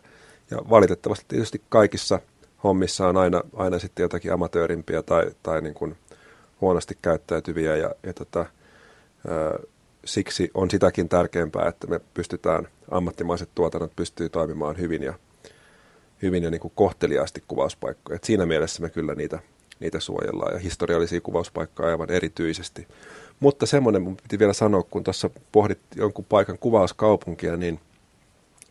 ja 0.51 0.57
valitettavasti 0.69 1.25
tietysti 1.27 1.61
kaikissa 1.69 2.19
hommissa 2.63 3.07
on 3.07 3.17
aina, 3.17 3.41
aina 3.55 3.79
sitten 3.79 4.03
jotakin 4.03 4.33
amatöörimpiä 4.33 5.03
tai, 5.03 5.31
tai 5.43 5.61
niin 5.61 5.73
kuin 5.73 5.97
huonosti 6.61 6.97
käyttäytyviä 7.01 7.75
ja, 7.75 7.95
ja 8.03 8.13
tota, 8.13 8.45
ö, 9.29 9.67
siksi 10.05 10.51
on 10.53 10.69
sitäkin 10.69 11.09
tärkeämpää, 11.09 11.67
että 11.67 11.87
me 11.87 11.99
pystytään, 12.13 12.67
ammattimaiset 12.91 13.49
tuotannot 13.55 13.95
pystyy 13.95 14.29
toimimaan 14.29 14.77
hyvin 14.77 15.03
ja, 15.03 15.13
hyvin 16.21 16.43
ja 16.43 16.51
niin 16.51 16.61
kuin 16.61 16.73
kohteliaasti 16.75 17.43
kuvauspaikkoja. 17.47 18.15
Et 18.15 18.23
siinä 18.23 18.45
mielessä 18.45 18.81
me 18.81 18.89
kyllä 18.89 19.15
niitä, 19.15 19.39
niitä 19.79 19.99
suojellaan 19.99 20.53
ja 20.53 20.59
historiallisia 20.59 21.21
kuvauspaikkoja 21.21 21.89
aivan 21.89 22.11
erityisesti. 22.11 22.87
Mutta 23.39 23.65
semmoinen 23.65 24.01
mun 24.01 24.17
piti 24.17 24.39
vielä 24.39 24.53
sanoa, 24.53 24.83
kun 24.83 25.03
tuossa 25.03 25.29
pohdit 25.51 25.79
jonkun 25.95 26.25
paikan 26.25 26.57
kuvauskaupunkia, 26.57 27.57
niin 27.57 27.79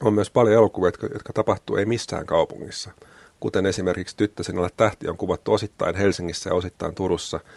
on 0.01 0.15
myös 0.15 0.31
paljon 0.31 0.55
elokuvia, 0.55 0.89
jotka, 0.89 1.07
jotka 1.07 1.33
tapahtuu 1.33 1.77
ei 1.77 1.87
missään 1.87 2.27
kaupungissa. 2.27 2.91
Kuten 3.41 3.67
esimerkiksi 3.67 4.17
Tyttösen 4.17 4.59
alle 4.59 4.71
tähti 4.77 5.09
on 5.09 5.17
kuvattu 5.17 5.53
osittain 5.53 5.95
Helsingissä 5.95 6.51
ja 6.51 6.55
osittain 6.55 6.95
Turussa– 6.95 7.41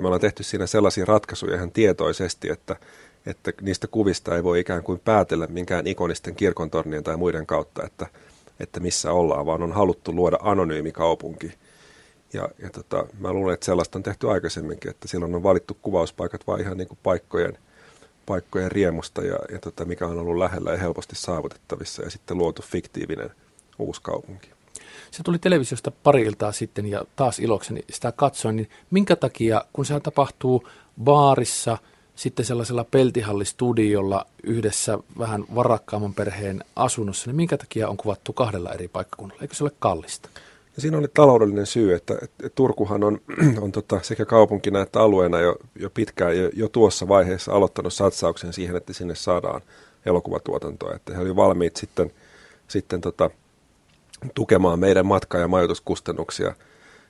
ja 0.00 0.02
me 0.02 0.08
ollaan 0.08 0.20
tehty 0.20 0.42
siinä 0.42 0.66
sellaisia 0.66 1.04
ratkaisuja 1.04 1.54
ihan 1.54 1.70
tietoisesti, 1.70 2.50
että, 2.50 2.76
että 3.26 3.52
niistä 3.60 3.86
kuvista 3.86 4.36
ei 4.36 4.44
voi 4.44 4.60
ikään 4.60 4.82
kuin 4.82 5.00
päätellä 5.04 5.46
minkään 5.46 5.86
ikonisten 5.86 6.34
kirkontornien 6.34 7.04
tai 7.04 7.16
muiden 7.16 7.46
kautta, 7.46 7.86
että, 7.86 8.06
että 8.60 8.80
missä 8.80 9.12
ollaan, 9.12 9.46
vaan 9.46 9.62
on 9.62 9.72
haluttu 9.72 10.12
luoda 10.14 10.38
anonyymi 10.42 10.92
kaupunki. 10.92 11.52
Ja, 12.32 12.48
ja 12.62 12.70
tota, 12.70 13.06
mä 13.18 13.32
luulen, 13.32 13.54
että 13.54 13.66
sellaista 13.66 13.98
on 13.98 14.02
tehty 14.02 14.30
aikaisemminkin, 14.30 14.90
että 14.90 15.08
silloin 15.08 15.34
on 15.34 15.42
valittu 15.42 15.78
kuvauspaikat 15.82 16.46
vain 16.46 16.60
ihan 16.60 16.76
niin 16.76 16.88
kuin 16.88 16.98
paikkojen, 17.02 17.58
paikkojen 18.26 18.72
riemusta 18.72 19.22
ja, 19.22 19.38
ja 19.52 19.58
tota, 19.58 19.84
mikä 19.84 20.06
on 20.06 20.18
ollut 20.18 20.38
lähellä 20.38 20.70
ja 20.70 20.78
helposti 20.78 21.16
saavutettavissa 21.16 22.02
ja 22.02 22.10
sitten 22.10 22.38
luotu 22.38 22.62
fiktiivinen 22.62 23.30
uusi 23.78 24.00
kaupunki. 24.02 24.50
Se 25.10 25.22
tuli 25.22 25.38
televisiosta 25.38 25.90
pari 25.90 26.22
iltaa 26.22 26.52
sitten 26.52 26.86
ja 26.86 27.04
taas 27.16 27.38
ilokseni 27.38 27.84
sitä 27.90 28.12
katsoin, 28.12 28.56
niin 28.56 28.68
minkä 28.90 29.16
takia, 29.16 29.64
kun 29.72 29.86
se 29.86 30.00
tapahtuu 30.00 30.68
baarissa, 31.04 31.78
sitten 32.14 32.44
sellaisella 32.44 32.84
peltihallistudiolla 32.84 34.26
yhdessä 34.42 34.98
vähän 35.18 35.44
varakkaamman 35.54 36.14
perheen 36.14 36.64
asunnossa, 36.76 37.26
niin 37.26 37.36
minkä 37.36 37.56
takia 37.56 37.88
on 37.88 37.96
kuvattu 37.96 38.32
kahdella 38.32 38.72
eri 38.72 38.88
paikkakunnalla? 38.88 39.42
Eikö 39.42 39.54
se 39.54 39.64
ole 39.64 39.72
kallista? 39.78 40.28
Ja 40.76 40.82
siinä 40.82 40.98
oli 40.98 41.08
taloudellinen 41.14 41.66
syy, 41.66 41.94
että, 41.94 42.14
että 42.22 42.48
Turkuhan 42.54 43.04
on, 43.04 43.20
on 43.64 43.72
tota, 43.72 44.00
sekä 44.02 44.24
kaupunkina 44.24 44.82
että 44.82 45.00
alueena 45.00 45.40
jo, 45.40 45.56
jo 45.74 45.90
pitkään, 45.90 46.38
jo, 46.38 46.50
jo 46.52 46.68
tuossa 46.68 47.08
vaiheessa 47.08 47.52
aloittanut 47.52 47.92
satsauksen 47.92 48.52
siihen, 48.52 48.76
että 48.76 48.92
sinne 48.92 49.14
saadaan 49.14 49.60
elokuvatuotantoa. 50.06 50.94
Että 50.94 51.14
he 51.14 51.20
olivat 51.20 51.36
valmiit 51.36 51.76
sitten, 51.76 52.12
sitten 52.68 53.00
tota, 53.00 53.30
tukemaan 54.34 54.78
meidän 54.78 55.06
matka- 55.06 55.38
ja 55.38 55.48
majoituskustannuksia 55.48 56.54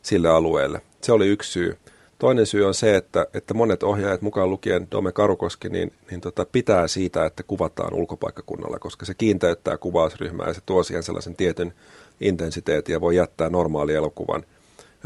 sille 0.03 0.29
alueelle. 0.29 0.83
Se 1.01 1.13
oli 1.13 1.29
yksi 1.29 1.53
syy. 1.53 1.79
Toinen 2.19 2.47
syy 2.47 2.67
on 2.67 2.75
se, 2.75 2.97
että, 2.97 3.27
että 3.35 3.55
monet 3.55 3.83
ohjaajat, 3.83 4.23
mukaan 4.23 4.51
lukien 4.51 4.89
Dome 4.91 5.13
Karukoski, 5.13 5.69
niin, 5.69 5.93
niin 6.11 6.21
tota, 6.21 6.47
pitää 6.53 6.89
siitä, 6.89 7.27
että 7.27 7.43
kuvataan 7.43 7.95
ulkopaikkakunnalla, 7.95 8.79
koska 8.79 9.07
se 9.07 9.15
kiinteyttää 9.15 9.79
kuvausryhmää 9.79 10.47
ja 10.47 10.55
se 10.55 10.61
tuo 10.67 10.83
siihen 10.83 11.03
sellaisen 11.03 11.37
tietyn 11.37 11.73
intensiteetin 12.21 12.93
ja 12.93 13.01
voi 13.01 13.17
jättää 13.17 13.49
normaali 13.51 13.95
elokuvan, 13.95 14.45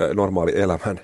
äh, 0.01 0.10
normaali 0.14 0.52
elämän, 0.60 1.01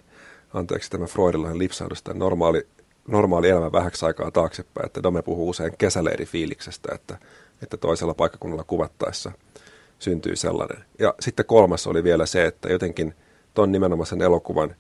anteeksi 0.55 0.91
tämä 0.91 1.07
freudilainen 1.07 1.59
lipsahdus, 1.59 2.05
normaali, 2.15 2.67
normaali 3.09 3.49
elämän 3.49 3.73
vähäksi 3.73 4.07
aikaa 4.07 4.31
taaksepäin, 4.31 4.87
että 4.87 5.03
Dome 5.03 5.23
puhuu 5.23 5.49
usein 5.49 5.73
kesäleirifiiliksestä, 5.79 6.95
että, 6.95 7.19
että 7.63 7.77
toisella 7.77 8.15
paikkakunnalla 8.15 8.65
kuvattaessa– 8.65 9.33
syntyi 10.01 10.37
sellainen. 10.37 10.85
Ja 10.99 11.15
sitten 11.21 11.47
kolmas 11.47 11.87
oli 11.87 12.05
vielä 12.05 12.27
se, 12.27 12.47
että 12.47 12.69
jotenkin 12.69 13.15
ton 13.55 13.73
nimenomaisen 13.73 14.23
elokuvan 14.23 14.75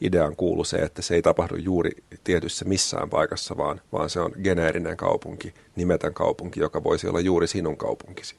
ideaan 0.00 0.36
kuuluu 0.36 0.64
se, 0.64 0.76
että 0.76 1.02
se 1.02 1.14
ei 1.14 1.22
tapahdu 1.22 1.56
juuri 1.56 1.90
tietyssä 2.24 2.64
missään 2.64 3.10
paikassa, 3.10 3.56
vaan, 3.56 3.80
vaan 3.92 4.10
se 4.10 4.20
on 4.20 4.32
geneerinen 4.44 4.96
kaupunki, 4.96 5.54
nimetön 5.76 6.14
kaupunki, 6.14 6.60
joka 6.60 6.84
voisi 6.84 7.08
olla 7.08 7.20
juuri 7.20 7.46
sinun 7.46 7.76
kaupunkisi. 7.76 8.34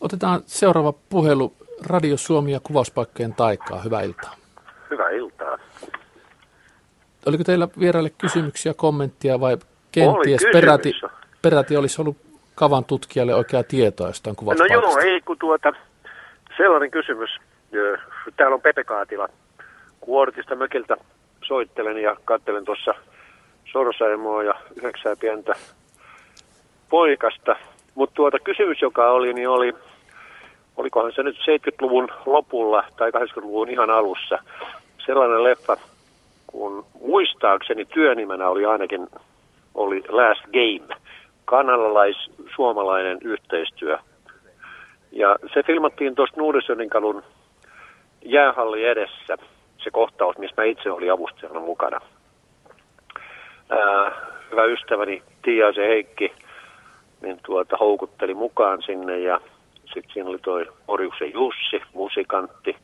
Otetaan 0.00 0.42
seuraava 0.46 0.92
puhelu 0.92 1.52
Radio 1.86 2.16
Suomi 2.16 2.52
ja 2.52 2.60
kuvauspaikkojen 2.60 3.34
taikaa. 3.34 3.82
Hyvää 3.82 4.02
iltaa. 4.02 4.36
Hyvää 4.90 5.10
iltaa. 5.10 5.58
Oliko 7.26 7.44
teillä 7.44 7.68
vieraille 7.78 8.10
kysymyksiä, 8.10 8.74
kommenttia 8.74 9.40
vai 9.40 9.58
kenties 9.92 10.42
peräti, 10.52 10.92
peräti 11.42 11.76
olisi 11.76 12.00
ollut 12.00 12.16
kavan 12.54 12.84
tutkijalle 12.84 13.34
oikeaa 13.34 13.62
tietoa 13.62 14.06
jostain 14.06 14.36
kuvauspaikasta? 14.36 14.86
No 14.86 14.92
joo, 14.92 14.98
ei 14.98 15.20
kun 15.20 15.38
tuota, 15.38 15.72
sellainen 16.56 16.90
kysymys. 16.90 17.30
Täällä 18.36 18.54
on 18.54 18.60
Pepe 18.60 18.84
Kaatila. 18.84 19.28
Kuortista 20.00 20.56
mökiltä 20.56 20.96
soittelen 21.44 21.98
ja 21.98 22.16
katselen 22.24 22.64
tuossa 22.64 22.94
Sorsaimoa 23.72 24.42
ja 24.42 24.54
yhdeksää 24.76 25.16
pientä 25.16 25.52
poikasta. 26.88 27.56
Mutta 27.94 28.14
tuota 28.14 28.38
kysymys, 28.38 28.82
joka 28.82 29.10
oli, 29.10 29.34
niin 29.34 29.48
oli, 29.48 29.74
olikohan 30.76 31.12
se 31.12 31.22
nyt 31.22 31.36
70-luvun 31.36 32.08
lopulla 32.26 32.84
tai 32.96 33.10
80-luvun 33.10 33.70
ihan 33.70 33.90
alussa, 33.90 34.38
sellainen 35.06 35.44
leffa, 35.44 35.76
kun 36.46 36.86
muistaakseni 37.00 37.84
työnimenä 37.84 38.48
oli 38.48 38.64
ainakin 38.64 39.08
oli 39.74 40.02
Last 40.08 40.42
Game– 40.42 40.94
kanadalais-suomalainen 41.44 43.18
yhteistyö. 43.24 43.98
Ja 45.12 45.36
se 45.54 45.62
filmattiin 45.62 46.14
tuosta 46.14 46.40
Nuudesjöninkalun 46.40 47.22
jäähalli 48.24 48.84
edessä, 48.84 49.36
se 49.78 49.90
kohtaus, 49.90 50.38
missä 50.38 50.54
mä 50.62 50.64
itse 50.64 50.90
olin 50.90 51.12
avustajana 51.12 51.60
mukana. 51.60 52.00
Ää, 53.70 54.12
hyvä 54.50 54.64
ystäväni 54.64 55.22
Tiaisen 55.42 55.88
Heikki 55.88 56.32
niin 57.24 57.40
tuota, 57.46 57.76
houkutteli 57.76 58.34
mukaan 58.34 58.82
sinne 58.82 59.18
ja 59.18 59.40
sitten 59.84 60.12
siinä 60.12 60.28
oli 60.28 60.38
toi 60.38 60.66
Orjuksen 60.88 61.32
Jussi, 61.32 61.82
musikantti. 61.94 62.76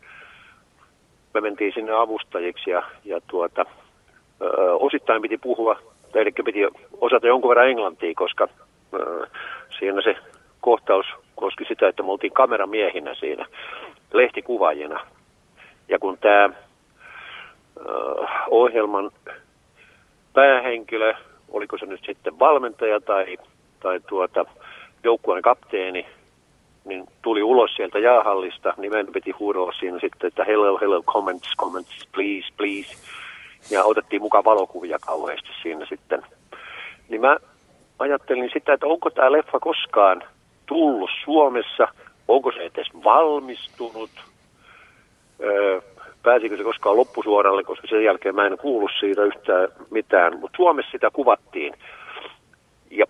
Me 1.34 1.40
mentiin 1.40 1.72
sinne 1.74 1.92
avustajiksi 1.92 2.70
ja, 2.70 2.82
ja 3.04 3.20
tuota, 3.26 3.66
ö, 4.42 4.74
osittain 4.74 5.22
piti 5.22 5.38
puhua 5.38 5.80
eli 6.14 6.32
piti 6.44 6.60
osata 7.00 7.26
jonkun 7.26 7.48
verran 7.48 7.68
englantia, 7.68 8.12
koska 8.16 8.48
äh, 8.94 9.30
siinä 9.78 10.02
se 10.02 10.16
kohtaus 10.60 11.06
koski 11.36 11.64
sitä, 11.64 11.88
että 11.88 12.02
me 12.02 12.10
oltiin 12.10 12.32
kameramiehinä 12.32 13.14
siinä 13.14 13.46
lehtikuvaajina. 14.12 15.00
Ja 15.88 15.98
kun 15.98 16.18
tämä 16.18 16.44
äh, 16.44 16.52
ohjelman 18.50 19.10
päähenkilö, 20.32 21.14
oliko 21.48 21.78
se 21.78 21.86
nyt 21.86 22.00
sitten 22.06 22.38
valmentaja 22.38 23.00
tai, 23.00 23.38
tai 23.80 24.00
tuota, 24.08 24.44
joukkueen 25.04 25.42
kapteeni, 25.42 26.06
niin 26.84 27.06
tuli 27.22 27.42
ulos 27.42 27.70
sieltä 27.76 27.98
jäähallista, 27.98 28.74
niin 28.76 28.92
meidän 28.92 29.12
piti 29.12 29.30
huudella 29.30 29.72
siinä 29.72 29.98
sitten, 30.00 30.28
että 30.28 30.44
hello, 30.44 30.78
hello, 30.80 31.02
comments, 31.02 31.56
comments, 31.58 32.08
please, 32.12 32.48
please. 32.56 32.96
Ja 33.70 33.84
otettiin 33.84 34.22
mukaan 34.22 34.44
valokuvia 34.44 34.98
kauheasti 34.98 35.48
siinä 35.62 35.86
sitten. 35.86 36.22
Niin 37.08 37.20
mä 37.20 37.36
ajattelin 37.98 38.50
sitä, 38.52 38.72
että 38.72 38.86
onko 38.86 39.10
tämä 39.10 39.32
leffa 39.32 39.60
koskaan 39.60 40.22
tullut 40.66 41.10
Suomessa, 41.24 41.88
onko 42.28 42.52
se 42.52 42.58
edes 42.58 42.86
valmistunut, 43.04 44.10
öö, 45.40 45.80
pääsikö 46.22 46.56
se 46.56 46.62
koskaan 46.62 46.96
loppusuoralle, 46.96 47.64
koska 47.64 47.86
sen 47.86 48.04
jälkeen 48.04 48.34
mä 48.34 48.46
en 48.46 48.58
kuullut 48.58 48.90
siitä 49.00 49.22
yhtään 49.22 49.68
mitään, 49.90 50.40
mutta 50.40 50.56
Suomessa 50.56 50.90
sitä 50.90 51.10
kuvattiin. 51.12 51.74
Ja 52.90 53.06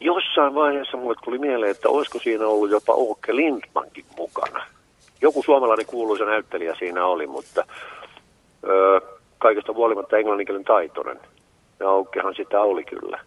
jossain 0.00 0.54
vaiheessa 0.54 0.96
mulle 0.96 1.16
tuli 1.24 1.38
mieleen, 1.38 1.70
että 1.70 1.88
olisiko 1.88 2.18
siinä 2.18 2.46
ollut 2.46 2.70
jopa 2.70 2.94
Åke 2.96 3.36
Lindmankin 3.36 4.04
mukana. 4.16 4.66
Joku 5.20 5.42
suomalainen 5.42 5.86
kuuluisa 5.86 6.24
näyttelijä 6.24 6.74
siinä 6.78 7.06
oli, 7.06 7.26
mutta 7.26 7.64
öö, 8.64 9.00
kaikesta 9.42 9.72
huolimatta 9.72 10.16
englanninkielen 10.16 10.64
taitoinen. 10.64 11.20
Ja 11.80 11.86
Åkehan 11.98 12.34
sitä 12.34 12.60
oli 12.60 12.84
kyllä. 12.84 13.20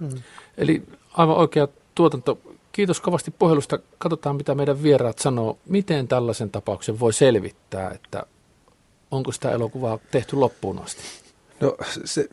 Hmm. 0.00 0.22
Eli 0.58 0.82
aivan 1.16 1.36
oikea 1.36 1.68
tuotanto. 1.94 2.38
Kiitos 2.72 3.00
kovasti 3.00 3.30
puhelusta. 3.38 3.78
Katsotaan, 3.98 4.36
mitä 4.36 4.54
meidän 4.54 4.82
vieraat 4.82 5.18
sanoo. 5.18 5.58
Miten 5.68 6.08
tällaisen 6.08 6.50
tapauksen 6.50 7.00
voi 7.00 7.12
selvittää, 7.12 7.90
että 7.90 8.22
onko 9.10 9.32
sitä 9.32 9.50
elokuvaa 9.50 9.98
tehty 10.10 10.36
loppuun 10.36 10.78
asti? 10.78 11.02
No 11.60 11.76
se, 12.04 12.28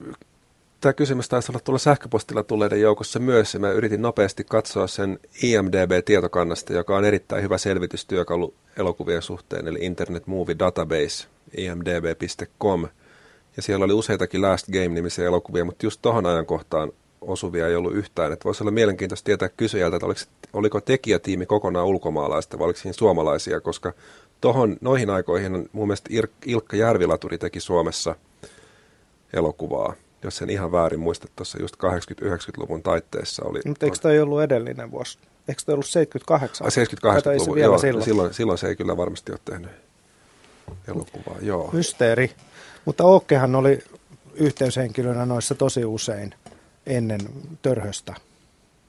tämä 0.81 0.93
kysymys 0.93 1.29
taisi 1.29 1.51
olla 1.51 1.59
tuolla 1.59 1.79
sähköpostilla 1.79 2.43
tulleiden 2.43 2.81
joukossa 2.81 3.19
myös, 3.19 3.53
ja 3.53 3.59
mä 3.59 3.71
yritin 3.71 4.01
nopeasti 4.01 4.43
katsoa 4.43 4.87
sen 4.87 5.19
IMDB-tietokannasta, 5.43 6.73
joka 6.73 6.97
on 6.97 7.05
erittäin 7.05 7.43
hyvä 7.43 7.57
selvitystyökalu 7.57 8.53
elokuvien 8.77 9.21
suhteen, 9.21 9.67
eli 9.67 9.79
Internet 9.81 10.27
Movie 10.27 10.55
Database, 10.59 11.27
imdb.com, 11.57 12.87
ja 13.57 13.61
siellä 13.63 13.85
oli 13.85 13.93
useitakin 13.93 14.41
Last 14.41 14.67
Game-nimisiä 14.67 15.25
elokuvia, 15.25 15.65
mutta 15.65 15.85
just 15.85 16.01
tuohon 16.01 16.25
ajankohtaan 16.25 16.91
osuvia 17.21 17.67
ei 17.67 17.75
ollut 17.75 17.95
yhtään. 17.95 18.31
Että 18.31 18.45
voisi 18.45 18.63
olla 18.63 18.71
mielenkiintoista 18.71 19.25
tietää 19.25 19.49
kysyjältä, 19.49 19.95
että 19.95 20.05
oliko, 20.05 20.21
oliko 20.53 20.81
tekijätiimi 20.81 21.45
kokonaan 21.45 21.85
ulkomaalaista 21.87 22.59
vai 22.59 22.65
oliko 22.65 22.79
siinä 22.79 22.93
suomalaisia, 22.93 23.61
koska 23.61 23.93
tohon, 24.41 24.77
noihin 24.81 25.09
aikoihin 25.09 25.69
mun 25.71 25.87
mielestä 25.87 26.09
Ilkka 26.45 26.75
Järvilaturi 26.75 27.37
teki 27.37 27.59
Suomessa 27.59 28.15
elokuvaa, 29.33 29.93
jos 30.23 30.37
sen 30.37 30.49
ihan 30.49 30.71
väärin 30.71 30.99
muista, 30.99 31.27
tuossa 31.35 31.61
just 31.61 31.75
80-90-luvun 31.75 32.83
taitteessa 32.83 33.43
oli. 33.45 33.59
Mutta 33.65 33.85
eikö 33.85 33.97
toi 34.01 34.19
ollut 34.19 34.41
edellinen 34.41 34.91
vuosi? 34.91 35.17
Eikö 35.47 35.61
toi 35.65 35.73
ollut 35.73 35.85
78? 35.85 36.67
78-luvun, 36.67 37.59
joo, 37.59 37.77
silloin. 37.77 38.05
silloin. 38.05 38.33
Silloin 38.33 38.57
se 38.57 38.67
ei 38.67 38.75
kyllä 38.75 38.97
varmasti 38.97 39.31
ole 39.31 39.39
tehnyt 39.45 39.71
elokuvaa, 40.87 41.37
joo. 41.41 41.69
Mysteeri. 41.73 42.31
Mutta 42.85 43.03
Ookkehan 43.03 43.55
oli 43.55 43.79
yhteyshenkilönä 44.33 45.25
noissa 45.25 45.55
tosi 45.55 45.85
usein 45.85 46.33
ennen 46.85 47.19
törhöstä. 47.61 48.15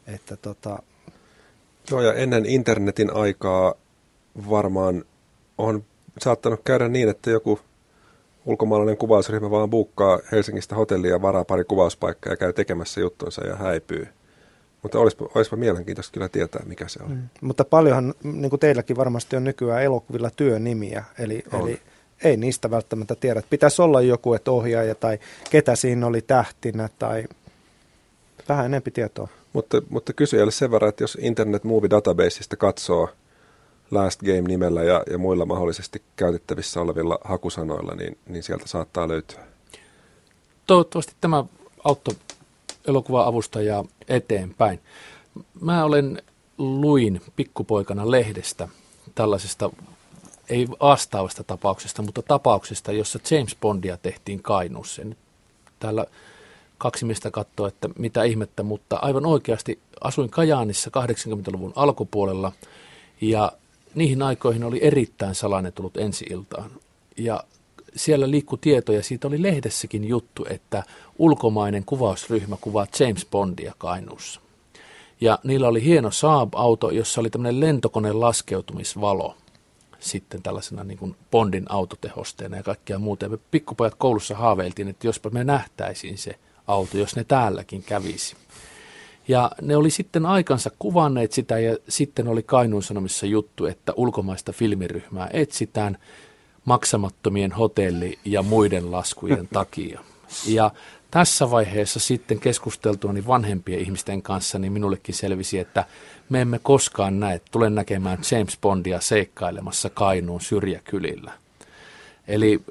Että 0.06 0.36
tota... 0.36 0.78
Joo, 1.90 2.00
ja 2.00 2.14
ennen 2.14 2.46
internetin 2.46 3.16
aikaa 3.16 3.74
varmaan 4.50 5.04
on 5.58 5.84
saattanut 6.18 6.60
käydä 6.64 6.88
niin, 6.88 7.08
että 7.08 7.30
joku 7.30 7.60
ulkomaalainen 8.46 8.96
kuvausryhmä 8.96 9.50
vaan 9.50 9.70
buukkaa 9.70 10.18
Helsingistä 10.32 10.74
hotellia, 10.74 11.22
varaa 11.22 11.44
pari 11.44 11.64
kuvauspaikkaa 11.64 12.32
ja 12.32 12.36
käy 12.36 12.52
tekemässä 12.52 13.00
juttunsa 13.00 13.46
ja 13.46 13.56
häipyy. 13.56 14.08
Mutta 14.82 14.98
olisipa, 14.98 15.26
olisipa 15.34 15.56
mielenkiintoista 15.56 16.12
kyllä 16.12 16.28
tietää, 16.28 16.62
mikä 16.66 16.88
se 16.88 17.02
on. 17.02 17.10
Mm. 17.10 17.28
Mutta 17.40 17.64
paljonhan, 17.64 18.14
niin 18.22 18.50
kuin 18.50 18.60
teilläkin 18.60 18.96
varmasti 18.96 19.36
on 19.36 19.44
nykyään 19.44 19.82
elokuvilla 19.82 20.30
työnimiä, 20.30 21.04
eli, 21.18 21.42
eli 21.52 21.80
ei 22.24 22.36
niistä 22.36 22.70
välttämättä 22.70 23.14
tiedä. 23.14 23.42
Pitäisi 23.50 23.82
olla 23.82 24.00
joku, 24.00 24.34
että 24.34 24.50
ohjaaja 24.50 24.94
tai 24.94 25.18
ketä 25.50 25.76
siinä 25.76 26.06
oli 26.06 26.22
tähtinä 26.22 26.88
tai 26.98 27.24
vähän 28.48 28.66
enempi 28.66 28.90
tietoa. 28.90 29.28
Mutta, 29.52 29.82
mutta 29.90 30.12
kysyjälle 30.12 30.52
sen 30.52 30.70
verran, 30.70 30.88
että 30.88 31.02
jos 31.02 31.18
Internet 31.20 31.64
Movie 31.64 31.90
Databaseista 31.90 32.56
katsoo 32.56 33.08
Last 33.90 34.20
Game-nimellä 34.22 34.82
ja, 34.82 35.02
ja 35.10 35.18
muilla 35.18 35.46
mahdollisesti 35.46 36.02
käytettävissä 36.16 36.80
olevilla 36.80 37.18
hakusanoilla, 37.24 37.94
niin, 37.94 38.18
niin 38.28 38.42
sieltä 38.42 38.68
saattaa 38.68 39.08
löytyä. 39.08 39.40
Toivottavasti 40.66 41.12
tämä 41.20 41.44
auttoi 41.84 42.14
elokuva-avustajaa 42.86 43.84
eteenpäin. 44.08 44.80
Mä 45.60 45.84
olen 45.84 46.22
luin 46.58 47.20
pikkupoikana 47.36 48.10
lehdestä 48.10 48.68
tällaisesta, 49.14 49.70
ei 50.48 50.68
vastaavasta 50.68 51.44
tapauksesta, 51.44 52.02
mutta 52.02 52.22
tapauksesta, 52.22 52.92
jossa 52.92 53.18
James 53.30 53.56
Bondia 53.60 53.96
tehtiin 53.96 54.42
Kainuussa. 54.42 55.02
Täällä 55.80 56.06
kaksi 56.78 57.04
miestä 57.04 57.30
katsoa, 57.30 57.68
että 57.68 57.88
mitä 57.98 58.22
ihmettä, 58.22 58.62
mutta 58.62 58.96
aivan 58.96 59.26
oikeasti 59.26 59.78
asuin 60.00 60.30
Kajaanissa 60.30 60.90
80-luvun 60.90 61.72
alkupuolella 61.76 62.52
ja 63.20 63.52
niihin 63.94 64.22
aikoihin 64.22 64.64
oli 64.64 64.78
erittäin 64.82 65.34
salainen 65.34 65.72
tullut 65.72 65.96
ensi-iltaan. 65.96 66.70
Ja 67.16 67.44
siellä 67.96 68.30
liikkui 68.30 68.58
tietoja, 68.60 69.02
siitä 69.02 69.28
oli 69.28 69.42
lehdessäkin 69.42 70.04
juttu, 70.04 70.46
että 70.50 70.82
ulkomainen 71.18 71.84
kuvausryhmä 71.84 72.56
kuvaa 72.60 72.86
James 73.00 73.26
Bondia 73.30 73.74
Kainuussa. 73.78 74.40
Ja 75.20 75.38
niillä 75.44 75.68
oli 75.68 75.84
hieno 75.84 76.10
Saab-auto, 76.10 76.90
jossa 76.90 77.20
oli 77.20 77.30
tämmöinen 77.30 77.60
lentokoneen 77.60 78.20
laskeutumisvalo 78.20 79.36
sitten 80.04 80.42
tällaisena 80.42 80.84
niin 80.84 80.98
kuin 80.98 81.16
Bondin 81.30 81.64
autotehosteena 81.68 82.56
ja 82.56 82.62
kaikkea 82.62 82.98
muuta. 82.98 83.24
Ja 83.24 83.28
me 83.28 83.38
pikkupojat 83.50 83.94
koulussa 83.94 84.34
haaveiltiin, 84.34 84.88
että 84.88 85.06
jospa 85.06 85.30
me 85.30 85.44
nähtäisiin 85.44 86.18
se 86.18 86.38
auto, 86.66 86.98
jos 86.98 87.16
ne 87.16 87.24
täälläkin 87.24 87.82
kävisi. 87.82 88.36
Ja 89.28 89.50
ne 89.62 89.76
oli 89.76 89.90
sitten 89.90 90.26
aikansa 90.26 90.70
kuvanneet 90.78 91.32
sitä 91.32 91.58
ja 91.58 91.76
sitten 91.88 92.28
oli 92.28 92.42
Kainuun 92.42 92.82
Sanomissa 92.82 93.26
juttu, 93.26 93.66
että 93.66 93.92
ulkomaista 93.96 94.52
filmiryhmää 94.52 95.30
etsitään 95.32 95.98
maksamattomien 96.64 97.52
hotelli- 97.52 98.18
ja 98.24 98.42
muiden 98.42 98.92
laskujen 98.92 99.48
takia. 99.52 100.00
Ja 100.46 100.70
tässä 101.14 101.50
vaiheessa 101.50 102.00
sitten 102.00 102.40
keskusteltuani 102.40 103.26
vanhempien 103.26 103.80
ihmisten 103.80 104.22
kanssa, 104.22 104.58
niin 104.58 104.72
minullekin 104.72 105.14
selvisi, 105.14 105.58
että 105.58 105.84
me 106.28 106.40
emme 106.40 106.60
koskaan 106.62 107.20
näe, 107.20 107.40
tulen 107.50 107.74
näkemään 107.74 108.18
James 108.30 108.58
Bondia 108.60 109.00
seikkailemassa 109.00 109.90
Kainuun 109.90 110.40
syrjäkylillä. 110.40 111.32
Eli 112.28 112.62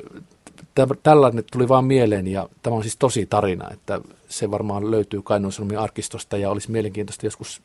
tällainen 1.03 1.44
tuli 1.52 1.68
vaan 1.68 1.86
mieleen 1.86 2.28
ja 2.28 2.49
tämä 2.64 2.76
on 2.76 2.82
siis 2.84 2.98
tosi 2.98 3.26
tarina, 3.26 3.72
että 3.72 4.02
se 4.30 4.52
varmaan 4.52 4.91
löytyy 4.91 5.22
Kainuun 5.22 5.53
Sanomien 5.53 5.80
arkistosta 5.80 6.38
ja 6.38 6.49
olisi 6.49 6.72
mielenkiintoista 6.72 7.26
joskus 7.26 7.61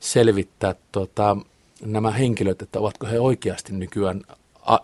selvittää 0.00 0.74
tuota, 0.92 1.36
nämä 1.84 2.10
henkilöt, 2.10 2.62
että 2.62 2.80
ovatko 2.80 3.06
he 3.06 3.20
oikeasti 3.20 3.72
nykyään 3.72 4.22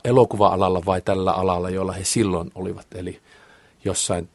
elokuva-alalla 0.05 0.83
vai 0.87 1.01
tällä 1.01 1.33
alalla, 1.33 1.71
jolla 1.71 1.93
he 1.93 2.05
silloin 2.05 2.51
olivat, 2.55 2.87
eli 2.95 3.21
jossain, 3.85 4.29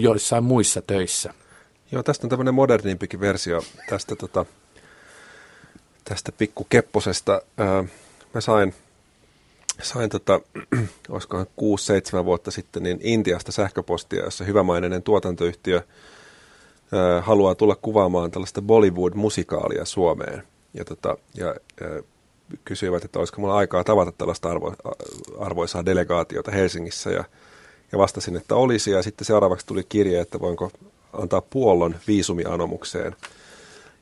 jossain 0.00 0.44
muissa 0.44 0.82
töissä. 0.82 1.34
Joo, 1.92 2.02
tästä 2.02 2.26
on 2.26 2.30
tämmöinen 2.30 2.54
modernimpikin 2.54 3.20
versio 3.20 3.62
tästä, 3.88 4.16
tota, 4.16 4.44
tästä 6.04 6.32
pikkukepposesta. 6.32 7.42
mä 8.34 8.40
sain 8.40 8.74
sain 9.82 10.10
tota, 10.10 10.40
olisikohan 11.08 11.46
6-7 12.22 12.24
vuotta 12.24 12.50
sitten 12.50 12.82
niin 12.82 12.98
Intiasta 13.02 13.52
sähköpostia, 13.52 14.24
jossa 14.24 14.44
hyvämainen 14.44 15.02
tuotantoyhtiö 15.02 15.82
ö, 16.92 17.22
haluaa 17.22 17.54
tulla 17.54 17.76
kuvaamaan 17.76 18.30
tällaista 18.30 18.62
Bollywood-musikaalia 18.62 19.84
Suomeen. 19.84 20.42
Ja, 20.74 20.84
tota, 20.84 21.16
ja 21.34 21.54
ö, 21.82 22.02
kysyivät, 22.64 23.04
että 23.04 23.18
olisiko 23.18 23.40
mulla 23.40 23.56
aikaa 23.56 23.84
tavata 23.84 24.12
tällaista 24.12 24.50
arvo, 24.50 24.74
arvoisaa 25.38 25.86
delegaatiota 25.86 26.50
Helsingissä. 26.50 27.10
Ja, 27.10 27.24
ja 27.92 27.98
vastasin, 27.98 28.36
että 28.36 28.54
olisi. 28.54 28.90
Ja 28.90 29.02
sitten 29.02 29.24
seuraavaksi 29.24 29.66
tuli 29.66 29.84
kirje, 29.88 30.20
että 30.20 30.40
voinko 30.40 30.70
antaa 31.12 31.40
puollon 31.40 31.96
viisumianomukseen. 32.06 33.16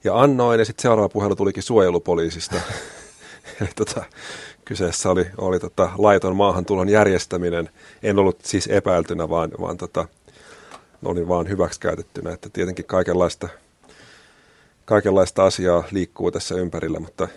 Ja 0.04 0.20
annoin, 0.20 0.58
ja 0.58 0.64
sitten 0.64 0.82
seuraava 0.82 1.08
puhelu 1.08 1.36
tulikin 1.36 1.62
suojelupoliisista. 1.62 2.56
Eli 3.60 3.68
tota, 3.76 4.04
Kyseessä 4.70 5.10
oli, 5.10 5.26
oli 5.38 5.60
tota, 5.60 5.90
laiton 5.98 6.36
maahantulon 6.36 6.88
järjestäminen. 6.88 7.70
En 8.02 8.18
ollut 8.18 8.38
siis 8.44 8.66
epäiltynä, 8.66 9.28
vaan, 9.28 9.50
vaan 9.60 9.76
tota, 9.76 10.08
olin 11.04 11.28
vaan 11.28 11.48
hyväksikäytettynä. 11.48 12.32
Että 12.32 12.48
tietenkin 12.52 12.84
kaikenlaista, 12.84 13.48
kaikenlaista 14.84 15.44
asiaa 15.44 15.84
liikkuu 15.90 16.30
tässä 16.30 16.54
ympärillä, 16.54 17.00
mutta 17.00 17.28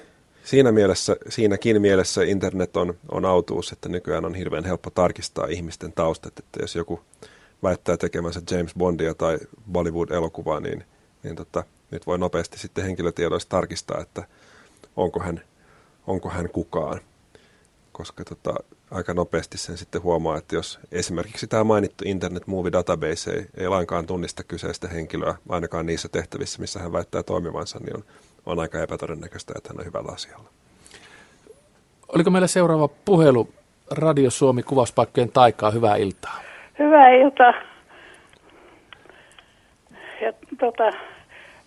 siinä 0.44 0.72
mielessä, 0.72 1.16
siinäkin 1.30 1.82
mielessä 1.82 2.24
internet 2.24 2.78
on, 2.78 2.94
on 3.12 3.26
autuus, 3.26 3.72
että 3.72 3.90
nykyään 3.90 4.26
on 4.26 4.36
hirveän 4.36 4.66
helppo 4.66 4.90
tarkistaa 4.90 5.48
ihmisten 5.48 5.94
taustat, 5.94 6.40
että 6.40 6.60
jos 6.62 6.76
joku 6.76 7.02
väittää 7.64 7.98
tekemänsä 7.98 8.42
James 8.52 8.74
Bondia 8.78 9.14
tai 9.14 9.38
Bollywood-elokuvaa, 9.72 10.60
niin, 10.60 10.84
niin 11.24 11.36
tota, 11.36 11.64
nyt 11.92 12.08
voi 12.08 12.18
nopeasti 12.18 12.60
sitten 12.60 12.84
henkilötiedoista 12.84 13.50
tarkistaa, 13.50 14.02
että 14.02 14.24
onko 14.96 15.20
hän, 15.20 15.42
onko 16.08 16.30
hän 16.30 16.50
kukaan. 16.50 17.00
Koska 17.92 18.24
tota, 18.24 18.54
aika 18.92 19.14
nopeasti 19.14 19.58
sen 19.58 19.78
sitten 19.78 20.04
huomaa, 20.04 20.38
että 20.38 20.56
jos 20.56 20.80
esimerkiksi 20.92 21.48
tämä 21.48 21.64
mainittu 21.64 22.04
Internet 22.08 22.48
Movie 22.48 22.72
Database 22.72 23.32
ei, 23.32 23.46
ei 23.58 23.68
lainkaan 23.68 24.06
tunnista 24.06 24.44
kyseistä 24.44 24.88
henkilöä, 24.88 25.36
ainakaan 25.50 25.86
niissä 25.86 26.10
tehtävissä, 26.10 26.62
missä 26.62 26.80
hän 26.80 26.94
väittää 26.94 27.24
toimivansa, 27.24 27.80
niin 27.80 27.96
on, 27.96 28.04
on 28.46 28.60
aika 28.60 28.80
epätodennäköistä, 28.80 29.54
että 29.58 29.70
hän 29.70 29.80
on 29.80 29.86
hyvällä 29.86 30.12
asialla. 30.12 30.50
Oliko 32.16 32.30
meillä 32.30 32.48
seuraava 32.48 32.90
puhelu 33.06 33.50
Radio 33.92 34.30
Suomi 34.30 34.64
kuvauspaikkojen 34.64 35.32
taikaa? 35.32 35.72
Hyvää 35.72 35.96
iltaa. 35.96 36.40
Hyvää 36.80 37.10
iltaa. 37.10 37.54
Ja 40.22 40.34
tota, 40.60 40.92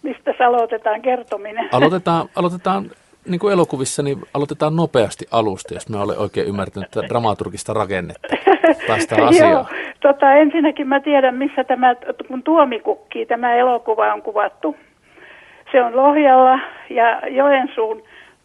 mistä 0.03 0.35
aloitetaan 0.47 1.03
kertominen? 1.03 1.69
Aloitetaan, 1.73 2.29
aloitetaan 2.37 2.91
niin 3.29 3.39
kuin 3.39 3.53
elokuvissa, 3.53 4.03
niin 4.03 4.23
aloitetaan 4.35 4.77
nopeasti 4.77 5.27
alusta, 5.31 5.75
jos 5.75 5.89
mä 5.89 6.03
olen 6.03 6.19
oikein 6.19 6.47
ymmärtänyt 6.47 6.87
että 6.87 7.09
dramaturgista 7.09 7.73
rakennetta. 7.73 8.29
Päästään 8.87 9.25
asiaan. 9.29 9.53
Joo, 9.53 9.67
tota, 10.01 10.33
ensinnäkin 10.33 10.89
mä 10.89 11.01
tiedän, 11.01 11.35
missä 11.35 11.65
tämä, 11.65 11.95
kun 12.29 12.43
Tuomikukki, 12.43 13.27
tämä 13.27 13.55
elokuva 13.55 14.13
on 14.13 14.23
kuvattu. 14.23 14.77
Se 15.73 15.83
on 15.83 15.97
Lohjalla 15.97 16.59
ja 16.91 17.21
Joensuun, 17.29 18.03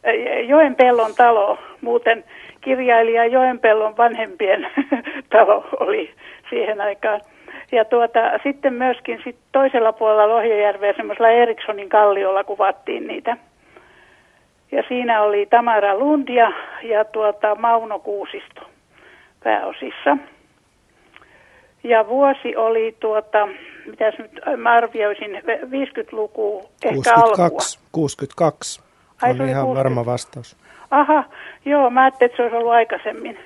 äh, 0.08 0.48
Joenpellon 0.48 1.16
talo, 1.18 1.58
muuten 1.82 2.24
kirjailija 2.62 3.26
Joenpellon 3.26 3.98
vanhempien 3.98 4.68
talo 5.34 5.66
oli 5.80 6.14
siihen 6.50 6.82
aikaan. 6.82 7.22
Ja 7.72 7.86
tuota, 7.86 8.20
sitten 8.44 8.74
myöskin 8.74 9.22
sit 9.24 9.36
toisella 9.52 9.94
puolella 9.94 10.36
Lohjajärveä 10.36 10.94
semmoisella 10.94 11.30
Erikssonin 11.30 11.90
kalliolla 11.90 12.44
kuvattiin 12.44 13.08
niitä. 13.08 13.38
Ja 14.72 14.84
siinä 14.88 15.22
oli 15.22 15.46
Tamara 15.46 15.98
Lund 15.98 16.30
ja, 16.30 16.52
ja 16.84 17.06
tuota, 17.06 17.56
Mauno 17.56 18.00
Kuusisto 18.00 18.62
pääosissa. 19.44 20.18
Ja 21.84 22.08
vuosi 22.08 22.56
oli 22.56 22.96
tuota, 23.00 23.48
mitäs 23.86 24.18
nyt 24.18 24.32
mä 24.58 24.72
arvioisin, 24.72 25.32
50-luku, 25.46 26.70
ehkä 26.86 26.96
62, 26.96 27.42
alkua. 27.42 27.60
62 27.92 28.82
Ai, 29.22 29.30
on 29.30 29.36
ihan 29.36 29.66
60. 29.66 29.78
varma 29.80 30.06
vastaus. 30.06 30.58
Aha, 30.92 31.24
joo, 31.66 31.90
mä 31.90 32.04
ajattelin, 32.04 32.32
että 32.32 32.38
se 32.38 32.44
olisi 32.44 32.56
ollut 32.56 32.72
aikaisemmin. 32.72 33.40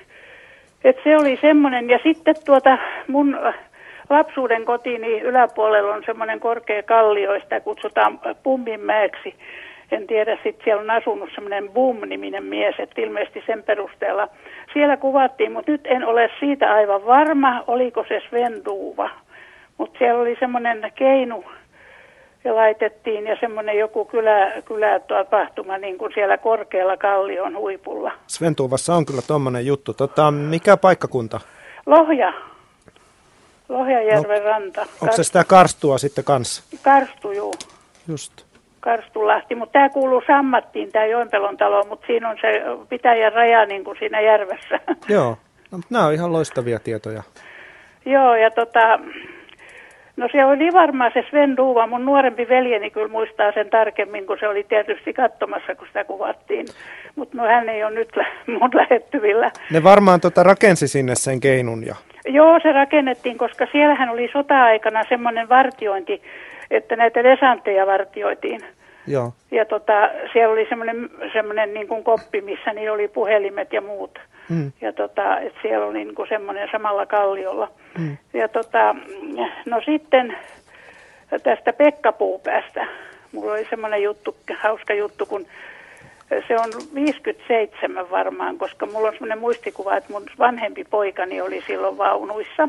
Et 0.84 0.96
se 1.04 1.16
oli 1.16 1.38
semmoinen, 1.40 1.90
ja 1.90 1.98
sitten 2.02 2.34
tuota 2.44 2.78
mun 3.08 3.38
lapsuuden 4.10 4.64
kotiini 4.64 5.20
yläpuolella 5.20 5.94
on 5.94 6.02
semmoinen 6.06 6.40
korkea 6.40 6.82
kallio, 6.82 7.40
sitä 7.40 7.60
kutsutaan 7.60 8.20
Pumminmäeksi. 8.42 9.34
En 9.90 10.06
tiedä, 10.06 10.38
sitten 10.42 10.64
siellä 10.64 10.82
on 10.82 10.90
asunut 10.90 11.30
semmoinen 11.34 11.68
Bum-niminen 11.68 12.44
mies, 12.44 12.74
että 12.78 13.00
ilmeisesti 13.00 13.42
sen 13.46 13.62
perusteella. 13.62 14.28
Siellä 14.72 14.96
kuvattiin, 14.96 15.52
mutta 15.52 15.70
nyt 15.70 15.80
en 15.84 16.04
ole 16.04 16.30
siitä 16.40 16.72
aivan 16.72 17.06
varma, 17.06 17.64
oliko 17.66 18.04
se 18.08 18.20
Sven 18.28 18.64
Duva. 18.64 19.10
Mutta 19.78 19.98
siellä 19.98 20.20
oli 20.20 20.36
semmoinen 20.40 20.92
keinu, 20.94 21.44
ja 22.46 22.54
laitettiin 22.54 23.26
ja 23.26 23.36
semmoinen 23.40 23.78
joku 23.78 24.04
kylä, 24.04 24.52
kylä 24.64 25.00
tapahtuma 25.00 25.78
niin 25.78 25.98
kuin 25.98 26.12
siellä 26.14 26.38
korkealla 26.38 26.96
kallion 26.96 27.56
huipulla. 27.56 28.12
Sventuvassa 28.26 28.94
on 28.94 29.06
kyllä 29.06 29.22
tuommoinen 29.26 29.66
juttu. 29.66 29.94
Tota, 29.94 30.30
mikä 30.30 30.76
paikkakunta? 30.76 31.40
Lohja. 31.86 32.32
Lohjajärven 33.68 34.42
no, 34.42 34.50
ranta. 34.50 34.86
Onko 35.00 35.16
se 35.16 35.24
sitä 35.24 35.44
karstua 35.44 35.98
sitten 35.98 36.24
kanssa? 36.24 36.62
Karstu, 36.82 37.32
juu. 37.32 37.54
Just. 38.08 38.46
Karstulahti, 38.86 39.54
mutta 39.54 39.72
tämä 39.72 39.88
kuuluu 39.88 40.22
Sammattiin, 40.26 40.92
tämä 40.92 41.06
Joenpelon 41.06 41.56
talo, 41.56 41.84
mutta 41.88 42.06
siinä 42.06 42.28
on 42.28 42.36
se 42.40 42.62
pitäjän 42.88 43.32
raja 43.32 43.66
niin 43.66 43.84
kuin 43.84 43.98
siinä 43.98 44.20
järvessä. 44.20 44.80
Joo, 45.08 45.38
no, 45.70 45.78
nämä 45.90 46.06
on 46.06 46.12
ihan 46.12 46.32
loistavia 46.32 46.78
tietoja. 46.78 47.22
Joo, 48.04 48.34
ja 48.34 48.50
tota, 48.50 48.98
No 50.16 50.28
se 50.32 50.44
oli 50.44 50.72
varmaan 50.72 51.10
se 51.14 51.24
Sven 51.30 51.56
Duva, 51.56 51.86
mun 51.86 52.04
nuorempi 52.04 52.48
veljeni 52.48 52.90
kyllä 52.90 53.08
muistaa 53.08 53.52
sen 53.52 53.70
tarkemmin, 53.70 54.26
kun 54.26 54.36
se 54.40 54.48
oli 54.48 54.64
tietysti 54.68 55.12
katsomassa, 55.12 55.74
kun 55.74 55.86
sitä 55.86 56.04
kuvattiin. 56.04 56.66
Mutta 57.16 57.36
no 57.36 57.46
hän 57.46 57.68
ei 57.68 57.84
ole 57.84 57.94
nyt 57.94 58.10
mun 58.60 58.70
lähettyvillä. 58.74 59.50
Ne 59.70 59.82
varmaan 59.82 60.20
tota 60.20 60.42
rakensi 60.42 60.88
sinne 60.88 61.14
sen 61.14 61.40
keinun 61.40 61.86
ja... 61.86 61.94
Joo, 62.28 62.60
se 62.62 62.72
rakennettiin, 62.72 63.38
koska 63.38 63.66
siellähän 63.72 64.08
oli 64.08 64.28
sota-aikana 64.32 65.04
semmoinen 65.08 65.48
vartiointi, 65.48 66.22
että 66.70 66.96
näitä 66.96 67.24
desantteja 67.24 67.86
vartioitiin. 67.86 68.60
Joo. 69.06 69.32
Ja 69.50 69.64
tota, 69.64 70.10
siellä 70.32 70.52
oli 70.52 70.66
semmoinen, 70.68 71.10
semmoinen 71.32 71.74
niin 71.74 71.88
kuin 71.88 72.04
koppi, 72.04 72.40
missä 72.40 72.72
niin 72.72 72.92
oli 72.92 73.08
puhelimet 73.08 73.72
ja 73.72 73.80
muut. 73.80 74.18
Mm. 74.48 74.72
Ja 74.80 74.92
tota, 74.92 75.40
et 75.40 75.54
siellä 75.62 75.86
oli 75.86 76.04
niin 76.04 76.14
kuin 76.14 76.28
semmoinen 76.28 76.68
samalla 76.72 77.06
kalliolla. 77.06 77.70
Mm. 77.98 78.16
Ja 78.34 78.48
tota, 78.48 78.94
no 79.66 79.80
sitten 79.84 80.36
tästä 81.42 81.72
Pekka 81.72 82.12
Puupäästä. 82.12 82.86
Mulla 83.32 83.52
oli 83.52 83.66
semmoinen 83.70 84.02
juttu, 84.02 84.36
hauska 84.58 84.94
juttu, 84.94 85.26
kun 85.26 85.46
se 86.48 86.56
on 86.58 86.72
57 86.94 88.10
varmaan, 88.10 88.58
koska 88.58 88.86
mulla 88.86 89.08
on 89.08 89.14
semmoinen 89.14 89.38
muistikuva, 89.38 89.96
että 89.96 90.12
mun 90.12 90.26
vanhempi 90.38 90.84
poikani 90.84 91.40
oli 91.40 91.62
silloin 91.66 91.98
vaunuissa. 91.98 92.68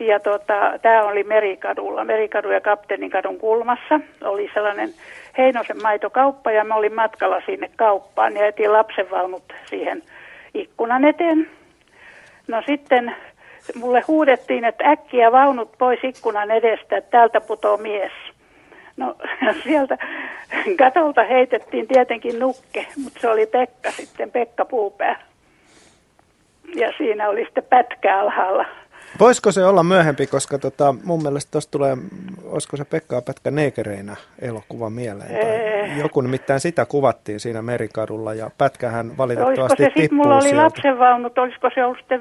Ja 0.00 0.20
tota, 0.20 0.78
tämä 0.82 1.02
oli 1.02 1.24
Merikadulla, 1.24 2.04
Merikadun 2.04 2.54
ja 2.54 2.60
Kapteenikadun 2.60 3.38
kulmassa. 3.38 4.00
Oli 4.24 4.50
sellainen 4.54 4.90
Heinosen 5.38 5.82
maitokauppa 5.82 6.52
ja 6.52 6.64
mä 6.64 6.74
olin 6.74 6.94
matkalla 6.94 7.42
sinne 7.46 7.70
kauppaan 7.76 8.36
ja 8.36 8.46
etin 8.46 8.72
lapsenvaunut 8.72 9.52
siihen 9.66 10.02
ikkunan 10.54 11.04
eteen. 11.04 11.50
No 12.48 12.62
sitten 12.66 13.16
mulle 13.74 14.04
huudettiin, 14.08 14.64
että 14.64 14.84
äkkiä 14.84 15.32
vaunut 15.32 15.72
pois 15.78 16.00
ikkunan 16.02 16.50
edestä, 16.50 16.96
että 16.96 17.10
täältä 17.10 17.40
putoo 17.40 17.76
mies. 17.76 18.12
No 18.96 19.16
sieltä 19.64 19.98
katolta 20.78 21.22
heitettiin 21.22 21.88
tietenkin 21.88 22.38
nukke, 22.38 22.86
mutta 23.02 23.20
se 23.20 23.28
oli 23.28 23.46
Pekka 23.46 23.90
sitten, 23.90 24.30
Pekka 24.30 24.64
Puupää. 24.64 25.20
Ja 26.74 26.92
siinä 26.98 27.28
oli 27.28 27.44
sitten 27.44 27.64
pätkä 27.64 28.20
alhaalla. 28.20 28.64
Voisiko 29.18 29.52
se 29.52 29.64
olla 29.64 29.82
myöhempi, 29.82 30.26
koska 30.26 30.58
tota, 30.58 30.94
mun 31.04 31.22
mielestä 31.22 31.50
tuossa 31.50 31.70
tulee, 31.70 31.96
olisiko 32.44 32.76
se 32.76 32.84
Pekka 32.84 33.22
Pätkä 33.22 33.50
Neekereina 33.50 34.16
elokuva 34.38 34.90
mieleen? 34.90 35.30
Tai 35.30 35.98
joku 35.98 36.20
nimittäin 36.20 36.60
sitä 36.60 36.86
kuvattiin 36.86 37.40
siinä 37.40 37.62
Merikadulla 37.62 38.34
ja 38.34 38.50
Pätkähän 38.58 39.18
valitettavasti 39.18 39.82
olisiko 39.82 40.00
se 40.00 40.00
tippuu 40.00 40.16
mulla 40.16 40.34
oli 40.34 40.42
sieltä. 40.42 40.62
lapsenvaunut, 40.62 41.38
olisiko 41.38 41.70
se 41.74 41.84
ollut 41.84 41.98
sitten 41.98 42.20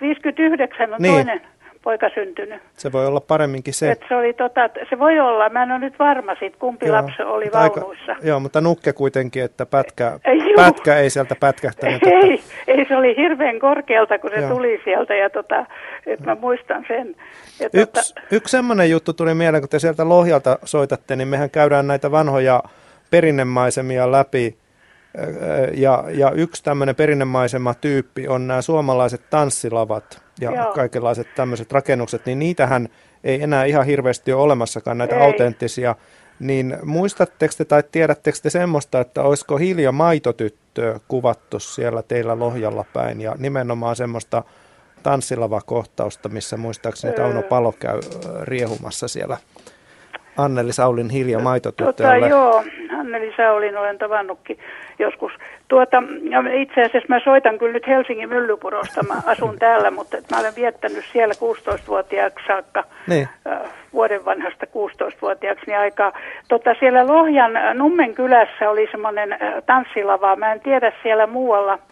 59 0.00 0.92
on 0.92 0.96
niin. 1.00 1.14
toinen 1.14 1.40
poika 1.82 2.10
syntynyt. 2.14 2.62
Se 2.76 2.92
voi 2.92 3.06
olla 3.06 3.20
paremminkin 3.20 3.74
se. 3.74 3.90
Et 3.90 4.00
se, 4.08 4.16
oli 4.16 4.32
tota, 4.32 4.60
se 4.90 4.98
voi 4.98 5.20
olla, 5.20 5.48
mä 5.48 5.62
en 5.62 5.70
ole 5.70 5.78
nyt 5.78 5.98
varma 5.98 6.34
siitä, 6.38 6.56
kumpi 6.58 6.86
joo, 6.86 6.96
lapsi 6.96 7.22
oli 7.22 7.50
vaunuissa. 7.52 8.12
Aika, 8.12 8.26
joo, 8.26 8.40
mutta 8.40 8.60
nukke 8.60 8.92
kuitenkin, 8.92 9.42
että 9.42 9.66
pätkä, 9.66 10.18
ei, 10.24 10.54
pätkä 10.56 10.96
ei 10.96 11.10
sieltä 11.10 11.36
pätkähtänyt. 11.40 12.02
Ei, 12.02 12.34
että... 12.34 12.46
ei, 12.68 12.84
se 12.88 12.96
oli 12.96 13.16
hirveän 13.16 13.58
korkealta, 13.58 14.18
kun 14.18 14.30
se 14.30 14.40
joo. 14.40 14.50
tuli 14.50 14.80
sieltä 14.84 15.14
ja 15.14 15.30
tota, 15.30 15.66
että 16.06 16.24
mä 16.24 16.36
muistan 16.40 16.84
sen. 16.88 17.16
Ja 17.60 17.68
yksi, 17.72 18.14
tota... 18.14 18.26
yksi 18.30 18.50
semmoinen 18.52 18.90
juttu 18.90 19.12
tuli 19.12 19.34
mieleen, 19.34 19.62
kun 19.62 19.68
te 19.68 19.78
sieltä 19.78 20.08
Lohjalta 20.08 20.58
soitatte, 20.64 21.16
niin 21.16 21.28
mehän 21.28 21.50
käydään 21.50 21.86
näitä 21.86 22.10
vanhoja 22.10 22.62
perinnemaisemia 23.10 24.12
läpi. 24.12 24.59
Ja, 25.74 26.04
ja 26.08 26.30
yksi 26.30 26.64
tämmöinen 26.64 26.96
perinnemaisema 26.96 27.74
tyyppi 27.74 28.28
on 28.28 28.46
nämä 28.46 28.62
suomalaiset 28.62 29.30
tanssilavat 29.30 30.22
ja 30.40 30.50
Joo. 30.50 30.72
kaikenlaiset 30.72 31.34
tämmöiset 31.34 31.72
rakennukset, 31.72 32.26
niin 32.26 32.38
niitähän 32.38 32.88
ei 33.24 33.42
enää 33.42 33.64
ihan 33.64 33.86
hirveästi 33.86 34.32
ole 34.32 34.42
olemassakaan 34.42 34.98
näitä 34.98 35.16
ei. 35.16 35.22
autenttisia. 35.22 35.94
Niin 36.40 36.78
muistatteko 36.82 37.54
te 37.58 37.64
tai 37.64 37.82
tiedättekö 37.92 38.38
te 38.42 38.50
semmoista, 38.50 39.00
että 39.00 39.22
olisiko 39.22 39.56
Hilja 39.56 39.92
Maitotyttö 39.92 41.00
kuvattu 41.08 41.60
siellä 41.60 42.02
teillä 42.02 42.38
Lohjalla 42.38 42.84
päin 42.92 43.20
ja 43.20 43.34
nimenomaan 43.38 43.96
semmoista 43.96 44.42
tanssilavaa-kohtausta, 45.02 46.28
missä 46.28 46.56
muistaakseni 46.56 47.14
Tauno 47.14 47.42
Palo 47.42 47.72
käy 47.72 48.00
riehumassa 48.42 49.08
siellä 49.08 49.36
Anneli 50.36 50.72
Saulin 50.72 51.10
Hilja 51.10 51.38
Maitotytölle. 51.38 51.92
Tota, 51.92 52.26
joo, 52.26 52.64
Anneli 52.98 53.32
Saulin 53.36 53.76
olen 53.76 53.98
tavannutkin 53.98 54.58
joskus. 54.98 55.32
Tuota, 55.68 56.02
itse 56.54 56.80
asiassa 56.80 57.08
mä 57.08 57.20
soitan 57.24 57.58
kyllä 57.58 57.72
nyt 57.72 57.86
Helsingin 57.86 58.28
Myllypurosta, 58.28 59.02
mä 59.02 59.14
asun 59.26 59.58
täällä, 59.58 59.90
mutta 59.90 60.16
mä 60.30 60.40
olen 60.40 60.56
viettänyt 60.56 61.04
siellä 61.12 61.34
16-vuotiaaksi 61.34 62.46
saakka, 62.46 62.84
niin. 63.06 63.28
äh, 63.46 63.58
vuoden 63.92 64.24
vanhasta 64.24 64.66
16-vuotiaaksi 64.66 65.64
niin 65.66 65.78
aikaa. 65.78 66.12
Tota, 66.48 66.74
siellä 66.80 67.06
Lohjan 67.06 67.52
Nummen 67.74 68.14
kylässä 68.14 68.70
oli 68.70 68.88
semmoinen 68.90 69.36
tanssilava, 69.66 70.36
mä 70.36 70.52
en 70.52 70.60
tiedä 70.60 70.92
siellä 71.02 71.26
muualla– 71.26 71.78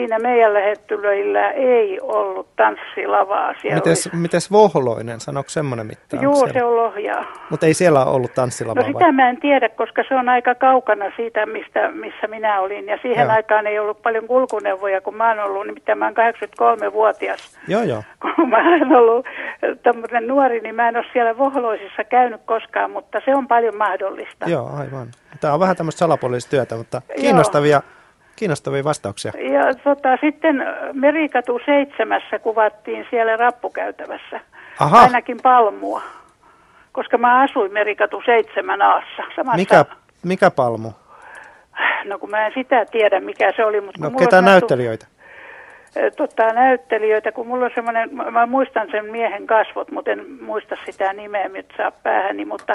siinä 0.00 0.18
meidän 0.18 0.54
lähettylöillä 0.54 1.50
ei 1.50 2.00
ollut 2.02 2.56
tanssilavaa. 2.56 3.54
Siellä 3.62 3.74
mites, 3.74 4.06
oli... 4.06 4.16
mites 4.16 4.52
Vohloinen, 4.52 5.20
sanoiko 5.20 5.48
semmoinen 5.50 5.86
mitään? 5.86 6.22
Joo, 6.22 6.48
se 6.52 6.64
on 6.64 6.76
Lohjaa. 6.76 7.24
Mutta 7.50 7.66
ei 7.66 7.74
siellä 7.74 8.04
ollut 8.04 8.34
tanssilavaa 8.34 8.82
No 8.82 8.86
sitä 8.86 8.98
vai? 8.98 9.12
mä 9.12 9.28
en 9.28 9.40
tiedä, 9.40 9.68
koska 9.68 10.04
se 10.08 10.14
on 10.14 10.28
aika 10.28 10.54
kaukana 10.54 11.04
siitä, 11.16 11.46
mistä, 11.46 11.90
missä 11.90 12.26
minä 12.26 12.60
olin. 12.60 12.86
Ja 12.86 12.98
siihen 13.02 13.24
Joo. 13.24 13.32
aikaan 13.32 13.66
ei 13.66 13.78
ollut 13.78 14.02
paljon 14.02 14.26
kulkuneuvoja, 14.26 15.00
kun 15.00 15.16
mä 15.16 15.28
oon 15.28 15.38
ollut, 15.38 15.66
nimittäin 15.66 15.98
mä 15.98 16.04
oon 16.04 16.14
83-vuotias. 16.14 17.58
Joo, 17.68 17.82
joo. 17.82 18.02
Kun 18.36 18.48
mä 18.48 18.56
oon 18.56 18.96
ollut 18.96 19.26
tämmöinen 19.82 20.26
nuori, 20.26 20.60
niin 20.60 20.74
mä 20.74 20.88
en 20.88 20.96
ole 20.96 21.04
siellä 21.12 21.38
Vohloisissa 21.38 22.04
käynyt 22.04 22.40
koskaan, 22.44 22.90
mutta 22.90 23.20
se 23.24 23.34
on 23.36 23.48
paljon 23.48 23.76
mahdollista. 23.76 24.48
Joo, 24.48 24.70
aivan. 24.76 25.08
Tämä 25.40 25.54
on 25.54 25.60
vähän 25.60 25.76
tämmöistä 25.76 25.98
salapoliisityötä, 25.98 26.76
mutta 26.76 27.02
kiinnostavia, 27.16 27.82
kiinnostavia 28.40 28.84
vastauksia. 28.84 29.32
Ja 29.52 29.74
tota, 29.84 30.16
sitten 30.20 30.64
Merikatu 30.92 31.60
seitsemässä 31.66 32.38
kuvattiin 32.38 33.06
siellä 33.10 33.36
rappukäytävässä. 33.36 34.40
Aha. 34.80 35.00
Ainakin 35.00 35.36
palmua. 35.42 36.02
Koska 36.92 37.18
mä 37.18 37.40
asuin 37.40 37.72
Merikatu 37.72 38.22
seitsemän 38.26 38.82
aassa. 38.82 39.22
Samassa, 39.36 39.56
Mikä, 39.56 39.84
mikä 40.24 40.50
palmu? 40.50 40.90
No 42.04 42.18
kun 42.18 42.30
mä 42.30 42.46
en 42.46 42.52
sitä 42.54 42.84
tiedä 42.84 43.20
mikä 43.20 43.52
se 43.56 43.64
oli. 43.64 43.80
Mutta 43.80 44.00
No 44.00 44.10
mulla 44.10 44.18
ketä 44.18 44.36
sanottu- 44.36 44.50
näyttelijöitä? 44.50 45.06
Tota, 46.16 46.46
näyttelijöitä, 46.52 47.32
kun 47.32 47.46
mulla 47.46 47.64
on 47.64 47.70
semmoinen, 47.74 48.08
mä- 48.14 48.30
mä 48.30 48.46
muistan 48.46 48.88
sen 48.90 49.04
miehen 49.10 49.46
kasvot, 49.46 49.90
mutta 49.90 50.10
en 50.10 50.26
muista 50.42 50.76
sitä 50.86 51.12
nimeä, 51.12 51.48
mitä 51.48 51.74
saa 51.76 51.90
päähäni, 51.90 52.44
mutta 52.44 52.72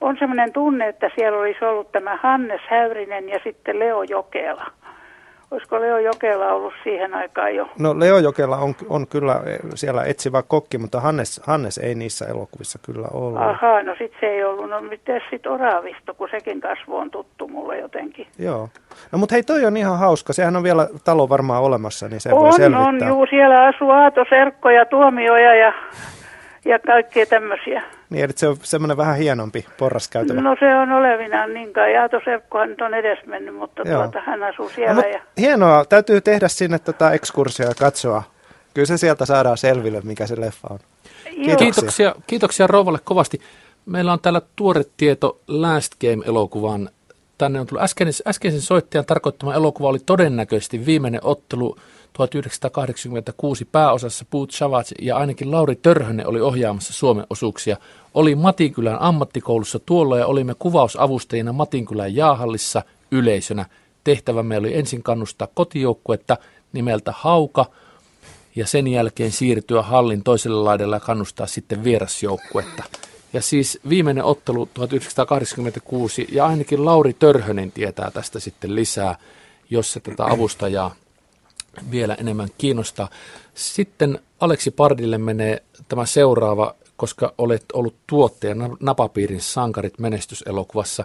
on 0.00 0.16
semmoinen 0.18 0.52
tunne, 0.52 0.88
että 0.88 1.10
siellä 1.14 1.38
olisi 1.38 1.64
ollut 1.64 1.92
tämä 1.92 2.16
Hannes 2.22 2.60
Häyrinen 2.70 3.28
ja 3.28 3.38
sitten 3.44 3.78
Leo 3.78 4.02
Jokela. 4.02 4.66
Olisiko 5.50 5.80
Leo 5.80 5.98
Jokela 5.98 6.46
ollut 6.46 6.74
siihen 6.84 7.14
aikaan 7.14 7.54
jo? 7.54 7.68
No 7.78 7.98
Leo 7.98 8.18
Jokela 8.18 8.56
on, 8.56 8.74
on 8.88 9.06
kyllä 9.06 9.40
eh, 9.46 9.58
siellä 9.74 10.04
etsivä 10.04 10.42
kokki, 10.42 10.78
mutta 10.78 11.00
Hannes, 11.00 11.40
Hannes 11.46 11.78
ei 11.78 11.94
niissä 11.94 12.26
elokuvissa 12.26 12.78
kyllä 12.86 13.08
ollut. 13.12 13.42
Ahaa, 13.42 13.82
no 13.82 13.94
sit 13.98 14.12
se 14.20 14.26
ei 14.26 14.44
ollut. 14.44 14.70
No 14.70 14.80
miten 14.80 15.20
sitten 15.30 15.52
Oravisto, 15.52 16.14
kun 16.14 16.28
sekin 16.30 16.60
kasvu 16.60 16.96
on 16.96 17.10
tuttu 17.10 17.48
mulle 17.48 17.78
jotenkin. 17.78 18.26
Joo. 18.38 18.68
No 19.12 19.18
mutta 19.18 19.34
hei, 19.34 19.42
toi 19.42 19.64
on 19.64 19.76
ihan 19.76 19.98
hauska. 19.98 20.32
Sehän 20.32 20.56
on 20.56 20.62
vielä 20.62 20.88
talo 21.04 21.28
varmaan 21.28 21.62
olemassa, 21.62 22.08
niin 22.08 22.20
se 22.20 22.30
voi 22.30 22.46
on, 22.46 22.52
selvittää. 22.52 23.08
on, 23.08 23.08
juu, 23.08 23.26
siellä 23.30 23.66
asuu 23.66 23.90
Aato 23.90 24.24
Serkko 24.28 24.70
ja 24.70 24.86
Tuomioja 24.86 25.54
ja, 25.54 25.72
ja 26.68 26.78
kaikkea 26.78 27.26
tämmöisiä. 27.26 27.82
Niin, 28.10 28.24
eli 28.24 28.32
se 28.36 28.48
on 28.48 28.56
semmoinen 28.62 28.96
vähän 28.96 29.16
hienompi 29.16 29.66
porraskäytävä. 29.78 30.40
No 30.40 30.56
se 30.60 30.74
on 30.76 30.92
olevinaan 30.92 31.54
niin 31.54 31.72
kai. 31.72 31.96
Aato 31.96 32.20
Serkkohan 32.24 32.68
nyt 32.68 32.80
on 32.80 32.94
edes 32.94 33.18
mennyt, 33.26 33.54
mutta 33.54 33.82
Joo. 33.82 34.02
tuota, 34.02 34.20
hän 34.26 34.42
asuu 34.42 34.64
No, 34.64 34.72
siellä. 34.74 34.94
mut 34.94 35.12
ja... 35.12 35.20
hienoa, 35.38 35.84
täytyy 35.84 36.20
tehdä 36.20 36.48
sinne 36.48 36.78
tota 36.78 37.12
ekskurssia 37.12 37.66
ja 37.66 37.74
katsoa. 37.74 38.22
Kyllä 38.74 38.86
se 38.86 38.96
sieltä 38.96 39.26
saadaan 39.26 39.56
selville, 39.56 40.00
mikä 40.04 40.26
se 40.26 40.40
leffa 40.40 40.68
on. 40.70 40.78
Joo. 41.36 41.56
Kiitoksia, 41.56 42.14
kiitoksia 42.26 42.66
Rouvalle 42.66 42.98
kovasti. 43.04 43.40
Meillä 43.86 44.12
on 44.12 44.20
täällä 44.20 44.42
tuore 44.56 44.82
tieto 44.96 45.40
Last 45.48 45.92
Game-elokuvan. 46.00 46.88
Tänne 47.38 47.60
on 47.60 47.66
tullut 47.66 47.84
äskeisen, 47.84 48.26
äskeisen 48.26 48.60
soittajan 48.60 49.04
tarkoittama 49.04 49.54
elokuva 49.54 49.88
oli 49.88 49.98
todennäköisesti 50.06 50.86
viimeinen 50.86 51.20
ottelu 51.24 51.76
1986 52.26 53.64
pääosassa 53.64 54.24
Puut 54.30 54.50
Savage 54.50 54.94
ja 55.02 55.16
ainakin 55.16 55.50
Lauri 55.50 55.76
Törhönen 55.76 56.26
oli 56.26 56.40
ohjaamassa 56.40 56.92
Suomen 56.92 57.26
osuuksia. 57.30 57.76
Oli 58.14 58.34
Matinkylän 58.34 59.00
ammattikoulussa 59.00 59.78
tuolla 59.78 60.18
ja 60.18 60.26
olimme 60.26 60.54
kuvausavustajina 60.58 61.52
Matinkylän 61.52 62.14
jaahallissa 62.14 62.82
yleisönä. 63.10 63.66
Tehtävämme 64.04 64.58
oli 64.58 64.76
ensin 64.76 65.02
kannustaa 65.02 65.48
kotijoukkuetta 65.54 66.36
nimeltä 66.72 67.14
Hauka 67.16 67.66
ja 68.56 68.66
sen 68.66 68.88
jälkeen 68.88 69.32
siirtyä 69.32 69.82
hallin 69.82 70.22
toiselle 70.22 70.62
laidalle 70.62 70.96
ja 70.96 71.00
kannustaa 71.00 71.46
sitten 71.46 71.84
vierasjoukkuetta. 71.84 72.82
Ja 73.32 73.42
siis 73.42 73.80
viimeinen 73.88 74.24
ottelu 74.24 74.68
1986, 74.74 76.28
ja 76.32 76.46
ainakin 76.46 76.84
Lauri 76.84 77.12
Törhönen 77.12 77.72
tietää 77.72 78.10
tästä 78.10 78.40
sitten 78.40 78.74
lisää, 78.74 79.18
jos 79.70 79.92
se 79.92 80.00
tätä 80.00 80.24
avustajaa 80.24 80.94
vielä 81.90 82.14
enemmän 82.14 82.48
kiinnostaa. 82.58 83.08
Sitten 83.54 84.18
Aleksi 84.40 84.70
Pardille 84.70 85.18
menee 85.18 85.62
tämä 85.88 86.06
seuraava, 86.06 86.74
koska 86.96 87.34
olet 87.38 87.64
ollut 87.72 87.94
tuottaja 88.06 88.54
Napapiirin 88.80 89.40
sankarit 89.40 89.98
menestyselokuvassa. 89.98 91.04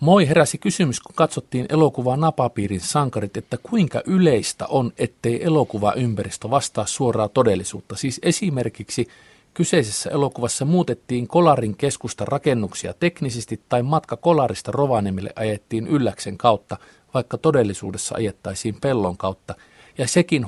Moi 0.00 0.28
heräsi 0.28 0.58
kysymys, 0.58 1.00
kun 1.00 1.14
katsottiin 1.14 1.66
elokuvaa 1.68 2.16
Napapiirin 2.16 2.80
sankarit, 2.80 3.36
että 3.36 3.58
kuinka 3.62 4.02
yleistä 4.06 4.66
on, 4.66 4.92
ettei 4.98 5.44
elokuvaympäristö 5.44 6.50
vastaa 6.50 6.86
suoraa 6.86 7.28
todellisuutta. 7.28 7.96
Siis 7.96 8.20
esimerkiksi 8.22 9.08
kyseisessä 9.54 10.10
elokuvassa 10.10 10.64
muutettiin 10.64 11.28
Kolarin 11.28 11.76
keskusta 11.76 12.24
rakennuksia 12.24 12.94
teknisesti 13.00 13.60
tai 13.68 13.82
matka 13.82 14.16
Kolarista 14.16 14.72
Rovaniemelle 14.72 15.32
ajettiin 15.36 15.86
Ylläksen 15.86 16.38
kautta, 16.38 16.76
vaikka 17.14 17.38
todellisuudessa 17.38 18.14
ajettaisiin 18.14 18.76
pellon 18.80 19.16
kautta. 19.16 19.54
Ja 19.98 20.08
sekin 20.08 20.46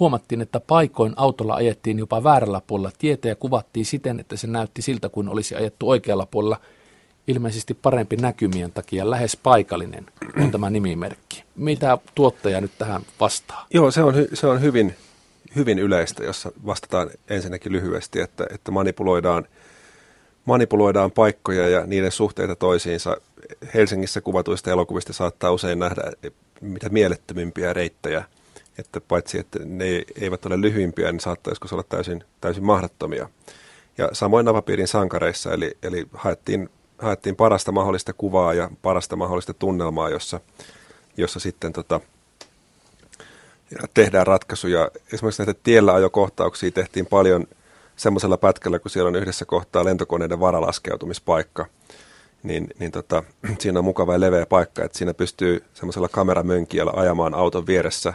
huomattiin, 0.00 0.40
että 0.40 0.60
paikoin 0.60 1.12
autolla 1.16 1.54
ajettiin 1.54 1.98
jopa 1.98 2.24
väärällä 2.24 2.60
puolella 2.66 2.90
tietä 2.98 3.28
ja 3.28 3.36
kuvattiin 3.36 3.86
siten, 3.86 4.20
että 4.20 4.36
se 4.36 4.46
näytti 4.46 4.82
siltä 4.82 5.08
kuin 5.08 5.28
olisi 5.28 5.54
ajettu 5.54 5.88
oikealla 5.88 6.26
puolella 6.26 6.60
ilmeisesti 7.26 7.74
parempi 7.74 8.16
näkymien 8.16 8.72
takia 8.72 9.10
lähes 9.10 9.36
paikallinen 9.36 10.06
on 10.42 10.50
tämä 10.50 10.70
nimimerkki. 10.70 11.44
Mitä 11.56 11.98
tuottaja 12.14 12.60
nyt 12.60 12.72
tähän 12.78 13.02
vastaa? 13.20 13.66
Joo, 13.74 13.90
se 13.90 14.02
on, 14.02 14.14
se 14.34 14.46
on 14.46 14.60
hyvin, 14.60 14.94
hyvin 15.56 15.78
yleistä, 15.78 16.24
jossa 16.24 16.52
vastataan 16.66 17.10
ensinnäkin 17.28 17.72
lyhyesti, 17.72 18.20
että, 18.20 18.46
että 18.54 18.70
manipuloidaan, 18.70 19.46
manipuloidaan 20.44 21.10
paikkoja 21.10 21.68
ja 21.68 21.86
niiden 21.86 22.12
suhteita 22.12 22.56
toisiinsa. 22.56 23.16
Helsingissä 23.74 24.20
kuvatuista 24.20 24.70
elokuvista 24.70 25.12
saattaa 25.12 25.52
usein 25.52 25.78
nähdä 25.78 26.02
mitä 26.60 26.88
mielettömimpiä 26.88 27.72
reittejä, 27.72 28.24
että 28.78 29.00
paitsi 29.00 29.38
että 29.38 29.58
ne 29.64 30.02
eivät 30.20 30.46
ole 30.46 30.60
lyhyimpiä, 30.60 31.12
niin 31.12 31.20
saattaa 31.20 31.50
joskus 31.50 31.72
olla 31.72 31.82
täysin, 31.82 32.24
täysin 32.40 32.64
mahdottomia. 32.64 33.28
Ja 33.98 34.08
samoin 34.12 34.44
Navapiirin 34.44 34.88
sankareissa, 34.88 35.52
eli, 35.52 35.76
eli 35.82 36.06
haettiin 36.14 36.68
haettiin 37.02 37.36
parasta 37.36 37.72
mahdollista 37.72 38.12
kuvaa 38.12 38.54
ja 38.54 38.70
parasta 38.82 39.16
mahdollista 39.16 39.54
tunnelmaa, 39.54 40.10
jossa, 40.10 40.40
jossa 41.16 41.40
sitten 41.40 41.72
tota, 41.72 42.00
tehdään 43.94 44.26
ratkaisuja. 44.26 44.90
Esimerkiksi 45.12 45.42
näitä 45.42 45.60
tiellä 45.64 45.94
ajokohtauksia 45.94 46.70
tehtiin 46.70 47.06
paljon 47.06 47.46
semmoisella 47.96 48.36
pätkällä, 48.36 48.78
kun 48.78 48.90
siellä 48.90 49.08
on 49.08 49.16
yhdessä 49.16 49.44
kohtaa 49.44 49.84
lentokoneiden 49.84 50.40
varalaskeutumispaikka. 50.40 51.66
Niin, 52.42 52.68
niin 52.78 52.92
tota, 52.92 53.22
siinä 53.60 53.78
on 53.78 53.84
mukava 53.84 54.12
ja 54.12 54.20
leveä 54.20 54.46
paikka, 54.46 54.84
että 54.84 54.98
siinä 54.98 55.14
pystyy 55.14 55.64
semmoisella 55.74 56.08
kameramönkijällä 56.08 56.92
ajamaan 56.96 57.34
auton 57.34 57.66
vieressä, 57.66 58.14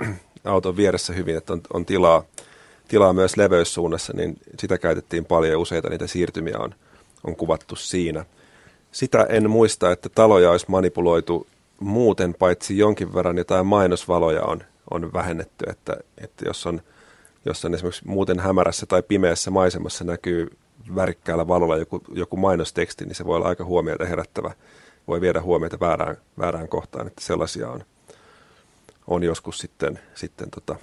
auton 0.44 0.76
vieressä 0.76 1.12
hyvin, 1.12 1.36
että 1.36 1.52
on, 1.52 1.60
on 1.72 1.86
tilaa, 1.86 2.22
tilaa 2.88 3.12
myös 3.12 3.36
leveyssuunnassa, 3.36 4.12
niin 4.16 4.38
sitä 4.58 4.78
käytettiin 4.78 5.24
paljon 5.24 5.52
ja 5.52 5.58
useita 5.58 5.88
niitä 5.88 6.06
siirtymiä 6.06 6.58
on, 6.58 6.74
on 7.24 7.36
kuvattu 7.36 7.76
siinä. 7.76 8.24
Sitä 8.92 9.26
en 9.28 9.50
muista, 9.50 9.92
että 9.92 10.08
taloja 10.08 10.50
olisi 10.50 10.66
manipuloitu 10.68 11.46
muuten, 11.80 12.34
paitsi 12.34 12.78
jonkin 12.78 13.14
verran 13.14 13.38
jotain 13.38 13.66
mainosvaloja 13.66 14.42
on, 14.42 14.62
on 14.90 15.12
vähennetty, 15.12 15.64
että, 15.70 15.96
että 16.18 16.44
jos, 16.48 16.66
on, 16.66 16.82
jos 17.44 17.64
on 17.64 17.74
esimerkiksi 17.74 18.08
muuten 18.08 18.40
hämärässä 18.40 18.86
tai 18.86 19.02
pimeässä 19.02 19.50
maisemassa 19.50 20.04
näkyy 20.04 20.50
värikkäällä 20.94 21.48
valolla 21.48 21.76
joku, 21.76 22.02
joku 22.12 22.36
mainosteksti, 22.36 23.04
niin 23.04 23.14
se 23.14 23.24
voi 23.24 23.36
olla 23.36 23.48
aika 23.48 23.64
huomiota 23.64 24.04
herättävä, 24.04 24.50
voi 25.08 25.20
viedä 25.20 25.42
huomiota 25.42 25.80
väärään, 25.80 26.16
väärään 26.38 26.68
kohtaan, 26.68 27.06
että 27.06 27.20
sellaisia 27.20 27.70
on, 27.70 27.84
on 29.06 29.22
joskus 29.22 29.58
sitten, 29.58 29.98
sitten 30.14 30.50
tota, 30.50 30.76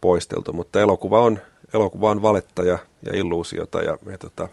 poisteltu, 0.00 0.52
mutta 0.52 0.80
elokuva 0.80 1.20
on, 1.20 1.38
elokuva 1.74 2.10
on 2.10 2.22
valetta 2.22 2.62
ja, 2.62 2.78
ja 3.02 3.16
illuusiota 3.16 3.82
ja, 3.82 3.98
ja 4.10 4.18
tota, 4.18 4.48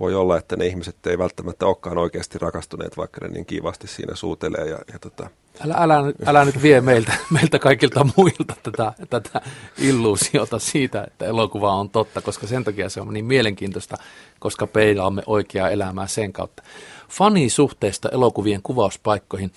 voi 0.00 0.14
olla, 0.14 0.38
että 0.38 0.56
ne 0.56 0.66
ihmiset 0.66 1.06
ei 1.06 1.18
välttämättä 1.18 1.66
olekaan 1.66 1.98
oikeasti 1.98 2.38
rakastuneet, 2.38 2.96
vaikka 2.96 3.20
ne 3.26 3.28
niin 3.28 3.46
kivasti 3.46 3.86
siinä 3.86 4.14
suutelee. 4.14 4.64
Ja, 4.64 4.78
ja 4.92 4.98
tota... 4.98 5.30
älä, 5.64 5.74
älä, 5.74 6.12
älä 6.26 6.44
nyt 6.44 6.62
vie 6.62 6.80
meiltä, 6.80 7.12
meiltä 7.30 7.58
kaikilta 7.58 8.06
muilta 8.16 8.54
tätä, 8.62 8.92
tätä 9.10 9.40
illuusiota 9.78 10.58
siitä, 10.58 11.04
että 11.04 11.26
elokuva 11.26 11.74
on 11.74 11.90
totta, 11.90 12.22
koska 12.22 12.46
sen 12.46 12.64
takia 12.64 12.88
se 12.88 13.00
on 13.00 13.14
niin 13.14 13.24
mielenkiintoista, 13.24 13.96
koska 14.38 14.66
peilaamme 14.66 15.22
oikeaa 15.26 15.70
elämää 15.70 16.06
sen 16.06 16.32
kautta. 16.32 16.62
Fani 17.08 17.50
suhteesta 17.50 18.08
elokuvien 18.08 18.62
kuvauspaikkoihin. 18.62 19.52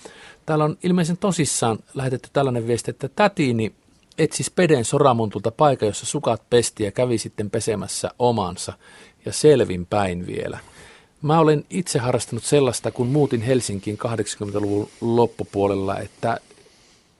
Täällä 0.46 0.64
on 0.64 0.78
ilmeisen 0.82 1.16
tosissaan 1.16 1.78
lähetetty 1.94 2.28
tällainen 2.32 2.66
viesti, 2.66 2.90
että 2.90 3.08
tätiini 3.08 3.72
etsi 4.18 4.42
Speden 4.42 4.84
soramuntulta 4.84 5.50
paikan, 5.50 5.86
jossa 5.86 6.06
sukat 6.06 6.42
pesti 6.50 6.84
ja 6.84 6.92
kävi 6.92 7.18
sitten 7.18 7.50
pesemässä 7.50 8.10
omansa 8.18 8.72
ja 9.24 9.32
selvin 9.32 9.86
päin 9.86 10.26
vielä. 10.26 10.58
Mä 11.22 11.38
olen 11.38 11.64
itse 11.70 11.98
harrastanut 11.98 12.44
sellaista, 12.44 12.90
kun 12.90 13.06
muutin 13.06 13.42
Helsinkiin 13.42 13.98
80-luvun 14.06 14.88
loppupuolella, 15.00 15.98
että 15.98 16.38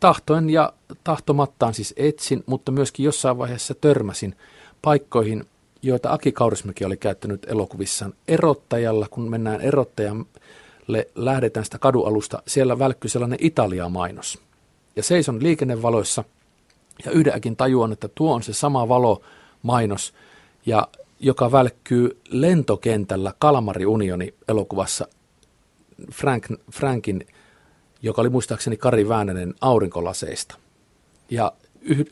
tahtoen 0.01 0.51
ja 0.51 0.73
tahtomattaan 1.05 1.75
siis 1.75 1.95
etsin, 1.97 2.45
mutta 2.47 2.73
myöskin 2.73 3.05
jossain 3.05 3.39
vaiheessa 3.39 3.75
törmäsin 3.75 4.37
paikkoihin, 4.83 5.45
joita 5.83 6.13
Aki 6.13 6.33
Kaurismäki 6.33 6.85
oli 6.85 6.97
käyttänyt 6.97 7.47
elokuvissaan 7.49 8.15
erottajalla. 8.29 9.07
Kun 9.11 9.31
mennään 9.31 9.61
erottajalle, 9.61 11.07
lähdetään 11.15 11.65
sitä 11.65 11.79
kadualusta, 11.79 12.43
siellä 12.47 12.79
välkkyy 12.79 13.09
sellainen 13.09 13.39
Italia-mainos. 13.43 14.39
Ja 14.97 15.03
seison 15.03 15.43
liikennevaloissa 15.43 16.25
ja 17.05 17.11
yhdenkin 17.11 17.57
tajuan, 17.57 17.93
että 17.93 18.09
tuo 18.09 18.35
on 18.35 18.43
se 18.43 18.53
sama 18.53 18.89
valo-mainos, 18.89 20.15
ja 20.67 20.89
joka 21.21 21.53
välkkyy 21.53 22.21
lentokentällä 22.29 23.35
Kalmari 23.39 23.87
Unioni 23.87 24.35
elokuvassa 24.49 25.09
Frank, 26.13 26.47
Frankin, 26.73 27.27
joka 28.03 28.21
oli 28.21 28.29
muistaakseni 28.29 28.77
Kari 28.77 29.09
Väänänen 29.09 29.55
aurinkolaseista. 29.61 30.55
Ja 31.31 31.53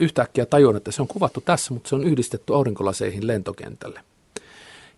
yhtäkkiä 0.01 0.47
tajuan, 0.47 0.76
että 0.76 0.92
se 0.92 1.02
on 1.02 1.09
kuvattu 1.09 1.40
tässä, 1.40 1.74
mutta 1.74 1.88
se 1.88 1.94
on 1.94 2.05
yhdistetty 2.05 2.55
aurinkolaseihin 2.55 3.26
lentokentälle. 3.26 4.01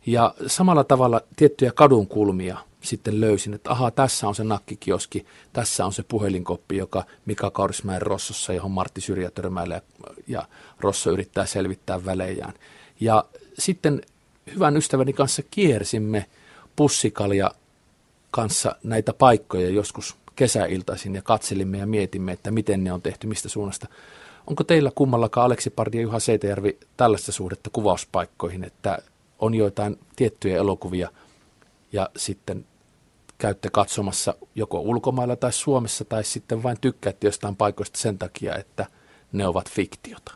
Ja 0.06 0.34
samalla 0.46 0.84
tavalla 0.84 1.20
tiettyjä 1.36 1.72
kadunkulmia 1.74 2.58
sitten 2.80 3.20
löysin, 3.20 3.54
että 3.54 3.70
ahaa, 3.70 3.90
tässä 3.90 4.28
on 4.28 4.34
se 4.34 4.44
nakkikioski, 4.44 5.26
tässä 5.52 5.86
on 5.86 5.92
se 5.92 6.02
puhelinkoppi, 6.02 6.76
joka 6.76 7.04
Mika 7.26 7.50
Kaurismäen 7.50 8.02
Rossossa, 8.02 8.52
johon 8.52 8.70
Martti 8.70 9.00
Syrjä 9.00 9.30
törmäilee 9.30 9.82
ja 10.28 10.48
Rosso 10.80 11.10
yrittää 11.10 11.46
selvittää 11.46 12.04
välejään. 12.04 12.54
Ja 13.00 13.24
sitten 13.58 14.02
hyvän 14.54 14.76
ystäväni 14.76 15.12
kanssa 15.12 15.42
kiersimme 15.50 16.26
pussikalja 16.76 17.50
kanssa 18.30 18.76
näitä 18.82 19.12
paikkoja 19.12 19.68
joskus 19.70 20.16
kesäiltaisin 20.36 21.14
ja 21.14 21.22
katselimme 21.22 21.78
ja 21.78 21.86
mietimme, 21.86 22.32
että 22.32 22.50
miten 22.50 22.84
ne 22.84 22.92
on 22.92 23.02
tehty, 23.02 23.26
mistä 23.26 23.48
suunnasta. 23.48 23.86
Onko 24.46 24.64
teillä 24.64 24.90
kummallakaan 24.94 25.46
Aleksi 25.46 25.70
Pardi 25.70 25.96
ja 25.96 26.02
Juha 26.02 26.20
Seitejärvi 26.20 26.78
tällaista 26.96 27.32
suhdetta 27.32 27.70
kuvauspaikkoihin, 27.72 28.64
että 28.64 28.98
on 29.38 29.54
joitain 29.54 29.98
tiettyjä 30.16 30.56
elokuvia 30.56 31.08
ja 31.92 32.10
sitten 32.16 32.64
käytte 33.38 33.70
katsomassa 33.70 34.34
joko 34.54 34.80
ulkomailla 34.80 35.36
tai 35.36 35.52
Suomessa 35.52 36.04
tai 36.04 36.24
sitten 36.24 36.62
vain 36.62 36.76
tykkäätte 36.80 37.26
jostain 37.26 37.56
paikoista 37.56 37.98
sen 37.98 38.18
takia, 38.18 38.56
että 38.56 38.86
ne 39.32 39.46
ovat 39.46 39.70
fiktiota? 39.70 40.34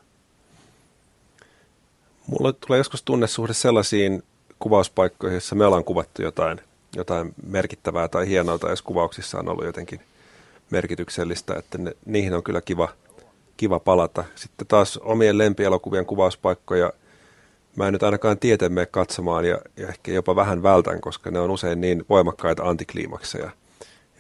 Mulla 2.27 2.53
tulee 2.53 2.79
joskus 2.79 3.03
tunnesuhde 3.03 3.55
sellaisiin 3.55 4.23
kuvauspaikkoihin, 4.59 5.35
joissa 5.35 5.55
me 5.55 5.67
ollaan 5.67 5.85
kuvattu 5.85 6.23
jotain, 6.23 6.61
jotain 6.97 7.35
merkittävää 7.47 8.09
tai 8.09 8.29
hienoa, 8.29 8.59
tai 8.59 8.71
jos 8.71 8.83
kuvauksissa 8.83 9.39
on 9.39 9.49
ollut 9.49 9.65
jotenkin 9.65 10.01
merkityksellistä, 10.71 11.55
että 11.55 11.79
ne, 11.79 11.97
niihin 12.07 12.35
on 12.35 12.43
kyllä 12.43 12.61
kiva, 12.61 12.89
kiva 13.57 13.81
palata. 13.81 14.25
Sitten 14.35 14.67
taas 14.67 14.97
omien 14.97 15.39
lempielokuvien 15.39 16.07
kuvauspaikkoja 16.07 16.93
mä 17.77 17.87
en 17.87 17.93
nyt 17.93 18.03
ainakaan 18.03 18.39
tieten 18.39 18.73
mene 18.73 18.87
katsomaan 18.87 19.45
ja, 19.45 19.59
ja 19.77 19.89
ehkä 19.89 20.13
jopa 20.13 20.37
vähän 20.37 20.63
vältän, 20.63 21.01
koska 21.01 21.31
ne 21.31 21.41
on 21.41 21.51
usein 21.51 21.81
niin 21.81 22.05
voimakkaita 22.09 22.63
antikliimakseja. 22.63 23.51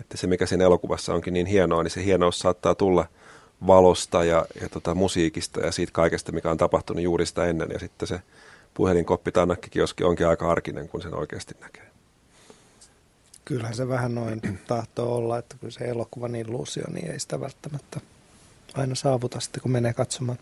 Että 0.00 0.16
se, 0.16 0.26
mikä 0.26 0.46
siinä 0.46 0.64
elokuvassa 0.64 1.14
onkin 1.14 1.34
niin 1.34 1.46
hienoa, 1.46 1.82
niin 1.82 1.90
se 1.90 2.04
hienous 2.04 2.38
saattaa 2.38 2.74
tulla– 2.74 3.06
valosta 3.66 4.24
ja, 4.24 4.46
ja 4.60 4.68
tota, 4.68 4.94
musiikista 4.94 5.60
ja 5.60 5.72
siitä 5.72 5.92
kaikesta, 5.92 6.32
mikä 6.32 6.50
on 6.50 6.56
tapahtunut 6.56 7.02
juuri 7.02 7.26
sitä 7.26 7.44
ennen. 7.44 7.68
Ja 7.72 7.78
sitten 7.78 8.08
se 8.08 8.20
puhelinkoppi 8.74 9.32
tai 9.32 9.46
nakkikioski 9.46 10.04
onkin 10.04 10.26
aika 10.26 10.50
arkinen, 10.50 10.88
kun 10.88 11.02
sen 11.02 11.14
oikeasti 11.14 11.54
näkee. 11.60 11.86
Kyllähän 13.44 13.74
se 13.74 13.88
vähän 13.88 14.14
noin 14.14 14.40
tahtoo 14.66 15.16
olla, 15.16 15.38
että 15.38 15.56
kun 15.60 15.72
se 15.72 15.84
elokuvan 15.84 16.34
illuusio, 16.34 16.84
niin 16.92 17.10
ei 17.10 17.20
sitä 17.20 17.40
välttämättä 17.40 18.00
aina 18.76 18.94
saavuta 18.94 19.40
sitten, 19.40 19.62
kun 19.62 19.70
menee 19.70 19.92
katsomaan. 19.92 20.38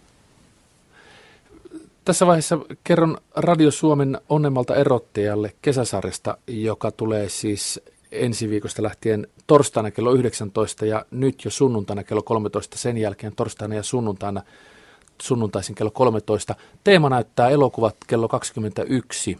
Tässä 2.05 2.27
vaiheessa 2.27 2.59
kerron 2.85 3.19
Radio 3.37 3.71
Suomen 3.71 4.21
onnemmalta 4.29 4.75
erottajalle 4.75 5.55
kesäsarjasta, 5.63 6.39
joka 6.47 6.91
tulee 6.91 7.29
siis 7.29 7.81
ensi 8.13 8.51
viikosta 8.51 8.83
lähtien 8.83 9.27
torstaina 9.47 9.91
kello 9.91 10.13
19 10.13 10.87
ja 10.87 11.07
nyt 11.11 11.45
jo 11.45 11.51
sunnuntaina 11.51 12.05
kello 12.05 12.23
13, 12.23 12.79
sen 12.79 12.99
jälkeen 12.99 13.37
torstaina 13.37 13.75
ja 13.75 13.83
sunnuntaina 13.83 14.43
sunnuntaisin 15.23 15.75
kello 15.75 15.91
13. 15.91 16.55
Teema 16.85 17.09
näyttää 17.09 17.49
elokuvat 17.49 17.97
kello 18.07 18.29
21 18.29 19.39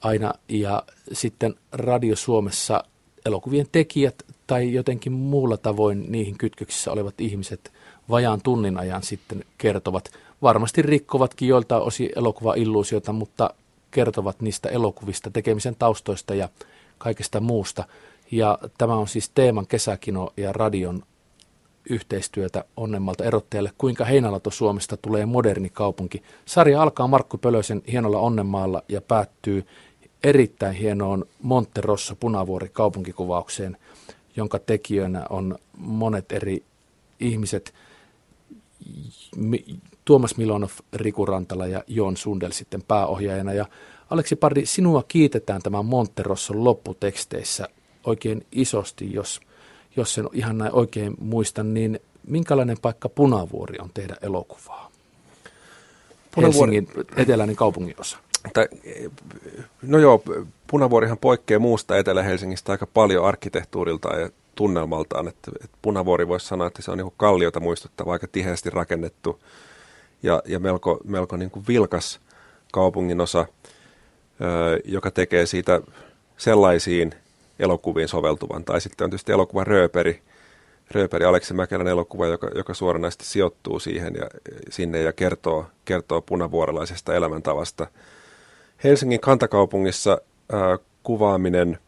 aina 0.00 0.32
ja 0.48 0.82
sitten 1.12 1.54
Radio 1.72 2.16
Suomessa 2.16 2.84
elokuvien 3.26 3.66
tekijät 3.72 4.14
tai 4.46 4.72
jotenkin 4.72 5.12
muulla 5.12 5.56
tavoin 5.56 6.12
niihin 6.12 6.38
kytköksissä 6.38 6.92
olevat 6.92 7.20
ihmiset 7.20 7.72
vajaan 8.10 8.40
tunnin 8.42 8.78
ajan 8.78 9.02
sitten 9.02 9.44
kertovat. 9.58 10.10
Varmasti 10.42 10.82
rikkovatkin 10.82 11.48
joiltain 11.48 11.82
osin 11.82 12.10
elokuva-illuusioita, 12.16 13.12
mutta 13.12 13.50
kertovat 13.90 14.40
niistä 14.40 14.68
elokuvista, 14.68 15.30
tekemisen 15.30 15.76
taustoista 15.78 16.34
ja 16.34 16.48
kaikesta 16.98 17.40
muusta. 17.40 17.84
Ja 18.30 18.58
tämä 18.78 18.94
on 18.94 19.08
siis 19.08 19.28
teeman 19.28 19.66
kesäkino 19.66 20.32
ja 20.36 20.52
radion 20.52 21.02
yhteistyötä 21.90 22.64
onnemmalta 22.76 23.24
erottajalle, 23.24 23.72
kuinka 23.78 24.04
Heinälato 24.04 24.50
Suomesta 24.50 24.96
tulee 24.96 25.26
moderni 25.26 25.70
kaupunki. 25.70 26.22
Sarja 26.44 26.82
alkaa 26.82 27.06
Markku 27.06 27.38
Pölösen 27.38 27.82
hienolla 27.92 28.18
onnenmaalla 28.18 28.82
ja 28.88 29.00
päättyy 29.00 29.66
erittäin 30.24 30.74
hienoon 30.74 31.24
Monterosso 31.42 32.14
Punavuori 32.14 32.68
kaupunkikuvaukseen, 32.68 33.76
jonka 34.36 34.58
tekijöinä 34.58 35.26
on 35.30 35.58
monet 35.78 36.32
eri 36.32 36.64
ihmiset. 37.20 37.74
Tuomas 40.04 40.36
Milonov, 40.36 40.70
Riku 40.92 41.26
Rantala 41.26 41.66
ja 41.66 41.84
Joon 41.86 42.16
Sundel 42.16 42.50
sitten 42.50 42.82
pääohjaajana. 42.82 43.52
Ja 43.52 43.66
Aleksi 44.10 44.36
Pardi, 44.36 44.66
sinua 44.66 45.04
kiitetään 45.08 45.62
tämän 45.62 45.86
Monterosson 45.86 46.64
lopputeksteissä 46.64 47.68
oikein 48.04 48.46
isosti, 48.52 49.12
jos, 49.12 49.40
jos 49.96 50.14
sen 50.14 50.28
ihan 50.32 50.58
näin 50.58 50.74
oikein 50.74 51.14
muistan, 51.20 51.74
niin 51.74 52.00
minkälainen 52.26 52.76
paikka 52.82 53.08
Punavuori 53.08 53.78
on 53.78 53.90
tehdä 53.94 54.16
elokuvaa? 54.22 54.90
Punavuori... 56.34 56.74
Helsingin 56.74 57.06
eteläinen 57.16 57.56
kaupunginosa. 57.56 58.18
No 59.82 59.98
joo, 59.98 60.22
Punavuorihan 60.66 61.18
poikkeaa 61.18 61.60
muusta 61.60 61.98
Etelä-Helsingistä 61.98 62.72
aika 62.72 62.86
paljon 62.86 63.24
arkkitehtuuriltaan 63.24 64.20
ja 64.20 64.30
tunnelmaltaan. 64.54 65.28
Että, 65.28 65.52
että 65.64 65.78
Punavuori 65.82 66.28
voisi 66.28 66.46
sanoa, 66.46 66.66
että 66.66 66.82
se 66.82 66.90
on 66.90 66.98
niin 66.98 67.12
kalliota 67.16 67.60
muistuttava, 67.60 68.12
aika 68.12 68.26
tiheästi 68.26 68.70
rakennettu 68.70 69.40
ja, 70.22 70.42
ja 70.46 70.58
melko, 70.58 71.00
melko 71.04 71.36
niin 71.36 71.50
kuin 71.50 71.64
vilkas 71.68 72.20
kaupunginosa 72.72 73.46
joka 74.84 75.10
tekee 75.10 75.46
siitä 75.46 75.80
sellaisiin 76.36 77.14
elokuviin 77.58 78.08
soveltuvan. 78.08 78.64
Tai 78.64 78.80
sitten 78.80 79.04
on 79.04 79.10
tietysti 79.10 79.32
elokuva 79.32 79.64
Rööperi, 79.64 80.22
Rööperi 80.90 81.24
Aleksi 81.24 81.54
Mäkelän 81.54 81.88
elokuva, 81.88 82.26
joka, 82.26 82.50
joka 82.54 82.74
suoranaisesti 82.74 83.24
sijoittuu 83.24 83.78
siihen 83.78 84.14
ja, 84.14 84.26
sinne 84.70 85.02
ja 85.02 85.12
kertoo, 85.12 85.66
kertoo 85.84 86.22
punavuorelaisesta 86.22 87.14
elämäntavasta. 87.14 87.86
Helsingin 88.84 89.20
kantakaupungissa 89.20 90.20
ää, 90.52 90.78
kuvaaminen 91.02 91.78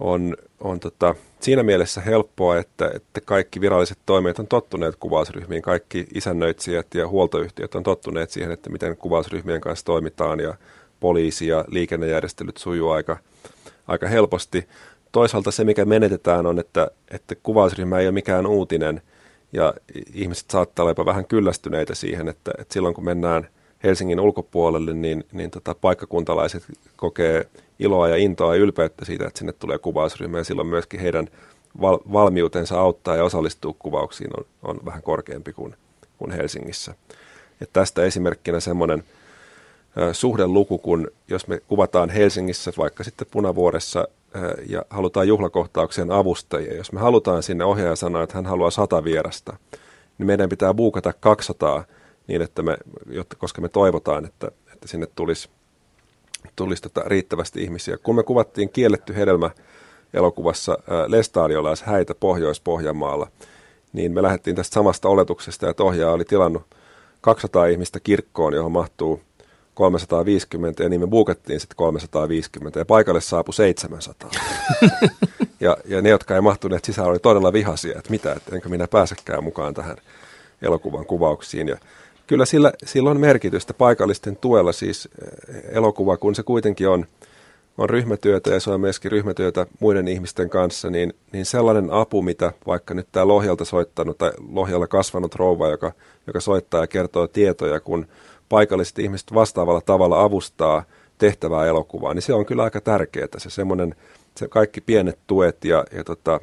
on, 0.00 0.36
on 0.60 0.80
tota, 0.80 1.14
siinä 1.40 1.62
mielessä 1.62 2.00
helppoa, 2.00 2.58
että, 2.58 2.90
että 2.94 3.20
kaikki 3.20 3.60
viralliset 3.60 3.98
toimijat 4.06 4.38
on 4.38 4.46
tottuneet 4.46 4.96
kuvausryhmiin, 4.96 5.62
kaikki 5.62 6.06
isännöitsijät 6.14 6.94
ja 6.94 7.08
huoltoyhtiöt 7.08 7.74
on 7.74 7.82
tottuneet 7.82 8.30
siihen, 8.30 8.52
että 8.52 8.70
miten 8.70 8.96
kuvausryhmien 8.96 9.60
kanssa 9.60 9.84
toimitaan 9.84 10.40
ja 10.40 10.54
poliisi 11.00 11.46
ja 11.46 11.64
liikennejärjestelyt 11.68 12.56
sujuu 12.56 12.90
aika, 12.90 13.16
aika 13.88 14.08
helposti. 14.08 14.68
Toisaalta 15.12 15.50
se, 15.50 15.64
mikä 15.64 15.84
menetetään, 15.84 16.46
on, 16.46 16.58
että, 16.58 16.90
että 17.10 17.34
kuvausryhmä 17.34 17.98
ei 17.98 18.06
ole 18.06 18.12
mikään 18.12 18.46
uutinen 18.46 19.02
ja 19.52 19.74
ihmiset 20.14 20.50
saattaa 20.50 20.82
olla 20.82 20.90
jopa 20.90 21.04
vähän 21.04 21.26
kyllästyneitä 21.26 21.94
siihen, 21.94 22.28
että, 22.28 22.50
että 22.58 22.74
silloin 22.74 22.94
kun 22.94 23.04
mennään 23.04 23.48
Helsingin 23.84 24.20
ulkopuolelle, 24.20 24.94
niin, 24.94 25.24
niin 25.32 25.50
tota, 25.50 25.74
paikkakuntalaiset 25.74 26.62
kokee 26.96 27.46
iloa 27.78 28.08
ja 28.08 28.16
intoa 28.16 28.54
ja 28.54 28.62
ylpeyttä 28.62 29.04
siitä, 29.04 29.26
että 29.26 29.38
sinne 29.38 29.52
tulee 29.52 29.78
kuvausryhmä 29.78 30.38
ja 30.38 30.44
silloin 30.44 30.68
myöskin 30.68 31.00
heidän 31.00 31.28
val- 31.80 31.98
valmiutensa 32.12 32.80
auttaa 32.80 33.16
ja 33.16 33.24
osallistua 33.24 33.74
kuvauksiin 33.78 34.30
on, 34.36 34.44
on 34.62 34.80
vähän 34.84 35.02
korkeampi 35.02 35.52
kuin, 35.52 35.74
kuin 36.18 36.30
Helsingissä. 36.30 36.94
Ja 37.60 37.66
tästä 37.72 38.04
esimerkkinä 38.04 38.60
semmoinen– 38.60 39.02
suhdeluku, 40.12 40.78
kun 40.78 41.10
jos 41.28 41.48
me 41.48 41.60
kuvataan 41.68 42.10
Helsingissä 42.10 42.72
vaikka 42.78 43.04
sitten 43.04 43.26
Punavuoressa 43.30 44.08
ja 44.68 44.82
halutaan 44.90 45.28
juhlakohtaukseen 45.28 46.10
avustajia, 46.10 46.76
jos 46.76 46.92
me 46.92 47.00
halutaan 47.00 47.42
sinne 47.42 47.64
ohjaaja 47.64 47.96
sanoa, 47.96 48.22
että 48.22 48.34
hän 48.36 48.46
haluaa 48.46 48.70
sata 48.70 49.04
vierasta, 49.04 49.56
niin 50.18 50.26
meidän 50.26 50.48
pitää 50.48 50.74
buukata 50.74 51.12
200 51.20 51.84
niin, 52.28 52.42
että 52.42 52.62
me, 52.62 52.76
jotta, 53.10 53.36
koska 53.36 53.60
me 53.60 53.68
toivotaan, 53.68 54.24
että, 54.24 54.50
että 54.72 54.88
sinne 54.88 55.06
tulisi, 55.14 55.48
tulisi 56.56 56.82
tota 56.82 57.02
riittävästi 57.06 57.62
ihmisiä. 57.62 57.98
Kun 57.98 58.16
me 58.16 58.22
kuvattiin 58.22 58.68
Kielletty 58.68 59.16
hedelmä 59.16 59.50
elokuvassa 60.14 60.78
Lestadiolais 61.06 61.82
häitä 61.82 62.14
Pohjois-Pohjanmaalla, 62.14 63.30
niin 63.92 64.12
me 64.12 64.22
lähdettiin 64.22 64.56
tästä 64.56 64.74
samasta 64.74 65.08
oletuksesta, 65.08 65.70
että 65.70 65.82
ohjaaja 65.82 66.12
oli 66.12 66.24
tilannut 66.24 66.62
200 67.20 67.66
ihmistä 67.66 68.00
kirkkoon, 68.00 68.54
johon 68.54 68.72
mahtuu 68.72 69.20
350 69.74 70.82
ja 70.82 70.88
niin 70.88 71.00
me 71.00 71.06
buukattiin 71.06 71.60
sitten 71.60 71.76
350 71.76 72.78
ja 72.78 72.84
paikalle 72.84 73.20
saapui 73.20 73.54
700. 73.54 74.30
ja, 75.60 75.76
ja 75.84 76.02
ne, 76.02 76.08
jotka 76.08 76.34
ei 76.34 76.40
mahtuneet 76.40 76.84
sisään, 76.84 77.08
oli 77.08 77.18
todella 77.18 77.52
vihaisia, 77.52 77.98
että 77.98 78.10
mitä, 78.10 78.32
että 78.32 78.54
enkö 78.54 78.68
minä 78.68 78.88
pääsekään 78.88 79.44
mukaan 79.44 79.74
tähän 79.74 79.96
elokuvan 80.62 81.06
kuvauksiin. 81.06 81.68
Ja 81.68 81.76
kyllä 82.28 82.46
sillä, 82.46 82.72
sillä 82.84 83.10
on 83.10 83.20
merkitystä 83.20 83.74
paikallisten 83.74 84.36
tuella 84.36 84.72
siis 84.72 85.08
eh, 85.22 85.62
elokuva, 85.68 86.16
kun 86.16 86.34
se 86.34 86.42
kuitenkin 86.42 86.88
on, 86.88 87.06
on 87.78 87.90
ryhmätyötä 87.90 88.50
ja 88.50 88.60
se 88.60 88.70
on 88.70 88.80
myöskin 88.80 89.12
ryhmätyötä 89.12 89.66
muiden 89.80 90.08
ihmisten 90.08 90.50
kanssa, 90.50 90.90
niin, 90.90 91.14
niin 91.32 91.46
sellainen 91.46 91.90
apu, 91.90 92.22
mitä 92.22 92.52
vaikka 92.66 92.94
nyt 92.94 93.08
tämä 93.12 93.28
Lohjalta 93.28 93.64
soittanut 93.64 94.18
tai 94.18 94.30
Lohjalla 94.52 94.86
kasvanut 94.86 95.34
rouva, 95.34 95.68
joka, 95.68 95.92
joka 96.26 96.40
soittaa 96.40 96.80
ja 96.80 96.86
kertoo 96.86 97.26
tietoja, 97.26 97.80
kun 97.80 98.06
paikalliset 98.48 98.98
ihmiset 98.98 99.34
vastaavalla 99.34 99.80
tavalla 99.80 100.22
avustaa 100.22 100.84
tehtävää 101.18 101.66
elokuvaa, 101.66 102.14
niin 102.14 102.22
se 102.22 102.34
on 102.34 102.46
kyllä 102.46 102.62
aika 102.62 102.80
tärkeää. 102.80 103.28
Se 103.38 103.50
semmoinen, 103.50 103.94
se 104.36 104.48
kaikki 104.48 104.80
pienet 104.80 105.18
tuet 105.26 105.64
ja, 105.64 105.84
ja 105.92 106.04
tota, 106.04 106.40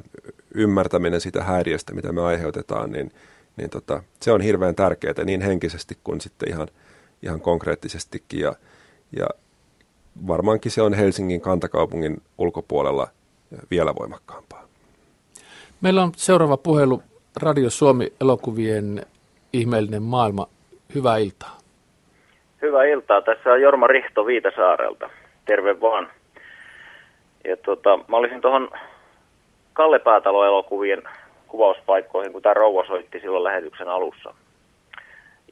ymmärtäminen 0.54 1.22
sitä 1.22 1.44
häiriöstä, 1.44 1.94
mitä 1.94 2.12
me 2.12 2.22
aiheutetaan, 2.22 2.92
niin, 2.92 3.12
niin 3.58 3.70
tota, 3.70 4.04
se 4.22 4.32
on 4.32 4.42
hirveän 4.42 4.76
tärkeää 4.76 5.24
niin 5.26 5.42
henkisesti 5.42 5.98
kuin 6.04 6.22
sitten 6.22 6.50
ihan, 6.50 6.68
ihan 7.24 7.42
konkreettisestikin. 7.42 8.40
Ja, 8.40 8.54
ja 9.20 9.28
varmaankin 10.28 10.72
se 10.72 10.82
on 10.82 10.94
Helsingin 10.94 11.42
kantakaupungin 11.42 12.22
ulkopuolella 12.38 13.08
vielä 13.72 13.96
voimakkaampaa. 14.00 14.66
Meillä 15.82 16.04
on 16.04 16.12
seuraava 16.16 16.58
puhelu 16.58 17.04
Radio 17.42 17.70
Suomi 17.70 18.14
elokuvien 18.22 19.06
ihmeellinen 19.54 20.04
maailma. 20.04 20.48
Hyvää 20.96 21.18
iltaa. 21.18 21.58
Hyvää 22.62 22.84
iltaa. 22.84 23.22
Tässä 23.22 23.50
on 23.50 23.62
Jorma 23.62 23.88
Rihto 23.88 24.26
Viitasaarelta. 24.26 25.10
Terve 25.46 25.82
vaan. 25.82 26.12
Ja 27.44 27.58
tota, 27.58 27.98
mä 27.98 28.18
olisin 28.18 28.42
tuohon 28.42 28.70
Kalle 29.74 30.00
Päätalo-elokuvien 30.00 31.04
kuvauspaikkoihin, 31.48 32.34
kun 32.34 32.42
tämä 32.42 32.54
rouva 32.54 32.86
soitti 32.88 33.20
silloin 33.20 33.44
lähetyksen 33.44 33.88
alussa. 33.88 34.34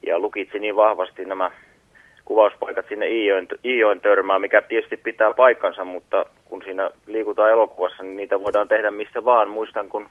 Ja 0.06 0.18
lukitsi 0.18 0.58
niin 0.58 0.76
vahvasti 0.76 1.24
nämä 1.24 1.50
kuvauspaikat 2.24 2.86
sinne 2.88 3.08
Iijoen, 3.08 3.48
Iijoen 3.64 4.00
mikä 4.38 4.62
tietysti 4.62 4.96
pitää 4.96 5.34
paikkansa, 5.34 5.84
mutta 5.84 6.26
kun 6.44 6.62
siinä 6.64 6.90
liikutaan 7.06 7.50
elokuvassa, 7.50 8.02
niin 8.02 8.16
niitä 8.16 8.40
voidaan 8.40 8.68
tehdä 8.68 8.90
missä 8.90 9.24
vaan. 9.24 9.50
Muistan, 9.50 9.88
kun 9.88 10.06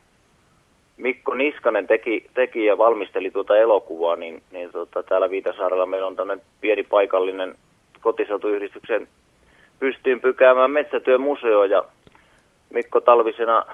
Mikko 0.98 1.34
Niskanen 1.34 1.88
teki, 1.88 2.30
teki 2.34 2.66
ja 2.66 2.78
valmisteli 2.78 3.32
tuota 3.32 3.58
elokuvaa, 3.58 4.16
niin, 4.16 4.42
niin 4.52 4.72
tota, 4.72 5.04
täällä 5.04 5.30
Viitasaarella 5.30 5.86
meillä 5.86 6.08
on 6.08 6.16
tämmöinen 6.16 6.46
pieni 6.62 6.84
paikallinen 6.84 7.56
kotiseutuyhdistyksen 8.02 9.08
pystyyn 9.80 10.22
pykäämään 10.22 10.72
metsätyömuseo 10.72 11.64
ja 11.64 11.84
Mikko 12.70 13.02
talvisena 13.02 13.66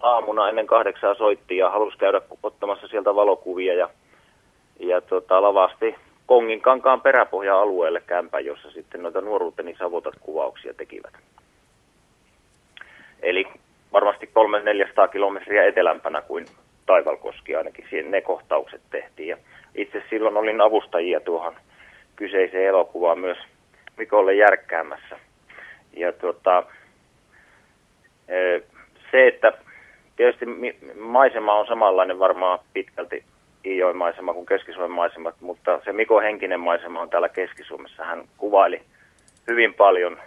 aamuna 0.00 0.48
ennen 0.48 0.66
kahdeksaa 0.66 1.14
soitti 1.14 1.56
ja 1.56 1.70
halusi 1.70 1.98
käydä 1.98 2.20
ottamassa 2.42 2.88
sieltä 2.88 3.14
valokuvia 3.14 3.74
ja, 3.74 3.88
ja 4.78 5.00
tota, 5.00 5.42
lavasti 5.42 5.94
Kongin 6.26 6.60
kankaan 6.60 7.00
peräpohja-alueelle 7.00 8.02
kämpän, 8.06 8.44
jossa 8.44 8.70
sitten 8.70 9.02
noita 9.02 9.20
nuoruuteni 9.20 9.76
savotat 9.78 10.14
kuvauksia 10.20 10.74
tekivät. 10.74 11.12
Eli 13.22 13.46
varmasti 13.92 14.30
300-400 15.06 15.08
kilometriä 15.08 15.64
etelämpänä 15.64 16.22
kuin 16.22 16.46
Taivalkoski 16.86 17.56
ainakin 17.56 18.10
ne 18.10 18.20
kohtaukset 18.20 18.80
tehtiin. 18.90 19.28
Ja 19.28 19.36
itse 19.74 20.02
silloin 20.10 20.36
olin 20.36 20.60
avustajia 20.60 21.20
tuohon 21.20 21.56
kyseiseen 22.16 22.66
elokuvaan 22.68 23.18
myös 23.18 23.38
Mikolle 23.96 24.34
järkkäämässä. 24.34 25.18
Ja 25.96 26.12
tuota, 26.12 26.62
se, 29.10 29.26
että 29.26 29.52
tietysti 30.20 30.46
maisema 31.00 31.54
on 31.54 31.66
samanlainen 31.66 32.18
varmaan 32.18 32.58
pitkälti 32.72 33.24
Iijoen 33.64 33.96
maisema 33.96 34.34
kuin 34.34 34.46
Keski-Suomen 34.46 34.90
maisemat, 34.90 35.34
mutta 35.40 35.80
se 35.84 35.92
Miko 35.92 36.20
henkinen 36.20 36.60
maisema 36.60 37.00
on 37.00 37.10
täällä 37.10 37.28
Keski-Suomessa. 37.28 38.04
Hän 38.04 38.24
kuvaili 38.38 38.82
hyvin 39.46 39.74
paljon, 39.74 40.18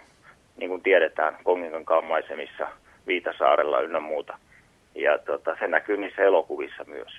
niin 0.56 0.68
kuin 0.70 0.82
tiedetään, 0.82 1.36
Konginkankaan 1.44 2.04
maisemissa– 2.04 2.68
Viitasaarella 3.06 3.80
ynnä 3.80 4.00
muuta. 4.00 4.38
Ja 4.94 5.18
tota, 5.18 5.56
se 5.60 5.68
näkyy 5.68 5.96
niissä 5.96 6.22
elokuvissa 6.22 6.84
myös. 6.84 7.12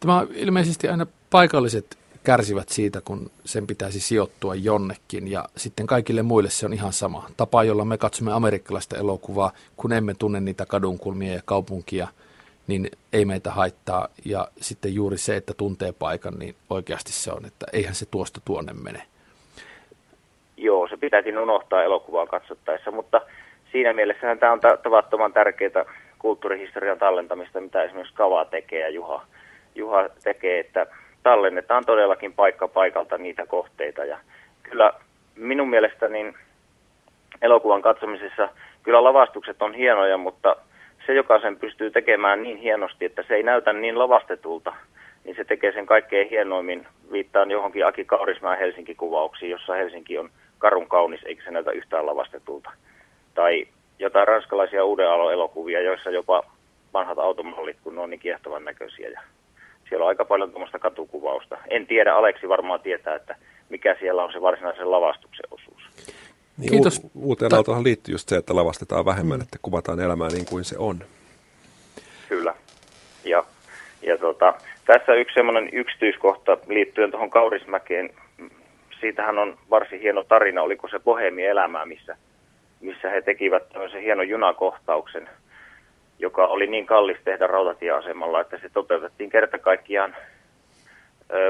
Tämä 0.00 0.26
ilmeisesti 0.34 0.88
aina 0.88 1.06
paikalliset 1.30 1.98
kärsivät 2.24 2.68
siitä, 2.68 3.00
kun 3.00 3.30
sen 3.44 3.66
pitäisi 3.66 4.00
sijoittua 4.00 4.54
jonnekin 4.54 5.30
ja 5.30 5.44
sitten 5.56 5.86
kaikille 5.86 6.22
muille 6.22 6.50
se 6.50 6.66
on 6.66 6.72
ihan 6.72 6.92
sama. 6.92 7.26
Tapa, 7.36 7.64
jolla 7.64 7.84
me 7.84 7.98
katsomme 7.98 8.32
amerikkalaista 8.32 8.96
elokuvaa, 8.96 9.52
kun 9.76 9.92
emme 9.92 10.14
tunne 10.14 10.40
niitä 10.40 10.66
kadunkulmia 10.66 11.34
ja 11.34 11.40
kaupunkia, 11.44 12.08
niin 12.66 12.90
ei 13.12 13.24
meitä 13.24 13.50
haittaa. 13.50 14.08
Ja 14.24 14.48
sitten 14.60 14.94
juuri 14.94 15.18
se, 15.18 15.36
että 15.36 15.54
tuntee 15.56 15.92
paikan, 15.92 16.34
niin 16.38 16.54
oikeasti 16.70 17.12
se 17.12 17.32
on, 17.32 17.44
että 17.44 17.66
eihän 17.72 17.94
se 17.94 18.06
tuosta 18.10 18.40
tuonne 18.44 18.72
mene. 18.72 19.02
Joo, 20.56 20.88
se 20.88 20.96
pitääkin 20.96 21.38
unohtaa 21.38 21.82
elokuvaa 21.82 22.26
katsottaessa, 22.26 22.90
mutta 22.90 23.20
siinä 23.72 23.92
mielessähän 23.92 24.38
tämä 24.38 24.52
on 24.52 24.60
tavattoman 24.82 25.32
tärkeää 25.32 25.84
kulttuurihistorian 26.18 26.98
tallentamista, 26.98 27.60
mitä 27.60 27.82
esimerkiksi 27.82 28.14
Kava 28.14 28.44
tekee 28.44 28.80
ja 28.80 28.88
Juha, 28.88 29.26
Juha 29.74 30.08
tekee, 30.22 30.60
että 30.60 30.86
tallennetaan 31.24 31.84
todellakin 31.84 32.32
paikka 32.32 32.68
paikalta 32.68 33.18
niitä 33.18 33.46
kohteita. 33.46 34.04
Ja 34.04 34.18
kyllä 34.62 34.92
minun 35.36 35.70
mielestä 35.70 36.08
niin 36.08 36.34
elokuvan 37.42 37.82
katsomisessa 37.82 38.48
kyllä 38.82 39.04
lavastukset 39.04 39.62
on 39.62 39.74
hienoja, 39.74 40.16
mutta 40.16 40.56
se, 41.06 41.14
joka 41.14 41.40
sen 41.40 41.56
pystyy 41.56 41.90
tekemään 41.90 42.42
niin 42.42 42.56
hienosti, 42.56 43.04
että 43.04 43.24
se 43.28 43.34
ei 43.34 43.42
näytä 43.42 43.72
niin 43.72 43.98
lavastetulta, 43.98 44.72
niin 45.24 45.36
se 45.36 45.44
tekee 45.44 45.72
sen 45.72 45.86
kaikkein 45.86 46.28
hienoimmin. 46.28 46.86
Viittaan 47.12 47.50
johonkin 47.50 47.86
Aki 47.86 48.04
Kaurismäen 48.04 48.58
Helsinki-kuvauksiin, 48.58 49.50
jossa 49.50 49.74
Helsinki 49.74 50.18
on 50.18 50.30
karun 50.58 50.88
kaunis, 50.88 51.24
eikä 51.24 51.44
se 51.44 51.50
näytä 51.50 51.70
yhtään 51.70 52.06
lavastetulta 52.06 52.70
tai 53.34 53.66
jotain 53.98 54.28
ranskalaisia 54.28 54.84
uuden 54.84 55.06
elokuvia, 55.32 55.80
joissa 55.80 56.10
jopa 56.10 56.42
vanhat 56.94 57.18
automallit, 57.18 57.76
kun 57.82 57.94
ne 57.94 58.00
on 58.00 58.10
niin 58.10 58.20
kiehtovan 58.20 58.64
näköisiä. 58.64 59.08
Ja 59.08 59.20
siellä 59.88 60.04
on 60.04 60.08
aika 60.08 60.24
paljon 60.24 60.50
tuommoista 60.50 60.78
katukuvausta. 60.78 61.58
En 61.68 61.86
tiedä, 61.86 62.14
Aleksi 62.14 62.48
varmaan 62.48 62.80
tietää, 62.80 63.14
että 63.14 63.36
mikä 63.68 63.96
siellä 64.00 64.24
on 64.24 64.32
se 64.32 64.40
varsinaisen 64.40 64.90
lavastuksen 64.90 65.44
osuus. 65.50 65.82
Niin 66.58 66.70
Kiitos. 66.70 67.00
U- 67.04 67.10
uuteen 67.14 67.54
autohan 67.54 67.84
liittyy 67.84 68.14
just 68.14 68.28
se, 68.28 68.36
että 68.36 68.56
lavastetaan 68.56 69.04
vähemmän, 69.04 69.38
mm. 69.38 69.42
että 69.42 69.58
kuvataan 69.62 70.00
elämää 70.00 70.28
niin 70.28 70.46
kuin 70.46 70.64
se 70.64 70.78
on. 70.78 71.04
Kyllä. 72.28 72.54
Ja, 73.24 73.44
ja 74.02 74.18
tota, 74.18 74.54
tässä 74.86 75.14
yksi 75.14 75.34
semmoinen 75.34 75.68
yksityiskohta 75.72 76.58
liittyen 76.68 77.10
tuohon 77.10 77.30
Kaurismäkeen. 77.30 78.10
Siitähän 79.00 79.38
on 79.38 79.58
varsin 79.70 80.00
hieno 80.00 80.24
tarina, 80.24 80.62
oliko 80.62 80.88
se 80.88 80.98
Bohemi 80.98 81.44
elämää, 81.46 81.86
missä 81.86 82.16
missä 82.84 83.10
he 83.10 83.22
tekivät 83.22 83.68
tämmöisen 83.68 84.02
hienon 84.02 84.28
junakohtauksen, 84.28 85.28
joka 86.18 86.46
oli 86.46 86.66
niin 86.66 86.86
kallis 86.86 87.18
tehdä 87.24 87.46
rautatieasemalla, 87.46 88.40
että 88.40 88.58
se 88.58 88.68
toteutettiin 88.68 89.30
kerta 89.30 89.58
kaikkiaan 89.58 90.16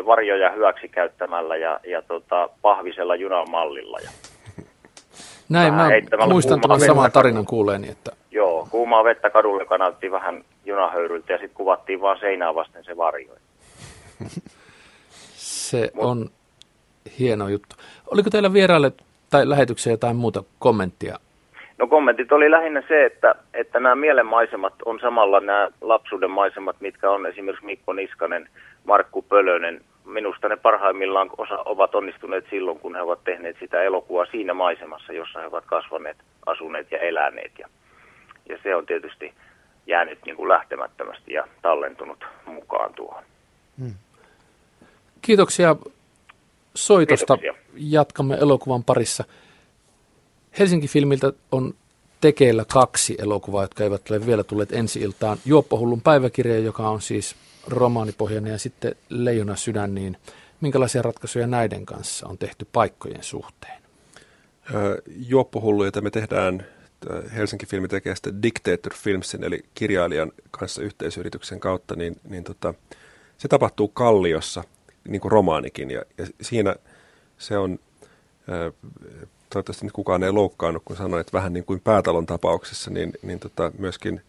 varjoja 0.07 0.51
hyväksi 0.51 0.89
käyttämällä 0.89 1.57
ja, 1.57 1.81
ja 1.87 2.03
tota, 2.03 2.49
pahvisella 2.63 3.15
junamallilla. 3.17 3.99
Ja 4.05 4.11
Näin, 5.49 5.75
mä 5.75 6.27
muistan 6.27 6.61
tämän 6.61 6.81
saman 6.81 7.13
tarinan 7.13 7.47
kuuleeni. 7.47 7.89
Että... 7.89 8.11
Joo, 8.31 8.69
kuumaa 8.71 9.05
vettä 9.05 9.31
kadulle, 9.31 9.63
joka 9.63 9.79
näytti 9.79 10.11
vähän 10.11 10.45
junahöyryltä 10.65 11.33
ja 11.33 11.39
sitten 11.39 11.57
kuvattiin 11.57 12.01
vaan 12.01 12.19
seinää 12.21 12.55
vasten 12.55 12.85
se 12.85 12.97
varjo. 12.97 13.35
Se 15.37 15.91
Mut, 15.95 16.05
on 16.05 16.31
hieno 17.19 17.49
juttu. 17.49 17.77
Oliko 18.07 18.31
teillä 18.31 18.53
vieraille 18.53 18.93
tai 19.31 19.49
lähetykseen 19.49 19.93
jotain 19.93 20.17
muuta 20.17 20.45
kommenttia? 20.59 21.19
No 21.79 21.87
kommentit 21.87 22.33
oli 22.33 22.51
lähinnä 22.51 22.83
se, 22.89 23.05
että, 23.05 23.35
että 23.55 23.81
nämä 23.81 23.95
mielenmaisemat 23.95 24.75
on 24.85 25.01
samalla 25.01 25.41
nämä 25.41 25.69
lapsuuden 25.81 26.31
maisemat, 26.31 26.77
mitkä 26.81 27.11
on 27.11 27.27
esimerkiksi 27.27 27.67
Mikko 27.67 27.93
Niskanen, 27.93 28.49
Markku 28.85 29.23
Pölönen. 29.23 29.81
Minusta 30.05 30.49
ne 30.49 30.57
parhaimmillaan 30.57 31.31
osa 31.39 31.59
ovat 31.65 31.95
onnistuneet 31.95 32.45
silloin, 32.51 32.79
kun 32.79 32.95
he 32.95 33.03
ovat 33.03 33.25
tehneet 33.25 33.57
sitä 33.61 33.83
elokuvaa 33.83 34.27
siinä 34.27 34.55
maisemassa, 34.55 35.13
jossa 35.13 35.41
he 35.41 35.47
ovat 35.47 35.65
kasvaneet, 35.67 36.17
asuneet 36.47 36.93
ja 36.93 36.99
eläneet. 36.99 37.53
Ja, 37.59 37.69
ja 38.49 38.59
se 38.63 38.77
on 38.77 38.87
tietysti 38.87 39.33
jäänyt 39.87 40.19
niin 40.27 40.37
kuin 40.37 40.49
lähtemättömästi 40.49 41.33
ja 41.33 41.45
tallentunut 41.63 42.25
mukaan 42.47 42.95
tuohon. 42.95 43.25
Hmm. 43.79 43.95
Kiitoksia 45.23 45.77
soitosta. 46.75 47.37
Kiitoksia. 47.37 47.65
Jatkamme 47.77 48.35
elokuvan 48.35 48.85
parissa. 48.85 49.25
Helsinki-filmiltä 50.59 51.33
on 51.53 51.75
tekeillä 52.21 52.65
kaksi 52.65 53.17
elokuvaa, 53.19 53.65
jotka 53.65 53.85
eivät 53.85 54.11
ole 54.11 54.27
vielä 54.27 54.45
tulleet 54.45 54.73
ensi 54.73 55.01
iltaan. 55.01 55.39
Juoppohullun 55.45 56.01
päiväkirja, 56.01 56.59
joka 56.59 56.89
on 56.89 57.03
siis 57.03 57.37
romaanipohjainen 57.67 58.53
ja 58.53 58.59
sitten 58.59 58.95
Leijona 59.09 59.57
sydän, 59.57 59.95
niin 59.95 60.17
minkälaisia 60.61 61.03
ratkaisuja 61.03 61.47
näiden 61.47 61.87
kanssa 61.87 62.29
on 62.29 62.39
tehty 62.39 62.67
paikkojen 62.73 63.23
suhteen? 63.23 63.83
Juoppohullu, 65.17 65.85
jota 65.85 66.01
me 66.01 66.11
tehdään 66.11 66.67
Helsinki 67.37 67.67
Filmi 67.67 67.89
tekee 67.89 68.17
sitä 68.17 68.43
Dictator 68.43 68.95
Filmsin, 68.95 69.45
eli 69.45 69.65
kirjailijan 69.75 70.33
kanssa 70.51 70.83
yhteisyrityksen 70.83 71.61
kautta, 71.61 71.97
niin, 71.97 72.17
niin 72.29 72.45
tota, 72.45 72.75
se 73.39 73.49
tapahtuu 73.49 73.89
Kalliossa, 73.89 74.65
niin 75.09 75.21
kuin 75.21 75.33
romaanikin, 75.33 75.91
ja, 75.91 76.03
ja 76.19 76.27
siinä 76.41 76.77
se 77.39 77.59
on, 77.59 77.79
toivottavasti 79.55 79.87
nyt 79.87 79.93
kukaan 79.93 80.23
ei 80.23 80.33
loukkaannut, 80.33 80.83
kun 80.85 80.97
sanoin, 80.97 81.21
että 81.21 81.33
vähän 81.33 81.53
niin 81.53 81.65
kuin 81.65 81.81
päätalon 81.81 82.27
tapauksessa, 82.27 82.91
niin, 82.91 83.13
niin 83.23 83.39
tota, 83.39 83.73
myöskin 83.79 84.21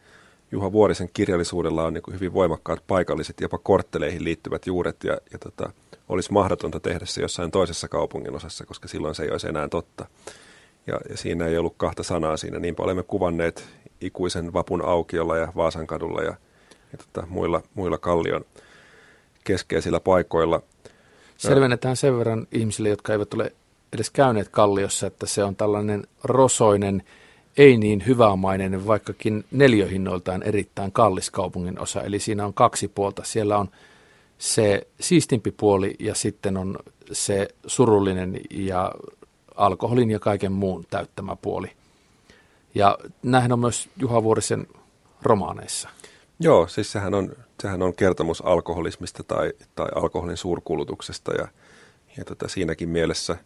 Juha 0.52 0.72
Vuorisen 0.72 1.10
kirjallisuudella 1.14 1.84
on 1.86 1.94
niin 1.94 2.02
kuin 2.02 2.16
hyvin 2.16 2.34
voimakkaat 2.34 2.84
paikalliset, 2.88 3.42
jopa 3.42 3.58
kortteleihin 3.58 4.24
liittyvät 4.24 4.68
juuret, 4.68 5.04
ja, 5.04 5.18
ja 5.32 5.40
tota, 5.40 5.72
olisi 6.10 6.32
mahdotonta 6.32 6.80
tehdä 6.80 7.06
se 7.06 7.22
jossain 7.22 7.52
toisessa 7.52 7.88
kaupungin 7.88 8.36
osassa, 8.36 8.66
koska 8.66 8.88
silloin 8.88 9.16
se 9.16 9.24
ei 9.24 9.32
olisi 9.32 9.48
enää 9.48 9.68
totta. 9.68 10.06
Ja, 10.88 11.00
ja 11.10 11.18
siinä 11.18 11.48
ei 11.48 11.58
ollut 11.58 11.74
kahta 11.78 12.04
sanaa 12.04 12.38
siinä. 12.38 12.60
Niinpä 12.60 12.84
olemme 12.84 13.04
kuvanneet 13.04 13.66
ikuisen 14.02 14.54
vapun 14.54 14.86
aukiolla 14.86 15.38
ja 15.38 15.54
Vaasan 15.56 15.88
kadulla 15.88 16.22
ja, 16.22 16.34
ja 16.92 16.98
tota, 16.98 17.28
muilla, 17.30 17.62
muilla 17.74 17.98
kallion 17.98 18.46
keskeisillä 19.44 20.00
paikoilla. 20.00 20.62
Selvennetään 21.38 21.96
sen 21.96 22.18
verran 22.18 22.48
ihmisille, 22.52 22.90
jotka 22.90 23.14
eivät 23.14 23.34
ole 23.34 23.52
edes 23.96 24.10
käyneet 24.10 24.50
kalliossa, 24.50 25.08
että 25.08 25.26
se 25.26 25.44
on 25.44 25.56
tällainen 25.56 26.08
rosoinen, 26.24 27.04
ei 27.58 27.78
niin 27.78 28.04
hyvämainen, 28.08 28.88
vaikkakin 28.88 29.46
neljöhinnoiltaan 29.52 30.44
erittäin 30.44 30.92
kallis 30.92 31.32
kaupungin 31.32 31.80
osa. 31.80 32.02
Eli 32.02 32.20
siinä 32.20 32.46
on 32.46 32.54
kaksi 32.54 32.88
puolta. 32.88 33.24
Siellä 33.24 33.58
on 33.58 33.70
se 34.38 34.88
siistimpi 35.00 35.52
puoli 35.52 35.96
ja 36.00 36.16
sitten 36.16 36.58
on 36.58 36.78
se 37.12 37.48
surullinen 37.68 38.40
ja 38.52 38.92
alkoholin 39.56 40.12
ja 40.12 40.20
kaiken 40.20 40.52
muun 40.52 40.86
täyttämä 40.90 41.36
puoli. 41.36 41.72
Ja 42.76 42.98
nämähän 43.24 43.52
on 43.52 43.60
myös 43.60 43.90
Juha 43.98 44.24
Vuorisen 44.24 44.68
romaaneissa. 45.22 45.90
Joo, 46.40 46.68
siis 46.68 46.92
sehän 46.92 47.14
on, 47.14 47.32
sehän 47.62 47.82
on 47.82 47.96
kertomus 47.96 48.46
alkoholismista 48.46 49.24
tai, 49.24 49.54
tai 49.76 49.88
alkoholin 49.96 50.38
suurkulutuksesta 50.38 51.34
ja, 51.34 51.48
ja 52.18 52.26
tota, 52.26 52.48
siinäkin 52.48 52.90
mielessä 52.90 53.38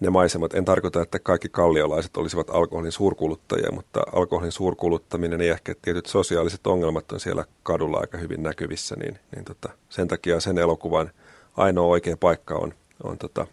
ne 0.00 0.10
maisemat, 0.10 0.54
en 0.54 0.64
tarkoita, 0.64 1.02
että 1.02 1.18
kaikki 1.18 1.48
kalliolaiset 1.48 2.16
olisivat 2.16 2.50
alkoholin 2.50 2.92
suurkuluttajia, 2.92 3.72
mutta 3.72 4.02
alkoholin 4.12 4.52
suurkuluttaminen 4.52 5.40
ja 5.40 5.52
ehkä 5.52 5.74
tietyt 5.82 6.06
sosiaaliset 6.06 6.66
ongelmat 6.66 7.12
on 7.12 7.20
siellä 7.20 7.44
kadulla 7.62 7.98
aika 7.98 8.18
hyvin 8.18 8.42
näkyvissä, 8.42 8.96
niin, 8.96 9.18
niin 9.34 9.44
tota, 9.44 9.68
sen 9.88 10.08
takia 10.08 10.40
sen 10.40 10.58
elokuvan 10.58 11.10
ainoa 11.56 11.86
oikea 11.86 12.16
paikka 12.16 12.54
on, 12.54 12.74
on 13.02 13.18
tota, 13.18 13.46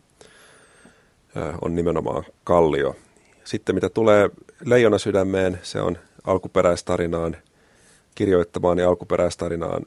on 1.61 1.75
nimenomaan 1.75 2.23
kallio. 2.43 2.95
Sitten 3.43 3.75
mitä 3.75 3.89
tulee 3.89 4.29
Leijona 4.65 4.97
sydämeen, 4.97 5.59
se 5.63 5.81
on 5.81 5.97
alkuperäistarinaan, 6.23 7.37
kirjoittamaan 8.15 8.79
ja 8.79 8.89
alkuperäistarinaan 8.89 9.85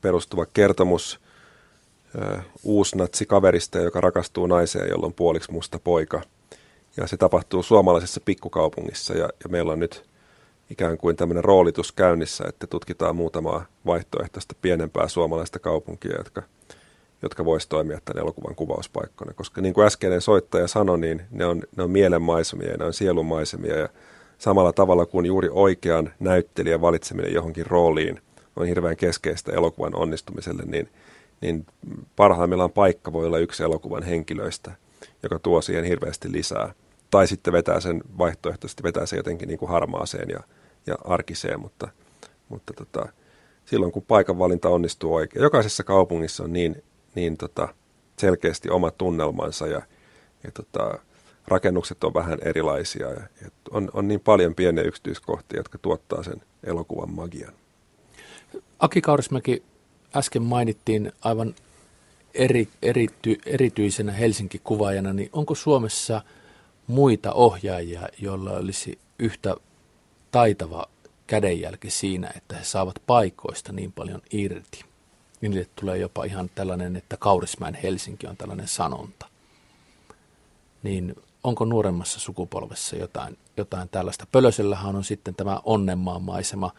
perustuva 0.00 0.46
kertomus 0.46 1.20
kaverista, 3.26 3.78
joka 3.78 4.00
rakastuu 4.00 4.46
naiseen, 4.46 4.88
jolla 4.90 5.06
on 5.06 5.14
puoliksi 5.14 5.52
musta 5.52 5.78
poika. 5.78 6.22
Ja 6.96 7.06
se 7.06 7.16
tapahtuu 7.16 7.62
suomalaisessa 7.62 8.20
pikkukaupungissa 8.24 9.14
ja, 9.14 9.28
ja 9.44 9.48
meillä 9.48 9.72
on 9.72 9.80
nyt 9.80 10.04
ikään 10.70 10.98
kuin 10.98 11.16
tämmöinen 11.16 11.44
roolitus 11.44 11.92
käynnissä, 11.92 12.44
että 12.48 12.66
tutkitaan 12.66 13.16
muutamaa 13.16 13.66
vaihtoehtoista 13.86 14.54
pienempää 14.62 15.08
suomalaista 15.08 15.58
kaupunkia, 15.58 16.16
jotka– 16.16 16.42
jotka 17.22 17.44
voisi 17.44 17.68
toimia 17.68 17.98
tämän 18.04 18.22
elokuvan 18.22 18.54
kuvauspaikkana. 18.54 19.32
Koska 19.32 19.60
niin 19.60 19.74
kuin 19.74 19.86
äskeinen 19.86 20.20
soittaja 20.20 20.68
sanoi, 20.68 20.98
niin 20.98 21.22
ne 21.30 21.46
on, 21.46 21.62
ne 21.76 21.82
on 21.82 21.90
mielenmaisemia 21.90 22.70
ja 22.70 22.76
ne 22.76 22.84
on 22.84 22.92
sielunmaisemia 22.92 23.76
ja 23.76 23.88
samalla 24.38 24.72
tavalla 24.72 25.06
kuin 25.06 25.26
juuri 25.26 25.48
oikean 25.52 26.12
näyttelijän 26.20 26.80
valitseminen 26.80 27.34
johonkin 27.34 27.66
rooliin 27.66 28.20
on 28.56 28.66
hirveän 28.66 28.96
keskeistä 28.96 29.52
elokuvan 29.52 29.94
onnistumiselle, 29.94 30.62
niin, 30.66 30.88
niin 31.40 31.66
parhaimmillaan 32.16 32.72
paikka 32.72 33.12
voi 33.12 33.26
olla 33.26 33.38
yksi 33.38 33.62
elokuvan 33.62 34.02
henkilöistä, 34.02 34.72
joka 35.22 35.38
tuo 35.38 35.62
siihen 35.62 35.84
hirveästi 35.84 36.32
lisää. 36.32 36.74
Tai 37.10 37.26
sitten 37.26 37.52
vetää 37.52 37.80
sen 37.80 38.02
vaihtoehtoisesti, 38.18 38.82
vetää 38.82 39.06
se 39.06 39.16
jotenkin 39.16 39.48
niin 39.48 39.58
kuin 39.58 39.70
harmaaseen 39.70 40.28
ja, 40.30 40.40
ja 40.86 40.94
arkiseen, 41.04 41.60
mutta, 41.60 41.88
mutta 42.48 42.72
tota, 42.72 43.08
silloin 43.64 43.92
kun 43.92 44.02
paikanvalinta 44.02 44.68
onnistuu 44.68 45.14
oikein. 45.14 45.42
Jokaisessa 45.42 45.84
kaupungissa 45.84 46.44
on 46.44 46.52
niin 46.52 46.82
niin 47.14 47.36
tota, 47.36 47.68
selkeästi 48.18 48.70
oma 48.70 48.90
tunnelmansa 48.90 49.66
ja, 49.66 49.82
ja 50.44 50.50
tota, 50.54 50.98
rakennukset 51.48 52.04
on 52.04 52.14
vähän 52.14 52.38
erilaisia 52.42 53.08
ja, 53.10 53.20
ja 53.42 53.50
on, 53.70 53.90
on 53.92 54.08
niin 54.08 54.20
paljon 54.20 54.54
pieniä 54.54 54.84
yksityiskohtia, 54.84 55.58
jotka 55.58 55.78
tuottaa 55.78 56.22
sen 56.22 56.42
elokuvan 56.64 57.10
magian. 57.10 57.52
Aki 58.78 59.00
Kaurismäki, 59.00 59.62
äsken 60.16 60.42
mainittiin 60.42 61.12
aivan 61.20 61.54
eri, 62.34 62.68
erity, 62.82 63.38
erityisenä 63.46 64.12
Helsinki-kuvaajana, 64.12 65.12
niin 65.12 65.30
onko 65.32 65.54
Suomessa 65.54 66.22
muita 66.86 67.32
ohjaajia, 67.32 68.08
joilla 68.20 68.50
olisi 68.50 68.98
yhtä 69.18 69.54
taitava 70.30 70.86
kädenjälki 71.26 71.90
siinä, 71.90 72.30
että 72.36 72.56
he 72.56 72.64
saavat 72.64 73.02
paikoista 73.06 73.72
niin 73.72 73.92
paljon 73.92 74.22
irti? 74.30 74.88
niin 75.40 75.50
niille 75.50 75.68
tulee 75.80 75.98
jopa 75.98 76.24
ihan 76.24 76.50
tällainen, 76.54 76.96
että 76.96 77.16
Kaurismäen 77.16 77.74
Helsinki 77.74 78.26
on 78.26 78.36
tällainen 78.36 78.68
sanonta. 78.68 79.26
Niin 80.82 81.14
onko 81.44 81.64
nuoremmassa 81.64 82.20
sukupolvessa 82.20 82.96
jotain, 82.96 83.38
jotain 83.56 83.88
tällaista? 83.88 84.26
Pölösellähän 84.32 84.96
on 84.96 85.04
sitten 85.04 85.34
tämä 85.34 85.60
onnenmaan 85.64 86.22
maisema 86.22 86.70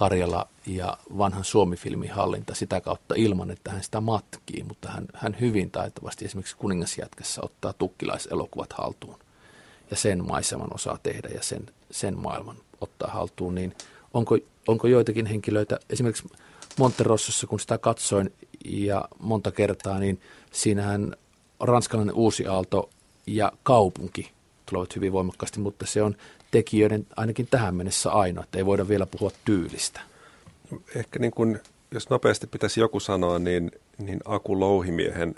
Karjala 0.00 0.48
ja 0.66 0.98
vanhan 1.18 1.44
Suomi-filmin 1.44 2.10
hallinta 2.10 2.54
sitä 2.54 2.80
kautta 2.80 3.14
ilman, 3.18 3.50
että 3.50 3.70
hän 3.70 3.82
sitä 3.82 4.00
matkii, 4.00 4.62
mutta 4.62 4.88
hän, 4.88 5.06
hän 5.14 5.36
hyvin 5.40 5.70
taitavasti 5.70 6.24
esimerkiksi 6.24 6.56
Kuningasjätkässä 6.56 7.40
ottaa 7.44 7.72
tukkilaiselokuvat 7.72 8.72
haltuun 8.72 9.18
ja 9.90 9.96
sen 9.96 10.26
maiseman 10.26 10.74
osaa 10.74 10.98
tehdä 11.02 11.28
ja 11.34 11.42
sen, 11.42 11.66
sen 11.90 12.18
maailman 12.18 12.56
ottaa 12.80 13.10
haltuun, 13.10 13.54
niin 13.54 13.74
onko, 14.14 14.38
onko 14.68 14.86
joitakin 14.86 15.26
henkilöitä, 15.26 15.78
esimerkiksi 15.90 16.28
Monterossossa, 16.78 17.46
kun 17.46 17.60
sitä 17.60 17.78
katsoin 17.78 18.32
ja 18.64 19.04
monta 19.18 19.52
kertaa, 19.52 19.98
niin 19.98 20.20
siinähän 20.52 21.16
ranskalainen 21.60 22.14
uusi 22.14 22.46
aalto 22.46 22.90
ja 23.26 23.52
kaupunki 23.62 24.30
tulevat 24.70 24.96
hyvin 24.96 25.12
voimakkaasti, 25.12 25.60
mutta 25.60 25.86
se 25.86 26.02
on 26.02 26.16
tekijöiden 26.50 27.06
ainakin 27.16 27.48
tähän 27.50 27.74
mennessä 27.74 28.10
ainoa, 28.10 28.44
että 28.44 28.58
ei 28.58 28.66
voida 28.66 28.88
vielä 28.88 29.06
puhua 29.06 29.30
tyylistä. 29.44 30.00
Ehkä 30.96 31.18
niin 31.18 31.32
kuin, 31.32 31.60
jos 31.90 32.10
nopeasti 32.10 32.46
pitäisi 32.46 32.80
joku 32.80 33.00
sanoa, 33.00 33.38
niin, 33.38 33.70
niin 33.98 34.20
Aku 34.24 34.60
Louhimiehen 34.60 35.34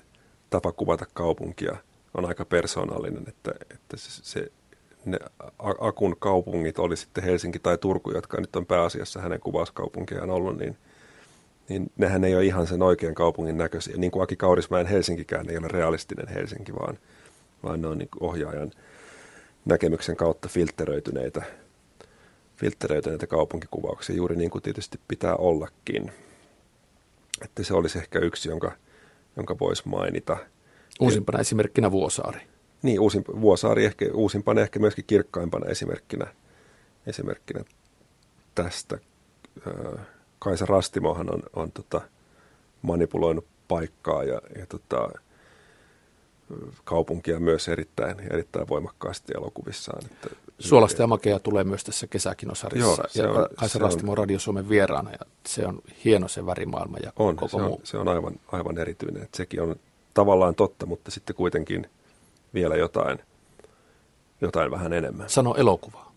tapa 0.51 0.73
kuvata 0.73 1.07
kaupunkia 1.15 1.77
on 2.15 2.25
aika 2.25 2.45
persoonallinen, 2.45 3.25
että, 3.29 3.53
että 3.71 3.97
se, 3.97 4.23
se 4.23 4.53
ne 5.05 5.19
Akun 5.59 6.17
kaupungit, 6.19 6.79
oli 6.79 6.97
sitten 6.97 7.25
Helsinki 7.25 7.59
tai 7.59 7.79
Turku, 7.79 8.11
jotka 8.11 8.41
nyt 8.41 8.57
on 8.57 8.67
pääasiassa 8.67 9.21
hänen 9.21 9.41
kuvauskaupunkiaan 9.41 10.31
ollut, 10.31 10.59
niin– 10.59 10.77
niin 11.69 11.91
nehän 11.97 12.25
ei 12.25 12.35
ole 12.35 12.45
ihan 12.45 12.67
sen 12.67 12.83
oikean 12.83 13.15
kaupungin 13.15 13.59
näköisiä. 13.59 13.97
Niin 13.97 14.11
kuin 14.11 14.23
Aki 14.23 14.37
Kaurismäen 14.37 14.87
Helsinkikään 14.87 15.51
ei 15.51 15.59
ole 15.59 15.69
realistinen 15.69 16.29
Helsinki, 16.29 16.75
vaan, 16.75 16.99
vaan 17.63 17.83
ne 17.83 17.89
on 17.89 17.99
niin 17.99 18.09
ohjaajan 18.21 18.71
näkemyksen 19.65 20.17
kautta 20.17 20.49
filtteröityneitä, 20.49 21.43
filtteröityneitä 22.57 23.27
kaupunkikuvauksia, 23.27 24.17
juuri 24.17 24.37
niin 24.37 24.51
kuin 24.51 24.63
tietysti 24.63 25.01
pitää 25.09 25.37
ollakin. 25.37 26.13
Että 27.43 27.63
se 27.63 27.75
olisi 27.75 27.99
ehkä 27.99 28.19
yksi, 28.19 28.49
jonka, 28.49 28.73
jonka 29.37 29.59
voisi 29.61 29.89
mainita. 29.89 30.37
Uusimpana 31.01 31.39
ja, 31.39 31.41
esimerkkinä 31.41 31.91
Vuosaari. 31.91 32.41
Niin, 32.83 33.01
uusin, 33.01 33.25
Vuosaari 33.41 33.85
ehkä, 33.85 34.05
uusimpana 34.15 34.61
ehkä 34.61 34.79
myöskin 34.79 35.05
kirkkaimpana 35.07 35.67
esimerkkinä, 35.67 36.27
esimerkkinä 37.07 37.65
tästä. 38.55 38.99
Öö, 39.67 39.99
Kaisa 40.39 40.67
Rastimohan 40.67 41.35
on, 41.35 41.43
on 41.57 41.73
tota, 41.73 42.01
manipuloinut 42.83 43.47
paikkaa 43.69 44.25
ja, 44.25 44.41
ja 44.59 44.67
tota, 44.67 45.11
kaupunkia 46.85 47.41
myös 47.41 47.69
erittäin, 47.69 48.17
erittäin 48.31 48.69
voimakkaasti 48.69 49.33
elokuvissaan. 49.37 50.03
Että 50.05 50.29
Suolasta 50.59 51.03
ja 51.03 51.07
makea 51.07 51.39
tulee 51.39 51.65
myös 51.65 51.85
tässä 51.85 52.07
kesäkinosarjassa. 52.07 53.05
Joo, 53.15 53.27
ja 53.27 53.41
on, 53.41 53.49
Kaisa 53.57 53.79
Rastimo 53.79 54.13
on 54.13 54.19
Radio 54.19 54.39
Suomen 54.39 54.69
vieraana 54.69 55.11
ja 55.11 55.19
se 55.47 55.67
on 55.67 55.79
hieno 56.05 56.29
se 56.29 56.47
värimaailma 56.47 56.97
ja 57.03 57.13
on, 57.17 57.37
koko 57.37 57.49
se 57.49 57.63
muu. 57.63 57.75
On, 57.75 57.81
se 57.85 57.99
on 57.99 58.09
aivan, 58.09 58.35
aivan 58.53 58.79
erityinen. 58.79 59.23
Että 59.23 59.37
sekin 59.37 59.63
on 59.63 59.77
tavallaan 60.15 60.55
totta, 60.55 60.87
mutta 60.87 61.11
sitten 61.11 61.37
kuitenkin 61.37 61.91
vielä 62.55 62.77
jotain, 62.77 63.19
jotain 64.41 64.71
vähän 64.71 64.93
enemmän. 64.93 65.29
Sano 65.29 65.55
elokuvaa. 65.55 66.13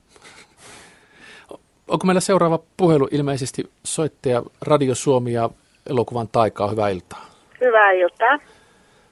Onko 1.87 2.05
meillä 2.05 2.21
seuraava 2.21 2.59
puhelu 2.77 3.07
ilmeisesti 3.11 3.71
soittaja 3.83 4.43
Radio 4.61 4.95
Suomi 4.95 5.33
ja 5.33 5.49
elokuvan 5.89 6.27
taikaa? 6.27 6.69
Hyvää 6.69 6.89
iltaa. 6.89 7.25
Hyvää 7.61 7.91
iltaa. 7.91 8.39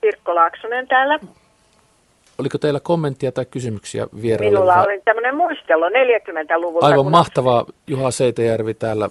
Pirkko 0.03 0.35
Laaksonen 0.35 0.87
täällä. 0.87 1.19
Oliko 2.39 2.57
teillä 2.57 2.79
kommenttia 2.79 3.31
tai 3.31 3.45
kysymyksiä 3.45 4.07
vieraille? 4.21 4.59
Minulla 4.59 4.83
oli 4.83 5.01
tämmöinen 5.05 5.35
muistelo 5.35 5.89
40-luvulta. 5.89 6.85
Aivan 6.85 7.11
mahtavaa. 7.11 7.59
On... 7.59 7.65
Juha 7.87 8.11
Seitejärvi 8.11 8.73
täällä 8.73 9.09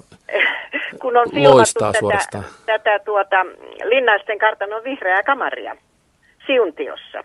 kun 1.03 1.17
on 1.17 1.27
loistaa 1.43 1.93
tätä, 1.93 2.01
suorastaan. 2.01 2.45
tätä 2.67 2.99
tuota, 3.05 3.37
Linnaisten 3.85 4.39
kartanon 4.39 4.85
vihreää 4.85 5.23
kamaria 5.23 5.77
Siuntiossa. 6.47 7.25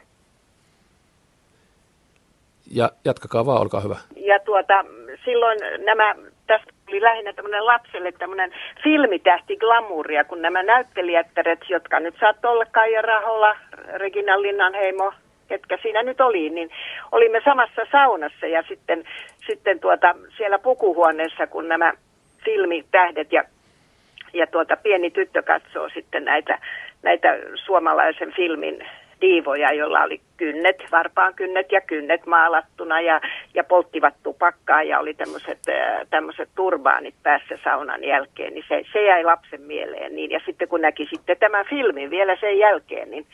Ja 2.71 2.91
jatkakaa 3.05 3.45
vaan, 3.45 3.61
olkaa 3.61 3.81
hyvä. 3.81 3.97
Ja 4.15 4.39
tuota, 4.39 4.85
silloin 5.25 5.59
nämä, 5.85 6.15
tästä 6.47 6.71
oli 6.87 7.01
lähinnä 7.01 7.33
tämmöinen 7.33 7.65
lapselle 7.65 8.11
tämmöinen 8.11 8.51
filmitähti 8.83 9.57
glamouria, 9.57 10.23
kun 10.23 10.41
nämä 10.41 10.63
näyttelijättäret, 10.63 11.59
jotka 11.69 11.99
nyt 11.99 12.15
saattoi 12.19 12.51
olla 12.51 12.65
Kaija 12.65 13.01
Rahola, 13.01 13.55
Regina 13.93 14.41
Linnanheimo, 14.41 15.13
ketkä 15.47 15.77
siinä 15.81 16.03
nyt 16.03 16.21
oli, 16.21 16.49
niin 16.49 16.69
olimme 17.11 17.41
samassa 17.45 17.81
saunassa 17.91 18.45
ja 18.45 18.63
sitten, 18.67 19.03
sitten 19.47 19.79
tuota, 19.79 20.15
siellä 20.37 20.59
pukuhuoneessa, 20.59 21.47
kun 21.47 21.67
nämä 21.67 21.93
filmitähdet 22.45 23.31
ja, 23.31 23.43
ja 24.33 24.47
tuota, 24.47 24.77
pieni 24.77 25.11
tyttö 25.11 25.43
katsoo 25.43 25.89
sitten 25.89 26.25
näitä, 26.25 26.59
näitä 27.03 27.37
suomalaisen 27.65 28.33
filmin 28.33 28.87
diivoja, 29.21 29.73
joilla 29.73 30.03
oli 30.03 30.21
kynnet, 30.37 30.83
varpaan 30.91 31.33
kynnet 31.33 31.71
ja 31.71 31.81
kynnet 31.81 32.25
maalattuna 32.25 33.01
ja, 33.01 33.21
ja 33.53 33.63
polttivat 33.63 34.13
tupakkaa 34.23 34.83
ja 34.83 34.99
oli 34.99 35.13
tämmöiset 35.13 35.59
tämmöiset 36.09 36.49
turbaanit 36.55 37.15
päässä 37.23 37.59
saunan 37.63 38.03
jälkeen, 38.03 38.53
niin 38.53 38.65
se, 38.67 38.83
se 38.93 39.05
jäi 39.05 39.23
lapsen 39.23 39.61
mieleen. 39.61 40.15
Niin, 40.15 40.31
ja 40.31 40.39
sitten 40.45 40.67
kun 40.67 40.81
näki 40.81 41.07
sitten 41.09 41.37
tämän 41.39 41.65
filmin 41.65 42.09
vielä 42.09 42.35
sen 42.39 42.57
jälkeen, 42.57 43.11
niin, 43.11 43.25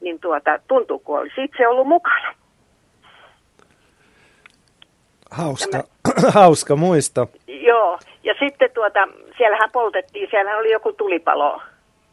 niin 0.00 0.20
tuota, 0.20 0.58
tuntuu 0.68 0.98
kuin 0.98 1.20
olisi 1.20 1.44
itse 1.44 1.68
ollut 1.68 1.88
mukana. 1.88 2.34
Hauska, 5.30 5.70
Tämä, 5.70 5.84
hauska 6.40 6.76
muisto. 6.76 7.30
Joo, 7.46 7.98
ja 8.24 8.34
sitten 8.38 8.70
tuota, 8.74 9.08
siellähän 9.36 9.70
poltettiin, 9.72 10.28
siellähän 10.30 10.60
oli 10.60 10.72
joku 10.72 10.92
tulipalo, 10.92 11.60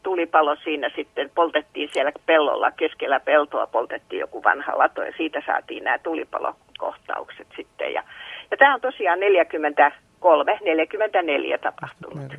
tulipalo 0.06 0.56
siinä 0.64 0.90
sitten, 0.96 1.30
poltettiin 1.34 1.90
siellä 1.92 2.12
pellolla, 2.26 2.70
keskellä 2.70 3.20
peltoa 3.20 3.66
poltettiin 3.66 4.20
joku 4.20 4.44
vanha 4.44 4.78
lato 4.78 5.02
ja 5.02 5.12
siitä 5.16 5.42
saatiin 5.46 5.84
nämä 5.84 5.98
tulipalokohtaukset 5.98 7.46
sitten. 7.56 7.92
Ja, 7.92 8.02
ja 8.50 8.56
tämä 8.56 8.74
on 8.74 8.80
tosiaan 8.80 9.20
43, 9.20 10.58
44 10.64 11.58
tapahtunut. 11.58 12.32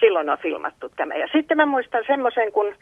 Silloin 0.00 0.30
on 0.30 0.38
filmattu 0.38 0.88
tämä. 0.88 1.14
Ja 1.14 1.28
sitten 1.32 1.56
mä 1.56 1.66
muistan 1.66 2.04
semmoisen, 2.06 2.52
kun, 2.52 2.74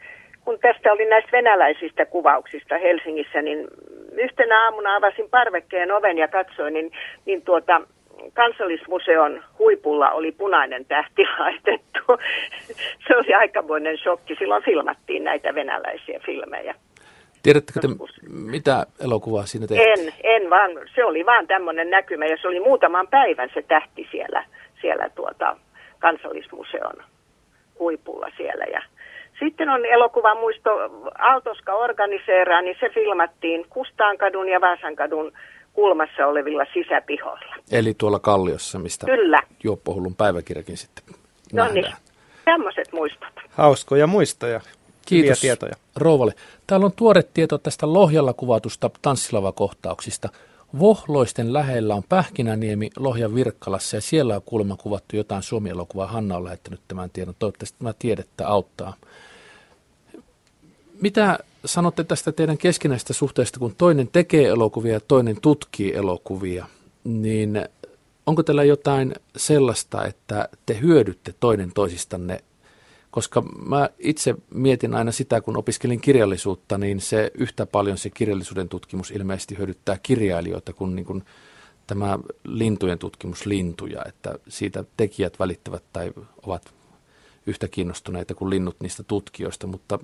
kun 0.45 0.59
tästä 0.59 0.91
oli 0.91 1.05
näistä 1.05 1.31
venäläisistä 1.31 2.05
kuvauksista 2.05 2.77
Helsingissä, 2.77 3.41
niin 3.41 3.67
yhtenä 4.11 4.63
aamuna 4.63 4.95
avasin 4.95 5.29
parvekkeen 5.29 5.91
oven 5.91 6.17
ja 6.17 6.27
katsoin, 6.27 6.73
niin, 6.73 6.91
niin 7.25 7.41
tuota, 7.41 7.81
kansallismuseon 8.33 9.43
huipulla 9.59 10.11
oli 10.11 10.31
punainen 10.31 10.85
tähti 10.85 11.23
laitettu. 11.39 12.01
Se 13.07 13.17
oli 13.17 13.33
aikamoinen 13.33 13.97
shokki. 13.97 14.35
Silloin 14.39 14.63
filmattiin 14.63 15.23
näitä 15.23 15.55
venäläisiä 15.55 16.19
filmejä. 16.25 16.75
Tiedättekö 17.43 17.79
te, 17.79 17.87
mitä 18.29 18.85
elokuvaa 19.03 19.45
siinä 19.45 19.67
tehtiin? 19.67 20.07
En, 20.07 20.13
en 20.23 20.49
vaan. 20.49 20.71
Se 20.95 21.05
oli 21.05 21.25
vaan 21.25 21.47
tämmöinen 21.47 21.89
näkymä 21.89 22.25
ja 22.25 22.37
se 22.41 22.47
oli 22.47 22.59
muutaman 22.59 23.07
päivän 23.07 23.49
se 23.53 23.61
tähti 23.61 24.07
siellä, 24.11 24.45
siellä 24.81 25.09
tuota, 25.09 25.57
kansallismuseon 25.99 27.03
huipulla 27.79 28.27
siellä. 28.37 28.65
Ja 28.65 28.81
sitten 29.39 29.69
on 29.69 29.85
elokuva 29.85 30.35
muisto 30.35 30.69
Aaltoska 31.19 31.73
organiseeraa, 31.73 32.61
niin 32.61 32.77
se 32.79 32.89
filmattiin 32.89 33.65
Kustaankadun 33.69 34.49
ja 34.49 34.61
Vaasankadun 34.61 35.31
kulmassa 35.73 36.27
olevilla 36.27 36.65
sisäpihoilla. 36.73 37.55
Eli 37.71 37.93
tuolla 37.97 38.19
Kalliossa, 38.19 38.79
mistä 38.79 39.05
Kyllä. 39.05 39.41
Juoppohullun 39.63 40.15
päiväkirjakin 40.15 40.77
sitten 40.77 41.03
No 41.53 41.67
niin, 41.67 41.93
tämmöiset 42.45 42.93
muistot. 42.93 43.29
Hauskoja 43.49 44.07
muistoja. 44.07 44.61
Kiitos 45.05 45.41
tietoja. 45.41 45.75
Rouvalle. 45.95 46.33
Täällä 46.67 46.85
on 46.85 46.91
tuore 46.95 47.23
tieto 47.23 47.57
tästä 47.57 47.93
Lohjalla 47.93 48.33
kuvatusta 48.33 48.89
tanssilavakohtauksista. 49.01 50.29
Vohloisten 50.79 51.53
lähellä 51.53 51.95
on 51.95 52.03
Pähkinäniemi 52.09 52.89
Lohjan 52.97 53.35
Virkkalassa 53.35 53.97
ja 53.97 54.01
siellä 54.01 54.35
on 54.35 54.41
kuulemma 54.45 54.77
kuvattu 54.77 55.15
jotain 55.15 55.43
Suomi-elokuvaa. 55.43 56.07
Hanna 56.07 56.37
on 56.37 56.43
lähettänyt 56.43 56.81
tämän 56.87 57.09
tiedon. 57.09 57.35
Toivottavasti 57.39 57.77
tämä 57.77 57.93
tiedettä 57.99 58.47
auttaa. 58.47 58.93
Mitä 61.01 61.39
sanotte 61.65 62.03
tästä 62.03 62.31
teidän 62.31 62.57
keskinäistä 62.57 63.13
suhteesta, 63.13 63.59
kun 63.59 63.75
toinen 63.75 64.07
tekee 64.07 64.47
elokuvia 64.47 64.93
ja 64.93 64.99
toinen 64.99 65.41
tutkii 65.41 65.95
elokuvia, 65.95 66.65
niin 67.03 67.65
onko 68.25 68.43
teillä 68.43 68.63
jotain 68.63 69.13
sellaista, 69.37 70.05
että 70.05 70.49
te 70.65 70.79
hyödytte 70.79 71.33
toinen 71.39 71.71
toisistanne? 71.73 72.43
Koska 73.11 73.41
mä 73.41 73.89
itse 73.99 74.35
mietin 74.53 74.95
aina 74.95 75.11
sitä, 75.11 75.41
kun 75.41 75.57
opiskelin 75.57 76.01
kirjallisuutta, 76.01 76.77
niin 76.77 77.01
se 77.01 77.31
yhtä 77.35 77.65
paljon 77.65 77.97
se 77.97 78.09
kirjallisuuden 78.09 78.69
tutkimus 78.69 79.11
ilmeisesti 79.11 79.57
hyödyttää 79.57 79.97
kirjailijoita 80.03 80.73
kuin, 80.73 80.95
niin 80.95 81.05
kuin 81.05 81.23
tämä 81.87 82.19
lintujen 82.43 82.99
tutkimus 82.99 83.45
lintuja, 83.45 84.01
että 84.07 84.39
siitä 84.47 84.83
tekijät 84.97 85.39
välittävät 85.39 85.83
tai 85.93 86.13
ovat 86.43 86.73
yhtä 87.45 87.67
kiinnostuneita 87.67 88.35
kuin 88.35 88.49
linnut 88.49 88.75
niistä 88.79 89.03
tutkijoista, 89.03 89.67
mutta 89.67 89.99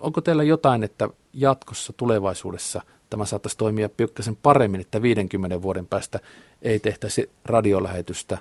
onko 0.00 0.20
teillä 0.20 0.42
jotain, 0.42 0.82
että 0.82 1.08
jatkossa 1.32 1.92
tulevaisuudessa 1.96 2.82
tämä 3.10 3.24
saattaisi 3.24 3.58
toimia 3.58 3.88
pikkasen 3.88 4.36
paremmin, 4.36 4.80
että 4.80 5.02
50 5.02 5.62
vuoden 5.62 5.86
päästä 5.86 6.20
ei 6.62 6.80
tehtäisi 6.80 7.30
radiolähetystä, 7.44 8.38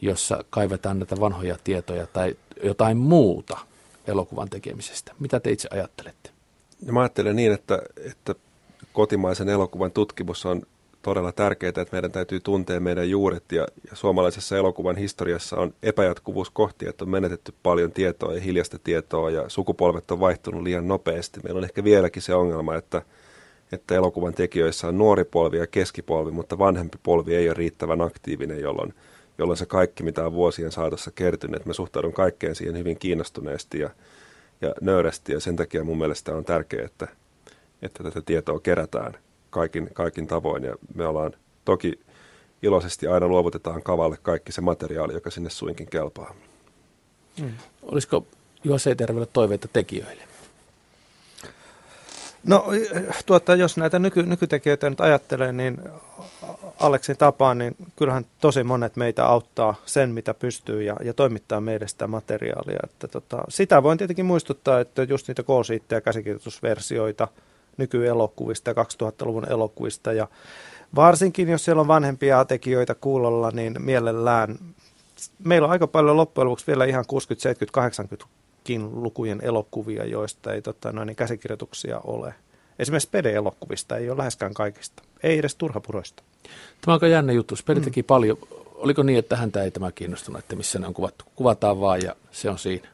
jossa 0.00 0.44
kaivetaan 0.50 0.98
näitä 0.98 1.20
vanhoja 1.20 1.56
tietoja 1.64 2.06
tai 2.06 2.36
jotain 2.62 2.96
muuta 2.96 3.58
elokuvan 4.06 4.50
tekemisestä. 4.50 5.12
Mitä 5.18 5.40
te 5.40 5.50
itse 5.50 5.68
ajattelette? 5.72 6.30
Ja 6.86 6.92
mä 6.92 7.00
ajattelen 7.00 7.36
niin, 7.36 7.52
että, 7.52 7.82
että 7.96 8.34
kotimaisen 8.92 9.48
elokuvan 9.48 9.92
tutkimus 9.92 10.46
on 10.46 10.62
todella 11.02 11.32
tärkeää, 11.32 11.68
että 11.68 11.88
meidän 11.92 12.12
täytyy 12.12 12.40
tuntea 12.40 12.80
meidän 12.80 13.10
juuret 13.10 13.52
ja, 13.52 13.66
ja 13.90 13.96
suomalaisessa 13.96 14.56
elokuvan 14.56 14.96
historiassa 14.96 15.56
on 15.56 15.74
epäjatkuvuus 15.82 16.50
kohti, 16.50 16.88
että 16.88 17.04
on 17.04 17.10
menetetty 17.10 17.54
paljon 17.62 17.92
tietoa 17.92 18.34
ja 18.34 18.40
hiljasta 18.40 18.78
tietoa 18.78 19.30
ja 19.30 19.48
sukupolvet 19.48 20.10
on 20.10 20.20
vaihtunut 20.20 20.62
liian 20.62 20.88
nopeasti. 20.88 21.40
Meillä 21.44 21.58
on 21.58 21.64
ehkä 21.64 21.84
vieläkin 21.84 22.22
se 22.22 22.34
ongelma, 22.34 22.74
että, 22.74 23.02
että 23.72 23.94
elokuvan 23.94 24.34
tekijöissä 24.34 24.88
on 24.88 24.98
nuori 24.98 25.24
polvi 25.24 25.58
ja 25.58 25.66
keskipolvi, 25.66 26.30
mutta 26.30 26.58
vanhempi 26.58 26.98
polvi 27.02 27.34
ei 27.34 27.48
ole 27.48 27.54
riittävän 27.54 28.00
aktiivinen, 28.00 28.60
jolloin, 28.60 28.94
jolloin 29.38 29.56
se 29.56 29.66
kaikki, 29.66 30.02
mitä 30.02 30.26
on 30.26 30.32
vuosien 30.32 30.72
saatossa 30.72 31.10
kertynyt, 31.14 31.66
mä 31.66 31.72
suhtaudun 31.72 32.12
kaikkeen 32.12 32.54
siihen 32.54 32.78
hyvin 32.78 32.98
kiinnostuneesti 32.98 33.78
ja, 33.78 33.90
ja 34.60 34.74
nöyrästi 34.80 35.32
ja 35.32 35.40
sen 35.40 35.56
takia 35.56 35.84
mun 35.84 35.98
mielestä 35.98 36.34
on 36.34 36.44
tärkeää, 36.44 36.86
että, 36.86 37.08
että 37.82 38.02
tätä 38.02 38.22
tietoa 38.26 38.60
kerätään– 38.60 39.14
kaikin, 39.50 39.90
kaikin 39.92 40.26
tavoin. 40.26 40.64
Ja 40.64 40.76
me 40.94 41.06
ollaan 41.06 41.32
toki 41.64 42.00
iloisesti 42.62 43.06
aina 43.06 43.28
luovutetaan 43.28 43.82
kavalle 43.82 44.18
kaikki 44.22 44.52
se 44.52 44.60
materiaali, 44.60 45.12
joka 45.14 45.30
sinne 45.30 45.50
suinkin 45.50 45.86
kelpaa. 45.86 46.34
Hmm. 47.40 47.52
Olisiko 47.82 48.26
Juha 48.64 48.78
Seitervelle 48.78 49.28
toiveita 49.32 49.68
tekijöille? 49.72 50.22
No 52.44 52.66
tuota, 53.26 53.54
jos 53.54 53.76
näitä 53.76 53.98
nyky, 53.98 54.22
nykytekijöitä 54.22 54.90
nyt 54.90 55.00
ajattelee, 55.00 55.52
niin 55.52 55.78
Aleksin 56.78 57.16
tapaan, 57.16 57.58
niin 57.58 57.76
kyllähän 57.96 58.26
tosi 58.40 58.64
monet 58.64 58.96
meitä 58.96 59.26
auttaa 59.26 59.74
sen, 59.86 60.10
mitä 60.10 60.34
pystyy 60.34 60.82
ja, 60.82 60.96
ja 61.04 61.14
toimittaa 61.14 61.60
meille 61.60 61.88
sitä 61.88 62.06
materiaalia. 62.06 62.80
Että 62.84 63.08
tota, 63.08 63.44
sitä 63.48 63.82
voin 63.82 63.98
tietenkin 63.98 64.26
muistuttaa, 64.26 64.80
että 64.80 65.02
just 65.02 65.28
niitä 65.28 65.42
koosiittejä 65.42 66.00
käsikirjoitusversioita– 66.00 67.28
nykyelokuvista 67.80 68.70
ja 68.70 68.74
2000-luvun 68.74 69.52
elokuvista. 69.52 70.12
Ja 70.12 70.28
varsinkin, 70.94 71.48
jos 71.48 71.64
siellä 71.64 71.80
on 71.80 71.88
vanhempia 71.88 72.44
tekijöitä 72.44 72.94
kuulolla, 72.94 73.50
niin 73.50 73.74
mielellään 73.78 74.58
meillä 75.44 75.66
on 75.66 75.72
aika 75.72 75.86
paljon 75.86 76.16
loppujen 76.16 76.46
lopuksi 76.46 76.66
vielä 76.66 76.84
ihan 76.84 77.04
60, 77.06 77.42
70, 77.42 77.74
80 77.74 78.26
lukujen 78.92 79.40
elokuvia, 79.42 80.04
joista 80.04 80.52
ei 80.52 80.62
tota, 80.62 80.92
noin, 80.92 81.06
niin 81.06 81.16
käsikirjoituksia 81.16 82.00
ole. 82.04 82.34
Esimerkiksi 82.78 83.08
Pede-elokuvista 83.10 83.96
ei 83.96 84.10
ole 84.10 84.18
läheskään 84.18 84.54
kaikista, 84.54 85.02
ei 85.22 85.38
edes 85.38 85.54
turhapuroista. 85.54 86.22
Tämä 86.80 86.92
on 86.92 86.92
aika 86.92 87.06
jännä 87.06 87.32
juttu. 87.32 87.54
Pede 87.66 87.80
teki 87.80 88.02
mm. 88.02 88.06
paljon. 88.06 88.38
Oliko 88.74 89.02
niin, 89.02 89.18
että 89.18 89.36
häntä 89.36 89.62
ei 89.62 89.70
tämä 89.70 89.92
kiinnostunut, 89.92 90.38
että 90.38 90.56
missä 90.56 90.78
ne 90.78 90.86
on 90.86 90.94
kuvattu? 90.94 91.24
Kuvataan 91.36 91.80
vaan 91.80 92.02
ja 92.02 92.16
se 92.30 92.50
on 92.50 92.58
siinä. 92.58 92.88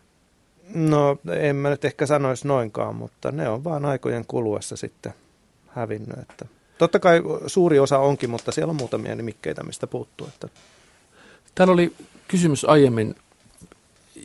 No 0.74 1.18
en 1.40 1.56
mä 1.56 1.70
nyt 1.70 1.84
ehkä 1.84 2.06
sanoisi 2.06 2.48
noinkaan, 2.48 2.96
mutta 2.96 3.32
ne 3.32 3.48
on 3.48 3.64
vaan 3.64 3.84
aikojen 3.84 4.24
kuluessa 4.28 4.76
sitten 4.76 5.14
hävinnyt. 5.68 6.18
Että. 6.18 6.46
Totta 6.78 6.98
kai 6.98 7.22
suuri 7.46 7.78
osa 7.78 7.98
onkin, 7.98 8.30
mutta 8.30 8.52
siellä 8.52 8.70
on 8.70 8.76
muutamia 8.76 9.14
nimikkeitä, 9.14 9.62
mistä 9.62 9.86
puuttuu. 9.86 10.26
Että... 10.26 10.48
Täällä 11.54 11.74
oli 11.74 11.92
kysymys 12.28 12.64
aiemmin, 12.64 13.14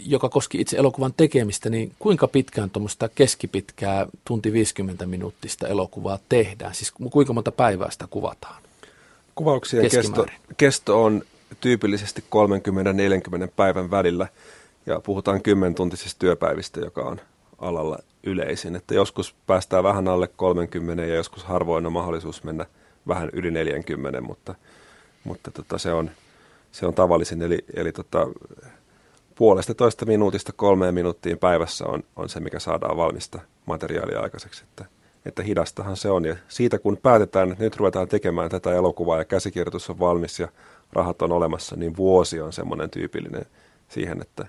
joka 0.05 0.29
koski 0.29 0.61
itse 0.61 0.77
elokuvan 0.77 1.13
tekemistä, 1.17 1.69
niin 1.69 1.95
kuinka 1.99 2.27
pitkään 2.27 2.69
tuommoista 2.69 3.09
keskipitkää 3.09 4.07
tunti 4.25 4.53
50 4.53 5.05
minuuttista 5.05 5.67
elokuvaa 5.67 6.19
tehdään? 6.29 6.75
Siis 6.75 6.91
kuinka 6.91 7.33
monta 7.33 7.51
päivää 7.51 7.91
sitä 7.91 8.07
kuvataan? 8.09 8.61
Kuvauksien 9.35 9.89
kesto, 9.89 10.25
kesto 10.57 11.03
on 11.03 11.23
tyypillisesti 11.61 12.23
30-40 13.47 13.51
päivän 13.55 13.91
välillä 13.91 14.27
ja 14.85 14.99
puhutaan 14.99 15.41
10 15.41 15.75
tuntisista 15.75 16.19
työpäivistä, 16.19 16.79
joka 16.79 17.01
on 17.01 17.21
alalla 17.57 17.99
yleisin. 18.23 18.75
Että 18.75 18.93
joskus 18.93 19.35
päästään 19.47 19.83
vähän 19.83 20.07
alle 20.07 20.27
30 20.27 21.03
ja 21.03 21.15
joskus 21.15 21.43
harvoin 21.43 21.85
on 21.85 21.93
mahdollisuus 21.93 22.43
mennä 22.43 22.65
vähän 23.07 23.29
yli 23.33 23.51
40, 23.51 24.21
mutta, 24.21 24.55
mutta 25.23 25.51
tota, 25.51 25.77
se, 25.77 25.93
on, 25.93 26.11
se 26.71 26.85
on 26.85 26.93
tavallisin. 26.93 27.41
Eli, 27.41 27.65
eli 27.73 27.91
tota, 27.91 28.27
puolesta 29.35 29.73
toista 29.73 30.05
minuutista 30.05 30.53
kolmeen 30.53 30.93
minuuttiin 30.93 31.37
päivässä 31.37 31.85
on, 31.85 32.03
on 32.15 32.29
se, 32.29 32.39
mikä 32.39 32.59
saadaan 32.59 32.97
valmista 32.97 33.39
materiaalia 33.65 34.19
aikaiseksi. 34.19 34.63
Että, 34.63 34.85
että 35.25 35.43
hidastahan 35.43 35.97
se 35.97 36.09
on. 36.09 36.25
Ja 36.25 36.35
siitä 36.47 36.79
kun 36.79 36.97
päätetään, 36.97 37.51
että 37.51 37.63
nyt 37.63 37.75
ruvetaan 37.75 38.07
tekemään 38.07 38.49
tätä 38.49 38.73
elokuvaa 38.73 39.17
ja 39.17 39.25
käsikirjoitus 39.25 39.89
on 39.89 39.99
valmis 39.99 40.39
ja 40.39 40.47
rahat 40.93 41.21
on 41.21 41.31
olemassa, 41.31 41.75
niin 41.75 41.97
vuosi 41.97 42.41
on 42.41 42.53
semmoinen 42.53 42.89
tyypillinen 42.89 43.45
siihen, 43.89 44.21
että, 44.21 44.47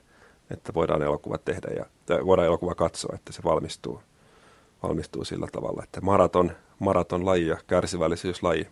että 0.52 0.74
voidaan 0.74 1.02
elokuva 1.02 1.38
tehdä 1.38 1.68
ja 1.76 1.86
voidaan 2.26 2.46
elokuva 2.46 2.74
katsoa, 2.74 3.14
että 3.14 3.32
se 3.32 3.42
valmistuu, 3.44 4.02
valmistuu 4.82 5.24
sillä 5.24 5.46
tavalla, 5.52 5.82
että 5.84 6.00
maraton, 6.00 6.52
maraton 6.78 7.26
laji 7.26 7.46
ja 7.46 7.56
kärsivällisyyslaji. 7.66 8.68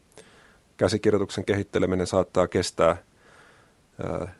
Käsikirjoituksen 0.77 1.45
kehitteleminen 1.45 2.07
saattaa 2.07 2.49
kestää 2.49 2.97
ää, 4.05 4.35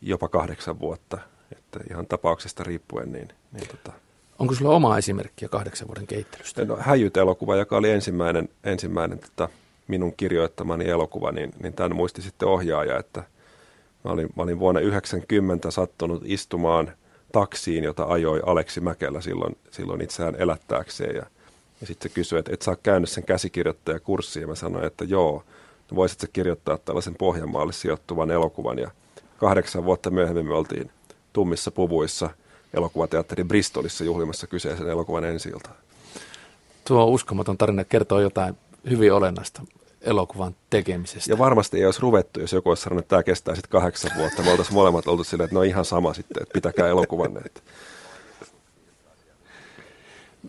jopa 0.00 0.28
kahdeksan 0.28 0.80
vuotta, 0.80 1.18
että 1.56 1.80
ihan 1.90 2.06
tapauksesta 2.06 2.64
riippuen. 2.64 3.12
Niin, 3.12 3.28
niin 3.52 3.68
tota. 3.68 3.92
Onko 4.38 4.54
sulla 4.54 4.70
oma 4.74 4.98
esimerkkiä 4.98 5.48
kahdeksan 5.48 5.88
vuoden 5.88 6.06
kehittelystä? 6.06 6.64
No, 6.64 6.76
Häjyt-elokuva, 6.80 7.56
joka 7.56 7.76
oli 7.76 7.90
ensimmäinen, 7.90 8.48
ensimmäinen 8.64 9.18
tota, 9.18 9.48
minun 9.88 10.14
kirjoittamani 10.16 10.88
elokuva, 10.88 11.32
niin, 11.32 11.52
niin 11.62 11.72
tämän 11.72 11.96
muisti 11.96 12.22
sitten 12.22 12.48
ohjaaja, 12.48 12.98
että 12.98 13.22
mä 14.06 14.12
olin, 14.12 14.28
mä 14.36 14.42
olin 14.42 14.58
vuonna 14.58 14.80
90 14.80 15.70
sattunut 15.70 16.22
istumaan 16.24 16.92
taksiin, 17.32 17.84
jota 17.84 18.04
ajoi 18.04 18.42
Aleksi 18.46 18.80
Mäkelä 18.80 19.20
silloin, 19.20 19.56
silloin 19.70 20.00
itseään 20.00 20.36
elättääkseen. 20.38 21.16
Ja, 21.16 21.26
ja 21.80 21.86
sitten 21.86 22.10
se 22.10 22.14
kysyi, 22.14 22.38
että 22.38 22.54
et 22.54 22.62
saa 22.62 22.76
käynyt 22.76 23.10
sen 23.10 23.24
käsikirjoittajakurssin, 23.24 24.40
ja 24.40 24.46
mä 24.46 24.54
sanoin, 24.54 24.84
että 24.84 25.04
joo, 25.04 25.44
no 25.90 25.96
voisit 25.96 26.20
sä 26.20 26.26
kirjoittaa 26.32 26.78
tällaisen 26.78 27.14
Pohjanmaalle 27.14 27.72
sijoittuvan 27.72 28.30
elokuvan, 28.30 28.78
ja 28.78 28.90
kahdeksan 29.38 29.84
vuotta 29.84 30.10
myöhemmin 30.10 30.46
me 30.46 30.54
oltiin 30.54 30.90
tummissa 31.32 31.70
puvuissa 31.70 32.30
elokuvateatteri 32.74 33.44
Bristolissa 33.44 34.04
juhlimassa 34.04 34.46
kyseisen 34.46 34.88
elokuvan 34.88 35.24
ensi 35.24 35.52
Tuo 36.84 37.06
uskomaton 37.06 37.58
tarina 37.58 37.84
kertoo 37.84 38.20
jotain 38.20 38.56
hyvin 38.90 39.12
olennaista 39.12 39.62
elokuvan 40.06 40.56
tekemisestä. 40.70 41.32
Ja 41.32 41.38
varmasti 41.38 41.78
ei 41.78 41.86
olisi 41.86 42.00
ruvettu, 42.00 42.40
jos 42.40 42.52
joku 42.52 42.68
olisi 42.68 42.82
sanonut, 42.82 43.04
että 43.04 43.08
tämä 43.08 43.22
kestää 43.22 43.54
sitten 43.54 43.70
kahdeksan 43.70 44.10
vuotta. 44.16 44.42
Me 44.42 44.50
oltaisiin 44.50 44.74
molemmat 44.74 45.08
oltu 45.08 45.24
silleen, 45.24 45.44
että 45.44 45.54
no 45.54 45.62
ihan 45.62 45.84
sama 45.84 46.14
sitten, 46.14 46.42
että 46.42 46.52
pitäkää 46.52 46.88
elokuvan. 46.88 47.32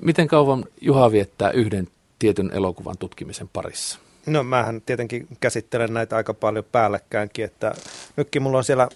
Miten 0.02 0.28
kauan 0.28 0.66
Juha 0.82 1.12
viettää 1.12 1.52
yhden 1.52 1.88
tietyn 2.20 2.52
elokuvan 2.54 2.98
tutkimisen 2.98 3.50
parissa? 3.54 4.00
No 4.26 4.44
mähän 4.44 4.82
tietenkin 4.82 5.28
käsittelen 5.40 5.94
näitä 5.94 6.16
aika 6.16 6.34
paljon 6.34 6.66
päällekkäänkin, 6.72 7.46
että 7.46 7.76
nytkin 8.18 8.42
mulla 8.42 8.58
on 8.58 8.64
siellä 8.64 8.88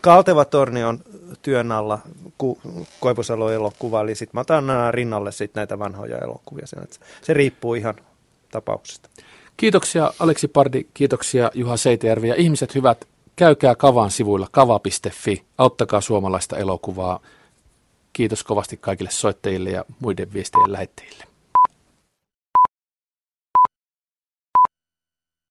Kalteva 0.00 0.44
torni 0.44 0.84
on 0.84 0.98
työn 1.42 1.72
alla 1.72 1.98
ku, 2.38 2.58
Koivusalo 3.00 3.50
elokuva, 3.50 4.00
eli 4.00 4.14
sitten 4.14 4.36
mä 4.36 4.40
otan 4.40 4.64
rinnalle 4.90 5.32
sit 5.32 5.54
näitä 5.54 5.78
vanhoja 5.78 6.18
elokuvia. 6.18 6.66
Se 7.22 7.34
riippuu 7.34 7.74
ihan 7.74 7.94
tapauksesta. 8.50 9.08
Kiitoksia 9.58 10.12
Aleksi 10.18 10.48
Pardi, 10.48 10.84
kiitoksia 10.94 11.50
Juha 11.54 11.76
Seitejärvi 11.76 12.28
ja 12.28 12.34
ihmiset 12.34 12.74
hyvät, 12.74 13.04
käykää 13.36 13.74
Kavan 13.74 14.10
sivuilla 14.10 14.48
kava.fi, 14.50 15.42
auttakaa 15.58 16.00
suomalaista 16.00 16.56
elokuvaa. 16.56 17.20
Kiitos 18.12 18.44
kovasti 18.44 18.76
kaikille 18.76 19.10
soittajille 19.10 19.70
ja 19.70 19.84
muiden 20.00 20.32
viestien 20.32 20.72
lähettäjille. 20.72 21.27